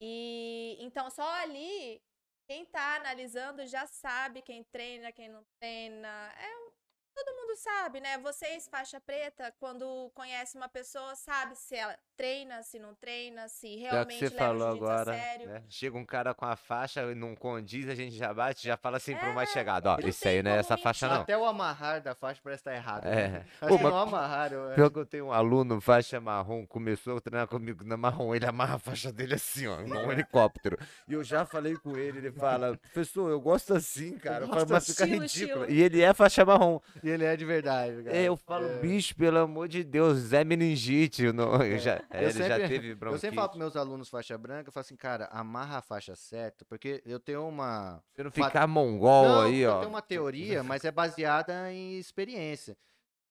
E 0.00 0.78
então 0.80 1.10
só 1.10 1.28
ali, 1.42 2.02
quem 2.48 2.64
tá 2.64 2.96
analisando 2.96 3.66
já 3.66 3.86
sabe 3.86 4.40
quem 4.42 4.64
treina, 4.64 5.12
quem 5.12 5.28
não 5.28 5.44
treina. 5.60 6.08
É, 6.38 6.71
todo 7.14 7.34
mundo 7.36 7.56
sabe, 7.56 8.00
né? 8.00 8.18
Vocês, 8.18 8.66
faixa 8.68 9.00
preta, 9.00 9.52
quando 9.60 10.10
conhece 10.14 10.56
uma 10.56 10.68
pessoa, 10.68 11.14
sabe 11.14 11.54
se 11.56 11.74
ela 11.76 11.96
treina, 12.16 12.62
se 12.62 12.78
não 12.78 12.94
treina, 12.94 13.48
se 13.48 13.68
Já 13.68 13.74
que 13.74 13.80
realmente 13.94 14.18
você 14.18 14.24
leva 14.24 14.34
o 14.34 14.38
falou 14.38 14.68
agora, 14.68 15.12
sério. 15.14 15.46
né? 15.48 15.62
Chega 15.68 15.96
um 15.98 16.04
cara 16.04 16.34
com 16.34 16.44
a 16.44 16.56
faixa 16.56 17.02
e 17.10 17.14
não 17.14 17.34
condiz, 17.34 17.88
a 17.88 17.94
gente 17.94 18.14
já 18.16 18.32
bate, 18.32 18.66
já 18.66 18.76
fala 18.76 18.96
assim 18.96 19.14
pro 19.16 19.32
mais 19.34 19.50
É, 19.50 19.52
chegado, 19.52 19.86
ó, 19.86 19.98
isso 20.04 20.26
aí 20.26 20.42
não 20.42 20.52
é 20.52 20.58
essa 20.58 20.76
faixa 20.76 21.08
não. 21.08 21.22
Até 21.22 21.36
o 21.36 21.44
amarrar 21.44 22.00
da 22.02 22.14
faixa 22.14 22.40
parece 22.42 22.60
estar 22.60 22.74
errado. 22.74 23.04
É. 23.06 23.28
né? 23.28 23.44
Pô, 23.60 23.76
que 23.76 23.82
mas- 23.82 23.92
não 23.92 23.98
amarraram. 23.98 24.70
é. 24.70 24.74
Pior 24.74 24.90
que 24.90 24.98
eu 24.98 25.06
tenho 25.06 25.26
um 25.26 25.32
aluno, 25.32 25.80
faixa 25.80 26.20
marrom, 26.20 26.66
começou 26.66 27.16
a 27.18 27.20
treinar 27.20 27.46
comigo 27.48 27.84
na 27.84 27.96
marrom, 27.96 28.34
ele 28.34 28.46
amarra 28.46 28.76
a 28.76 28.78
faixa 28.78 29.12
dele 29.12 29.34
assim, 29.34 29.66
ó, 29.66 29.80
igual 29.80 30.06
um 30.06 30.12
helicóptero. 30.12 30.78
E 31.08 31.12
eu 31.14 31.22
já 31.24 31.44
falei 31.44 31.74
com 31.76 31.96
ele, 31.96 32.18
ele 32.18 32.32
fala, 32.32 32.76
professor, 32.78 33.30
eu 33.30 33.40
gosto 33.40 33.74
assim, 33.74 34.16
cara. 34.18 34.44
Eu 34.44 34.48
gosto 34.48 34.70
mas 34.72 34.86
fica 34.86 35.04
ridículo. 35.04 35.70
E 35.70 35.82
ele 35.82 36.00
é 36.00 36.14
faixa 36.14 36.44
marrom. 36.44 36.80
E 37.02 37.10
ele 37.12 37.24
é 37.24 37.36
de 37.36 37.44
verdade, 37.44 38.02
cara. 38.02 38.16
Eu 38.16 38.36
falo, 38.36 38.66
É. 38.66 38.78
bicho, 38.78 39.14
pelo 39.14 39.38
amor 39.38 39.68
de 39.68 39.84
Deus, 39.84 40.18
Zé 40.18 40.42
Meningite. 40.44 41.24
eu 41.24 41.32
Não, 41.32 41.62
eu 41.62 41.78
já, 41.78 42.02
Eu 42.10 42.20
ele 42.22 42.32
já 42.32 42.44
sempre- 42.56 42.68
teve 42.68 42.90
Eu 42.92 42.96
bronquite. 42.96 43.20
sempre 43.20 43.36
falo 43.36 43.48
para 43.50 43.58
meus 43.58 43.76
alunos 43.76 44.08
faixa 44.08 44.36
branca, 44.38 44.68
eu 44.68 44.72
falo 44.72 44.82
assim, 44.82 44.96
cara, 44.96 45.26
amarra 45.32 45.78
a 45.78 45.82
faixa 45.82 46.14
certa, 46.16 46.64
porque 46.64 47.02
eu 47.06 47.20
tenho 47.20 47.46
uma. 47.48 48.02
Você 48.14 48.22
não 48.24 48.30
ficar 48.30 48.66
mongol 48.66 49.24
Não, 49.28 49.40
aí, 49.42 49.60
eu 49.60 49.70
ó. 49.72 49.78
tenho 49.78 49.90
uma 49.90 50.02
teoria, 50.02 50.62
mas 50.62 50.84
é 50.84 50.90
baseada 50.90 51.72
em 51.72 51.98
experiência. 51.98 52.76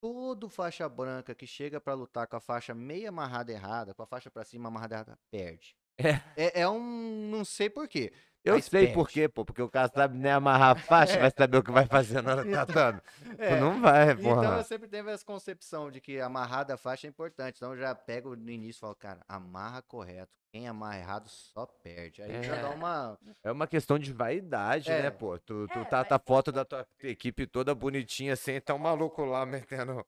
Todo 0.02 0.50
faixa 0.50 0.90
branca 0.90 1.36
que 1.36 1.46
chega 1.46 1.80
pra 1.80 1.94
lutar 1.94 2.26
com 2.26 2.36
a 2.36 2.40
faixa 2.40 2.74
meio 2.74 3.08
amarrada 3.10 3.52
errada, 3.52 3.94
com 3.94 4.02
a 4.02 4.08
faixa 4.08 4.32
pra 4.32 4.44
cima 4.44 4.68
amarrada 4.68 4.96
errada, 4.96 5.20
perde. 5.30 5.76
É. 5.98 6.20
É, 6.36 6.62
é 6.62 6.68
um. 6.70 7.30
Não 7.30 7.46
sei 7.46 7.70
porquê. 7.70 8.12
Eu 8.44 8.56
mas 8.56 8.66
sei 8.66 8.82
perde. 8.82 8.94
por 8.96 9.08
quê, 9.10 9.30
pô. 9.30 9.46
Porque 9.46 9.62
o 9.62 9.70
cara 9.70 9.88
sabe 9.94 10.18
nem 10.18 10.32
amarrar 10.32 10.72
a 10.72 10.76
faixa, 10.76 11.20
vai 11.20 11.30
saber 11.32 11.58
o 11.58 11.64
que 11.64 11.72
vai 11.72 11.86
fazer 11.86 12.22
na 12.24 12.32
hora 12.32 12.44
do 12.44 12.52
tatame. 12.52 13.00
É. 13.38 13.60
Não 13.60 13.80
vai, 13.82 14.12
Então 14.12 14.24
porra. 14.24 14.58
eu 14.58 14.64
sempre 14.64 14.88
tenho 14.88 15.08
essa 15.10 15.24
concepção 15.26 15.92
de 15.92 16.02
que 16.02 16.20
amarrada 16.20 16.74
a 16.74 16.78
faixa 16.78 17.06
é 17.06 17.10
importante. 17.10 17.58
Então 17.58 17.74
eu 17.74 17.78
já 17.80 17.94
pego 17.94 18.36
no 18.36 18.50
início 18.50 18.80
e 18.80 18.82
falo, 18.82 18.96
cara, 18.96 19.20
amarra 19.28 19.82
correto. 19.84 20.32
Quem 20.52 20.68
amarra 20.68 20.98
errado 21.00 21.30
só 21.30 21.66
perde. 21.66 22.22
Aí 22.22 22.44
já 22.44 22.56
É. 22.58 22.62
dá 22.62 22.70
uma. 22.72 23.18
É 23.44 23.52
uma 23.52 23.68
questão 23.68 23.98
de 23.98 24.12
vaidade, 24.12 24.92
É. 24.92 25.04
né, 25.04 25.10
pô? 25.10 25.38
Tu, 25.40 25.68
tu 25.70 25.80
É, 25.80 25.84
tá 25.86 26.04
tá 26.04 26.16
a 26.18 26.20
foto 26.20 26.52
da 26.52 26.66
tua 26.66 26.86
equipe 27.04 27.46
toda 27.48 27.74
bonitinha 27.74 28.34
assim, 28.34 28.60
tá 28.60 28.74
um 28.74 28.80
maluco 28.80 29.24
lá 29.24 29.46
metendo. 29.46 30.06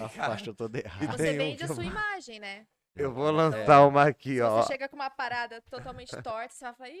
A 0.00 0.08
faixa 0.08 0.54
toda 0.54 0.78
errada. 0.78 1.16
Você 1.16 1.24
tem 1.24 1.34
um 1.34 1.38
vende 1.38 1.64
a 1.64 1.68
sua 1.68 1.84
imagem, 1.84 2.38
né? 2.38 2.66
Eu 2.94 3.12
vou 3.12 3.30
lançar 3.30 3.84
uma 3.86 4.04
aqui, 4.04 4.34
Se 4.36 4.42
ó. 4.42 4.62
você 4.62 4.72
chega 4.74 4.88
com 4.88 4.96
uma 4.96 5.10
parada 5.10 5.60
totalmente 5.70 6.10
torta, 6.22 6.54
você 6.54 6.64
vai 6.64 6.74
falar, 6.74 6.90
Ih, 6.90 7.00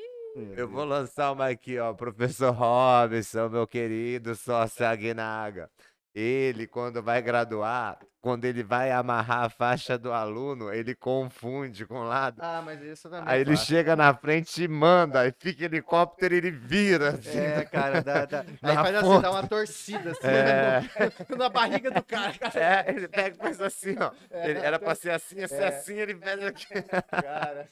Eu 0.56 0.68
vou 0.68 0.84
lançar 0.84 1.32
uma 1.32 1.48
aqui, 1.48 1.78
ó. 1.78 1.92
Professor 1.92 2.52
Robson, 2.52 3.48
meu 3.48 3.66
querido 3.66 4.34
sócio 4.34 4.86
Aguinaga. 4.86 5.68
Ele, 6.12 6.66
quando 6.66 7.00
vai 7.00 7.22
graduar, 7.22 7.96
quando 8.20 8.44
ele 8.44 8.64
vai 8.64 8.90
amarrar 8.90 9.44
a 9.44 9.48
faixa 9.48 9.96
do 9.96 10.12
aluno, 10.12 10.72
ele 10.72 10.92
confunde 10.92 11.86
com 11.86 12.00
o 12.00 12.04
lado. 12.04 12.40
Ah, 12.40 12.60
mas 12.64 12.82
isso 12.82 13.08
também. 13.08 13.24
Aí 13.32 13.38
é 13.38 13.40
ele 13.42 13.56
fácil. 13.56 13.66
chega 13.76 13.94
na 13.94 14.12
frente 14.12 14.64
e 14.64 14.68
manda, 14.68 15.20
aí 15.20 15.32
fica 15.38 15.64
helicóptero 15.66 16.34
e 16.34 16.38
ele 16.38 16.50
vira. 16.50 17.10
assim, 17.10 17.38
É, 17.38 17.64
cara, 17.64 18.02
dá, 18.02 18.24
dá. 18.24 18.40
Aí 18.62 18.74
faz 18.74 18.94
assim, 18.96 19.06
ponta. 19.06 19.22
dá 19.22 19.30
uma 19.30 19.46
torcida 19.46 20.10
assim, 20.10 20.26
É. 20.26 20.80
né, 20.80 20.90
no- 21.28 21.36
na 21.38 21.48
barriga 21.48 21.90
do 21.92 22.02
cara. 22.02 22.34
É, 22.56 22.90
ele 22.90 23.06
pega 23.06 23.36
e 23.36 23.38
faz 23.38 23.60
assim, 23.60 23.94
ó. 24.00 24.10
Ele, 24.32 24.58
era 24.58 24.78
pra 24.80 24.96
ser 24.96 25.10
assim, 25.10 25.36
ia 25.38 25.48
ser 25.48 25.62
É. 25.62 25.68
assim, 25.68 25.94
ele 25.94 26.16
faz 26.16 26.42
aqui. 26.44 26.66
cara. 27.22 27.68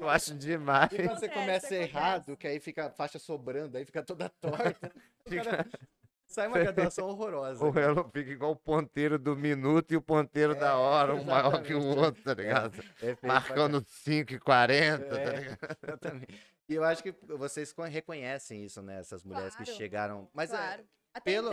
Eu 0.00 0.08
acho 0.08 0.34
demais. 0.34 0.90
E 0.92 0.96
quando 1.02 1.18
você 1.20 1.28
começa 1.28 1.74
errado, 1.74 2.36
que 2.36 2.46
aí 2.46 2.58
fica 2.58 2.86
a 2.86 2.90
faixa 2.90 3.18
sobrando, 3.18 3.76
aí 3.76 3.84
fica 3.84 4.02
toda 4.02 4.28
torta. 4.28 4.90
cara- 5.44 5.66
Sai 6.26 6.46
uma 6.46 6.60
graduação 6.60 7.08
horrorosa. 7.08 7.64
O 7.64 7.76
elo 7.76 8.08
fica 8.14 8.30
igual 8.30 8.52
o 8.52 8.56
ponteiro 8.56 9.18
do 9.18 9.34
minuto 9.34 9.90
e 9.92 9.96
o 9.96 10.00
ponteiro 10.00 10.54
da 10.54 10.76
hora, 10.76 11.12
um 11.12 11.24
maior 11.24 11.60
que 11.60 11.74
o 11.74 11.78
exatamente. 11.78 11.98
outro, 11.98 12.22
tá 12.22 12.34
ligado? 12.34 12.84
É 13.02 13.14
pra 13.16 13.28
Marcando 13.34 13.84
5 13.84 14.34
e 14.34 14.38
40, 14.38 15.04
tá 15.08 15.16
É. 15.20 15.36
ligado? 15.40 15.58
Exatamente. 15.82 16.44
E 16.68 16.74
eu 16.76 16.84
acho 16.84 17.02
que 17.02 17.10
vocês 17.36 17.72
con- 17.72 17.82
reconhecem 17.82 18.64
isso, 18.64 18.80
né? 18.80 19.00
Essas 19.00 19.24
mulheres 19.24 19.56
que 19.56 19.64
Claro, 19.64 19.76
chegaram. 19.76 20.30
Mas 20.32 20.52
é, 20.52 20.56
claro. 20.56 20.84
Até 21.12 21.20
pelo- 21.32 21.52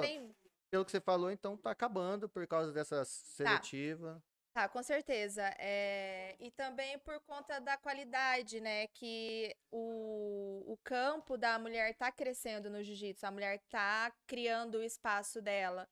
pelo 0.70 0.86
que 0.86 0.92
você 0.92 1.02
falou, 1.02 1.32
então 1.32 1.58
tá 1.58 1.72
acabando 1.72 2.30
por 2.30 2.46
causa 2.46 2.72
dessa 2.72 3.04
seletiva. 3.04 4.14
Tá, 4.14 4.22
com 4.70 4.82
certeza. 4.82 5.44
É, 5.60 6.36
e 6.40 6.50
também 6.52 6.98
por 7.00 7.20
conta 7.22 7.60
da 7.60 7.76
qualidade, 7.78 8.62
né? 8.62 8.88
Que 8.88 9.54
o, 9.70 10.64
o 10.66 10.78
campo 10.84 11.38
da 11.38 11.60
mulher 11.60 11.94
tá 11.96 12.12
crescendo 12.12 12.70
no 12.70 12.82
jiu-jitsu, 12.82 13.26
a 13.26 13.32
mulher 13.32 13.60
tá 13.70 14.12
criando 14.26 14.76
o 14.76 14.84
espaço 14.84 15.42
dela. 15.42 15.88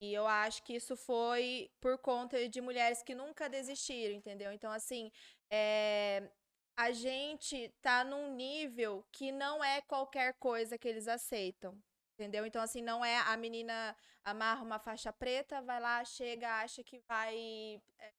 E 0.00 0.12
eu 0.14 0.26
acho 0.26 0.62
que 0.64 0.74
isso 0.74 0.96
foi 0.96 1.70
por 1.80 1.98
conta 1.98 2.48
de 2.48 2.60
mulheres 2.60 3.02
que 3.02 3.14
nunca 3.14 3.48
desistiram, 3.48 4.14
entendeu? 4.14 4.50
Então, 4.52 4.72
assim, 4.72 5.12
é, 5.50 6.28
a 6.76 6.90
gente 6.90 7.68
tá 7.82 8.02
num 8.02 8.34
nível 8.34 9.06
que 9.12 9.30
não 9.30 9.62
é 9.62 9.82
qualquer 9.82 10.34
coisa 10.34 10.78
que 10.78 10.88
eles 10.88 11.06
aceitam. 11.06 11.78
Entendeu? 12.18 12.44
Então, 12.44 12.60
assim, 12.62 12.82
não 12.82 13.04
é 13.04 13.16
a 13.18 13.36
menina 13.36 13.96
amarra 14.24 14.62
uma 14.62 14.78
faixa 14.78 15.12
preta, 15.12 15.62
vai 15.62 15.80
lá, 15.80 16.04
chega, 16.04 16.60
acha 16.60 16.82
que 16.84 16.98
vai 17.08 17.82
é, 17.98 18.12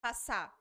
passar. 0.00 0.56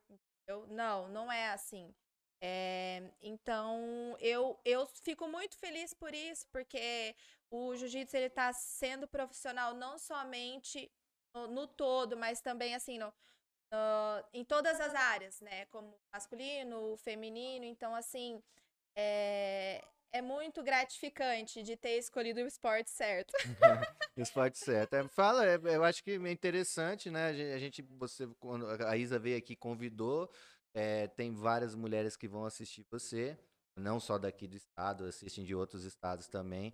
Não, 0.69 1.07
não 1.09 1.31
é 1.31 1.49
assim. 1.51 1.93
É, 2.41 3.11
então, 3.21 4.15
eu, 4.19 4.59
eu 4.65 4.87
fico 4.87 5.27
muito 5.27 5.57
feliz 5.57 5.93
por 5.93 6.13
isso, 6.13 6.47
porque 6.51 7.15
o 7.51 7.75
jiu-jitsu 7.75 8.15
ele 8.17 8.29
tá 8.29 8.51
sendo 8.53 9.07
profissional 9.07 9.73
não 9.75 9.97
somente 9.99 10.91
no, 11.33 11.47
no 11.47 11.67
todo, 11.67 12.17
mas 12.17 12.41
também 12.41 12.75
assim, 12.75 12.97
no- 12.97 13.13
em 14.33 14.43
todas 14.43 14.79
as 14.79 14.93
áreas, 14.95 15.39
né? 15.41 15.65
Como 15.67 15.99
masculino, 16.11 16.97
feminino. 16.97 17.65
Então, 17.65 17.93
assim, 17.95 18.41
é, 18.95 19.83
é 20.11 20.21
muito 20.21 20.63
gratificante 20.63 21.61
de 21.63 21.75
ter 21.77 21.97
escolhido 21.97 22.41
o 22.41 22.47
esporte 22.47 22.89
certo. 22.89 23.31
Esporte 24.17 24.57
certo. 24.57 24.93
É, 24.95 25.07
fala, 25.07 25.45
é, 25.45 25.55
eu 25.63 25.83
acho 25.83 26.03
que 26.03 26.11
é 26.11 26.31
interessante, 26.31 27.09
né? 27.09 27.27
A 27.27 27.33
gen- 27.33 27.53
a 27.53 27.57
gente, 27.57 27.81
você, 27.81 28.27
quando 28.39 28.65
a 28.67 28.97
Isa 28.97 29.17
veio 29.17 29.37
aqui, 29.37 29.55
convidou, 29.55 30.29
é, 30.73 31.07
tem 31.07 31.33
várias 31.33 31.73
mulheres 31.75 32.17
que 32.17 32.27
vão 32.27 32.45
assistir 32.45 32.85
você, 32.91 33.37
não 33.77 33.99
só 33.99 34.17
daqui 34.17 34.47
do 34.47 34.55
estado, 34.57 35.05
assistem 35.05 35.45
de 35.45 35.55
outros 35.55 35.83
estados 35.83 36.27
também. 36.27 36.73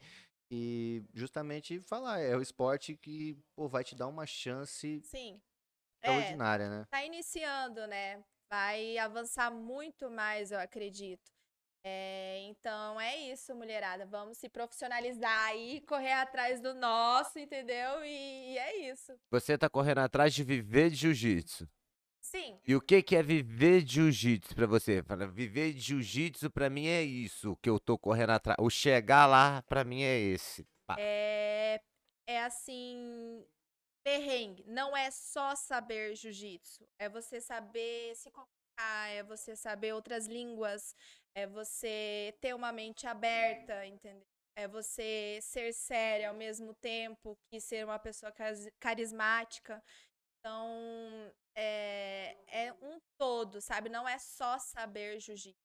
E 0.50 1.04
justamente 1.14 1.80
falar, 1.80 2.20
é 2.20 2.36
o 2.36 2.42
esporte 2.42 2.96
que 2.96 3.38
pô, 3.56 3.68
vai 3.68 3.84
te 3.84 3.96
dar 3.96 4.08
uma 4.08 4.26
chance 4.26 5.02
Sim. 5.04 5.42
É, 6.02 6.08
extraordinária, 6.08 6.70
né? 6.70 6.86
tá 6.90 7.04
iniciando, 7.04 7.86
né? 7.88 8.24
Vai 8.50 8.98
avançar 8.98 9.52
muito 9.52 10.10
mais, 10.10 10.52
eu 10.52 10.60
acredito. 10.60 11.35
É, 11.88 12.40
então 12.48 13.00
é 13.00 13.16
isso, 13.32 13.54
mulherada. 13.54 14.08
Vamos 14.08 14.40
se 14.40 14.50
profissionalizar 14.50 15.46
aí, 15.46 15.82
correr 15.82 16.14
atrás 16.14 16.60
do 16.60 16.74
nosso, 16.74 17.38
entendeu? 17.38 18.04
E, 18.04 18.54
e 18.54 18.58
é 18.58 18.92
isso. 18.92 19.14
Você 19.30 19.56
tá 19.56 19.70
correndo 19.70 20.00
atrás 20.00 20.34
de 20.34 20.44
viver 20.44 20.90
de 20.90 20.96
jiu-jitsu. 20.96 21.70
Sim, 22.20 22.60
E 22.68 22.76
o 22.76 22.82
que 22.82 23.04
que 23.04 23.16
é 23.16 23.22
viver 23.22 23.84
de 23.84 23.94
jiu-jitsu 23.94 24.56
pra 24.56 24.66
você? 24.66 25.04
Fala, 25.04 25.28
viver 25.28 25.74
de 25.74 25.80
jiu-jitsu 25.80 26.50
pra 26.50 26.72
mim 26.72 26.88
é 26.88 27.04
isso 27.04 27.56
que 27.58 27.70
eu 27.70 27.80
tô 27.80 28.00
correndo 28.00 28.32
atrás. 28.32 28.58
O 28.60 28.68
chegar 28.68 29.28
lá 29.28 29.62
pra 29.62 29.84
mim 29.84 30.02
é 30.02 30.20
esse. 30.20 30.68
Pá. 30.88 30.96
é, 30.98 31.80
é 32.28 32.44
assim, 32.44 33.46
perrengue. 34.04 34.64
Não 34.66 34.98
é 34.98 35.12
só 35.12 35.56
saber 35.56 36.16
jiu-jitsu. 36.16 36.84
É 36.98 37.08
você 37.08 37.40
saber 37.40 38.16
se 38.16 38.32
comunicar, 38.32 39.10
é 39.12 39.22
você 39.22 39.56
saber 39.56 39.94
outras 39.94 40.26
línguas, 40.26 40.96
é 41.36 41.46
você 41.46 42.34
ter 42.40 42.56
uma 42.56 42.72
mente 42.72 43.06
aberta, 43.06 43.86
entendeu? 43.86 44.26
É 44.58 44.68
você 44.70 45.38
ser 45.42 45.74
séria 45.74 46.30
ao 46.30 46.36
mesmo 46.36 46.74
tempo 46.76 47.38
que 47.50 47.60
ser 47.60 47.84
uma 47.86 48.00
pessoa 48.00 48.34
carismática. 48.80 49.84
Então, 50.40 51.34
é, 51.54 52.38
é 52.48 52.74
um 52.82 53.00
todo, 53.18 53.60
sabe? 53.60 53.90
Não 53.90 54.08
é 54.08 54.18
só 54.18 54.58
saber 54.58 55.20
jiu-jitsu. 55.20 55.60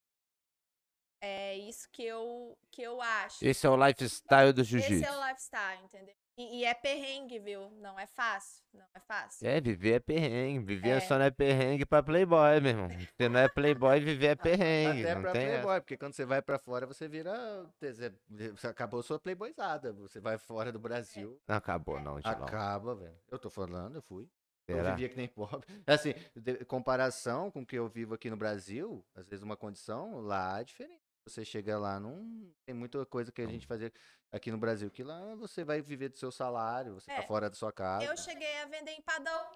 É 1.22 1.54
isso 1.56 1.88
que 1.92 2.02
eu, 2.02 2.58
que 2.72 2.82
eu 2.82 3.00
acho. 3.00 3.44
Esse 3.44 3.66
é 3.66 3.70
o 3.70 3.76
lifestyle 3.76 4.52
do 4.52 4.62
Esse 4.62 4.70
jiu-jitsu. 4.70 5.04
é 5.04 5.16
o 5.16 5.28
lifestyle, 5.28 5.84
entendeu? 5.84 6.16
E, 6.40 6.60
e 6.60 6.64
é 6.64 6.72
perrengue, 6.72 7.38
viu? 7.38 7.70
Não 7.80 7.98
é 7.98 8.06
fácil. 8.06 8.64
Não 8.72 8.84
é 8.94 9.00
fácil. 9.00 9.46
É, 9.46 9.60
viver 9.60 9.94
é 9.94 10.00
perrengue. 10.00 10.64
Viver 10.64 10.88
É. 10.90 11.00
só 11.00 11.18
não 11.18 11.24
é 11.26 11.30
perrengue 11.30 11.84
pra 11.84 12.02
playboy, 12.02 12.60
meu 12.60 12.70
irmão. 12.70 12.88
Você 12.88 13.28
não 13.28 13.40
é 13.40 13.48
playboy, 13.48 14.00
viver 14.00 14.26
é 14.28 14.34
perrengue. 14.36 15.02
Até 15.02 15.14
não 15.14 15.22
pra 15.22 15.32
tem 15.32 15.42
essa. 15.42 15.52
Playboy, 15.52 15.80
porque 15.80 15.96
quando 15.96 16.14
você 16.14 16.24
vai 16.24 16.40
pra 16.40 16.58
fora, 16.58 16.86
você 16.86 17.08
vira. 17.08 17.32
Você 17.80 18.66
acabou 18.66 19.02
sua 19.02 19.18
Playboyzada. 19.18 19.92
Você 19.92 20.20
vai 20.20 20.38
fora 20.38 20.72
do 20.72 20.78
Brasil. 20.78 21.40
Não 21.46 21.56
acabou, 21.56 22.00
não, 22.00 22.20
Tilão. 22.20 22.44
Acaba, 22.44 22.94
velho. 22.94 23.14
Eu 23.30 23.38
tô 23.38 23.50
falando, 23.50 23.96
eu 23.96 24.02
fui. 24.02 24.28
Eu 24.68 24.76
Será? 24.76 24.90
vivia 24.92 25.08
que 25.08 25.16
nem 25.16 25.26
pobre. 25.26 25.66
Assim, 25.86 26.14
de- 26.36 26.64
comparação 26.64 27.50
com 27.50 27.62
o 27.62 27.66
que 27.66 27.76
eu 27.76 27.88
vivo 27.88 28.14
aqui 28.14 28.30
no 28.30 28.36
Brasil, 28.36 29.04
às 29.16 29.26
vezes 29.28 29.42
uma 29.42 29.56
condição 29.56 30.20
lá 30.20 30.60
é 30.60 30.64
diferente. 30.64 30.99
Você 31.26 31.44
chega 31.44 31.78
lá, 31.78 32.00
não 32.00 32.52
tem 32.64 32.74
muita 32.74 33.04
coisa 33.06 33.30
que 33.30 33.42
a 33.42 33.46
gente 33.46 33.66
fazia 33.66 33.92
aqui 34.32 34.50
no 34.50 34.58
Brasil, 34.58 34.90
que 34.90 35.02
lá 35.02 35.34
você 35.34 35.64
vai 35.64 35.82
viver 35.82 36.08
do 36.08 36.18
seu 36.18 36.32
salário, 36.32 36.94
você 36.94 37.06
tá 37.06 37.22
É, 37.22 37.26
fora 37.26 37.48
da 37.48 37.56
sua 37.56 37.72
casa. 37.72 38.04
Eu 38.04 38.16
cheguei 38.16 38.60
a 38.60 38.66
vender 38.66 38.92
empadão. 38.92 39.50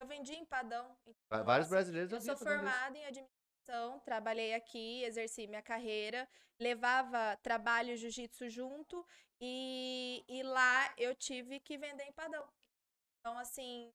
Eu 0.00 0.06
vendi 0.06 0.34
empadão. 0.34 0.96
Então, 1.06 1.44
Vários 1.44 1.66
assim, 1.66 1.74
brasileiros 1.74 2.12
Eu 2.12 2.20
sou 2.20 2.36
formada 2.36 2.96
em 2.96 3.04
administração, 3.04 4.00
trabalhei 4.00 4.54
aqui, 4.54 5.02
exerci 5.04 5.46
minha 5.46 5.62
carreira, 5.62 6.26
levava 6.58 7.36
trabalho 7.42 7.90
e 7.90 7.96
jiu-jitsu 7.96 8.48
junto 8.48 9.06
e, 9.40 10.24
e 10.28 10.42
lá 10.42 10.94
eu 10.96 11.14
tive 11.14 11.60
que 11.60 11.76
vender 11.76 12.04
empadão. 12.04 12.48
Então, 13.20 13.38
assim, 13.38 13.92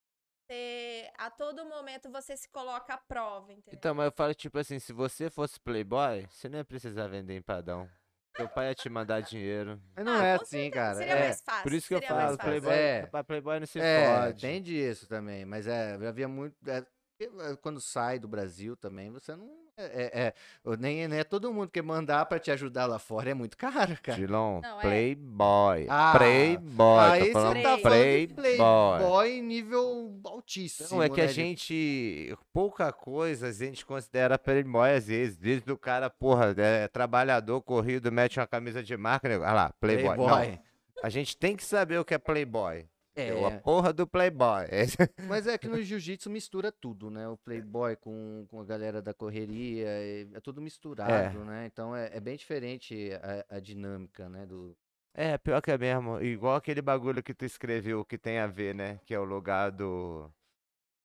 você- 0.47 1.09
a 1.17 1.29
todo 1.29 1.65
momento 1.65 2.09
você 2.11 2.37
se 2.37 2.47
coloca 2.49 2.93
à 2.93 2.97
prova, 2.97 3.51
entendeu? 3.51 3.77
Então, 3.77 3.95
mas 3.95 4.05
eu 4.05 4.11
falo, 4.11 4.33
tipo 4.33 4.57
assim, 4.57 4.79
se 4.79 4.93
você 4.93 5.29
fosse 5.29 5.59
playboy, 5.59 6.27
você 6.29 6.47
não 6.49 6.59
ia 6.59 6.65
precisar 6.65 7.07
vender 7.07 7.35
empadão. 7.35 7.89
Seu 8.37 8.49
pai 8.49 8.67
ia 8.67 8.75
te 8.75 8.89
mandar 8.89 9.21
dinheiro. 9.31 9.81
Mas 9.95 10.05
não 10.05 10.13
Ah, 10.13 10.25
é 10.25 10.35
assim, 10.35 10.45
certeza, 10.45 10.71
cara. 10.73 10.95
Seria 10.95 11.13
é, 11.15 11.19
mais 11.25 11.41
fácil. 11.41 11.63
Por 11.63 11.73
isso 11.73 11.87
que 11.87 11.95
eu 11.95 12.01
falo. 12.01 12.37
Playboy, 12.37 12.73
É. 12.73 13.05
pra 13.07 13.23
Playboy 13.23 13.59
não 13.59 13.67
se 13.67 13.79
É, 13.79 14.05
fode. 14.05 14.41
tem 14.41 14.61
disso 14.61 15.07
também, 15.07 15.45
mas 15.45 15.67
é, 15.67 15.93
havia 16.05 16.27
muito. 16.27 16.55
é, 16.69 16.85
é, 17.21 17.55
quando 17.61 17.79
sai 17.79 18.19
do 18.19 18.27
Brasil 18.27 18.75
também, 18.75 19.09
você 19.09 19.35
não. 19.35 19.64
É, 19.77 19.83
é, 19.83 20.27
é, 20.27 20.33
nem, 20.77 21.05
nem 21.05 21.19
é 21.19 21.23
todo 21.25 21.53
mundo 21.53 21.69
que 21.69 21.81
mandar 21.81 22.25
pra 22.27 22.39
te 22.39 22.49
ajudar 22.49 22.85
lá 22.85 22.97
fora 22.97 23.31
é 23.31 23.33
muito 23.33 23.57
caro, 23.57 23.97
cara. 24.01 24.17
Dilon, 24.17 24.61
Não, 24.61 24.79
é. 24.79 24.81
Playboy. 24.81 25.85
Ah, 25.89 26.13
Playboy. 26.17 26.99
Aí 27.09 27.33
você 27.33 27.61
tá 27.61 27.75
de 27.75 27.81
Playboy. 27.81 28.27
Playboy 28.35 29.41
nível 29.41 30.17
altíssimo. 30.23 30.89
Não, 30.91 31.03
é 31.03 31.09
que 31.09 31.19
a 31.19 31.25
né, 31.25 31.29
de- 31.29 31.33
gente. 31.33 32.37
Pouca 32.53 32.93
coisa 32.93 33.47
a 33.47 33.51
gente 33.51 33.85
considera 33.85 34.39
Playboy 34.39 34.93
às 34.93 35.07
vezes. 35.07 35.35
Desde 35.35 35.69
o 35.69 35.77
cara, 35.77 36.09
porra, 36.09 36.53
é 36.57 36.87
trabalhador, 36.87 37.61
corrido, 37.61 38.09
mete 38.11 38.39
uma 38.39 38.47
camisa 38.47 38.81
de 38.81 38.95
marca. 38.95 39.27
Né? 39.27 39.37
Olha 39.37 39.51
lá, 39.53 39.73
Playboy. 39.79 40.15
Não, 40.15 40.25
Playboy. 40.25 40.59
a 41.03 41.09
gente 41.09 41.35
tem 41.35 41.53
que 41.53 41.65
saber 41.65 41.99
o 41.99 42.05
que 42.05 42.13
é 42.13 42.17
Playboy. 42.17 42.87
É, 43.15 43.29
a 43.29 43.51
É, 43.51 43.59
porra 43.59 43.93
do 43.93 44.05
Playboy. 44.05 44.65
mas 45.27 45.47
é 45.47 45.57
que 45.57 45.67
no 45.67 45.81
jiu-jitsu 45.81 46.29
mistura 46.29 46.71
tudo, 46.71 47.09
né? 47.09 47.27
O 47.27 47.37
Playboy 47.37 47.95
com, 47.95 48.45
com 48.49 48.59
a 48.59 48.65
galera 48.65 49.01
da 49.01 49.13
correria, 49.13 49.87
é, 49.87 50.27
é 50.33 50.39
tudo 50.41 50.61
misturado, 50.61 51.43
né? 51.45 51.65
Então 51.65 51.95
é, 51.95 52.09
é 52.13 52.19
bem 52.19 52.35
diferente 52.35 53.11
a, 53.49 53.55
a 53.57 53.59
dinâmica, 53.59 54.27
né? 54.29 54.45
Do, 54.45 54.77
É, 55.13 55.37
pior 55.37 55.61
que 55.61 55.71
é 55.71 55.77
mesmo. 55.77 56.21
Igual 56.21 56.55
aquele 56.55 56.81
bagulho 56.81 57.23
que 57.23 57.33
tu 57.33 57.45
escreveu 57.45 58.03
que 58.05 58.17
tem 58.17 58.39
a 58.39 58.47
ver, 58.47 58.75
né? 58.75 58.99
Que 59.05 59.13
é 59.13 59.19
o 59.19 59.23
lugar 59.23 59.71
do. 59.71 60.29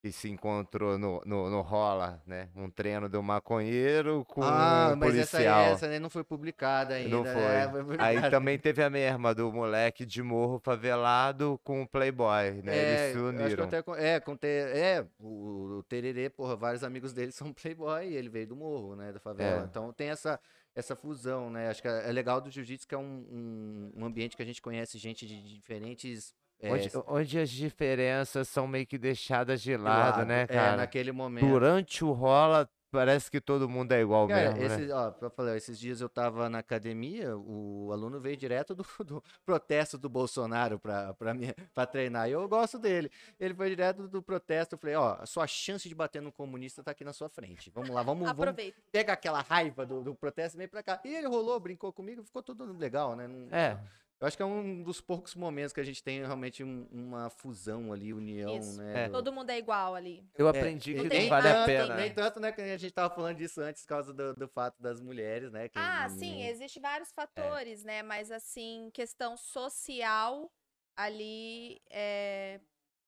Que 0.03 0.11
se 0.11 0.31
encontrou 0.31 0.97
no, 0.97 1.21
no, 1.27 1.51
no 1.51 1.61
rola, 1.61 2.23
né? 2.27 2.49
Um 2.57 2.71
treino 2.71 3.07
do 3.07 3.23
maconheiro 3.23 4.25
com 4.25 4.43
ah, 4.43 4.93
um 4.95 4.97
mas 4.97 5.15
essa, 5.15 5.37
aí- 5.37 5.45
policial. 5.45 5.75
essa 5.75 5.87
aí 5.89 5.99
não 5.99 6.09
foi 6.09 6.25
publicada 6.25 6.95
ainda. 6.95 7.11
Não 7.11 7.23
né? 7.23 7.69
foi. 7.69 7.85
foi 7.85 7.97
Aí 7.99 8.31
também 8.31 8.59
teve 8.59 8.83
a 8.83 8.89
mesma 8.89 9.35
do 9.35 9.53
moleque 9.53 10.07
de 10.07 10.23
morro 10.23 10.59
favelado 10.59 11.61
com 11.63 11.83
o 11.83 11.87
Playboy, 11.87 12.63
né? 12.63 12.75
É, 12.75 13.11
Eles 13.11 13.13
se 13.13 13.19
uniram. 13.19 13.65
até 13.65 13.85
é, 13.99 14.19
com 14.21 14.35
te- 14.35 14.47
é, 14.47 15.05
o, 15.19 15.81
o 15.81 15.83
Tererê, 15.83 16.31
porra, 16.31 16.57
vários 16.57 16.83
amigos 16.83 17.13
dele 17.13 17.31
são 17.33 17.53
playboy 17.53 18.09
e 18.09 18.17
ele 18.17 18.31
veio 18.31 18.47
do 18.47 18.57
morro, 18.57 18.97
né, 18.97 19.13
da 19.13 19.21
favela. 19.21 19.63
É. 19.63 19.65
Então 19.67 19.93
tem 19.93 20.09
essa, 20.09 20.41
essa 20.75 20.97
fusão, 20.97 21.51
né? 21.51 21.69
Acho 21.69 21.83
que 21.83 21.89
é 21.89 22.09
é 22.09 22.13
legal 22.13 22.41
do 22.41 22.51
jiu-jitsu 22.51 22.89
que 22.89 22.95
é 22.95 22.99
um, 22.99 23.27
um, 23.31 23.93
um 23.97 24.05
ambiente 24.07 24.35
que 24.35 24.43
a 24.43 24.47
gente 24.47 24.63
conhece 24.63 24.97
gente 24.97 25.27
de 25.27 25.43
diferentes... 25.57 26.35
é, 26.61 26.71
Onde, 27.07 27.39
as 27.39 27.49
diferenças 27.51 28.49
são 28.49 28.67
meio 28.67 28.87
que 28.87 28.99
deixadas 28.99 29.61
de 29.63 29.71
de 29.71 29.77
lado, 29.77 30.25
né, 30.25 30.43
É, 30.43 30.47
cara? 30.47 30.77
naquele 30.79 31.13
momento. 31.13 31.47
Durante 31.47 32.05
o 32.05 32.11
rola, 32.11 32.69
parece 32.91 33.31
que 33.31 33.41
todo 33.41 33.69
mundo 33.69 33.93
é 33.93 34.01
igual 34.01 34.27
Cara, 34.27 34.51
mesmo, 34.53 34.69
né? 34.69 34.75
esses, 34.75 34.91
ó, 34.91 35.13
pra 35.13 35.31
falar, 35.31 35.57
esses 35.57 35.79
dias 35.79 36.01
eu 36.01 36.09
tava 36.09 36.49
na 36.49 36.59
academia, 36.59 37.37
o 37.37 37.91
aluno 37.93 38.19
veio 38.19 38.37
direto 38.37 38.75
do, 38.75 38.85
do 39.07 39.23
protesto 39.47 39.97
do 39.97 40.09
Bolsonaro 40.09 40.77
pra, 40.77 41.15
pra, 41.15 41.33
mim, 41.33 41.53
pra 41.73 41.87
treinar, 41.87 42.29
e 42.29 42.33
eu 42.33 42.49
gosto 42.49 42.81
dele. 42.81 43.09
Ele 43.39 43.55
foi 43.55 43.69
direto 43.69 44.09
do 44.09 44.21
protesto, 44.21 44.75
eu 44.75 44.79
falei, 44.79 44.97
ó, 44.97 45.19
a 45.21 45.27
sua 45.27 45.47
chance 45.47 45.89
de 45.89 45.95
bater 45.95 46.21
no 46.21 46.33
comunista 46.33 46.83
tá 46.83 46.91
aqui 46.91 47.05
na 47.05 47.13
sua 47.13 47.29
frente. 47.29 47.71
Vamos 47.73 47.91
lá, 47.91 48.03
vamos, 48.03 48.27
vamos 48.27 48.43
Aproveita. 48.43 48.81
pega 48.91 49.13
aquela 49.13 49.41
raiva 49.41 49.87
do, 49.87 50.03
do 50.03 50.15
protesto 50.17 50.57
e 50.57 50.59
vem 50.59 50.67
pra 50.69 50.83
cá. 50.83 51.01
E 51.05 51.15
ele 51.15 51.29
rolou, 51.29 51.61
brincou 51.61 51.93
comigo, 51.93 52.25
ficou 52.25 52.43
tudo 52.43 52.65
legal, 52.77 53.15
né? 53.15 53.29
Não- 53.29 53.57
É, 53.57 53.79
Eu 54.21 54.27
acho 54.27 54.37
que 54.37 54.43
é 54.43 54.47
um 54.47 54.83
dos 54.83 55.01
poucos 55.01 55.35
momentos 55.35 55.73
que 55.73 55.81
a 55.81 55.85
gente 55.85 56.03
tem 56.03 56.19
realmente 56.21 56.63
um- 56.63 56.87
uma 56.93 57.31
fusão 57.31 57.91
ali, 57.91 58.13
união, 58.13 58.55
Isso. 58.59 58.77
né? 58.77 59.05
É. 59.05 59.09
do- 59.09 59.13
Todo 59.13 59.33
mundo 59.33 59.49
é 59.49 59.57
igual 59.59 59.95
ali. 59.95 60.23
eu 60.37 60.47
É, 60.47 60.51
aprendi 60.51 60.95
que 60.95 61.09
tem 61.09 61.27
vale 61.29 61.49
a 61.49 61.55
tanto, 61.55 61.67
pena. 61.67 61.97
Nem 61.97 62.13
tanto, 62.13 62.39
né, 62.39 62.53
que 62.53 62.61
a 62.61 62.77
gente 62.77 62.93
tava 62.93 63.15
falando 63.15 63.39
disso 63.39 63.63
antes, 63.63 63.81
por 63.83 63.89
causa 63.89 64.13
do, 64.13 64.35
do 64.35 64.47
fato 64.47 64.77
das 64.79 65.01
mulheres, 65.01 65.51
né? 65.51 65.69
que 65.71 65.79
Ah, 65.79 66.07
não- 66.07 66.19
sim, 66.19 66.43
existem 66.43 66.83
vários 66.83 67.09
É. 67.11 67.15
fatores, 67.15 67.83
né? 67.83 68.03
Mas 68.03 68.31
assim, 68.31 68.91
questão 68.93 69.39
social 69.39 70.51
ali 70.95 71.81
é, 71.91 72.61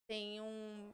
tem 0.08 0.40
um. 0.40 0.92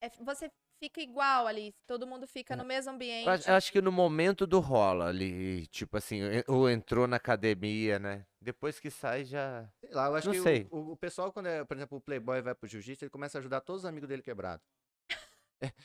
é, 0.00 0.08
você 0.20 0.48
fica 0.82 1.00
igual 1.00 1.46
ali, 1.46 1.72
todo 1.86 2.04
mundo 2.08 2.26
fica 2.26 2.56
no 2.56 2.64
mesmo 2.64 2.90
ambiente. 2.90 3.24
Eu 3.24 3.32
acho, 3.32 3.50
eu 3.50 3.54
acho 3.54 3.72
que 3.72 3.80
no 3.80 3.92
momento 3.92 4.48
do 4.48 4.58
rola 4.58 5.06
ali, 5.06 5.64
tipo 5.68 5.96
assim, 5.96 6.20
ou 6.48 6.68
entrou 6.68 7.06
na 7.06 7.18
academia, 7.18 8.00
né? 8.00 8.26
Depois 8.40 8.80
que 8.80 8.90
sai 8.90 9.24
já. 9.24 9.70
Sei 9.78 9.94
lá, 9.94 10.06
eu 10.06 10.16
acho 10.16 10.26
Não 10.26 10.34
que 10.34 10.40
sei. 10.40 10.66
O, 10.72 10.92
o 10.92 10.96
pessoal, 10.96 11.32
quando 11.32 11.46
é, 11.46 11.64
por 11.64 11.76
exemplo, 11.76 11.98
o 11.98 12.00
Playboy 12.00 12.42
vai 12.42 12.52
pro 12.52 12.68
jiu-jitsu, 12.68 13.04
ele 13.04 13.10
começa 13.10 13.38
a 13.38 13.40
ajudar 13.40 13.60
todos 13.60 13.82
os 13.82 13.86
amigos 13.86 14.08
dele 14.08 14.22
quebrados. 14.22 14.66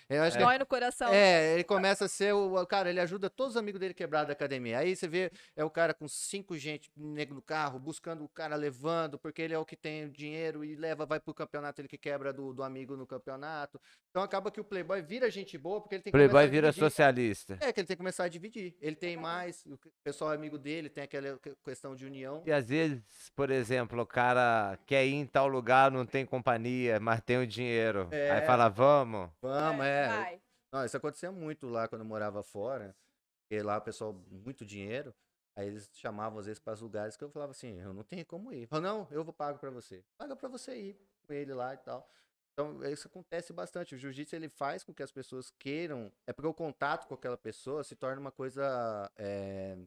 Eu 0.10 0.24
acho 0.24 0.38
que 0.38 0.44
Dói 0.44 0.58
no 0.58 0.66
coração. 0.66 1.14
É, 1.14 1.54
ele 1.54 1.64
começa 1.64 2.06
a 2.06 2.08
ser 2.08 2.34
o. 2.34 2.66
Cara, 2.66 2.90
ele 2.90 3.00
ajuda 3.00 3.30
todos 3.30 3.54
os 3.56 3.58
amigos 3.58 3.80
dele 3.80 3.94
quebrados 3.94 4.28
da 4.28 4.34
academia. 4.34 4.80
Aí 4.80 4.96
você 4.96 5.08
vê, 5.08 5.32
é 5.56 5.64
o 5.64 5.70
cara 5.70 5.94
com 5.94 6.08
cinco 6.08 6.58
gente 6.58 6.92
negro 6.96 7.36
no 7.36 7.42
carro, 7.42 7.80
buscando 7.80 8.24
o 8.24 8.30
cara 8.30 8.56
levando, 8.56 9.18
porque 9.18 9.42
ele 9.42 9.54
é 9.54 9.60
o 9.60 9.66
que 9.66 9.76
tem 9.76 10.06
o 10.06 10.10
dinheiro 10.10 10.64
e 10.64 10.76
leva, 10.76 11.06
vai 11.06 11.20
pro 11.20 11.34
campeonato, 11.34 11.82
ele 11.82 11.88
que 11.88 11.98
quebra 11.98 12.32
do, 12.34 12.54
do 12.54 12.64
amigo 12.64 12.96
no 12.96 13.06
campeonato. 13.06 13.80
Então 14.10 14.24
acaba 14.24 14.50
que 14.52 14.60
o 14.60 14.64
Playboy 14.64 15.02
vira 15.02 15.30
gente 15.30 15.58
boa, 15.58 15.80
porque 15.82 15.96
ele 15.96 16.04
tem 16.04 16.12
que 16.12 16.18
Playboy 16.18 16.32
começar 16.34 16.48
a 16.48 16.52
vira 16.52 16.72
socialista. 16.72 17.58
É, 17.62 17.72
que 17.72 17.80
ele 17.80 17.88
tem 17.88 17.96
que 17.96 17.98
começar 17.98 18.24
a 18.24 18.28
dividir. 18.28 18.76
Ele 18.82 18.96
tem 18.96 19.16
mais, 19.18 19.66
o 19.66 19.78
pessoal 20.04 20.32
é 20.32 20.36
amigo 20.36 20.58
dele, 20.58 20.90
tem 20.90 21.04
aquela 21.04 21.38
que- 21.38 21.56
questão 21.64 21.96
de 21.96 22.06
união. 22.06 22.42
E 22.46 22.52
às 22.52 22.68
vezes, 22.70 23.02
por 23.36 23.50
exemplo, 23.52 24.02
o 24.02 24.06
cara 24.06 24.78
quer 24.86 25.06
ir 25.06 25.14
em 25.14 25.26
tal 25.26 25.48
lugar, 25.48 25.92
não 25.92 26.06
tem 26.06 26.26
companhia, 26.26 27.00
mas 27.00 27.22
tem 27.22 27.38
o 27.38 27.46
dinheiro. 27.48 28.08
Aí 28.12 28.18
É. 28.20 28.42
fala, 28.42 28.70
vamos. 28.70 29.30
Vamos, 29.42 29.67
é. 29.74 30.08
Vai. 30.08 30.42
Não, 30.72 30.86
isso 30.86 30.98
acontecia 30.98 31.32
muito 31.32 31.68
lá 31.68 31.88
quando 31.88 32.02
eu 32.02 32.08
morava 32.08 32.44
fora. 32.44 32.96
Porque 33.42 33.62
lá 33.62 33.78
o 33.78 33.82
pessoal, 33.82 34.14
muito 34.30 34.66
dinheiro. 34.66 35.14
Aí 35.56 35.68
eles 35.68 35.90
chamavam 35.94 36.38
às 36.40 36.46
vezes 36.46 36.60
para 36.60 36.74
os 36.74 36.82
lugares 36.82 37.18
que 37.18 37.24
eu 37.24 37.32
falava 37.32 37.52
assim, 37.52 37.80
eu 37.80 37.94
não 37.94 38.04
tenho 38.04 38.26
como 38.26 38.54
ir. 38.54 38.68
Falava, 38.68 38.88
não, 38.88 39.08
eu 39.10 39.24
vou 39.24 39.34
pago 39.34 39.58
para 39.58 39.72
você. 39.72 40.04
Paga 40.18 40.36
para 40.36 40.50
você 40.50 40.76
ir 40.76 41.02
com 41.26 41.34
ele 41.34 41.54
lá 41.54 41.74
e 41.74 41.78
tal. 41.78 42.08
Então, 42.54 42.84
isso 42.86 43.08
acontece 43.08 43.54
bastante. 43.54 43.96
O 43.96 43.98
jiu-jitsu 43.98 44.36
ele 44.36 44.50
faz 44.50 44.84
com 44.84 44.94
que 44.94 45.04
as 45.04 45.12
pessoas 45.12 45.52
queiram. 45.60 46.12
É 46.28 46.34
porque 46.34 46.48
o 46.48 46.54
contato 46.54 47.08
com 47.08 47.14
aquela 47.14 47.38
pessoa 47.38 47.84
se 47.84 47.96
torna 47.96 48.20
uma 48.20 48.32
coisa. 48.32 49.12
é, 49.16 49.78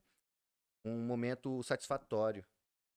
um 0.85 0.99
momento 1.07 1.63
satisfatório. 1.63 2.45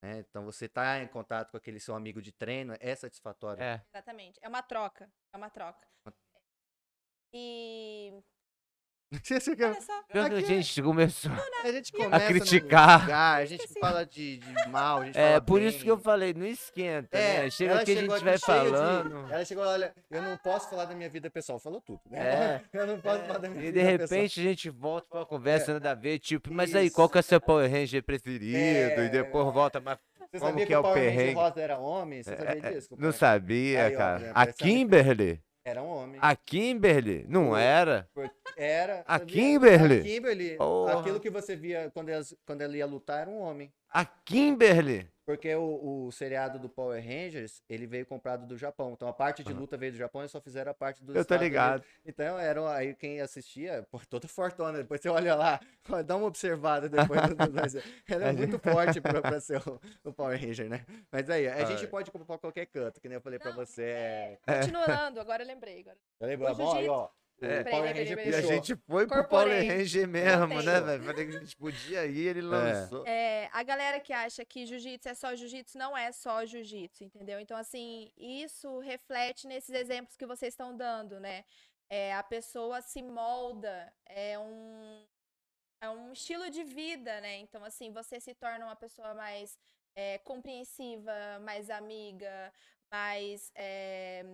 né? 0.02 0.20
Então, 0.20 0.46
você 0.46 0.68
tá 0.68 1.00
em 1.00 1.08
contato 1.08 1.52
com 1.52 1.58
aquele 1.58 1.80
seu 1.80 1.96
amigo 1.96 2.22
de 2.22 2.32
treino 2.32 2.76
é 2.80 2.96
satisfatório. 2.96 3.62
É. 3.62 3.84
Exatamente. 3.94 4.40
É 4.42 4.48
uma 4.48 4.62
troca. 4.62 5.12
É 5.34 5.38
uma 5.38 5.50
troca. 5.50 5.88
E. 7.34 8.14
Você 9.24 9.56
quer- 9.56 9.66
Olha 9.72 9.82
só. 9.82 10.02
Pior 10.12 10.28
que 10.30 10.36
a 10.38 10.42
gente 10.42 10.82
começou. 10.82 11.32
A 11.64 11.72
gente 11.72 11.92
começa 11.92 12.20
num 12.20 12.28
criticar. 12.40 13.02
lugar, 13.02 13.42
a 13.42 13.46
gente 13.46 13.60
Esqueci. 13.62 13.80
fala 13.80 14.04
de, 14.06 14.38
de 14.38 14.70
mal, 14.70 14.98
a 15.02 15.06
gente 15.06 15.18
É, 15.20 15.28
fala 15.34 15.42
por 15.42 15.62
isso 15.62 15.84
que 15.84 15.92
eu 15.92 15.96
bem. 15.98 16.04
falei, 16.04 16.34
não 16.34 16.46
esquenta, 16.48 17.16
É, 17.16 17.44
né? 17.44 17.50
Chega 17.52 17.72
ela 17.74 17.82
aqui 17.82 17.92
a 17.92 17.96
chegou 17.96 18.16
gente 18.18 18.26
vai 18.26 18.38
cheia 18.40 18.60
de- 18.64 18.70
falando. 18.72 19.32
ela 19.32 19.46
chegou, 19.46 19.64
olha, 19.66 19.94
eu 20.10 20.22
não 20.24 20.36
posso 20.38 20.68
falar 20.70 20.86
da 20.86 20.96
minha 20.96 21.10
vida 21.10 21.30
pessoal, 21.30 21.60
falou 21.60 21.80
tudo, 21.80 22.02
né? 22.10 22.20
É. 22.20 22.62
Eu 22.74 22.88
não 22.88 23.00
posso 23.00 23.24
falar 23.24 23.38
da 23.40 23.50
minha 23.50 23.62
E 23.62 23.66
vida 23.72 23.80
de 23.84 23.98
pessoal. 24.00 24.20
repente 24.20 24.40
a 24.40 24.44
gente 24.44 24.70
volta 24.72 25.08
pra 25.08 25.20
uma 25.20 25.26
conversa 25.28 25.74
nada 25.74 25.92
a 25.92 25.96
ver, 25.96 26.18
tipo, 26.18 26.52
mas 26.52 26.74
aí, 26.76 26.90
qual 26.90 27.08
que 27.08 27.18
é 27.18 27.22
o 27.22 27.24
seu 27.24 27.40
Power 27.40 27.70
Ranger 27.72 28.02
preferido? 28.04 28.58
É. 28.58 29.06
E 29.06 29.10
depois 29.10 29.54
volta, 29.54 29.80
mas 29.80 30.00
Você 30.32 30.40
como 30.40 30.52
sabia 30.52 30.66
que 30.66 30.74
é 30.74 30.80
o 30.80 30.82
Power 30.82 30.98
Ranger 30.98 31.16
perrengue? 31.18 31.36
Rosa 31.36 31.62
era 31.62 31.78
homem? 31.78 32.24
Você 32.24 32.36
sabia 32.36 32.72
disso? 32.72 32.96
não 32.98 33.12
sabia, 33.12 33.86
Aí, 33.86 33.94
ó, 33.94 33.98
cara. 33.98 34.20
já 34.20 34.32
A 34.32 34.46
percebe 34.46 34.54
que- 34.58 34.64
Kimberly? 34.80 35.42
Era 35.66 35.82
um 35.82 35.88
homem. 35.88 36.20
A 36.22 36.36
Kimberly? 36.36 37.26
Não 37.28 37.56
era? 37.56 38.10
Era. 38.58 39.04
A? 39.08 39.18
Kimberly? 39.18 40.00
A 40.00 40.04
Kimberly. 40.04 40.58
Porra. 40.58 41.00
Aquilo 41.00 41.20
que 41.22 41.30
você 41.30 41.56
via 41.56 41.90
quando 41.94 42.10
ela, 42.10 42.24
quando 42.46 42.62
ela 42.62 42.76
ia 42.76 42.86
lutar 42.86 43.22
era 43.22 43.30
um 43.30 43.40
homem. 43.40 43.72
A 43.94 44.04
Kimberly? 44.06 45.08
Porque 45.26 45.56
o, 45.56 46.08
o 46.08 46.12
seriado 46.12 46.60
do 46.60 46.68
Power 46.68 47.02
Rangers, 47.02 47.62
ele 47.70 47.88
veio 47.88 48.06
comprado 48.06 48.46
do 48.46 48.58
Japão. 48.58 48.92
Então 48.92 49.08
a 49.08 49.14
parte 49.14 49.42
de 49.42 49.54
luta 49.54 49.78
veio 49.78 49.94
do 49.94 49.98
Japão 49.98 50.22
e 50.22 50.28
só 50.28 50.42
fizeram 50.42 50.72
a 50.72 50.74
parte 50.74 51.02
dos 51.02 51.16
Eu 51.16 51.24
tô 51.24 51.34
Estados 51.36 51.42
Unidos. 51.48 51.64
ligado. 51.64 51.84
Então, 52.06 52.38
era 52.38 52.76
aí 52.76 52.94
quem 52.94 53.22
assistia, 53.22 53.88
pô, 53.90 54.02
toda 54.10 54.28
fortona. 54.28 54.80
Depois 54.80 55.00
você 55.00 55.08
olha 55.08 55.34
lá, 55.34 55.62
dá 56.06 56.18
uma 56.18 56.28
observada 56.28 56.90
depois. 56.90 57.22
do- 57.22 57.36
do- 57.36 57.52
do- 57.52 57.54
Ela 58.10 58.26
é 58.26 58.32
muito 58.34 58.60
forte 58.60 59.00
pra, 59.00 59.22
pra 59.22 59.40
ser 59.40 59.62
o, 59.66 59.80
o 60.04 60.12
Power 60.12 60.38
Ranger, 60.38 60.68
né? 60.68 60.86
Mas 61.10 61.30
aí, 61.30 61.48
a 61.48 61.64
gente 61.64 61.88
pode 61.88 62.12
comprar 62.12 62.26
pra 62.26 62.38
qualquer 62.40 62.66
canto, 62.66 63.00
que 63.00 63.08
nem 63.08 63.16
eu 63.16 63.22
falei 63.22 63.40
pra 63.40 63.52
Não, 63.52 63.56
você. 63.56 63.82
É... 63.84 64.40
Continuando, 64.46 65.22
agora 65.22 65.44
eu 65.44 65.48
lembrei. 65.48 65.80
Agora. 65.82 65.98
Eu 66.20 66.28
lembro, 66.28 66.52
O 66.52 66.56
bom, 66.56 66.76
aí, 66.76 66.90
ó. 66.90 67.08
É. 67.46 67.64
Power 67.64 67.96
Ranger 67.96 68.28
E 68.28 68.36
a 68.36 68.42
gente 68.42 68.76
foi 68.76 69.08
pro 69.08 69.18
Corporei. 69.18 69.62
Power 69.62 69.78
Ranger 69.78 70.08
mesmo, 70.08 70.62
né, 70.62 70.82
velho? 70.82 71.04
Falei 71.04 71.28
que 71.28 71.36
a 71.36 71.40
gente 71.40 71.58
podia 71.58 72.06
ir, 72.06 72.28
ele 72.28 72.42
lançou. 72.42 73.06
É, 73.06 73.50
a 73.52 73.64
galera 73.64 74.00
que 74.00 74.14
acha 74.14 74.46
que 74.46 74.66
jiu-jitsu 74.66 75.10
é 75.10 75.14
só 75.14 75.36
jiu-jitsu, 75.36 75.78
não 75.78 75.98
é 75.98 76.12
só 76.12 76.46
jiu-jitsu, 76.46 77.04
entendeu? 77.04 77.40
Então, 77.40 77.58
assim, 77.58 78.12
isso 78.18 78.80
reflete 78.80 79.48
nesses 79.48 79.74
exemplos 79.76 80.16
que 80.16 80.26
vocês 80.26 80.54
estão 80.54 80.76
dando, 80.76 81.20
né? 81.20 81.44
É, 81.90 82.14
a 82.16 82.24
pessoa 82.24 82.82
se 82.82 83.02
molda, 83.02 83.94
é 84.06 84.40
um, 84.40 85.06
é 85.82 85.90
um 85.90 86.12
estilo 86.12 86.50
de 86.50 86.64
vida, 86.64 87.22
né? 87.22 87.38
Então, 87.38 87.64
assim, 87.64 87.92
você 87.92 88.20
se 88.20 88.34
torna 88.34 88.66
uma 88.66 88.76
pessoa 88.76 89.14
mais 89.14 89.58
é, 89.96 90.18
compreensiva, 90.20 91.14
mais 91.42 91.70
amiga, 91.70 92.52
mais, 92.92 93.52
é, 93.56 94.26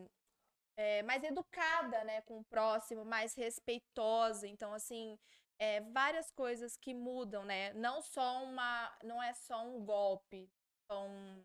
é, 0.81 1.03
mais 1.03 1.22
educada, 1.26 2.06
né, 2.06 2.22
com 2.22 2.39
o 2.39 2.43
próximo, 2.45 3.03
mais 3.03 3.35
respeitosa. 3.35 4.47
Então, 4.47 4.73
assim, 4.73 5.19
é, 5.60 5.81
várias 5.81 6.31
coisas 6.31 6.77
que 6.77 6.93
mudam, 6.93 7.43
né? 7.43 7.73
Não 7.73 8.01
só 8.01 8.45
uma, 8.45 8.89
não 9.03 9.22
é 9.22 9.34
só 9.34 9.61
um 9.65 9.84
golpe, 9.84 10.49
um 10.89 11.43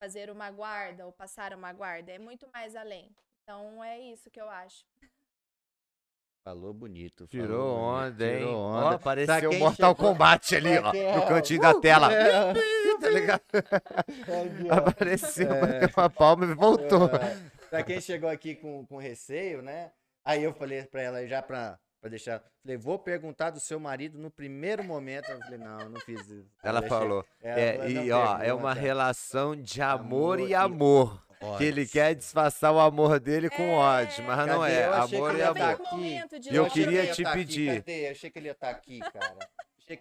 fazer 0.00 0.30
uma 0.30 0.50
guarda 0.50 1.06
ou 1.06 1.12
passar 1.12 1.54
uma 1.54 1.72
guarda, 1.72 2.10
é 2.10 2.18
muito 2.18 2.48
mais 2.52 2.74
além. 2.74 3.14
Então 3.44 3.84
é 3.84 4.00
isso 4.00 4.28
que 4.32 4.40
eu 4.40 4.50
acho. 4.50 4.84
Falou 6.44 6.74
bonito. 6.74 7.28
Tirou 7.28 7.46
falou 7.48 7.96
bonito, 8.00 8.14
onda, 8.14 8.26
hein? 8.26 8.38
Tirou 8.38 8.56
onda. 8.66 8.94
Apareceu 8.96 9.50
quem 9.50 9.58
Mortal 9.60 9.94
chegou- 9.94 10.10
Kombat 10.10 10.56
ali, 10.56 10.78
ó. 10.78 10.90
quem- 10.90 11.16
No 11.16 11.26
cantinho 11.28 11.60
da 11.60 11.70
uh, 11.70 11.80
tela. 11.80 12.12
é. 12.12 12.52
tá 13.00 13.08
ligado? 13.10 13.42
Ó. 14.28 14.74
Apareceu, 14.88 15.52
É. 15.52 15.60
bateu 15.80 15.88
uma 16.02 16.10
palma 16.10 16.44
e 16.46 16.54
voltou. 16.54 17.06
É, 17.14 17.61
pra 17.72 17.82
quem 17.82 18.00
chegou 18.00 18.28
aqui 18.30 18.54
com, 18.54 18.84
com 18.86 18.96
receio, 18.98 19.62
né? 19.62 19.90
Aí 20.24 20.42
eu 20.44 20.52
falei 20.52 20.84
pra 20.84 21.02
ela, 21.02 21.26
já 21.26 21.42
pra, 21.42 21.78
pra 22.00 22.08
deixar. 22.10 22.42
Falei, 22.62 22.76
vou 22.76 22.98
perguntar 22.98 23.50
do 23.50 23.58
seu 23.58 23.80
marido 23.80 24.18
no 24.18 24.30
primeiro 24.30 24.84
momento. 24.84 25.28
Eu 25.30 25.38
falei, 25.40 25.58
não, 25.58 25.80
eu 25.80 25.90
não 25.90 26.00
fiz 26.00 26.20
isso. 26.28 26.46
Ela 26.62 26.80
Deixei- 26.80 26.98
falou. 26.98 27.24
Ela 27.40 27.60
É, 27.60 27.72
falou, 27.74 27.90
e 27.90 27.94
"Não 27.94 28.16
ó, 28.18 28.34
é 28.34 28.38
pergunta." 28.38 28.54
uma 28.56 28.74
relação 28.74 29.56
de 29.56 29.82
amor, 29.82 30.34
Amor 30.38 30.40
e 30.40 30.50
e 30.50 30.54
amor. 30.54 31.26
Que 31.58 31.64
ele 31.64 31.84
quer 31.88 32.14
disfarçar 32.14 32.72
o 32.72 32.78
amor 32.78 33.18
dele 33.18 33.50
com 33.50 33.64
É, 33.64 33.74
ódio, 33.74 34.22
mas 34.24 34.46
não 34.46 34.60
cadê? 34.60 34.72
é. 34.74 34.86
Eu 34.86 34.92
achei 34.94 35.18
Amor 35.18 35.36
e 35.36 35.42
amor. 35.42 35.76
de 36.38 36.50
E 36.50 36.54
eu 36.54 36.62
ele 36.62 36.70
queria 36.70 37.04
ia 37.04 37.12
te 37.12 37.22
tá 37.24 37.30
aqui, 37.30 37.38
pedir. 37.40 37.74
cadê? 37.82 38.08
Achei 38.08 38.30
que 38.30 38.38
ele 38.38 38.46
ia 38.46 38.52
estar 38.52 38.70
aqui, 38.70 39.00
cara. 39.00 39.36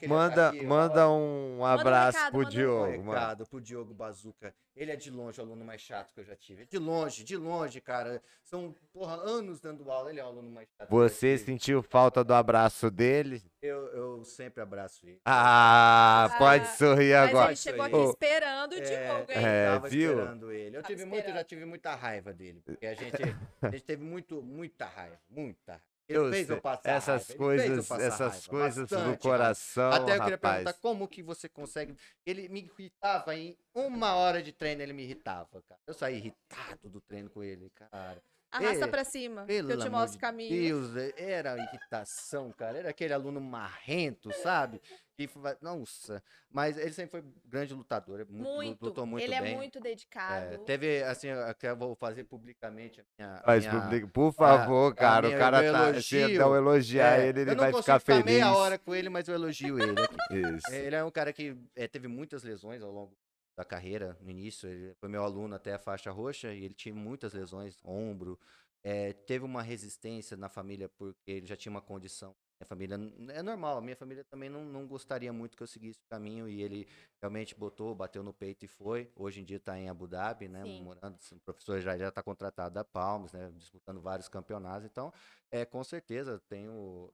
Manda, 0.08 0.50
aqui, 0.50 0.66
manda 0.66 1.10
um 1.10 1.66
abraço 1.66 2.18
recado, 2.18 2.32
pro 2.32 2.40
manda 2.44 2.50
um- 2.50 2.52
Um 2.52 2.56
Diogo, 2.56 3.04
mano. 3.04 3.12
recado 3.12 3.46
pro 3.48 3.62
Diogo 3.62 3.94
Bazuca. 3.94 4.54
Ele 4.76 4.92
é 4.92 4.96
de 4.96 5.12
longe 5.12 5.40
o 5.40 5.44
aluno 5.44 5.66
mais 5.66 5.82
chato 5.82 6.14
que 6.14 6.20
eu 6.22 6.24
já 6.24 6.36
tive. 6.36 6.66
De 6.66 6.78
longe, 6.78 7.24
de 7.26 7.36
longe, 7.36 7.82
cara. 7.82 8.22
São, 8.44 8.74
porra, 8.94 9.16
anos 9.16 9.60
dando 9.60 9.92
aula. 9.92 10.10
Ele 10.10 10.20
é 10.20 10.24
o 10.24 10.28
aluno 10.28 10.50
mais 10.50 10.68
chato. 10.70 10.88
que 10.88 10.94
eu 10.96 11.02
já 11.02 11.10
Você 11.10 11.38
tive. 11.38 11.46
sentiu 11.52 11.84
falta 11.84 12.24
do 12.24 12.34
abraço 12.34 12.90
dele? 12.90 13.44
Eu, 13.62 13.88
eu 13.88 14.24
sempre 14.24 14.62
abraço 14.64 15.06
ele. 15.06 15.20
Ah, 15.26 16.26
Ah, 16.26 16.38
pode 16.38 16.68
sorrir 16.78 17.14
Mas 17.14 17.30
agora. 17.30 17.50
ele 17.50 17.56
chegou 17.58 17.86
aqui 17.86 17.96
esperando 17.98 18.72
o 18.74 18.76
É, 18.76 18.82
Diogo, 18.82 19.32
hein? 19.32 19.38
é, 19.46 19.68
eu 19.68 19.74
tava 19.74 19.90
viu? 19.90 20.10
esperando 20.12 20.52
ele. 20.52 20.78
Eu 20.78 20.82
Tava 20.82 20.94
tive 20.94 21.06
muito, 21.06 21.16
já 21.16 21.28
esperando. 21.28 21.46
tive 21.48 21.66
muita 21.66 21.96
raiva 21.96 22.34
dele. 22.34 22.62
Porque 22.66 22.86
a 22.86 22.94
gente, 22.94 23.22
a 23.62 23.70
gente 23.70 23.84
teve 23.84 24.04
muito, 24.04 24.42
muita 24.42 24.86
raiva. 24.86 25.20
Muita 25.30 25.74
raiva. 25.74 25.91
Ele 26.08 26.18
Eu 26.18 26.30
fez 26.30 26.48
sei, 26.48 26.58
eu 26.58 26.62
passar 26.62 26.92
essas 26.92 27.28
raiva, 27.28 27.36
coisas, 27.36 27.88
passar 27.88 28.04
essas 28.04 28.32
raiva, 28.34 28.48
coisas 28.48 28.88
do 28.88 28.90
bastante 28.96 29.28
raiva. 29.28 29.54
coração, 29.58 29.92
Até 29.92 30.18
eu 30.18 30.20
queria 30.20 30.36
rapaz. 30.36 30.40
perguntar 30.40 30.74
como 30.74 31.08
que 31.08 31.24
você 31.24 31.48
consegue. 31.50 31.96
Ele 32.26 32.50
me 32.50 32.62
irritava 32.62 33.36
em 33.36 33.58
uma 33.74 34.16
hora 34.16 34.42
de 34.44 34.52
treino, 34.52 34.82
ele 34.82 34.94
me 34.94 35.04
irritava, 35.04 35.62
cara. 35.64 35.82
Eu 35.88 35.94
saí 35.94 36.18
irritado 36.18 36.90
do 36.90 37.02
treino 37.02 37.30
com 37.30 37.44
ele, 37.44 37.70
cara. 37.72 38.22
Arrasta 38.52 38.86
É, 38.86 38.88
pra 38.88 39.04
cima, 39.06 39.46
que 39.46 39.54
eu 39.54 39.78
te 39.78 39.90
mostro 39.90 40.18
o 40.18 40.22
caminho. 40.22 40.50
Deus, 40.50 40.96
é- 40.98 41.14
era 41.18 41.58
irritação, 41.58 42.52
cara. 42.52 42.78
Era 42.80 42.90
aquele 42.90 43.14
aluno 43.14 43.40
marrento, 43.40 44.30
sabe? 44.44 44.82
Que, 45.16 45.28
fa- 45.28 45.58
nossa, 45.62 46.22
mas 46.50 46.78
ele 46.78 46.92
sempre 46.92 47.12
foi 47.22 47.24
grande 47.46 47.74
lutador, 47.74 48.20
é 48.22 48.26
muito, 48.26 48.84
lutou 48.86 49.06
muito 49.06 49.24
ele 49.24 49.40
bem. 49.40 49.54
é 49.54 49.56
muito 49.56 49.78
É, 49.78 49.82
dedicado. 49.82 50.58
teve, 50.66 51.04
assim, 51.04 51.28
eu 51.28 51.54
que 51.56 51.68
eu 51.68 51.76
vou 51.78 51.96
fazer 51.96 52.24
publicamente 52.26 53.00
a 53.02 53.04
minha. 53.18 53.36
a 53.38 53.44
Mas, 53.46 53.66
minha- 53.66 53.82
publica- 53.82 54.08
por 54.08 54.34
favor, 54.34 54.92
a 54.92 54.96
cara, 54.96 55.28
minha- 55.28 55.38
o 55.38 55.40
cara 55.40 55.72
tá. 55.72 56.02
Se 56.02 56.18
elogio, 56.18 56.40
não 56.40 56.56
elogiar 56.56 57.20
é, 57.20 57.28
ele, 57.28 57.42
ele 57.42 57.52
eu 57.52 57.56
não 57.56 57.64
vai 57.72 57.74
ficar 57.82 58.00
feliz. 58.00 58.26
meia 58.26 58.54
hora 58.54 58.78
com 58.78 58.94
ele, 58.96 59.10
mas 59.10 59.28
eu 59.28 59.36
elogio 59.36 59.80
ele. 59.80 59.96
Isso. 60.64 60.74
Ele 60.74 60.96
é 60.96 61.04
um 61.04 61.12
cara 61.12 61.32
que 61.32 61.56
é, 61.76 61.88
teve 61.88 62.08
muitas 62.08 62.44
lesões 62.44 62.82
ao 62.82 62.92
longo 62.92 63.16
da 63.62 63.66
carreira, 63.66 64.18
no 64.22 64.30
início. 64.30 64.68
Ele 64.68 64.94
foi 64.96 65.08
meu 65.08 65.24
aluno 65.24 65.56
até 65.56 65.74
a 65.74 65.80
faixa 65.80 66.12
roxa 66.12 66.54
e 66.54 66.66
ele 66.66 66.74
tinha 66.74 66.94
muitas 66.94 67.34
lesões, 67.34 67.80
ombro. 67.84 68.40
É, 68.84 69.14
teve 69.14 69.46
uma 69.46 69.62
resistência 69.62 70.36
na 70.36 70.50
família 70.50 70.90
porque 70.90 71.32
ele 71.32 71.46
já 71.46 71.56
tinha 71.56 71.72
uma 71.72 71.82
condição. 71.82 72.36
Minha 72.60 72.68
família 72.68 72.96
é 73.30 73.42
normal, 73.42 73.78
a 73.78 73.82
minha 73.82 73.96
família 73.96 74.24
também 74.24 74.50
não, 74.50 74.64
não 74.64 74.88
gostaria 74.88 75.34
muito 75.34 75.58
que 75.58 75.64
eu 75.64 75.68
seguisse 75.68 76.00
o 76.00 76.10
caminho 76.10 76.48
e 76.48 76.62
ele 76.62 76.88
realmente 77.20 77.56
botou, 77.56 77.96
bateu 77.96 78.22
no 78.22 78.34
peito 78.34 78.66
e 78.66 78.68
foi. 78.68 79.12
Hoje 79.16 79.42
em 79.42 79.44
dia 79.44 79.58
está 79.58 79.78
em 79.80 79.90
Abu 79.90 80.08
Dhabi, 80.08 80.48
né? 80.48 80.64
Sim. 80.64 80.84
Morando, 80.84 81.18
o 81.32 81.40
professor 81.40 81.80
já 81.80 81.98
já 81.98 82.10
está 82.10 82.22
contratado 82.22 82.76
da 82.76 82.84
Palmas, 82.84 83.32
né? 83.34 83.52
Disputando 83.56 84.00
vários 84.00 84.28
campeonatos. 84.28 84.86
Então, 84.86 85.12
é, 85.52 85.66
com 85.66 85.84
certeza 85.84 86.40
tenho 86.48 87.12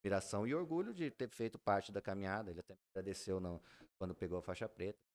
admiração 0.00 0.46
e 0.46 0.54
orgulho 0.54 0.94
de 0.94 1.10
ter 1.10 1.28
feito 1.30 1.58
parte 1.58 1.90
da 1.92 2.00
caminhada. 2.00 2.50
Ele 2.50 2.60
até 2.60 2.74
me 2.74 2.80
agradeceu 2.94 3.40
não, 3.40 3.60
quando 3.98 4.14
pegou 4.14 4.38
a 4.38 4.42
faixa 4.42 4.68
preta. 4.68 5.09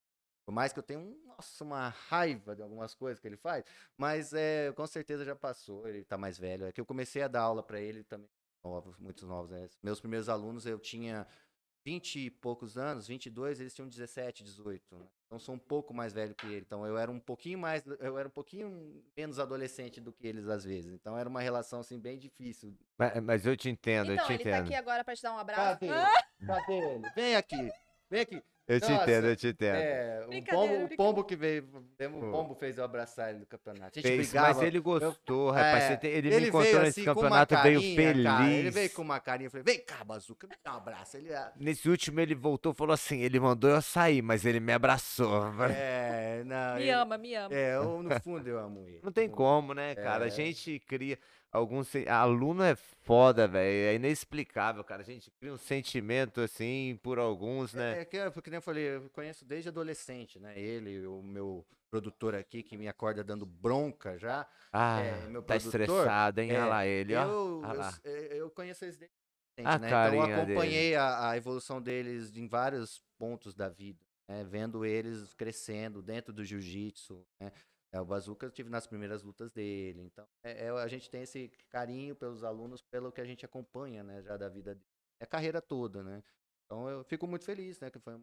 Por 0.45 0.51
mais 0.53 0.72
que 0.72 0.77
eu 0.80 0.84
tenha 0.84 0.99
um, 0.99 1.17
nossa, 1.26 1.63
uma 1.63 1.89
raiva 1.89 2.55
de 2.55 2.61
algumas 2.61 2.93
coisas 2.93 3.19
que 3.19 3.27
ele 3.27 3.35
faz, 3.38 3.63
mas 3.97 4.31
é, 4.34 4.72
com 4.73 4.85
certeza 4.85 5.26
já 5.26 5.35
passou, 5.35 5.88
ele 5.88 6.03
tá 6.05 6.17
mais 6.17 6.38
velho. 6.38 6.65
É 6.65 6.72
que 6.72 6.80
eu 6.80 6.85
comecei 6.85 7.23
a 7.23 7.27
dar 7.27 7.41
aula 7.41 7.63
para 7.63 7.80
ele 7.80 8.03
também, 8.03 8.30
novos, 8.63 8.97
muitos 8.99 9.27
novos. 9.27 9.49
né? 9.49 9.67
Meus 9.81 9.99
primeiros 9.99 10.30
alunos 10.30 10.65
eu 10.67 10.77
tinha 10.77 11.26
20 11.84 12.19
e 12.27 12.30
poucos 12.31 12.77
anos, 12.77 13.07
22, 13.07 13.59
eles 13.59 13.73
tinham 13.73 13.88
17, 13.88 14.43
18. 14.43 14.95
Né? 14.95 15.05
Então 15.26 15.39
sou 15.39 15.53
um 15.55 15.59
pouco 15.59 15.93
mais 15.93 16.13
velho 16.13 16.34
que 16.35 16.45
ele. 16.45 16.61
Então 16.65 16.85
eu 16.85 16.95
era 16.97 17.11
um 17.11 17.19
pouquinho 17.19 17.57
mais, 17.59 17.84
eu 17.99 18.17
era 18.17 18.27
um 18.27 18.31
pouquinho 18.31 19.03
menos 19.17 19.39
adolescente 19.39 19.99
do 19.99 20.11
que 20.13 20.26
eles 20.27 20.47
às 20.47 20.63
vezes. 20.63 20.91
Então 20.93 21.17
era 21.17 21.27
uma 21.27 21.41
relação 21.41 21.80
assim 21.80 21.99
bem 21.99 22.17
difícil. 22.19 22.76
Mas, 22.97 23.22
mas 23.23 23.45
eu 23.45 23.57
te 23.57 23.69
entendo, 23.69 24.09
eu 24.11 24.13
Então, 24.15 24.27
te 24.27 24.34
ele 24.34 24.43
tá 24.43 24.49
entendo. 24.51 24.65
aqui 24.65 24.76
agora 24.76 25.03
pra 25.03 25.15
te 25.15 25.22
dar 25.23 25.34
um 25.34 25.39
abraço. 25.39 25.80
Cadê? 25.80 25.89
Ah, 25.89 26.23
Cadê 26.45 26.73
ele? 26.73 27.09
Vem 27.15 27.35
aqui. 27.35 27.72
Vem 28.09 28.22
aqui. 28.22 28.43
Eu 28.67 28.79
te 28.81 28.89
Nossa, 28.89 29.03
entendo, 29.03 29.27
eu 29.27 29.35
te 29.35 29.47
entendo. 29.49 29.75
É, 29.75 30.25
o 30.27 30.43
pombo, 30.43 30.85
o 30.85 30.97
pombo 30.97 31.23
que 31.23 31.35
veio, 31.35 31.69
o 32.15 32.31
pombo 32.31 32.55
fez 32.55 32.79
eu 32.79 32.83
abraçar 32.83 33.29
ele 33.29 33.39
no 33.39 33.45
campeonato. 33.45 33.99
A 33.99 34.01
gente 34.01 34.07
Fez, 34.07 34.29
brigava. 34.29 34.47
mas 34.55 34.63
ele 34.63 34.79
gostou, 34.79 35.51
rapaz. 35.51 35.83
É, 35.83 35.87
você 35.89 35.97
tem- 35.97 36.09
ele, 36.09 36.27
ele 36.29 36.39
me 36.39 36.47
encontrou 36.47 36.71
veio 36.71 36.83
nesse 36.83 36.99
assim, 37.01 37.05
campeonato, 37.05 37.55
veio 37.61 37.79
carinha, 37.79 37.95
feliz. 37.95 38.23
cara, 38.25 38.49
ele 38.51 38.71
veio 38.71 38.89
com 38.89 39.01
uma 39.03 39.19
carinha, 39.19 39.45
eu 39.47 39.51
falei, 39.51 39.63
vem 39.63 39.79
cá, 39.85 40.03
Bazuca, 40.03 40.47
me 40.47 40.55
dá 40.63 40.73
um 40.73 40.77
abraço. 40.77 41.15
Ele, 41.17 41.31
ah, 41.31 41.51
Nesse 41.59 41.87
último 41.87 42.19
ele 42.19 42.33
voltou 42.33 42.71
e 42.71 42.75
falou 42.75 42.93
assim, 42.93 43.19
ele 43.21 43.39
mandou 43.39 43.69
eu 43.69 43.81
sair, 43.83 44.23
mas 44.23 44.43
ele 44.45 44.59
me 44.59 44.73
abraçou. 44.73 45.45
é, 45.69 46.43
não, 46.43 46.75
me 46.75 46.81
ele- 46.81 46.89
ama, 46.91 47.17
me 47.19 47.35
ama. 47.35 47.53
É, 47.53 47.75
eu, 47.75 48.01
no 48.01 48.19
fundo 48.21 48.47
eu 48.47 48.57
amo 48.57 48.83
ele. 48.87 48.99
Não 49.03 49.11
tem 49.11 49.29
como, 49.29 49.75
né, 49.75 49.93
cara? 49.93 50.23
A 50.25 50.27
É. 50.27 50.31
gente 50.31 50.79
cria 50.87 51.19
alguns. 51.56 51.91
Aluno 52.07 52.64
é 52.64 52.76
foda, 52.76 53.48
velho. 53.48 53.88
É 53.90 53.95
inexplicável, 53.95 54.84
cara. 54.84 55.02
A 55.02 55.06
gente 55.06 55.32
cria 55.32 55.53
um 55.53 55.57
sentimento 55.57 56.41
assim 56.41 56.99
por 57.02 57.18
alguns, 57.19 57.73
né? 57.73 57.98
É, 57.98 58.02
é 58.02 58.06
que, 58.06 58.18
eu- 58.18 58.32
que 58.32 58.49
nem 58.49 58.57
eu 58.57 58.61
falei, 58.61 58.84
eu 58.95 59.10
conheço 59.11 59.45
desde 59.45 59.69
adolescente, 59.69 60.40
né? 60.40 60.57
Ele, 60.60 61.06
o 61.07 61.22
meu 61.23 61.65
produtor 61.90 62.36
aqui, 62.36 62.61
que 62.61 62.77
me 62.77 62.88
acorda 62.88 63.23
dando 63.23 63.45
bronca 63.45 64.18
já. 64.18 64.48
Ah, 64.72 64.99
é, 65.02 65.27
meu 65.27 65.41
tá 65.41 65.53
produtor, 65.57 65.82
estressado, 65.82 66.41
hein? 66.41 66.52
é, 66.52 66.60
Olha 66.60 66.65
lá 66.65 66.86
ele, 66.86 67.15
ó. 67.15 67.23
Eu, 67.23 67.61
Ah 67.64 67.94
eu, 68.03 68.11
é, 68.11 68.34
eu 68.41 68.49
conheço 68.52 68.84
eles 68.84 68.98
desde 68.98 69.15
A 69.64 69.76
adolescente, 69.76 69.82
né? 69.82 69.88
Então 69.88 70.14
eu 70.15 70.22
acompanhei 70.41 70.95
a, 70.95 71.30
a 71.30 71.38
evolução 71.38 71.82
deles 71.82 72.36
em 72.36 72.48
vários 72.48 73.02
pontos 73.18 73.53
da 73.56 73.69
vida, 73.69 74.03
né? 74.27 74.44
Vendo 74.44 74.84
eles 74.84 75.34
crescendo 75.34 76.02
dentro 76.02 76.34
do 76.34 76.44
jiu-jitsu, 76.44 77.26
né? 77.40 77.52
É, 77.95 78.01
o 78.01 78.05
Bazuca 78.05 78.45
eu 78.45 78.51
tive 78.51 78.69
nas 78.69 78.85
primeiras 78.85 79.23
lutas 79.23 79.53
dele, 79.53 80.01
então 80.01 80.27
é, 80.43 80.65
é, 80.65 80.69
a 80.69 80.88
gente 80.89 81.09
tem 81.09 81.22
esse 81.22 81.49
carinho 81.69 82.13
pelos 82.13 82.43
alunos, 82.43 82.81
pelo 82.81 83.09
que 83.09 83.22
a 83.22 83.26
gente 83.26 83.45
acompanha, 83.45 84.03
né? 84.03 84.22
Já 84.22 84.35
da 84.35 84.49
vida 84.49 84.76
dele, 84.76 84.85
é 85.17 85.23
a 85.23 85.27
carreira 85.27 85.61
toda, 85.61 86.03
né? 86.03 86.22
Então 86.65 86.89
eu 86.89 87.05
fico 87.05 87.26
muito 87.26 87.45
feliz, 87.45 87.80
né? 87.80 87.89
Que 87.89 87.97
foi 87.97 88.19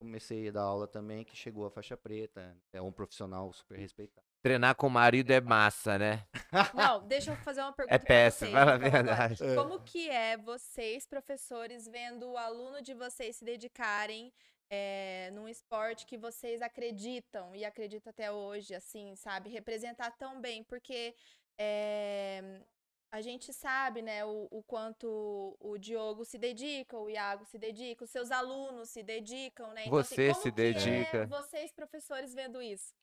comecei 0.00 0.48
a 0.48 0.52
dar 0.52 0.62
aula 0.62 0.86
também, 0.86 1.24
que 1.24 1.36
chegou 1.36 1.66
a 1.66 1.70
faixa 1.70 1.96
preta, 1.96 2.56
é 2.72 2.80
um 2.80 2.92
profissional 2.92 3.52
super 3.52 3.76
respeitado. 3.76 4.24
Treinar 4.42 4.76
com 4.76 4.86
o 4.86 4.90
marido 4.90 5.30
é 5.32 5.40
massa, 5.40 5.98
né? 5.98 6.26
Não, 6.72 7.06
deixa 7.06 7.32
eu 7.32 7.36
fazer 7.38 7.60
uma 7.60 7.72
pergunta 7.72 7.94
É 7.94 7.98
pra 7.98 8.06
péssimo, 8.06 8.52
fala 8.52 8.72
a 8.72 8.76
então, 8.76 8.90
verdade. 8.90 9.44
É. 9.44 9.54
Como 9.56 9.80
que 9.80 10.08
é 10.08 10.38
vocês, 10.38 11.04
professores, 11.04 11.86
vendo 11.86 12.30
o 12.30 12.38
aluno 12.38 12.80
de 12.80 12.94
vocês 12.94 13.36
se 13.36 13.44
dedicarem 13.44 14.32
é, 14.70 15.30
num 15.32 15.48
esporte 15.48 16.06
que 16.06 16.16
vocês 16.16 16.62
acreditam 16.62 17.54
e 17.54 17.64
acreditam 17.64 18.10
até 18.10 18.30
hoje, 18.30 18.74
assim, 18.74 19.16
sabe? 19.16 19.50
Representar 19.50 20.12
tão 20.12 20.40
bem, 20.40 20.62
porque 20.62 21.14
é, 21.58 22.62
a 23.10 23.20
gente 23.20 23.52
sabe, 23.52 24.00
né, 24.00 24.24
o, 24.24 24.46
o 24.50 24.62
quanto 24.62 25.56
o 25.58 25.76
Diogo 25.76 26.24
se 26.24 26.38
dedica, 26.38 26.96
o 26.96 27.10
Iago 27.10 27.44
se 27.44 27.58
dedica, 27.58 28.04
os 28.04 28.10
seus 28.10 28.30
alunos 28.30 28.90
se 28.90 29.02
dedicam, 29.02 29.72
né? 29.74 29.82
assim, 29.82 29.90
Você 29.90 30.28
como 30.28 30.42
se 30.42 30.48
é 30.48 30.52
dedica. 30.52 31.26
vocês, 31.26 31.72
professores, 31.72 32.32
vendo 32.32 32.62
isso? 32.62 32.94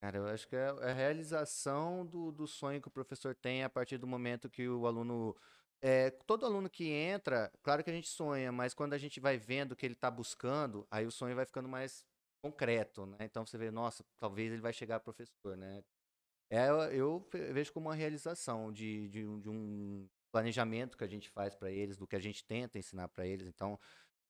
Cara, 0.00 0.18
eu 0.18 0.26
acho 0.26 0.46
que 0.48 0.56
é 0.56 0.66
a 0.68 0.92
realização 0.92 2.04
do, 2.06 2.30
do 2.32 2.46
sonho 2.46 2.80
que 2.80 2.88
o 2.88 2.90
professor 2.90 3.34
tem 3.34 3.62
a 3.64 3.68
partir 3.68 3.98
do 3.98 4.06
momento 4.06 4.48
que 4.48 4.68
o 4.68 4.86
aluno. 4.86 5.36
É, 5.80 6.10
todo 6.10 6.46
aluno 6.46 6.70
que 6.70 6.88
entra, 6.88 7.52
claro 7.62 7.84
que 7.84 7.90
a 7.90 7.92
gente 7.92 8.08
sonha, 8.08 8.50
mas 8.50 8.74
quando 8.74 8.94
a 8.94 8.98
gente 8.98 9.20
vai 9.20 9.36
vendo 9.38 9.72
o 9.72 9.76
que 9.76 9.86
ele 9.86 9.94
está 9.94 10.10
buscando, 10.10 10.86
aí 10.90 11.06
o 11.06 11.10
sonho 11.12 11.36
vai 11.36 11.44
ficando 11.46 11.68
mais 11.68 12.04
concreto, 12.42 13.06
né? 13.06 13.18
Então 13.20 13.44
você 13.46 13.58
vê, 13.58 13.70
nossa, 13.70 14.04
talvez 14.18 14.52
ele 14.52 14.60
vai 14.62 14.72
chegar 14.72 15.00
professor, 15.00 15.56
né? 15.56 15.84
É, 16.50 16.68
eu- 16.70 16.82
eu 16.92 17.28
ve- 17.32 17.52
vejo 17.52 17.72
como 17.72 17.88
uma 17.88 17.94
realização 17.96 18.72
de, 18.72 19.08
de, 19.08 19.22
de 19.42 19.48
um 19.50 20.08
planejamento 20.32 20.96
que 20.98 21.04
a 21.04 21.08
gente 21.08 21.30
faz 21.30 21.54
para 21.54 21.70
eles, 21.72 21.96
do 21.98 22.06
que 22.06 22.16
a 22.16 22.20
gente 22.20 22.44
tenta 22.44 22.78
ensinar 22.78 23.08
para 23.08 23.26
eles. 23.26 23.48
Então, 23.48 23.78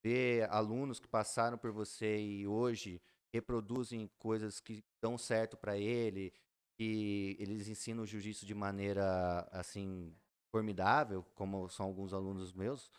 ver 0.05 0.49
alunos 0.51 1.01
que 1.01 1.09
passaram 1.09 1.59
por 1.59 1.73
você 1.73 2.19
e 2.21 2.47
hoje 2.47 3.03
reproduzem 3.33 4.11
coisas 4.19 4.61
que 4.61 4.85
dão 5.03 5.19
certo 5.19 5.57
para 5.57 5.77
ele, 5.79 6.33
que 6.79 7.37
eles 7.41 7.69
ensinam 7.69 8.05
o 8.05 8.07
jiu-jitsu 8.07 8.47
de 8.47 8.55
maneira 8.55 9.49
assim 9.53 10.15
formidável, 10.57 11.23
como 11.35 11.69
são 11.69 11.85
alguns 11.87 12.15
alunos 12.15 12.53
meus. 12.55 12.91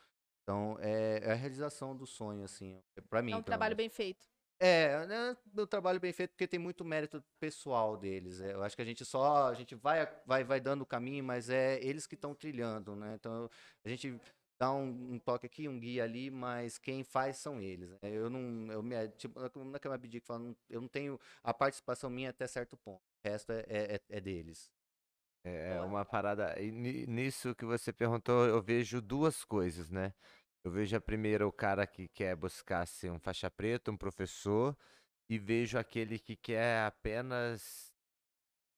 Então, 0.43 0.77
é, 0.79 1.19
é 1.23 1.31
a 1.31 1.35
realização 1.35 1.95
do 1.95 2.05
sonho, 2.05 2.43
assim, 2.43 2.81
pra 3.09 3.21
mim. 3.21 3.31
É 3.31 3.35
um 3.37 3.41
trabalho 3.41 3.75
menos. 3.75 3.77
bem 3.77 3.89
feito. 3.89 4.27
É, 4.59 5.05
né, 5.05 5.37
o 5.55 5.67
trabalho 5.67 5.99
bem 5.99 6.11
feito 6.11 6.31
porque 6.31 6.47
tem 6.47 6.59
muito 6.59 6.83
mérito 6.85 7.23
pessoal 7.39 7.95
deles. 7.97 8.41
é, 8.41 8.53
eu 8.53 8.63
acho 8.63 8.75
que 8.75 8.81
a 8.81 8.85
gente 8.85 9.03
só, 9.05 9.47
a 9.49 9.53
gente 9.53 9.75
vai, 9.75 10.07
vai, 10.25 10.43
vai 10.43 10.59
dando 10.59 10.81
o 10.81 10.85
caminho, 10.85 11.23
mas 11.23 11.49
é 11.49 11.79
eles 11.83 12.07
que 12.07 12.15
estão 12.15 12.33
trilhando, 12.33 12.95
né? 12.95 13.15
Então 13.15 13.49
a 13.83 13.89
gente 13.89 14.19
dá 14.59 14.71
um, 14.73 15.13
um 15.13 15.19
toque 15.19 15.45
aqui, 15.45 15.67
um 15.67 15.79
guia 15.79 16.03
ali, 16.03 16.31
mas 16.31 16.77
quem 16.79 17.03
faz 17.03 17.37
são 17.37 17.61
eles. 17.61 17.91
né? 17.91 17.97
Eu 18.03 18.29
não, 18.29 18.71
eu 18.71 18.81
me, 18.81 18.95
é, 18.95 19.07
tipo, 19.09 19.39
que 20.09 20.19
fala, 20.27 20.39
não- 20.39 20.55
eu 20.69 20.81
não 20.81 20.87
tenho 20.87 21.19
a 21.43 21.53
participação 21.53 22.09
minha 22.09 22.29
até 22.31 22.47
certo 22.47 22.75
ponto. 22.77 23.01
O 23.23 23.27
resto 23.29 23.51
é, 23.51 23.63
é, 23.67 23.95
é- 23.95 24.01
é 24.09 24.21
deles. 24.21 24.71
É 25.47 25.73
Boa. 25.75 25.85
uma 25.85 26.05
parada. 26.05 26.59
e 26.59 26.71
ni- 26.71 27.05
Nisso 27.07 27.55
que 27.55 27.65
você 27.65 27.93
perguntou, 27.93 28.45
eu 28.45 28.61
vejo 28.61 29.01
duas 29.01 29.43
coisas, 29.43 29.89
né? 29.89 30.13
Eu 30.63 30.71
vejo 30.71 30.95
a 30.95 31.01
primeira, 31.01 31.47
o 31.47 31.51
cara 31.51 31.87
que 31.87 32.07
quer 32.09 32.35
buscar 32.35 32.85
ser 32.85 33.11
um 33.11 33.19
faixa 33.19 33.49
preta, 33.49 33.91
um 33.91 33.97
professor, 33.97 34.77
e 35.29 35.37
vejo 35.37 35.77
aquele 35.77 36.19
que 36.19 36.35
quer 36.35 36.85
apenas 36.85 37.93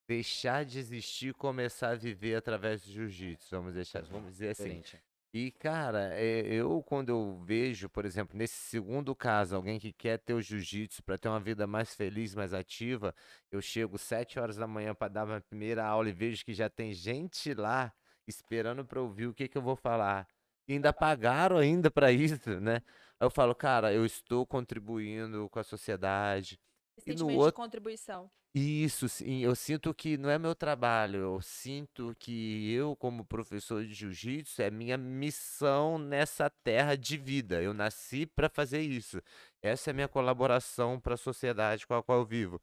deixar 0.08 0.64
de 0.64 0.78
existir 0.78 1.28
e 1.28 1.34
começar 1.34 1.90
a 1.90 1.94
viver 1.94 2.34
através 2.34 2.82
do 2.82 2.90
jiu-jitsu, 2.92 3.48
vamos 3.56 3.74
deixar, 3.74 4.02
vamos 4.02 4.32
dizer 4.32 4.50
assim. 4.50 4.80
Diferente. 4.80 5.09
E, 5.32 5.52
cara, 5.52 6.12
é, 6.14 6.40
eu 6.46 6.82
quando 6.82 7.10
eu 7.10 7.38
vejo, 7.44 7.88
por 7.88 8.04
exemplo, 8.04 8.36
nesse 8.36 8.54
segundo 8.56 9.14
caso, 9.14 9.54
alguém 9.54 9.78
que 9.78 9.92
quer 9.92 10.18
ter 10.18 10.34
o 10.34 10.42
jiu-jitsu 10.42 11.04
para 11.04 11.16
ter 11.16 11.28
uma 11.28 11.38
vida 11.38 11.68
mais 11.68 11.94
feliz, 11.94 12.34
mais 12.34 12.52
ativa, 12.52 13.14
eu 13.50 13.62
chego 13.62 13.96
sete 13.96 14.40
horas 14.40 14.56
da 14.56 14.66
manhã 14.66 14.92
para 14.92 15.06
dar 15.08 15.26
minha 15.26 15.40
primeira 15.40 15.84
aula 15.86 16.08
e 16.08 16.12
vejo 16.12 16.44
que 16.44 16.52
já 16.52 16.68
tem 16.68 16.92
gente 16.92 17.54
lá 17.54 17.92
esperando 18.26 18.84
para 18.84 19.00
ouvir 19.00 19.28
o 19.28 19.34
que 19.34 19.46
que 19.48 19.56
eu 19.56 19.62
vou 19.62 19.76
falar. 19.76 20.26
E 20.66 20.72
ainda 20.72 20.92
pagaram 20.92 21.58
ainda 21.58 21.90
para 21.92 22.10
isso, 22.12 22.60
né? 22.60 22.76
Aí 23.18 23.26
eu 23.26 23.30
falo, 23.30 23.54
cara, 23.54 23.92
eu 23.92 24.04
estou 24.04 24.44
contribuindo 24.44 25.48
com 25.48 25.60
a 25.60 25.64
sociedade. 25.64 26.58
Esse 26.96 27.10
E 27.10 27.14
no 27.14 27.18
sentimento 27.18 27.44
de 27.44 27.44
outro- 27.44 27.54
contribuição. 27.54 28.30
Isso, 28.52 29.08
sim, 29.08 29.38
eu 29.44 29.54
sinto 29.54 29.94
que 29.94 30.16
não 30.18 30.28
é 30.28 30.36
meu 30.36 30.56
trabalho, 30.56 31.18
eu 31.18 31.40
sinto 31.40 32.16
que 32.18 32.72
eu, 32.72 32.96
como 32.96 33.24
professor 33.24 33.84
de 33.86 33.94
jiu-jitsu, 33.94 34.60
é 34.60 34.68
minha 34.72 34.98
missão 34.98 35.96
nessa 35.98 36.50
terra 36.64 36.96
de 36.96 37.16
vida. 37.16 37.62
Eu 37.62 37.72
nasci 37.72 38.26
para 38.26 38.48
fazer 38.48 38.80
isso. 38.80 39.22
Essa 39.62 39.90
é 39.90 39.92
a 39.92 39.94
minha 39.94 40.08
colaboração 40.08 40.98
para 40.98 41.14
a 41.14 41.16
sociedade 41.16 41.86
com 41.86 41.94
a 41.94 42.02
qual 42.02 42.18
eu 42.18 42.26
vivo. 42.26 42.60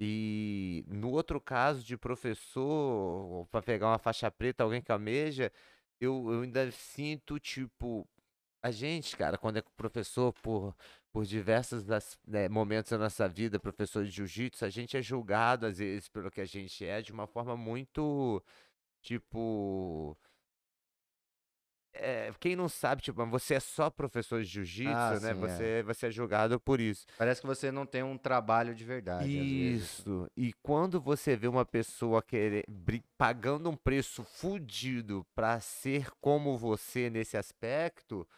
E 0.00 0.84
no 0.88 1.10
outro 1.10 1.38
caso 1.40 1.84
de 1.84 1.98
professor, 1.98 3.46
para 3.50 3.62
pegar 3.62 3.88
uma 3.88 3.98
faixa 3.98 4.30
preta, 4.30 4.64
alguém 4.64 4.80
que 4.82 4.92
almeja, 4.92 5.52
eu, 6.00 6.32
eu 6.32 6.42
ainda 6.42 6.70
sinto, 6.70 7.38
tipo, 7.38 8.06
a 8.66 8.70
gente, 8.70 9.16
cara, 9.16 9.38
quando 9.38 9.58
é 9.58 9.62
professor 9.76 10.32
por 10.42 10.74
por 11.12 11.24
diversos 11.24 11.82
das- 11.82 12.18
né, 12.26 12.46
momentos 12.46 12.90
da 12.90 12.98
nossa 12.98 13.26
vida, 13.26 13.58
professor 13.58 14.04
de 14.04 14.10
jiu-jitsu, 14.10 14.64
a 14.66 14.68
gente 14.68 14.98
é 14.98 15.02
julgado, 15.02 15.64
às 15.64 15.78
vezes, 15.78 16.08
pelo 16.10 16.30
que 16.30 16.42
a 16.42 16.44
gente 16.44 16.84
é, 16.84 17.00
de 17.00 17.10
uma 17.10 17.26
forma 17.26 17.56
muito, 17.56 18.42
tipo... 19.00 20.14
é, 21.94 22.30
quem 22.38 22.54
não 22.54 22.68
sabe, 22.68 23.00
tipo, 23.00 23.18
mas 23.24 23.30
você 23.30 23.54
é 23.54 23.60
só 23.60 23.88
professor 23.88 24.42
de 24.42 24.46
jiu-jitsu, 24.48 24.90
Ah, 24.90 25.10
né? 25.12 25.18
sim, 25.18 25.26
é. 25.30 25.34
Você, 25.34 25.82
você 25.84 26.06
é 26.08 26.10
julgado 26.10 26.60
por 26.60 26.78
isso. 26.78 27.06
Parece 27.16 27.40
que 27.40 27.46
você 27.46 27.72
não 27.72 27.86
tem 27.86 28.02
um 28.02 28.18
trabalho 28.18 28.74
de 28.74 28.84
verdade. 28.84 29.26
Isso. 29.76 30.28
E 30.36 30.52
quando 30.62 31.00
você 31.00 31.34
vê 31.34 31.48
uma 31.48 31.64
pessoa 31.64 32.22
querer, 32.22 32.64
pagando 33.16 33.70
um 33.70 33.76
preço 33.76 34.22
fudido 34.22 35.26
pra 35.34 35.58
ser 35.60 36.10
como 36.20 36.58
você 36.58 37.08
nesse 37.08 37.38
aspecto, 37.38 38.28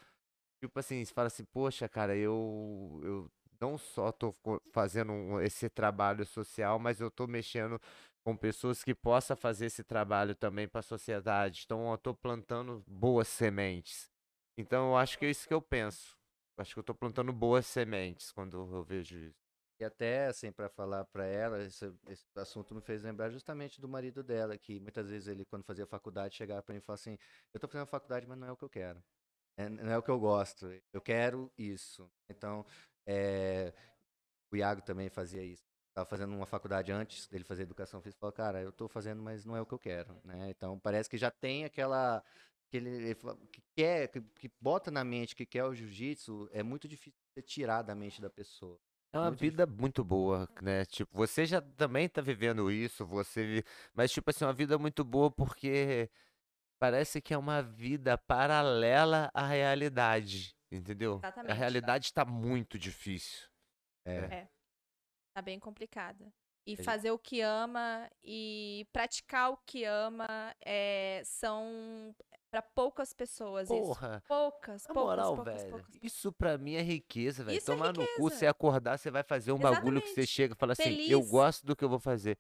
tipo 0.60 0.78
assim, 0.78 1.04
você 1.04 1.12
fala 1.12 1.28
assim, 1.28 1.44
poxa, 1.44 1.88
cara, 1.88 2.16
eu, 2.16 3.00
eu 3.02 3.30
não 3.60 3.78
só 3.78 4.12
tô 4.12 4.34
fazendo 4.72 5.40
esse 5.40 5.68
trabalho 5.68 6.24
social, 6.26 6.78
mas 6.78 7.00
eu 7.00 7.10
tô 7.10 7.26
mexendo 7.26 7.80
com 8.24 8.36
pessoas 8.36 8.84
que 8.84 8.94
possam 8.94 9.36
fazer 9.36 9.66
esse 9.66 9.82
trabalho 9.82 10.34
também 10.34 10.68
para 10.68 10.80
a 10.80 10.82
sociedade. 10.82 11.62
Então, 11.64 11.90
eu 11.90 11.98
tô 11.98 12.14
plantando 12.14 12.84
boas 12.86 13.28
sementes. 13.28 14.10
Então, 14.56 14.90
eu 14.90 14.96
acho 14.96 15.18
que 15.18 15.26
é 15.26 15.30
isso 15.30 15.46
que 15.48 15.54
eu 15.54 15.62
penso. 15.62 16.16
Eu 16.56 16.62
acho 16.62 16.74
que 16.74 16.78
eu 16.80 16.84
tô 16.84 16.94
plantando 16.94 17.32
boas 17.32 17.66
sementes 17.66 18.32
quando 18.32 18.56
eu 18.58 18.84
vejo 18.84 19.16
isso. 19.18 19.48
E 19.80 19.84
até, 19.84 20.26
assim, 20.26 20.50
para 20.50 20.68
falar 20.68 21.04
para 21.04 21.24
ela, 21.24 21.62
esse, 21.62 21.92
esse 22.08 22.26
assunto 22.34 22.74
me 22.74 22.80
fez 22.80 23.04
lembrar 23.04 23.30
justamente 23.30 23.80
do 23.80 23.88
marido 23.88 24.24
dela, 24.24 24.58
que 24.58 24.80
muitas 24.80 25.08
vezes 25.08 25.28
ele, 25.28 25.44
quando 25.44 25.62
fazia 25.64 25.86
faculdade, 25.86 26.34
chegava 26.34 26.60
para 26.62 26.72
mim 26.72 26.80
e 26.80 26.82
falava 26.82 27.00
assim: 27.00 27.16
Eu 27.54 27.60
tô 27.60 27.68
fazendo 27.68 27.86
faculdade, 27.86 28.26
mas 28.26 28.36
não 28.36 28.48
é 28.48 28.52
o 28.52 28.56
que 28.56 28.64
eu 28.64 28.68
quero. 28.68 29.00
É, 29.58 29.68
não 29.68 29.90
é 29.92 29.98
o 29.98 30.02
que 30.02 30.10
eu 30.10 30.20
gosto. 30.20 30.70
Eu 30.92 31.00
quero 31.00 31.52
isso. 31.58 32.10
Então, 32.30 32.64
é, 33.06 33.74
o 34.52 34.56
Iago 34.56 34.82
também 34.82 35.10
fazia 35.10 35.42
isso. 35.44 35.64
Estava 35.90 36.08
fazendo 36.08 36.34
uma 36.34 36.46
faculdade 36.46 36.92
antes 36.92 37.26
dele 37.28 37.44
fazer 37.44 37.64
educação 37.64 38.00
física. 38.00 38.20
Falou, 38.20 38.32
cara, 38.32 38.62
eu 38.62 38.72
tô 38.72 38.88
fazendo, 38.88 39.22
mas 39.22 39.44
não 39.44 39.56
é 39.56 39.60
o 39.60 39.66
que 39.66 39.74
eu 39.74 39.78
quero. 39.78 40.20
Né? 40.24 40.50
Então, 40.50 40.78
parece 40.80 41.10
que 41.10 41.18
já 41.18 41.30
tem 41.30 41.64
aquela. 41.64 42.24
Aquele, 42.68 42.90
ele 42.90 43.14
que 43.50 43.62
quer, 43.74 44.08
que, 44.08 44.20
que 44.20 44.52
bota 44.60 44.90
na 44.90 45.02
mente 45.02 45.34
que 45.34 45.46
quer 45.46 45.64
o 45.64 45.74
jiu-jitsu, 45.74 46.50
é 46.52 46.62
muito 46.62 46.86
difícil 46.86 47.18
de 47.36 47.42
tirar 47.42 47.82
da 47.82 47.94
mente 47.94 48.20
da 48.20 48.30
pessoa. 48.30 48.78
É 49.12 49.18
uma 49.18 49.30
Muito 49.30 49.38
vida 49.38 49.66
muito 49.66 50.04
boa, 50.04 50.46
né? 50.60 50.84
Tipo, 50.84 51.16
você 51.16 51.46
já 51.46 51.62
também 51.62 52.08
tá 52.08 52.20
vivendo 52.20 52.70
isso, 52.70 53.06
você, 53.06 53.64
mas 53.94 54.12
tipo 54.12 54.28
assim, 54.30 54.44
uma 54.44 54.52
vida 54.52 54.78
muito 54.78 55.02
boa 55.02 55.30
porque 55.30 56.10
parece 56.78 57.20
que 57.20 57.34
é 57.34 57.38
uma 57.38 57.62
vida 57.62 58.16
paralela 58.16 59.30
à 59.34 59.46
realidade, 59.46 60.54
entendeu? 60.70 61.14
A 61.22 61.26
Exatamente. 61.26 61.56
realidade 61.56 62.12
tá 62.12 62.24
muito 62.24 62.78
difícil. 62.78 63.48
É. 64.06 64.46
Tá 65.34 65.42
bem 65.42 65.58
complicada. 65.58 66.32
E 66.66 66.72
Ele- 66.72 66.82
fazer 66.82 67.10
o 67.10 67.18
que 67.18 67.40
ama 67.40 68.10
e 68.22 68.86
praticar 68.92 69.50
o 69.50 69.56
que 69.58 69.84
ama 69.84 70.26
é, 70.64 71.22
são 71.24 72.14
para 72.50 72.60
poucas 72.62 73.12
pessoas 73.12 73.70
isso. 73.70 73.78
Porra, 73.80 74.22
Poucas, 74.26 74.82
na 74.86 74.94
poucas, 74.94 75.16
moral, 75.16 75.36
poucas, 75.36 75.54
velho, 75.62 75.70
poucas, 75.70 75.86
poucas. 75.90 76.02
isso 76.02 76.32
pra 76.32 76.58
mim 76.58 76.74
é 76.74 76.82
riqueza, 76.82 77.44
velho. 77.44 77.56
Isso 77.58 77.70
é 77.70 77.74
Tomar 77.74 77.88
no 77.88 77.94
cu, 77.94 78.00
riqueza. 78.02 78.20
você 78.20 78.46
acordar, 78.46 78.98
você 78.98 79.10
vai 79.10 79.22
fazer 79.22 79.52
um 79.52 79.58
bagulho 79.58 80.00
que 80.00 80.08
você 80.08 80.20
Exatamente. 80.20 80.30
chega 80.30 80.54
e 80.54 80.56
fala 80.58 80.72
assim, 80.72 80.82
eu 80.82 81.20
Feliz. 81.20 81.30
gosto 81.30 81.66
do 81.66 81.74
que 81.76 81.84
eu 81.84 81.88
vou 81.88 81.98
fazer. 82.00 82.38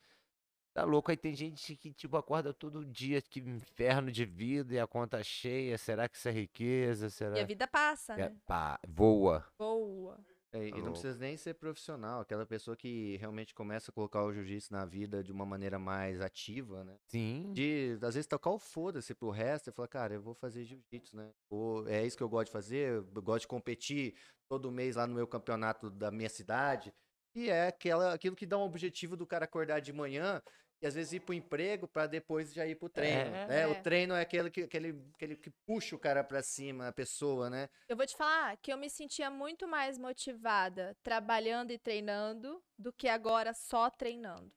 Tá 0.78 0.84
louco? 0.84 1.10
Aí 1.10 1.16
tem 1.16 1.34
gente 1.34 1.74
que, 1.76 1.92
tipo, 1.92 2.16
acorda 2.16 2.54
todo 2.54 2.86
dia, 2.86 3.20
que 3.20 3.40
inferno 3.40 4.12
de 4.12 4.24
vida 4.24 4.74
e 4.74 4.78
a 4.78 4.86
conta 4.86 5.20
cheia. 5.24 5.76
Será 5.76 6.08
que 6.08 6.16
isso 6.16 6.28
é 6.28 6.30
riqueza? 6.30 7.10
Será? 7.10 7.36
E 7.36 7.40
a 7.40 7.44
vida 7.44 7.66
passa, 7.66 8.12
É, 8.14 8.28
né? 8.30 8.36
pá, 8.46 8.78
voa. 8.86 9.44
Boa. 9.58 10.24
É, 10.52 10.68
e 10.68 10.70
Tá 10.70 10.76
não 10.76 10.84
louco. 10.84 10.92
precisa 11.00 11.18
nem 11.18 11.36
ser 11.36 11.54
profissional, 11.54 12.20
aquela 12.20 12.46
pessoa 12.46 12.76
que 12.76 13.16
realmente 13.16 13.52
começa 13.52 13.90
a 13.90 13.94
colocar 13.94 14.22
o 14.22 14.32
jiu-jitsu 14.32 14.72
na 14.72 14.84
vida 14.84 15.20
de 15.20 15.32
uma 15.32 15.44
maneira 15.44 15.80
mais 15.80 16.20
ativa, 16.20 16.84
né? 16.84 16.96
Sim. 17.08 17.52
De, 17.52 17.98
às 18.00 18.14
vezes, 18.14 18.28
tocar 18.28 18.50
o 18.50 18.58
foda-se 18.60 19.12
pro 19.16 19.30
resto 19.30 19.70
e 19.70 19.72
falar, 19.72 19.88
cara, 19.88 20.14
eu 20.14 20.22
vou 20.22 20.32
fazer 20.32 20.62
jiu-jitsu, 20.64 21.16
né? 21.16 21.28
Ou 21.50 21.88
é 21.88 22.06
isso 22.06 22.16
que 22.16 22.22
eu 22.22 22.28
gosto 22.28 22.46
de 22.46 22.52
fazer, 22.52 23.02
eu 23.14 23.20
gosto 23.20 23.40
de 23.42 23.48
competir 23.48 24.14
todo 24.48 24.70
mês 24.70 24.94
lá 24.94 25.08
no 25.08 25.14
meu 25.16 25.26
campeonato 25.26 25.90
da 25.90 26.12
minha 26.12 26.28
cidade. 26.30 26.92
E 27.34 27.50
é 27.50 27.66
aquela, 27.66 28.14
aquilo 28.14 28.34
que 28.34 28.46
dá 28.46 28.56
um 28.56 28.62
objetivo 28.62 29.16
do 29.16 29.26
cara 29.26 29.44
acordar 29.44 29.80
de 29.80 29.92
manhã 29.92 30.40
e 30.80 30.86
às 30.86 30.94
vezes 30.94 31.12
ir 31.14 31.20
pro 31.20 31.34
emprego 31.34 31.88
pra 31.88 32.06
depois 32.06 32.52
já 32.52 32.66
ir 32.66 32.76
pro 32.76 32.88
treino, 32.88 33.36
É. 33.36 33.46
né? 33.46 33.62
É. 33.62 33.66
O 33.66 33.74
treino 33.74 34.14
é 34.14 34.20
aquele 34.22 34.50
que, 34.50 34.62
aquele, 34.62 34.90
aquele 35.14 35.36
que 35.36 35.50
puxa 35.66 35.96
o 35.96 35.98
cara 35.98 36.22
pra 36.24 36.42
cima, 36.42 36.88
a 36.88 36.92
pessoa, 36.92 37.50
né? 37.50 37.68
Eu 37.88 37.96
vou 37.96 38.06
te 38.06 38.14
falar 38.16 38.56
que 38.58 38.70
eu 38.72 38.76
me 38.76 38.90
sentia 38.90 39.30
muito 39.30 39.66
mais 39.66 39.98
motivada 39.98 40.94
trabalhando 41.02 41.70
e 41.70 41.78
treinando 41.78 42.62
do 42.78 42.92
que 42.92 43.08
agora 43.08 43.54
só 43.54 43.88
treinando, 43.90 44.52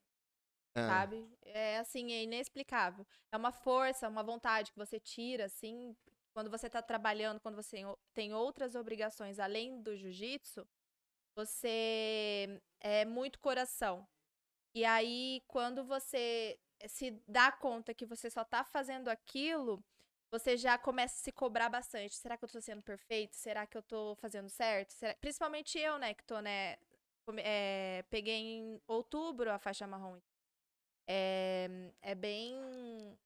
Ah, 0.76 0.88
sabe? 0.88 1.30
É 1.44 1.80
assim, 1.80 2.12
é 2.14 2.24
inexplicável. 2.24 3.06
É 3.34 3.38
uma 3.38 3.52
força, 3.52 4.10
uma 4.10 4.24
vontade 4.24 4.72
que 4.72 4.78
você 4.80 5.00
tira, 5.00 5.46
assim, 5.46 5.96
quando 6.34 6.50
você 6.52 6.70
tá 6.70 6.82
trabalhando, 6.82 7.40
quando 7.42 7.56
você 7.56 7.84
tem 8.14 8.34
outras 8.34 8.76
obrigações 8.76 9.40
além 9.40 9.82
do 9.84 9.96
jiu-jitsu, 9.98 10.66
você 11.36 12.62
é 12.82 13.06
muito 13.06 13.40
coração. 13.40 14.06
E 14.74 14.86
aí, 14.86 15.44
quando 15.48 15.84
você 15.84 16.58
se 16.88 17.12
dá 17.28 17.52
conta 17.52 17.94
que 17.94 18.06
você 18.06 18.30
só 18.30 18.44
tá 18.44 18.64
fazendo 18.64 19.10
aquilo, 19.10 19.84
você 20.32 20.56
já 20.56 20.78
começa 20.78 21.16
a 21.20 21.24
se 21.24 21.32
cobrar 21.32 21.70
bastante. 21.70 22.16
Será 22.16 22.38
que 22.38 22.46
eu 22.46 22.50
tô 22.50 22.62
sendo 22.62 22.82
perfeito? 22.82 23.36
Será 23.36 23.68
que 23.68 23.78
eu 23.78 23.84
tô 23.84 24.16
fazendo 24.16 24.50
certo? 24.50 24.92
Será- 24.94 25.16
Principalmente 25.16 25.78
eu, 25.78 25.98
né, 26.00 26.14
que 26.14 26.24
tô, 26.24 26.40
né, 26.40 26.78
é, 27.38 28.04
peguei 28.10 28.36
em 28.36 28.82
outubro 28.88 29.52
a 29.52 29.60
faixa 29.60 29.86
marrom. 29.86 30.20
É, 31.08 31.68
é 32.02 32.16
bem... 32.16 33.18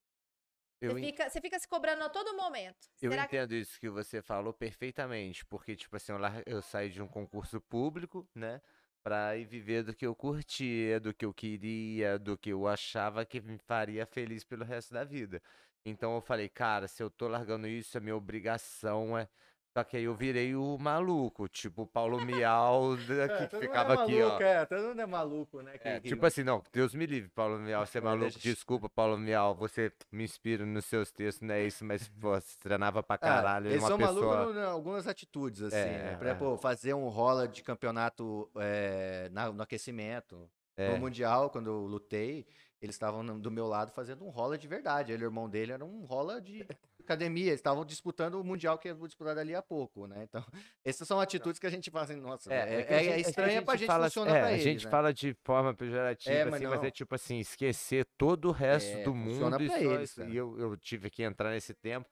Você 0.81 0.99
fica, 0.99 1.29
você 1.29 1.41
fica 1.41 1.59
se 1.59 1.67
cobrando 1.67 2.03
a 2.03 2.09
todo 2.09 2.35
momento. 2.35 2.87
eu 3.01 3.11
Será 3.11 3.27
que... 3.27 3.35
entendo 3.35 3.53
isso 3.53 3.79
que 3.79 3.89
você 3.89 4.21
falou 4.21 4.53
perfeitamente, 4.53 5.45
porque, 5.45 5.75
tipo 5.75 5.95
assim, 5.95 6.11
eu, 6.11 6.19
eu 6.45 6.61
saí 6.61 6.89
de 6.89 7.01
um 7.01 7.07
concurso 7.07 7.59
público, 7.61 8.27
né? 8.35 8.61
Pra 9.05 9.37
ir 9.37 9.45
viver 9.45 9.83
do 9.83 9.93
que 9.93 10.05
eu 10.07 10.15
curtia, 10.15 10.99
do 10.99 11.13
que 11.13 11.25
eu 11.25 11.31
queria, 11.33 12.17
do 12.17 12.35
que 12.35 12.49
eu 12.49 12.67
achava 12.67 13.23
que 13.23 13.39
me 13.39 13.55
faria 13.59 14.03
feliz 14.05 14.43
pelo 14.43 14.65
resto 14.65 14.95
da 14.95 15.03
vida. 15.03 15.39
Então 15.85 16.15
eu 16.15 16.21
falei, 16.21 16.49
cara, 16.49 16.87
se 16.87 17.03
eu 17.03 17.09
tô 17.11 17.27
largando 17.27 17.67
isso, 17.67 17.95
a 17.97 18.01
minha 18.01 18.15
obrigação 18.15 19.15
é 19.17 19.29
Só 19.77 19.83
que 19.83 19.97
aí 19.97 20.05
eu 20.05 20.15
virei 20.15 20.55
o 20.55 20.77
maluco, 20.79 21.49
tipo 21.49 21.81
o 21.81 21.85
Paulo 21.85 22.23
Miau 22.25 22.95
da- 22.95 23.27
que 23.45 23.47
todo 23.49 23.59
mundo 23.59 23.67
ficava 23.67 23.93
é 23.93 23.97
aqui, 24.03 24.21
ó. 24.21 24.27
maluco, 24.29 24.43
É, 24.43 24.65
todo 24.65 24.87
mundo 24.87 25.01
é 25.01 25.05
maluco, 25.05 25.61
né? 25.61 25.77
que- 25.77 25.87
É, 25.89 25.99
que 25.99 26.07
tipo 26.07 26.25
assim, 26.25 26.43
não, 26.45 26.63
Deus 26.71 26.95
me 26.95 27.05
livre, 27.05 27.29
Paulo 27.35 27.59
Miau, 27.59 27.85
ser 27.85 27.97
É, 27.97 28.01
maluco. 28.01 28.23
deixa- 28.31 28.39
Desculpa, 28.39 28.87
Paulo 28.87 29.17
Miau, 29.17 29.53
você 29.53 29.91
me 30.09 30.23
inspira 30.23 30.65
nos 30.65 30.85
seus 30.85 31.11
textos, 31.11 31.45
não 31.45 31.53
é 31.53 31.65
isso, 31.65 31.83
mas, 31.83 32.07
pô, 32.07 32.39
você 32.39 32.57
treinava 32.57 33.03
pra 33.03 33.15
Ah, 33.15 33.17
caralho, 33.17 33.67
eles 33.67 33.81
uma 33.81 33.89
são 33.89 33.97
pessoa... 33.97 34.35
malucos 34.37 34.55
em 34.55 34.63
algumas 34.63 35.07
atitudes, 35.09 35.61
assim, 35.61 35.75
É, 35.75 36.03
né? 36.03 36.15
Por 36.15 36.25
é. 36.25 36.29
exemplo, 36.29 36.57
fazer 36.57 36.93
um 36.93 37.09
rola 37.09 37.45
de 37.45 37.61
campeonato 37.61 38.49
é, 38.55 39.27
na- 39.33 39.51
no 39.51 39.61
aquecimento. 39.61 40.49
É. 40.77 40.93
No 40.93 40.99
Mundial, 40.99 41.49
quando 41.49 41.67
eu 41.69 41.85
lutei, 41.85 42.45
eles 42.81 42.95
estavam 42.95 43.25
do 43.41 43.51
meu 43.51 43.67
lado 43.67 43.91
fazendo 43.91 44.23
um 44.25 44.29
rola 44.29 44.57
de 44.57 44.69
verdade. 44.69 45.11
Ele 45.11 45.23
o 45.25 45.27
irmão 45.27 45.49
dele 45.49 45.73
era 45.73 45.83
um 45.83 46.05
rola 46.05 46.39
de 46.41 46.65
academia. 47.05 47.47
Eles 47.47 47.59
estavam 47.59 47.85
disputando 47.85 48.35
o 48.35 48.43
Mundial 48.43 48.77
que 48.77 48.89
eu 48.89 48.95
vou 48.95 49.07
disputar 49.07 49.35
dali 49.35 49.55
a 49.55 49.61
pouco, 49.61 50.07
né? 50.07 50.23
Então, 50.23 50.43
essas 50.83 51.07
são 51.07 51.19
atitudes 51.19 51.59
que 51.59 51.67
a 51.67 51.69
gente 51.69 51.89
fala 51.89 52.05
assim, 52.05 52.15
nossa, 52.15 52.53
é, 52.53 52.57
é, 52.57 53.07
é 53.07 53.13
a 53.13 53.19
estranha 53.19 53.61
pra 53.61 53.75
gente, 53.75 53.87
fala, 53.87 54.05
funciona 54.05 54.31
é, 54.31 54.39
pra 54.39 54.47
a 54.49 54.57
gente 54.57 54.85
né? 54.85 54.91
fala 54.91 55.13
de 55.13 55.33
forma 55.43 55.73
pejorativa, 55.73 56.35
É, 56.35 56.45
mas 56.45 56.55
assim, 56.55 56.65
mas 56.65 56.83
é 56.83 56.91
tipo 56.91 57.15
assim, 57.15 57.39
esquecer 57.39 58.05
todo 58.17 58.49
o 58.49 58.51
resto 58.51 58.97
É, 58.97 59.03
do 59.03 59.13
mundo 59.15 59.63
e 59.63 59.67
só 59.67 59.77
eles. 59.77 60.17
E 60.17 60.35
eu, 60.35 60.59
eu 60.59 60.75
tive 60.77 61.09
que 61.09 61.23
entrar 61.23 61.51
nesse 61.51 61.73
tempo. 61.73 62.09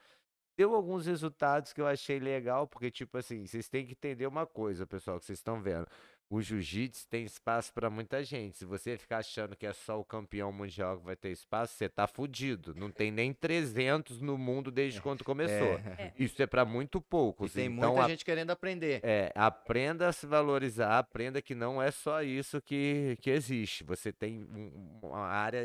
Deu 0.56 0.76
alguns 0.76 1.08
resultados 1.08 1.74
que 1.74 1.82
eu 1.82 1.88
achei 1.88 2.20
legal, 2.20 2.68
porque, 2.68 2.92
tipo 2.92 3.18
assim, 3.18 3.46
vocês 3.46 3.68
têm 3.68 3.86
que 3.86 3.94
entender 3.94 4.28
uma 4.28 4.46
coisa, 4.46 4.86
pessoal, 4.86 5.20
que 5.20 5.26
vocês 5.26 5.40
estão 5.40 5.60
vendo. 5.60 5.88
O 6.34 6.42
jiu-jitsu 6.42 7.08
tem 7.10 7.26
espaço 7.26 7.72
pra 7.74 7.92
muita 7.92 8.24
gente. 8.24 8.58
Se 8.58 8.66
você 8.66 8.98
ficar 8.98 9.20
achando 9.20 9.56
que 9.56 9.68
é 9.68 9.72
só 9.74 10.00
o 10.00 10.04
campeão 10.04 10.52
mundial 10.52 10.98
que 10.98 11.06
vai 11.06 11.16
ter 11.16 11.30
espaço, 11.30 11.76
você 11.76 11.88
tá 11.88 12.08
fudido. 12.08 12.74
Não 12.76 12.90
tem 12.90 13.12
nem 13.12 13.32
300 13.32 14.20
no 14.20 14.36
mundo 14.36 14.72
desde 14.72 15.00
quando 15.00 15.24
começou. 15.24 15.74
É. 15.98 16.12
Isso 16.18 16.42
é 16.42 16.48
pra 16.48 16.66
muito 16.66 16.98
E 16.98 17.02
poucos. 17.02 17.54
tem 17.54 17.68
então, 17.72 17.90
muita 17.92 18.06
a- 18.06 18.10
gente 18.10 18.26
querendo 18.26 18.50
aprender. 18.50 19.00
é, 19.04 19.32
aprenda 19.36 20.08
a 20.08 20.12
se 20.12 20.26
valorizar, 20.26 20.98
aprenda 20.98 21.40
que 21.40 21.54
não 21.54 21.80
é 21.80 21.92
só 21.92 22.24
isso 22.24 22.60
que, 22.60 23.16
que 23.22 23.30
existe. 23.30 23.84
Você 23.84 24.12
tem 24.12 24.40
um- 24.44 25.00
uma 25.04 25.28
área 25.28 25.62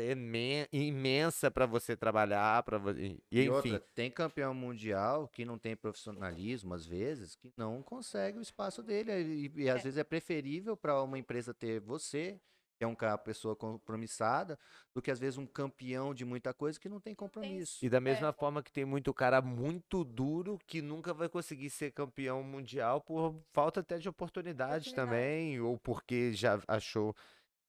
imensa 0.71 1.49
para 1.49 1.65
você 1.65 1.95
trabalhar, 1.95 2.61
para 2.63 2.77
e, 2.91 3.17
e, 3.31 3.39
E 3.39 3.41
enfim. 3.41 3.49
outra, 3.49 3.79
tem 3.95 4.11
campeão 4.11 4.53
mundial 4.53 5.27
que 5.29 5.43
não 5.45 5.57
tem 5.57 5.75
profissionalismo, 5.75 6.75
às 6.75 6.85
vezes, 6.85 7.35
que 7.35 7.51
não 7.57 7.81
consegue 7.81 8.37
o 8.37 8.41
espaço 8.41 8.83
dele. 8.83 9.11
E, 9.11 9.63
e 9.63 9.69
às 9.69 9.79
É. 9.81 9.83
vezes 9.83 9.97
é 9.97 10.03
preferível 10.03 10.58
para 10.77 11.01
uma 11.03 11.17
empresa 11.17 11.53
ter 11.53 11.79
você, 11.79 12.39
que 12.77 12.83
é 12.83 12.87
um 12.87 12.95
ca- 12.95 13.17
pessoa 13.17 13.55
compromissada, 13.55 14.57
do 14.93 15.01
que 15.01 15.11
às 15.11 15.19
vezes 15.19 15.37
um 15.37 15.45
campeão 15.45 16.13
de 16.13 16.23
muita 16.23 16.53
coisa 16.53 16.79
que 16.79 16.87
não 16.87 16.99
tem 17.01 17.13
compromisso. 17.13 17.83
E 17.85 17.89
da 17.89 17.99
mesma 17.99 18.31
forma 18.31 18.63
que 18.63 18.71
tem 18.71 18.85
muito 18.85 19.13
cara 19.13 19.41
muito 19.41 20.03
duro 20.03 20.57
que 20.65 20.81
nunca 20.81 21.13
vai 21.13 21.27
conseguir 21.27 21.69
ser 21.69 21.91
campeão 21.91 22.41
mundial 22.43 23.01
por 23.01 23.35
falta 23.51 23.81
até 23.81 23.97
de 23.97 24.07
oportunidade 24.07 24.89
Oportunidade. 24.89 24.95
também, 24.95 25.59
ou 25.59 25.77
porque 25.77 26.33
já 26.33 26.59
achou. 26.67 27.13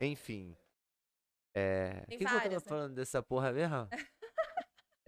Enfim. 0.01 0.57
É. 1.53 2.05
Tem 2.07 2.19
que, 2.19 2.25
que 2.25 2.25
eu 2.25 2.29
tava 2.41 2.49
né? 2.49 2.61
falando 2.61 2.95
dessa 2.95 3.23
porra 3.23 3.53
mesmo? 3.53 3.89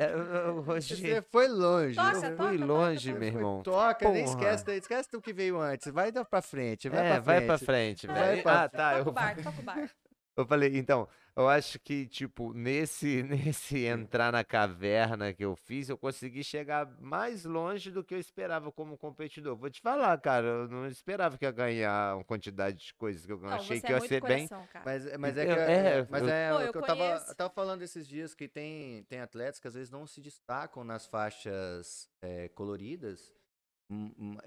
É, 0.03 0.51
hoje- 0.73 0.97
Você 0.97 1.23
foi 1.31 1.49
longe. 1.49 1.95
Toca, 1.97 2.17
eu 2.27 2.37
fui 2.37 2.59
toca, 2.59 2.65
longe, 2.65 3.09
toca. 3.09 3.19
meu 3.21 3.29
irmão. 3.29 3.63
Toca, 3.63 4.09
nem 4.11 4.25
Porra. 4.25 4.35
esquece, 4.55 4.77
esquece 4.79 5.11
do 5.13 5.21
que 5.21 5.33
veio 5.33 5.61
antes. 5.61 5.93
Vai 5.93 6.11
dar 6.13 6.25
pra 6.25 6.43
frente, 6.43 6.89
vai 6.89 7.01
é, 7.07 7.11
pra 7.13 7.21
vai 7.21 7.37
frente. 7.37 7.47
pra 7.47 7.59
frente, 7.59 8.07
Vai 8.07 8.17
velho. 8.23 8.43
pra 8.43 8.63
Ah, 8.63 8.69
tá. 8.69 8.91
Toca 8.91 8.99
Eu, 9.01 9.09
o 9.09 9.13
barco, 9.13 9.43
toca 9.43 9.61
o 9.61 9.63
barco. 9.65 9.95
Eu 10.37 10.47
falei, 10.47 10.77
então, 10.79 11.09
eu 11.37 11.49
acho 11.49 11.79
que, 11.79 12.07
tipo, 12.07 12.53
nesse, 12.55 13.23
nesse 13.55 13.85
entrar 13.85 14.33
na 14.33 14.43
caverna 14.45 15.33
que 15.33 15.45
eu 15.45 15.55
fiz, 15.57 15.89
eu 15.89 15.99
consegui 15.99 16.43
chegar 16.43 16.87
mais 17.01 17.45
longe 17.45 17.91
do 17.91 18.03
que 18.05 18.15
eu 18.15 18.19
esperava 18.19 18.71
como 18.73 18.97
competidor. 18.99 19.57
Vou 19.57 19.71
te 19.71 19.81
falar, 19.81 20.19
cara, 20.21 20.47
eu 20.47 20.69
não 20.69 20.87
esperava 20.87 21.37
que 21.39 21.45
ia 21.45 21.51
ganhar 21.51 22.17
uma 22.17 22.25
quantidade 22.25 22.79
de 22.79 22.95
coisas 22.95 23.25
que 23.27 23.33
eu 23.33 23.39
Não, 23.39 23.49
achei 23.49 23.77
você 23.77 23.87
que 23.87 23.93
é 23.93 23.95
ia 23.95 23.99
muito 23.99 24.09
ser 24.09 24.21
bem. 24.23 24.47
coração, 24.49 24.67
cara. 24.73 24.85
Mas, 24.85 25.17
mas 25.19 25.37
é 25.37 25.47
que 25.47 25.53
é, 25.53 25.57
é, 25.99 26.07
mas 26.11 26.23
eu- 26.23 26.29
é 26.29 26.53
Pô, 26.53 26.61
o 26.61 26.63
eu 26.67 26.73
que 26.73 26.79
eu 26.79 26.83
tava, 26.83 27.25
eu 27.29 27.35
tava 27.35 27.51
falando 27.51 27.83
esses 27.83 28.07
dias 28.07 28.35
que 28.35 28.49
tem, 28.49 29.05
tem 29.05 29.21
atletas 29.21 29.61
que 29.61 29.69
às 29.69 29.75
vezes 29.75 29.91
não 29.91 30.07
se 30.07 30.21
destacam 30.21 30.85
nas 30.85 31.07
faixas 31.07 32.09
é, 32.21 32.49
coloridas 32.49 33.21
hum, 33.31 33.33
hum, 33.33 33.42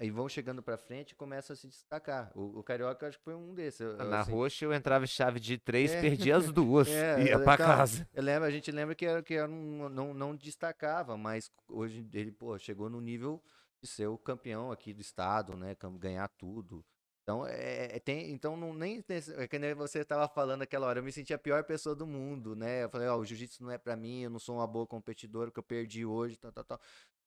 e 0.00 0.10
vão 0.10 0.28
chegando 0.28 0.62
pra 0.62 0.76
frente 0.76 1.10
e 1.12 1.14
começam 1.14 1.54
a 1.54 1.56
se 1.56 1.66
destacar. 1.68 2.30
O, 2.34 2.58
o 2.58 2.62
Carioca 2.62 3.06
acho 3.08 3.18
que 3.18 3.24
foi 3.24 3.34
um 3.34 3.54
desses. 3.54 3.80
eu- 3.80 3.96
eu, 3.96 4.04
Na 4.04 4.20
assim, 4.20 4.32
roxa 4.32 4.64
eu 4.64 4.72
entrava 4.72 5.04
em 5.04 5.08
chave 5.08 5.38
de 5.40 5.58
três, 5.58 5.92
É. 5.92 6.00
perdia 6.00 6.36
as 6.36 6.46
duas. 6.52 6.88
É, 6.88 7.22
ia 7.24 7.34
então, 7.34 7.56
casa. 7.56 8.08
Eu 8.12 8.22
lembro, 8.22 8.44
a 8.44 8.50
gente 8.50 8.70
lembra 8.70 8.94
que 8.94 9.06
era 9.06 9.22
que 9.22 9.34
era 9.34 9.50
um- 9.50 9.88
não, 9.88 10.12
não 10.14 10.34
destacava, 10.36 11.16
mas 11.16 11.50
hoje 11.68 12.06
ele, 12.12 12.32
pô, 12.32 12.58
chegou 12.58 12.88
no 12.88 13.00
nível 13.00 13.42
de 13.82 13.88
ser 13.88 14.06
o 14.06 14.16
campeão 14.18 14.72
aqui 14.72 14.92
do 14.94 15.00
estado, 15.00 15.56
né? 15.56 15.76
Ganhar 15.98 16.28
tudo. 16.28 16.84
Então, 17.22 17.44
é, 17.44 17.96
é- 17.96 17.98
tem, 17.98 18.30
então 18.30 18.56
não 18.56 18.72
nem 18.72 19.04
é 19.36 19.48
que 19.48 19.58
nem 19.58 19.74
você 19.74 19.98
estava 19.98 20.28
falando 20.28 20.62
aquela 20.62 20.86
hora, 20.86 21.00
eu 21.00 21.02
me 21.02 21.10
senti 21.10 21.34
a 21.34 21.38
pior 21.38 21.64
pessoa 21.64 21.92
do 21.92 22.06
mundo, 22.06 22.54
né? 22.54 22.84
Eu 22.84 22.88
falei, 22.88 23.08
ó, 23.08 23.16
o 23.16 23.24
jiu-jitsu 23.24 23.64
não 23.64 23.70
é 23.72 23.76
pra 23.78 23.96
mim, 23.96 24.22
eu 24.22 24.30
não 24.30 24.38
sou 24.38 24.54
uma 24.58 24.66
boa 24.66 24.86
competidora, 24.86 25.50
que 25.50 25.58
eu 25.58 25.62
perdi 25.62 26.06
hoje, 26.06 26.36
tal, 26.36 26.52
tal, 26.52 26.62
tal. 26.64 26.80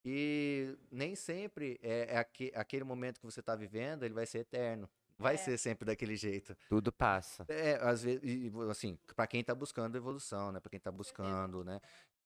E 0.05 0.77
nem 0.91 1.15
sempre 1.15 1.80
é, 1.84 2.13
é 2.15 2.17
aque- 2.17 2.51
aquele 2.55 2.84
momento 2.84 3.19
que 3.19 3.26
você 3.26 3.41
tá 3.41 3.55
vivendo, 3.55 4.03
ele 4.03 4.13
vai 4.13 4.26
ser 4.26 4.39
eterno. 4.39 4.89
Vai 5.17 5.34
É. 5.34 5.38
ser 5.38 5.57
sempre 5.57 5.85
daquele 5.85 6.15
jeito. 6.15 6.55
Tudo 6.69 6.91
passa. 6.93 7.45
É, 7.49 7.76
às 7.81 8.03
vezes, 8.03 8.21
e, 8.23 8.49
assim, 8.69 8.97
pra 9.15 9.27
quem 9.27 9.43
tá 9.43 9.53
buscando 9.53 9.97
evolução, 9.97 10.51
né? 10.51 10.59
Pra 10.61 10.69
quem 10.69 10.80
tá 10.80 10.91
buscando, 10.91 11.63
né? 11.63 11.81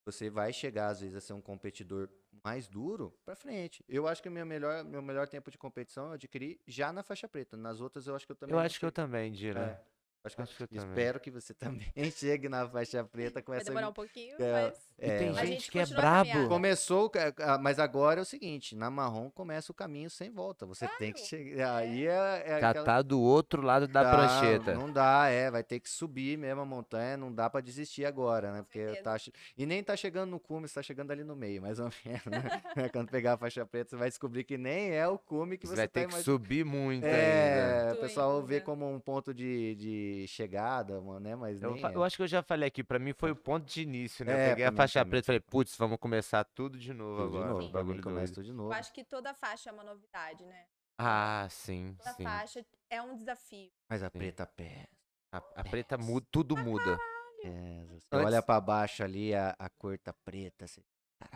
Você 0.05 0.29
vai 0.29 0.53
chegar, 0.53 0.89
às 0.89 0.99
vezes, 1.01 1.15
a 1.15 1.21
ser 1.21 1.33
um 1.33 1.41
competidor 1.41 2.09
mais 2.43 2.67
duro 2.67 3.17
pra 3.25 3.35
frente. 3.35 3.83
Eu 3.87 4.05
acho 4.07 4.21
que 4.21 4.29
o 4.29 4.31
meu 4.31 4.45
melhor, 4.45 4.83
meu 4.83 5.01
melhor 5.01 5.27
tempo 5.27 5.49
de 5.49 5.57
competição 5.57 6.07
eu 6.07 6.11
adquiri 6.11 6.59
já 6.67 6.93
na 6.93 7.01
faixa 7.01 7.27
preta. 7.27 7.57
Nas 7.57 7.79
outras, 7.81 8.05
eu 8.05 8.15
acho 8.15 8.25
que 8.27 8.31
eu 8.33 8.35
também 8.35 8.53
Eu 8.53 8.59
acho 8.59 8.79
que 8.79 8.85
eu 8.85 8.91
também, 8.91 9.31
Dira. 9.31 9.59
É, 9.61 10.27
acho 10.27 10.35
que 10.35 10.41
eu, 10.41 10.43
acho 10.43 10.57
que 10.57 10.63
eu 10.63 10.67
também. 10.67 10.89
espero 10.89 11.19
que 11.21 11.31
você 11.31 11.53
também 11.91 12.11
chegue 12.11 12.49
na 12.49 12.69
faixa 12.69 13.03
preta 13.05 13.41
com 13.41 13.53
Vai 13.53 13.61
essa. 13.61 13.69
demorar 13.71 13.89
um 13.89 13.93
pouquinho, 13.93 14.35
é, 14.39 14.51
mas. 14.69 14.89
E 14.99 15.06
tem 15.07 15.28
É, 15.28 15.30
A 15.32 15.34
gente 15.45 15.48
gente 15.64 15.72
que 15.72 15.80
é 15.80 15.86
brabo. 15.86 16.48
Começou, 16.48 17.10
ca- 17.10 17.32
ca- 17.32 17.57
mas 17.57 17.80
agora 17.80 18.20
é 18.22 18.24
o 18.24 18.26
seguinte, 18.26 18.76
na 18.76 18.90
marrom 18.90 19.30
começa 19.30 19.72
o 19.72 19.76
caminho 19.76 20.10
sem 20.10 20.30
volta. 20.32 20.65
Você 20.65 20.88
tem 20.99 21.11
que 21.11 21.20
Claro. 21.20 21.28
chegar. 21.30 21.76
Aí 21.78 22.07
é, 22.07 22.44
é 22.45 22.60
Já 22.61 22.70
aquela- 22.70 22.86
tá 22.86 23.02
do 23.02 23.20
outro 23.20 23.61
lado 23.61 23.88
da 23.88 24.03
Dá, 24.03 24.11
prancheta. 24.11 24.74
Não 24.76 24.91
dá, 24.91 25.28
é, 25.30 25.49
vai 25.52 25.64
ter 25.64 25.80
que 25.80 25.90
subir 25.90 26.38
mesmo 26.38 26.61
a 26.61 26.65
montanha, 26.65 27.18
não 27.18 27.34
dá 27.34 27.49
pra 27.49 27.60
desistir 27.60 28.06
agora, 28.06 28.52
né? 28.52 28.61
Porque 28.64 28.95
tá, 29.02 29.18
e 29.57 29.65
nem 29.65 29.84
tá 29.84 29.95
chegando 29.95 30.30
no 30.30 30.40
cume, 30.40 30.68
você 30.68 30.76
tá 30.76 30.84
chegando 30.84 31.11
ali 31.11 31.24
no 31.24 31.36
meio, 31.36 31.61
mais 31.61 31.80
ou 31.80 31.90
menos, 32.06 32.24
né? 32.26 32.61
Quando 32.94 33.10
pegar 33.10 33.34
a 33.34 33.38
faixa 33.38 33.65
preta, 33.65 33.90
você 33.91 33.95
vai 33.95 34.10
descobrir 34.10 34.44
que 34.44 34.57
nem 34.57 34.91
é 34.91 35.07
o 35.07 35.18
cume 35.18 35.57
que 35.57 35.65
Você 35.68 35.74
você 35.74 35.78
vai 35.82 35.88
tá 35.88 35.99
ter 36.02 36.07
que 36.07 36.15
subir 36.22 36.64
muito 36.64 37.06
ainda. 37.06 37.18
É, 37.18 37.84
o 37.84 37.88
Muito 37.88 38.02
pessoal 38.02 38.41
vê 38.44 38.56
ainda. 38.56 38.65
como 38.65 38.90
um 38.91 38.99
ponto 38.99 39.34
de, 39.34 39.76
de 39.76 40.26
chegada, 40.28 40.99
mano, 41.02 41.20
né? 41.20 41.36
Mas 41.36 41.61
Eu, 41.61 41.76
é. 41.76 41.95
eu 41.95 42.03
acho 42.03 42.15
que 42.18 42.24
eu 42.24 42.28
já 42.28 42.41
falei 42.44 42.68
aqui, 42.68 42.84
pra 42.84 42.99
mim 42.99 43.14
foi 43.14 43.32
o 43.32 43.36
ponto 43.36 43.65
de 43.65 43.82
início, 43.82 44.24
né? 44.26 44.34
É, 44.34 44.45
eu 44.45 44.49
peguei 44.52 44.65
a 44.65 44.72
faixa 44.84 44.99
também. 44.99 45.10
preta 45.11 45.26
e 45.26 45.27
falei, 45.27 45.39
putz, 45.39 45.76
vamos 45.77 45.97
começar 45.99 46.43
tudo 46.43 46.77
de 46.77 46.93
novo 46.93 47.22
Tudo 47.23 47.31
de 47.31 47.38
agora. 47.38 47.53
novo, 47.53 47.65
um 47.68 47.72
pra 47.72 47.81
mim 47.84 47.88
bagulho 47.88 48.03
começa 48.03 48.34
tudo 48.34 48.43
de 48.43 48.49
Eu 48.51 48.55
novo. 48.55 48.73
acho 48.73 48.93
que 48.93 49.03
toda 49.03 49.34
faixa 49.34 49.69
é 49.69 49.73
uma 49.73 49.84
novidade, 49.84 50.45
né? 50.45 50.65
Ah, 50.97 51.47
sim, 51.49 51.95
Toda 51.97 52.14
sim. 52.14 52.23
faixa 52.23 52.65
é 52.89 53.01
um 53.01 53.15
desafio. 53.15 53.72
Mas 53.89 54.03
a 54.03 54.10
Sim. 54.10 54.18
preta 54.19 54.45
pé. 54.45 54.88
A, 55.31 55.38
a 55.38 55.64
preta 55.64 55.97
muda, 55.97 56.26
tudo 56.31 56.55
muda. 56.55 56.97
É, 57.43 57.84
você 57.89 58.07
Antes- 58.11 58.26
olha 58.27 58.41
pra 58.43 58.61
baixo 58.61 59.03
ali, 59.03 59.34
a, 59.34 59.55
a 59.57 59.69
cor 59.69 59.97
tá 59.97 60.14
preta. 60.23 60.68
Você... 60.68 60.81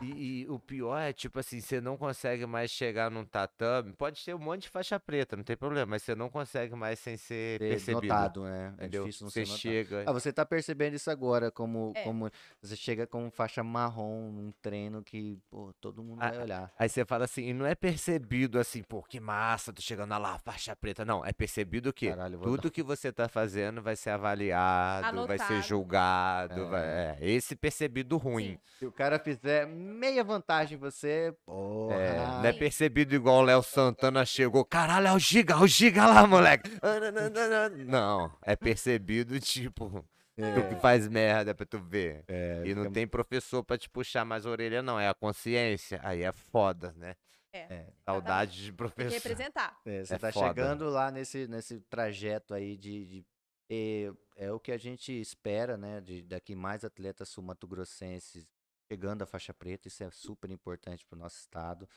E, 0.01 0.41
e 0.43 0.49
o 0.49 0.59
pior 0.59 0.97
é, 0.99 1.11
tipo 1.13 1.39
assim, 1.39 1.59
você 1.61 1.81
não 1.81 1.97
consegue 1.97 2.45
mais 2.45 2.69
chegar 2.71 3.09
num 3.11 3.25
tatame. 3.25 3.93
Pode 3.93 4.23
ter 4.23 4.33
um 4.35 4.39
monte 4.39 4.63
de 4.63 4.69
faixa 4.69 4.99
preta, 4.99 5.35
não 5.35 5.43
tem 5.43 5.57
problema, 5.57 5.85
mas 5.91 6.03
você 6.03 6.15
não 6.15 6.29
consegue 6.29 6.75
mais 6.75 6.99
sem 6.99 7.17
ser 7.17 7.59
percebido. 7.59 8.01
notado, 8.07 8.43
né? 8.43 8.67
É 8.77 8.85
entendeu? 8.85 9.03
difícil 9.05 9.23
não 9.25 9.31
você 9.31 9.45
ser 9.45 9.51
notado. 9.51 9.59
chega. 9.61 10.03
Ah, 10.07 10.11
você 10.11 10.31
tá 10.33 10.45
percebendo 10.45 10.95
isso 10.95 11.09
agora, 11.09 11.49
como, 11.51 11.93
É. 11.95 12.03
como 12.03 12.29
você 12.61 12.75
chega 12.75 13.07
com 13.07 13.29
faixa 13.31 13.63
marrom 13.63 14.31
num 14.31 14.51
treino 14.61 15.03
que, 15.03 15.39
pô, 15.49 15.73
todo 15.81 16.03
mundo 16.03 16.21
Ah, 16.21 16.29
vai 16.31 16.41
olhar. 16.43 16.71
Aí 16.77 16.87
você 16.89 17.05
fala 17.05 17.25
assim, 17.25 17.43
e 17.49 17.53
não 17.53 17.65
é 17.65 17.75
percebido 17.75 18.59
assim, 18.59 18.83
pô, 18.83 19.01
que 19.03 19.19
massa, 19.19 19.73
tô 19.73 19.81
chegando 19.81 20.09
lá, 20.17 20.37
faixa 20.39 20.75
preta. 20.75 21.03
Não, 21.05 21.25
é 21.25 21.33
percebido 21.33 21.91
que 21.93 22.09
Caralho, 22.09 22.35
eu 22.35 22.39
vou 22.39 22.51
dar- 22.51 22.61
tudo 22.61 22.71
que 22.71 22.83
você 22.83 23.11
tá 23.11 23.27
fazendo 23.27 23.81
vai 23.81 23.95
ser 23.95 24.11
avaliado, 24.11 25.25
vai 25.27 25.37
ser 25.37 25.43
Anotado. 25.45 25.67
julgado. 25.67 26.67
vai- 26.69 26.85
é, 26.85 27.17
esse 27.21 27.55
percebido 27.55 28.17
ruim. 28.17 28.53
Sim. 28.53 28.59
Se 28.79 28.85
o 28.85 28.91
cara 28.91 29.17
fizer 29.19 29.65
meia 29.77 30.23
vantagem 30.23 30.75
em 30.77 30.79
você, 30.79 31.33
porra. 31.45 31.95
É, 31.95 32.17
não 32.17 32.45
é 32.45 32.53
Sim. 32.53 32.59
percebido 32.59 33.13
igual 33.15 33.37
o 33.37 33.41
Léo 33.43 33.61
Santana 33.63 34.25
chegou. 34.25 34.65
Caralho, 34.65 35.07
é 35.07 35.13
o 35.13 35.19
Giga, 35.19 35.53
é 35.53 35.57
o 35.57 35.67
Giga 35.67 36.05
lá, 36.05 36.25
moleque. 36.27 36.69
Não, 37.85 38.31
é 38.43 38.55
percebido, 38.55 39.39
tipo, 39.39 39.89
tu 40.35 40.69
que 40.69 40.81
faz 40.81 41.07
merda 41.07 41.53
pra 41.55 41.65
tu 41.65 41.79
ver. 41.79 42.23
É, 42.27 42.63
E 42.65 42.73
não 42.75 42.83
fica- 42.83 42.93
tem 42.93 43.07
professor 43.07 43.63
pra 43.63 43.77
te 43.77 43.89
puxar 43.89 44.25
mais 44.25 44.45
a 44.45 44.49
orelha, 44.49 44.81
não. 44.81 44.99
É 44.99 45.07
a 45.07 45.13
consciência. 45.13 45.99
Aí 46.03 46.23
é 46.23 46.31
foda, 46.31 46.93
né? 46.97 47.15
É. 47.53 47.87
Saudade 48.05 48.51
de 48.51 48.61
Tem 48.63 48.71
que 48.71 48.77
professor. 48.77 49.13
representar. 49.13 49.75
é, 49.85 50.03
você 50.03 50.13
é 50.13 50.17
tá 50.19 50.31
foda. 50.31 50.47
chegando 50.47 50.89
lá 50.89 51.09
nesse, 51.09 51.47
nesse 51.47 51.79
trajeto 51.89 52.53
aí 52.53 52.77
de. 52.77 53.05
de- 53.05 53.25
é, 53.69 54.11
é 54.37 54.51
o 54.51 54.59
que 54.59 54.71
a 54.71 54.77
gente 54.77 55.11
espera, 55.11 55.75
né? 55.75 55.99
De, 56.01 56.21
daqui 56.21 56.55
mais 56.55 56.85
atletas 56.85 57.27
sul-mato-grossenses 57.29 58.47
chegando 58.87 59.21
à 59.21 59.25
faixa 59.25 59.53
preta, 59.53 59.87
isso 59.87 60.03
é 60.03 60.09
super 60.09 60.49
importante 60.49 61.05
pro 61.05 61.17
nosso 61.17 61.37
estado. 61.37 61.87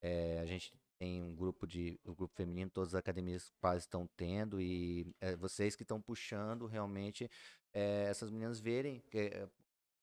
É, 0.00 0.38
a 0.40 0.46
gente 0.46 0.72
tem 0.98 1.22
um 1.22 1.34
grupo 1.34 1.66
de 1.66 2.00
um 2.04 2.14
grupo 2.14 2.34
feminino, 2.34 2.70
todas 2.70 2.94
as 2.94 2.98
academias 2.98 3.52
quase 3.60 3.80
estão 3.80 4.06
tendo 4.16 4.60
e 4.60 5.14
é, 5.20 5.36
vocês 5.36 5.76
que 5.76 5.82
estão 5.82 6.00
puxando 6.00 6.66
realmente 6.66 7.30
é, 7.72 8.04
essas 8.08 8.30
meninas 8.30 8.58
verem 8.58 9.00
que 9.10 9.18
é, 9.18 9.48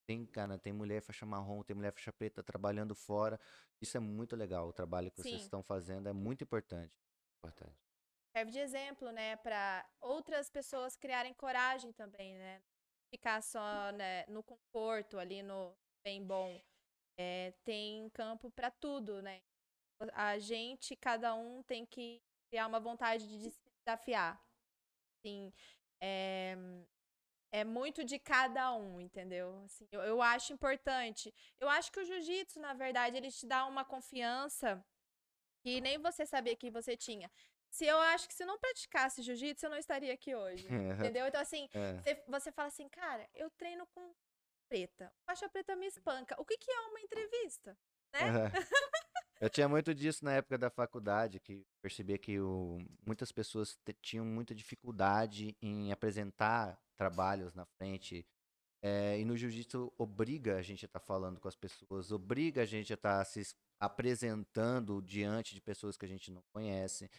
tem 0.05 0.26
cara, 0.26 0.57
tem 0.57 0.72
mulher 0.72 1.01
faixa 1.01 1.26
marrom, 1.26 1.63
tem 1.63 1.76
mulher 1.76 1.91
faixa 1.91 2.13
preta 2.13 2.43
trabalhando 2.43 2.95
fora. 2.95 3.39
Isso 3.81 3.97
é 3.97 3.99
muito 3.99 4.35
legal. 4.35 4.67
O 4.67 4.73
trabalho 4.73 5.09
que 5.11 5.17
vocês 5.22 5.35
Sim. 5.35 5.41
estão 5.41 5.63
fazendo 5.63 6.07
é 6.07 6.13
muito 6.13 6.43
importante. 6.43 6.93
Importante. 7.39 7.76
serve 8.31 8.51
de 8.51 8.59
exemplo, 8.59 9.11
né, 9.11 9.35
para 9.38 9.88
outras 9.99 10.49
pessoas 10.49 10.95
criarem 10.95 11.34
coragem 11.34 11.91
também, 11.91 12.35
né? 12.35 12.61
Ficar 13.09 13.41
só 13.41 13.91
né, 13.91 14.26
no 14.27 14.43
conforto, 14.43 15.17
ali 15.19 15.43
no 15.43 15.76
bem 16.06 16.23
bom. 16.23 16.61
É, 17.18 17.52
tem 17.64 18.10
campo 18.11 18.52
para 18.52 18.69
tudo, 18.69 19.22
né? 19.22 19.41
A 20.14 20.38
gente, 20.38 20.95
cada 20.95 21.34
um 21.34 21.64
tem 21.64 21.86
que 21.86 22.22
criar 22.49 22.68
uma 22.68 22.80
vontade 22.80 23.27
de 23.27 23.49
se 23.49 23.60
desafiar. 23.84 24.40
Assim, 25.18 25.52
é, 25.99 26.56
é 27.52 27.64
muito 27.64 28.03
de 28.03 28.19
cada 28.19 28.73
um, 28.76 29.02
entendeu? 29.02 29.64
Assim, 29.64 29.88
eu, 29.91 30.02
eu 30.02 30.22
acho 30.22 30.53
importante. 30.53 31.34
Eu 31.57 31.69
acho 31.69 31.91
que 31.91 31.99
o 31.99 32.06
jiu-jitsu, 32.06 32.60
na 32.60 32.73
verdade, 32.73 33.18
ele 33.18 33.32
te 33.32 33.48
dá 33.48 33.65
uma 33.65 33.84
confiança 33.84 34.86
que 35.64 35.82
nem 35.82 35.98
você 35.98 36.26
sabia 36.26 36.56
que 36.56 36.69
você 36.69 36.95
tinha. 36.95 37.32
Se 37.72 37.86
eu 37.86 37.98
acho 37.98 38.27
que 38.27 38.34
se 38.34 38.44
eu 38.44 38.48
não 38.48 38.60
praticasse 38.60 39.23
jiu-jitsu, 39.23 39.65
eu 39.65 39.69
não 39.72 39.77
estaria 39.77 40.14
aqui 40.14 40.36
hoje. 40.36 40.68
Entendeu? 41.15 41.26
Então, 41.26 41.41
assim, 41.41 41.68
É. 41.73 41.94
você, 41.98 42.23
você 42.27 42.52
fala 42.52 42.68
assim, 42.68 42.88
cara, 42.90 43.27
eu 43.34 43.49
treino 43.52 43.88
com 43.88 44.14
preta. 44.70 45.12
Faixa 45.26 45.50
preta 45.50 45.76
me 45.76 45.86
espanca. 45.88 46.36
O 46.40 46.46
que, 46.46 46.58
que 46.58 46.72
é 46.72 46.80
uma 46.82 47.00
entrevista? 47.02 47.78
Né? 48.14 48.20
Eu 49.42 49.50
tinha 49.50 49.68
muito 49.68 49.94
disso 49.94 50.24
na 50.24 50.32
época 50.34 50.58
da 50.58 50.70
faculdade, 50.70 51.40
que 51.42 51.66
percebia 51.82 52.18
que 52.18 52.40
o- 52.40 52.78
muitas 53.06 53.32
pessoas 53.34 53.78
tinham 54.02 54.26
muita 54.26 54.56
dificuldade 54.56 55.56
em 55.62 55.92
apresentar 55.92 56.80
trabalhos 56.96 57.54
na 57.54 57.66
frente. 57.66 58.26
É, 58.82 59.20
e 59.20 59.26
no 59.26 59.36
jiu-jitsu 59.36 59.92
obriga 59.98 60.58
a 60.58 60.62
gente 60.62 60.86
a 60.86 60.88
estar 60.88 61.00
falando 61.02 61.40
com 61.40 61.48
as 61.48 61.56
pessoas, 61.56 62.12
obriga 62.12 62.62
a 62.62 62.66
gente 62.66 62.94
a 62.94 62.96
estar 62.96 63.26
se 63.26 63.42
es- 63.42 63.56
apresentando 63.80 65.02
diante 65.02 65.54
de 65.54 65.62
pessoas 65.62 65.98
que 65.98 66.06
a 66.06 66.08
gente 66.08 66.32
não 66.32 66.42
conhece. 66.54 67.10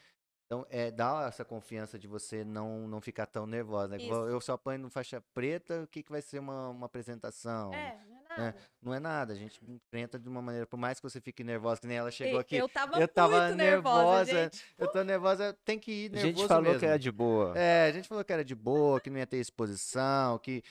Então, 0.46 0.64
é, 0.70 0.92
dá 0.92 1.26
essa 1.26 1.44
confiança 1.44 1.98
de 1.98 2.06
você 2.06 2.44
não, 2.44 2.86
não 2.86 3.00
ficar 3.00 3.26
tão 3.26 3.46
nervosa. 3.48 3.96
Né? 3.98 4.04
Eu 4.08 4.40
só 4.40 4.52
apanho 4.52 4.78
no 4.78 4.88
faixa 4.90 5.20
preta, 5.34 5.82
o 5.82 5.86
que, 5.88 6.04
que 6.04 6.10
vai 6.10 6.22
ser 6.22 6.38
uma, 6.38 6.68
uma 6.68 6.86
apresentação? 6.86 7.74
É, 7.74 7.98
não 8.08 8.14
é 8.16 8.28
nada. 8.38 8.56
Não 8.80 8.94
é 8.94 9.00
nada, 9.00 9.32
a 9.32 9.36
gente 9.36 9.60
enfrenta 9.68 10.20
de 10.20 10.28
uma 10.28 10.40
maneira, 10.40 10.64
por 10.64 10.76
mais 10.76 11.00
que 11.00 11.02
você 11.02 11.20
fique 11.20 11.42
nervosa, 11.42 11.80
que 11.80 11.88
nem 11.88 11.96
ela 11.96 12.12
chegou 12.12 12.38
E- 12.38 12.42
aqui. 12.42 12.56
Eu 12.56 12.68
tava, 12.68 13.00
eu 13.00 13.08
tava 13.08 13.40
muito 13.46 13.56
nervosa, 13.56 13.96
nervosa, 14.24 14.44
gente. 14.44 14.64
Eu 14.78 14.86
tô 14.86 15.02
nervosa, 15.02 15.58
tem 15.64 15.80
que 15.80 15.90
ir 15.90 16.10
A 16.10 16.14
nervoso 16.14 16.36
gente 16.38 16.46
falou 16.46 16.62
mesmo. 16.62 16.78
que 16.78 16.86
era 16.86 16.98
de 16.98 17.10
boa. 17.10 17.58
É, 17.58 17.88
a 17.88 17.92
gente 17.92 18.06
falou 18.06 18.24
que 18.24 18.32
era 18.32 18.44
de 18.44 18.54
boa, 18.54 19.00
que 19.00 19.10
não 19.10 19.18
ia 19.18 19.26
ter 19.26 19.38
exposição, 19.38 20.38
que 20.38 20.62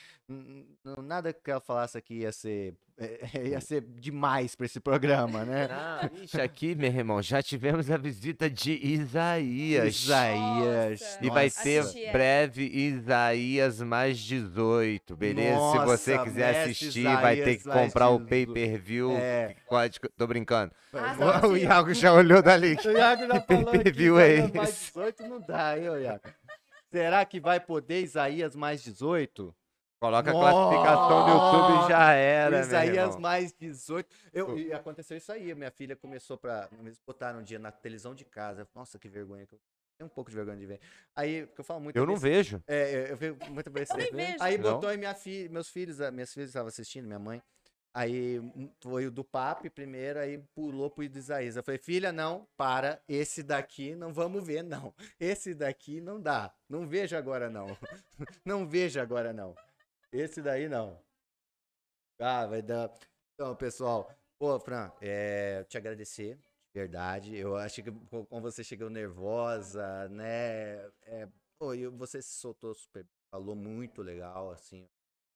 nada 1.02 1.32
que 1.32 1.50
ela 1.50 1.60
falasse 1.60 1.96
aqui 1.96 2.14
ia 2.20 2.32
ser, 2.32 2.74
ia 3.44 3.60
ser 3.60 3.80
demais 3.82 4.54
pra 4.56 4.66
esse 4.66 4.80
programa, 4.80 5.44
né? 5.44 5.68
Não, 5.68 6.10
ixi, 6.24 6.40
aqui, 6.40 6.74
meu 6.74 6.90
irmão, 6.90 7.22
já 7.22 7.42
tivemos 7.42 7.90
a 7.90 7.96
visita 7.96 8.50
de 8.50 8.72
Isaías. 8.72 9.94
Isaías. 9.94 11.00
Nossa. 11.00 11.18
E 11.24 11.30
vai 11.30 11.44
nossa. 11.46 11.62
ter 11.62 12.12
breve 12.12 12.64
Isaías 12.64 13.80
mais 13.80 14.18
18, 14.18 15.16
beleza? 15.16 15.58
Se 15.72 15.78
você 15.84 16.16
Nossa, 16.16 16.24
quiser 16.30 16.62
assistir, 16.64 17.04
vai 17.04 17.36
ter 17.36 17.40
Isaías 17.42 17.62
que 17.62 17.68
comprar 17.68 18.08
o 18.10 18.18
18. 18.18 18.28
pay-per-view. 18.28 19.12
É. 19.12 19.54
Código- 19.66 20.08
Tô 20.16 20.26
brincando. 20.26 20.72
Ah, 20.92 21.46
O-. 21.46 21.56
Iago 21.56 21.94
já 21.94 22.12
olhou 22.12 22.42
dali. 22.42 22.76
O 22.84 22.90
Iago 22.90 23.26
já 23.26 23.40
Que 23.40 23.46
falou 23.54 23.70
pay-per-view 23.70 24.18
é 24.18 24.34
Isaías 24.34 24.52
mais 24.54 24.68
esse? 24.70 24.86
18 24.92 25.22
não 25.28 25.40
dá, 25.40 25.78
hein, 25.78 25.88
ô 25.88 25.96
Iago? 25.98 26.22
Será 26.90 27.24
que 27.24 27.38
vai 27.40 27.60
poder 27.60 28.00
Isaías 28.02 28.56
mais 28.56 28.82
18? 28.82 29.54
Coloca 30.06 30.30
a 30.30 30.32
classificação 30.32 31.26
no 31.26 31.32
YouTube 31.34 31.84
e 31.84 31.88
já 31.88 32.12
era, 32.12 32.60
Isaías 32.60 32.96
irmão. 32.96 33.20
mais 33.20 33.52
18. 33.52 34.08
Eu, 34.32 34.58
e 34.58 34.72
aconteceu 34.72 35.16
isso 35.16 35.30
aí. 35.32 35.54
Minha 35.54 35.70
filha 35.70 35.94
começou 35.96 36.36
pra. 36.36 36.68
Eles 36.80 37.00
botaram 37.06 37.40
um 37.40 37.42
dia 37.42 37.58
na 37.58 37.70
televisão 37.70 38.14
de 38.14 38.24
casa. 38.24 38.66
Nossa, 38.74 38.98
que 38.98 39.08
vergonha. 39.08 39.46
que 39.46 39.54
Eu 39.54 39.60
tenho 39.98 40.06
um 40.06 40.14
pouco 40.14 40.30
de 40.30 40.36
vergonha 40.36 40.56
de 40.58 40.66
ver. 40.66 40.80
Aí, 41.14 41.46
porque 41.46 41.60
eu 41.60 41.64
falo 41.64 41.80
muito. 41.80 41.96
Eu 41.96 42.06
não 42.06 42.16
vejo. 42.16 42.62
É, 42.66 43.10
eu 43.10 43.16
vejo 43.16 43.36
nem 43.96 44.10
vejo. 44.12 44.36
Aí 44.40 44.58
Não? 44.58 44.74
botou 44.74 44.88
aí 44.88 44.96
minha 44.96 45.14
filha, 45.14 45.48
meus 45.50 45.68
filhos, 45.68 46.00
a- 46.00 46.10
minhas 46.10 46.32
filhas 46.32 46.50
estavam 46.50 46.68
assistindo, 46.68 47.06
minha 47.06 47.18
mãe. 47.18 47.42
Aí 47.94 48.38
hum, 48.38 48.70
foi 48.82 49.06
o 49.06 49.10
do 49.10 49.24
Papi 49.24 49.70
primeiro, 49.70 50.18
aí 50.18 50.36
pulou 50.54 50.90
pro 50.90 51.08
do 51.08 51.16
Isaías. 51.18 51.56
Eu 51.56 51.62
falei, 51.62 51.78
filha, 51.78 52.12
não, 52.12 52.46
para, 52.54 53.00
esse 53.08 53.42
daqui 53.42 53.94
não 53.94 54.12
vamos 54.12 54.46
ver, 54.46 54.62
não. 54.62 54.92
Esse 55.18 55.54
daqui 55.54 55.98
não 55.98 56.20
dá. 56.20 56.52
Não 56.68 56.86
vejo 56.86 57.16
agora, 57.16 57.48
não. 57.48 57.66
Não 58.44 58.66
vejo 58.68 59.00
agora, 59.00 59.32
não. 59.32 59.54
Esse 60.16 60.40
daí 60.40 60.68
não. 60.68 60.98
Ah, 62.18 62.46
vai 62.46 62.62
dar. 62.62 62.90
Então, 63.34 63.54
pessoal, 63.54 64.10
pô, 64.38 64.58
Fran, 64.58 64.90
é, 65.00 65.64
te 65.64 65.76
agradecer, 65.76 66.36
de 66.36 66.42
verdade. 66.74 67.36
Eu 67.36 67.56
acho 67.56 67.82
que 67.82 67.90
co- 67.92 68.24
como 68.26 68.40
você 68.42 68.64
chegou 68.64 68.88
nervosa, 68.88 70.08
né? 70.08 70.76
É, 71.02 71.28
pô, 71.58 71.74
e 71.74 71.86
você 71.88 72.22
se 72.22 72.30
soltou 72.38 72.74
super, 72.74 73.06
falou 73.30 73.54
muito 73.54 74.00
legal, 74.02 74.50
assim. 74.50 74.88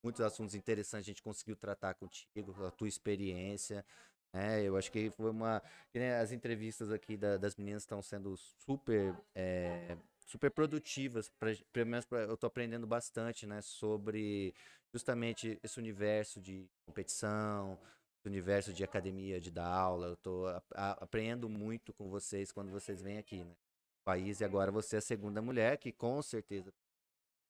Muitos 0.03 0.23
assuntos 0.23 0.55
interessantes 0.55 1.07
a 1.07 1.11
gente 1.11 1.23
conseguiu 1.23 1.57
tratar 1.57 1.95
contigo, 1.95 2.55
a 2.65 2.71
tua 2.71 2.89
experiência. 2.89 3.85
né? 4.33 4.63
eu 4.63 4.77
acho 4.77 4.91
que 4.91 5.11
foi 5.11 5.31
uma. 5.31 5.63
nem 5.95 6.11
as 6.13 6.33
entrevistas 6.33 6.91
aqui 6.91 7.17
da- 7.17 7.37
das 7.37 7.57
meninas 7.57 7.83
estão 7.83 8.01
sendo 8.01 8.35
super. 8.37 9.15
é, 9.35 9.97
super 10.31 10.51
produtivas. 10.51 11.29
Pra, 11.39 11.51
pelo 11.73 11.91
menos 11.91 12.07
pra- 12.07 12.21
eu 12.21 12.37
tô 12.37 12.47
aprendendo 12.47 12.87
bastante, 12.87 13.47
né? 13.47 13.61
Sobre 13.61 14.55
justamente 14.93 15.59
esse 15.63 15.79
universo 15.79 16.41
de 16.41 16.69
competição, 16.87 17.79
esse 18.19 18.29
universo 18.29 18.73
de 18.73 18.85
academia, 18.85 19.41
de 19.41 19.51
dar 19.51 19.67
aula. 19.69 20.09
Eu 20.09 20.17
tô 20.17 20.47
a- 20.47 20.63
a- 20.75 20.93
aprendendo 21.05 21.49
muito 21.49 21.93
com 21.93 22.09
vocês 22.09 22.53
quando 22.53 22.71
vocês 22.71 23.03
vêm 23.03 23.19
aqui, 23.19 23.39
né? 23.45 23.51
no 23.51 23.57
País 24.05 24.41
e 24.41 24.45
agora 24.45 24.71
você 24.73 24.97
é 24.97 24.99
a 24.99 25.03
segunda 25.03 25.43
mulher, 25.43 25.77
que 25.77 25.93
com 25.93 26.21
certeza 26.23 26.73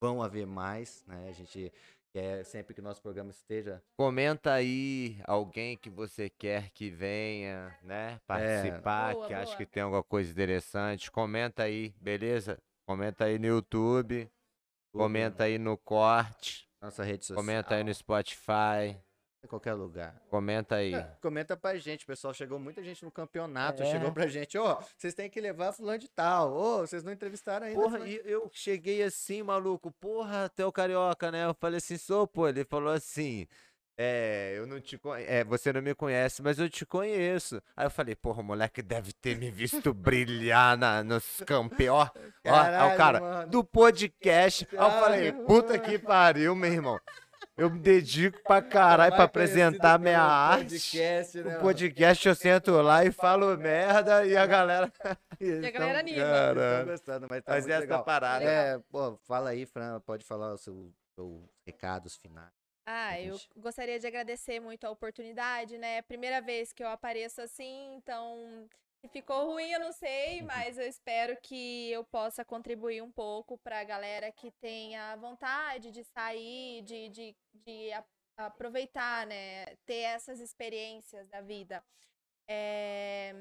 vão 0.02 0.22
haver 0.22 0.46
mais, 0.46 1.04
né? 1.06 1.28
A 1.28 1.32
gente 1.32 1.72
quer 2.12 2.44
sempre 2.44 2.74
que 2.74 2.80
o 2.80 2.84
nosso 2.84 3.00
programa 3.00 3.30
esteja. 3.30 3.82
Comenta 3.96 4.52
aí 4.52 5.20
alguém 5.24 5.76
que 5.76 5.88
você 5.88 6.28
quer 6.28 6.70
que 6.70 6.90
venha, 6.90 7.76
né? 7.82 8.18
Participar, 8.26 9.14
Boa, 9.14 9.26
que 9.26 9.34
acha 9.34 9.56
que 9.56 9.66
tem 9.66 9.82
alguma 9.82 10.02
coisa 10.02 10.30
interessante. 10.30 11.10
Comenta 11.10 11.62
aí, 11.62 11.94
beleza? 12.00 12.58
Comenta 12.90 13.26
aí 13.26 13.38
no 13.38 13.46
YouTube, 13.46 14.28
comenta 14.92 15.44
aí 15.44 15.58
no 15.58 15.78
corte, 15.78 16.68
Nossa 16.82 17.04
rede 17.04 17.24
social. 17.24 17.36
comenta 17.40 17.76
aí 17.76 17.84
no 17.84 17.94
Spotify, 17.94 18.98
Em 19.44 19.46
qualquer 19.46 19.74
lugar. 19.74 20.20
comenta 20.28 20.74
aí. 20.74 20.92
É, 20.94 21.16
comenta 21.22 21.56
pra 21.56 21.76
gente, 21.78 22.04
pessoal. 22.04 22.34
Chegou 22.34 22.58
muita 22.58 22.82
gente 22.82 23.04
no 23.04 23.10
campeonato. 23.12 23.84
É. 23.84 23.86
Chegou 23.86 24.10
pra 24.10 24.26
gente, 24.26 24.58
ô, 24.58 24.76
vocês 24.98 25.14
têm 25.14 25.30
que 25.30 25.40
levar 25.40 25.70
fulano 25.70 26.00
de 26.00 26.08
tal. 26.08 26.52
Ô, 26.52 26.78
vocês 26.80 27.04
não 27.04 27.12
entrevistaram 27.12 27.68
ainda. 27.68 27.80
Porra, 27.80 27.98
fulano 27.98 28.10
e 28.10 28.20
eu 28.24 28.50
cheguei 28.52 29.04
assim, 29.04 29.40
maluco, 29.40 29.92
porra, 29.92 30.46
até 30.46 30.66
o 30.66 30.72
carioca, 30.72 31.30
né? 31.30 31.44
Eu 31.44 31.54
falei 31.54 31.76
assim, 31.78 31.96
sou, 31.96 32.26
pô. 32.26 32.48
Ele 32.48 32.64
falou 32.64 32.92
assim, 32.92 33.46
é, 34.02 34.54
eu 34.56 34.66
não 34.66 34.80
te 34.80 34.96
conheço, 34.96 35.30
é, 35.30 35.44
você 35.44 35.72
não 35.74 35.82
me 35.82 35.94
conhece, 35.94 36.40
mas 36.42 36.58
eu 36.58 36.70
te 36.70 36.86
conheço. 36.86 37.60
Aí 37.76 37.84
eu 37.84 37.90
falei, 37.90 38.16
porra, 38.16 38.40
o 38.40 38.44
moleque 38.44 38.80
deve 38.80 39.12
ter 39.12 39.36
me 39.36 39.50
visto 39.50 39.92
brilhar 39.92 40.74
na, 40.78 41.04
nos 41.04 41.42
campeões. 41.46 42.08
Ó, 42.08 42.08
ó, 42.48 42.50
ó, 42.50 42.52
Caralho, 42.62 42.94
o 42.94 42.96
cara, 42.96 43.20
mano. 43.20 43.50
do 43.50 43.62
podcast. 43.62 44.66
Aí 44.72 44.78
eu 44.78 44.90
falei, 44.90 45.32
Caralho. 45.32 45.46
puta 45.46 45.78
que 45.78 45.98
pariu, 45.98 46.56
meu 46.56 46.72
irmão. 46.72 46.98
Eu 47.58 47.68
me 47.68 47.78
dedico 47.78 48.42
pra 48.42 48.62
caralho 48.62 49.14
pra 49.14 49.24
apresentar 49.24 49.98
minha 49.98 50.22
arte. 50.22 50.70
Podcast, 50.78 51.42
né, 51.42 51.58
O 51.58 51.60
podcast 51.60 52.28
eu 52.28 52.34
sento 52.34 52.70
lá 52.80 53.04
e 53.04 53.12
falo 53.12 53.54
merda 53.58 54.24
e 54.24 54.34
a 54.34 54.46
galera. 54.46 54.90
E 55.42 55.66
a 55.66 55.70
galera 55.70 56.00
anima. 56.00 56.22
Caralho. 56.22 56.86
gostando, 56.86 57.26
mas 57.30 57.42
tá 57.42 57.52
Mas 57.52 57.64
muito 57.64 57.72
essa 57.72 57.80
legal. 57.80 58.04
parada. 58.04 58.44
É, 58.44 58.78
pô, 58.90 59.18
fala 59.26 59.50
aí, 59.50 59.64
Fran, 59.64 59.98
pode 60.00 60.22
falar 60.22 60.52
os 60.52 60.60
seus, 60.60 60.90
seus 61.14 61.42
recados 61.66 62.16
finais. 62.16 62.59
Ah, 62.92 63.20
eu 63.20 63.40
gostaria 63.56 64.00
de 64.00 64.06
agradecer 64.08 64.58
muito 64.58 64.84
a 64.84 64.90
oportunidade, 64.90 65.78
né? 65.78 66.02
Primeira 66.02 66.40
vez 66.40 66.72
que 66.72 66.82
eu 66.82 66.88
apareço 66.88 67.40
assim, 67.40 67.94
então 67.94 68.68
se 69.00 69.08
ficou 69.08 69.46
ruim, 69.52 69.70
eu 69.70 69.78
não 69.78 69.92
sei, 69.92 70.42
mas 70.42 70.76
eu 70.76 70.84
espero 70.88 71.36
que 71.40 71.88
eu 71.92 72.02
possa 72.04 72.44
contribuir 72.44 73.00
um 73.00 73.10
pouco 73.12 73.56
para 73.58 73.78
a 73.78 73.84
galera 73.84 74.32
que 74.32 74.50
tenha 74.60 75.14
vontade 75.16 75.92
de 75.92 76.02
sair, 76.02 76.82
de, 76.82 77.08
de, 77.10 77.36
de 77.54 77.92
a- 77.92 78.04
aproveitar, 78.38 79.24
né? 79.24 79.66
Ter 79.86 80.02
essas 80.16 80.40
experiências 80.40 81.28
da 81.28 81.40
vida. 81.40 81.84
É, 82.48 83.32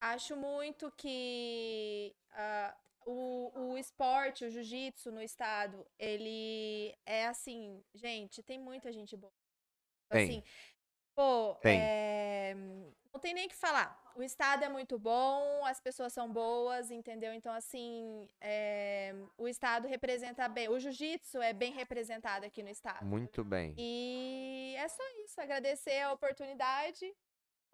acho 0.00 0.34
muito 0.34 0.90
que 0.96 2.16
ah, 2.32 2.74
o, 3.06 3.72
o 3.72 3.78
esporte, 3.78 4.44
o 4.44 4.50
jiu-jitsu 4.50 5.10
no 5.12 5.22
estado, 5.22 5.86
ele 5.98 6.94
é 7.06 7.26
assim, 7.26 7.82
gente, 7.94 8.42
tem 8.42 8.58
muita 8.58 8.92
gente 8.92 9.16
boa. 9.16 9.32
Tem. 10.08 10.24
Assim, 10.24 10.42
Pô, 11.14 11.54
Tem. 11.62 11.78
é, 11.80 12.56
não 13.12 13.20
tem 13.20 13.32
nem 13.32 13.46
o 13.46 13.48
que 13.48 13.54
falar. 13.54 14.02
O 14.16 14.22
estado 14.22 14.64
é 14.64 14.68
muito 14.68 14.98
bom, 14.98 15.64
as 15.64 15.80
pessoas 15.80 16.12
são 16.12 16.32
boas, 16.32 16.90
entendeu? 16.90 17.32
Então, 17.32 17.52
assim, 17.52 18.28
é, 18.40 19.14
o 19.38 19.46
estado 19.46 19.86
representa 19.86 20.48
bem. 20.48 20.68
O 20.68 20.78
jiu-jitsu 20.78 21.40
é 21.40 21.52
bem 21.52 21.72
representado 21.72 22.44
aqui 22.44 22.62
no 22.62 22.68
estado. 22.68 23.04
Muito 23.04 23.44
bem. 23.44 23.74
E 23.78 24.74
é 24.76 24.88
só 24.88 25.02
isso. 25.24 25.40
Agradecer 25.40 26.00
a 26.00 26.12
oportunidade. 26.12 27.12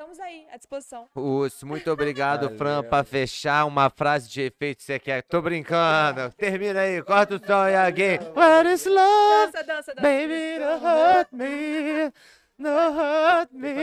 Estamos 0.00 0.18
aí, 0.18 0.46
à 0.50 0.56
disposição. 0.56 1.06
Urso, 1.14 1.66
muito 1.66 1.90
obrigado, 1.90 2.48
Fran. 2.56 2.76
Valeu. 2.76 2.88
Pra 2.88 3.04
fechar, 3.04 3.66
uma 3.66 3.90
frase 3.90 4.30
de 4.30 4.40
efeito 4.40 4.82
você 4.82 4.98
quer. 4.98 5.22
Tô 5.24 5.42
brincando. 5.42 6.32
Termina 6.38 6.80
aí, 6.80 7.02
corta 7.02 7.34
o 7.34 7.38
som 7.38 7.68
e 7.68 7.76
alguém. 7.76 8.18
What 8.34 8.66
is 8.72 8.86
love? 8.86 9.52
Dança, 9.52 9.62
dança, 9.62 9.94
dança. 9.94 10.00
Baby, 10.00 10.58
don't 10.58 10.82
hurt 10.82 11.28
me. 11.32 12.12
Don't 12.58 12.98
hurt 12.98 13.52
me. 13.52 13.74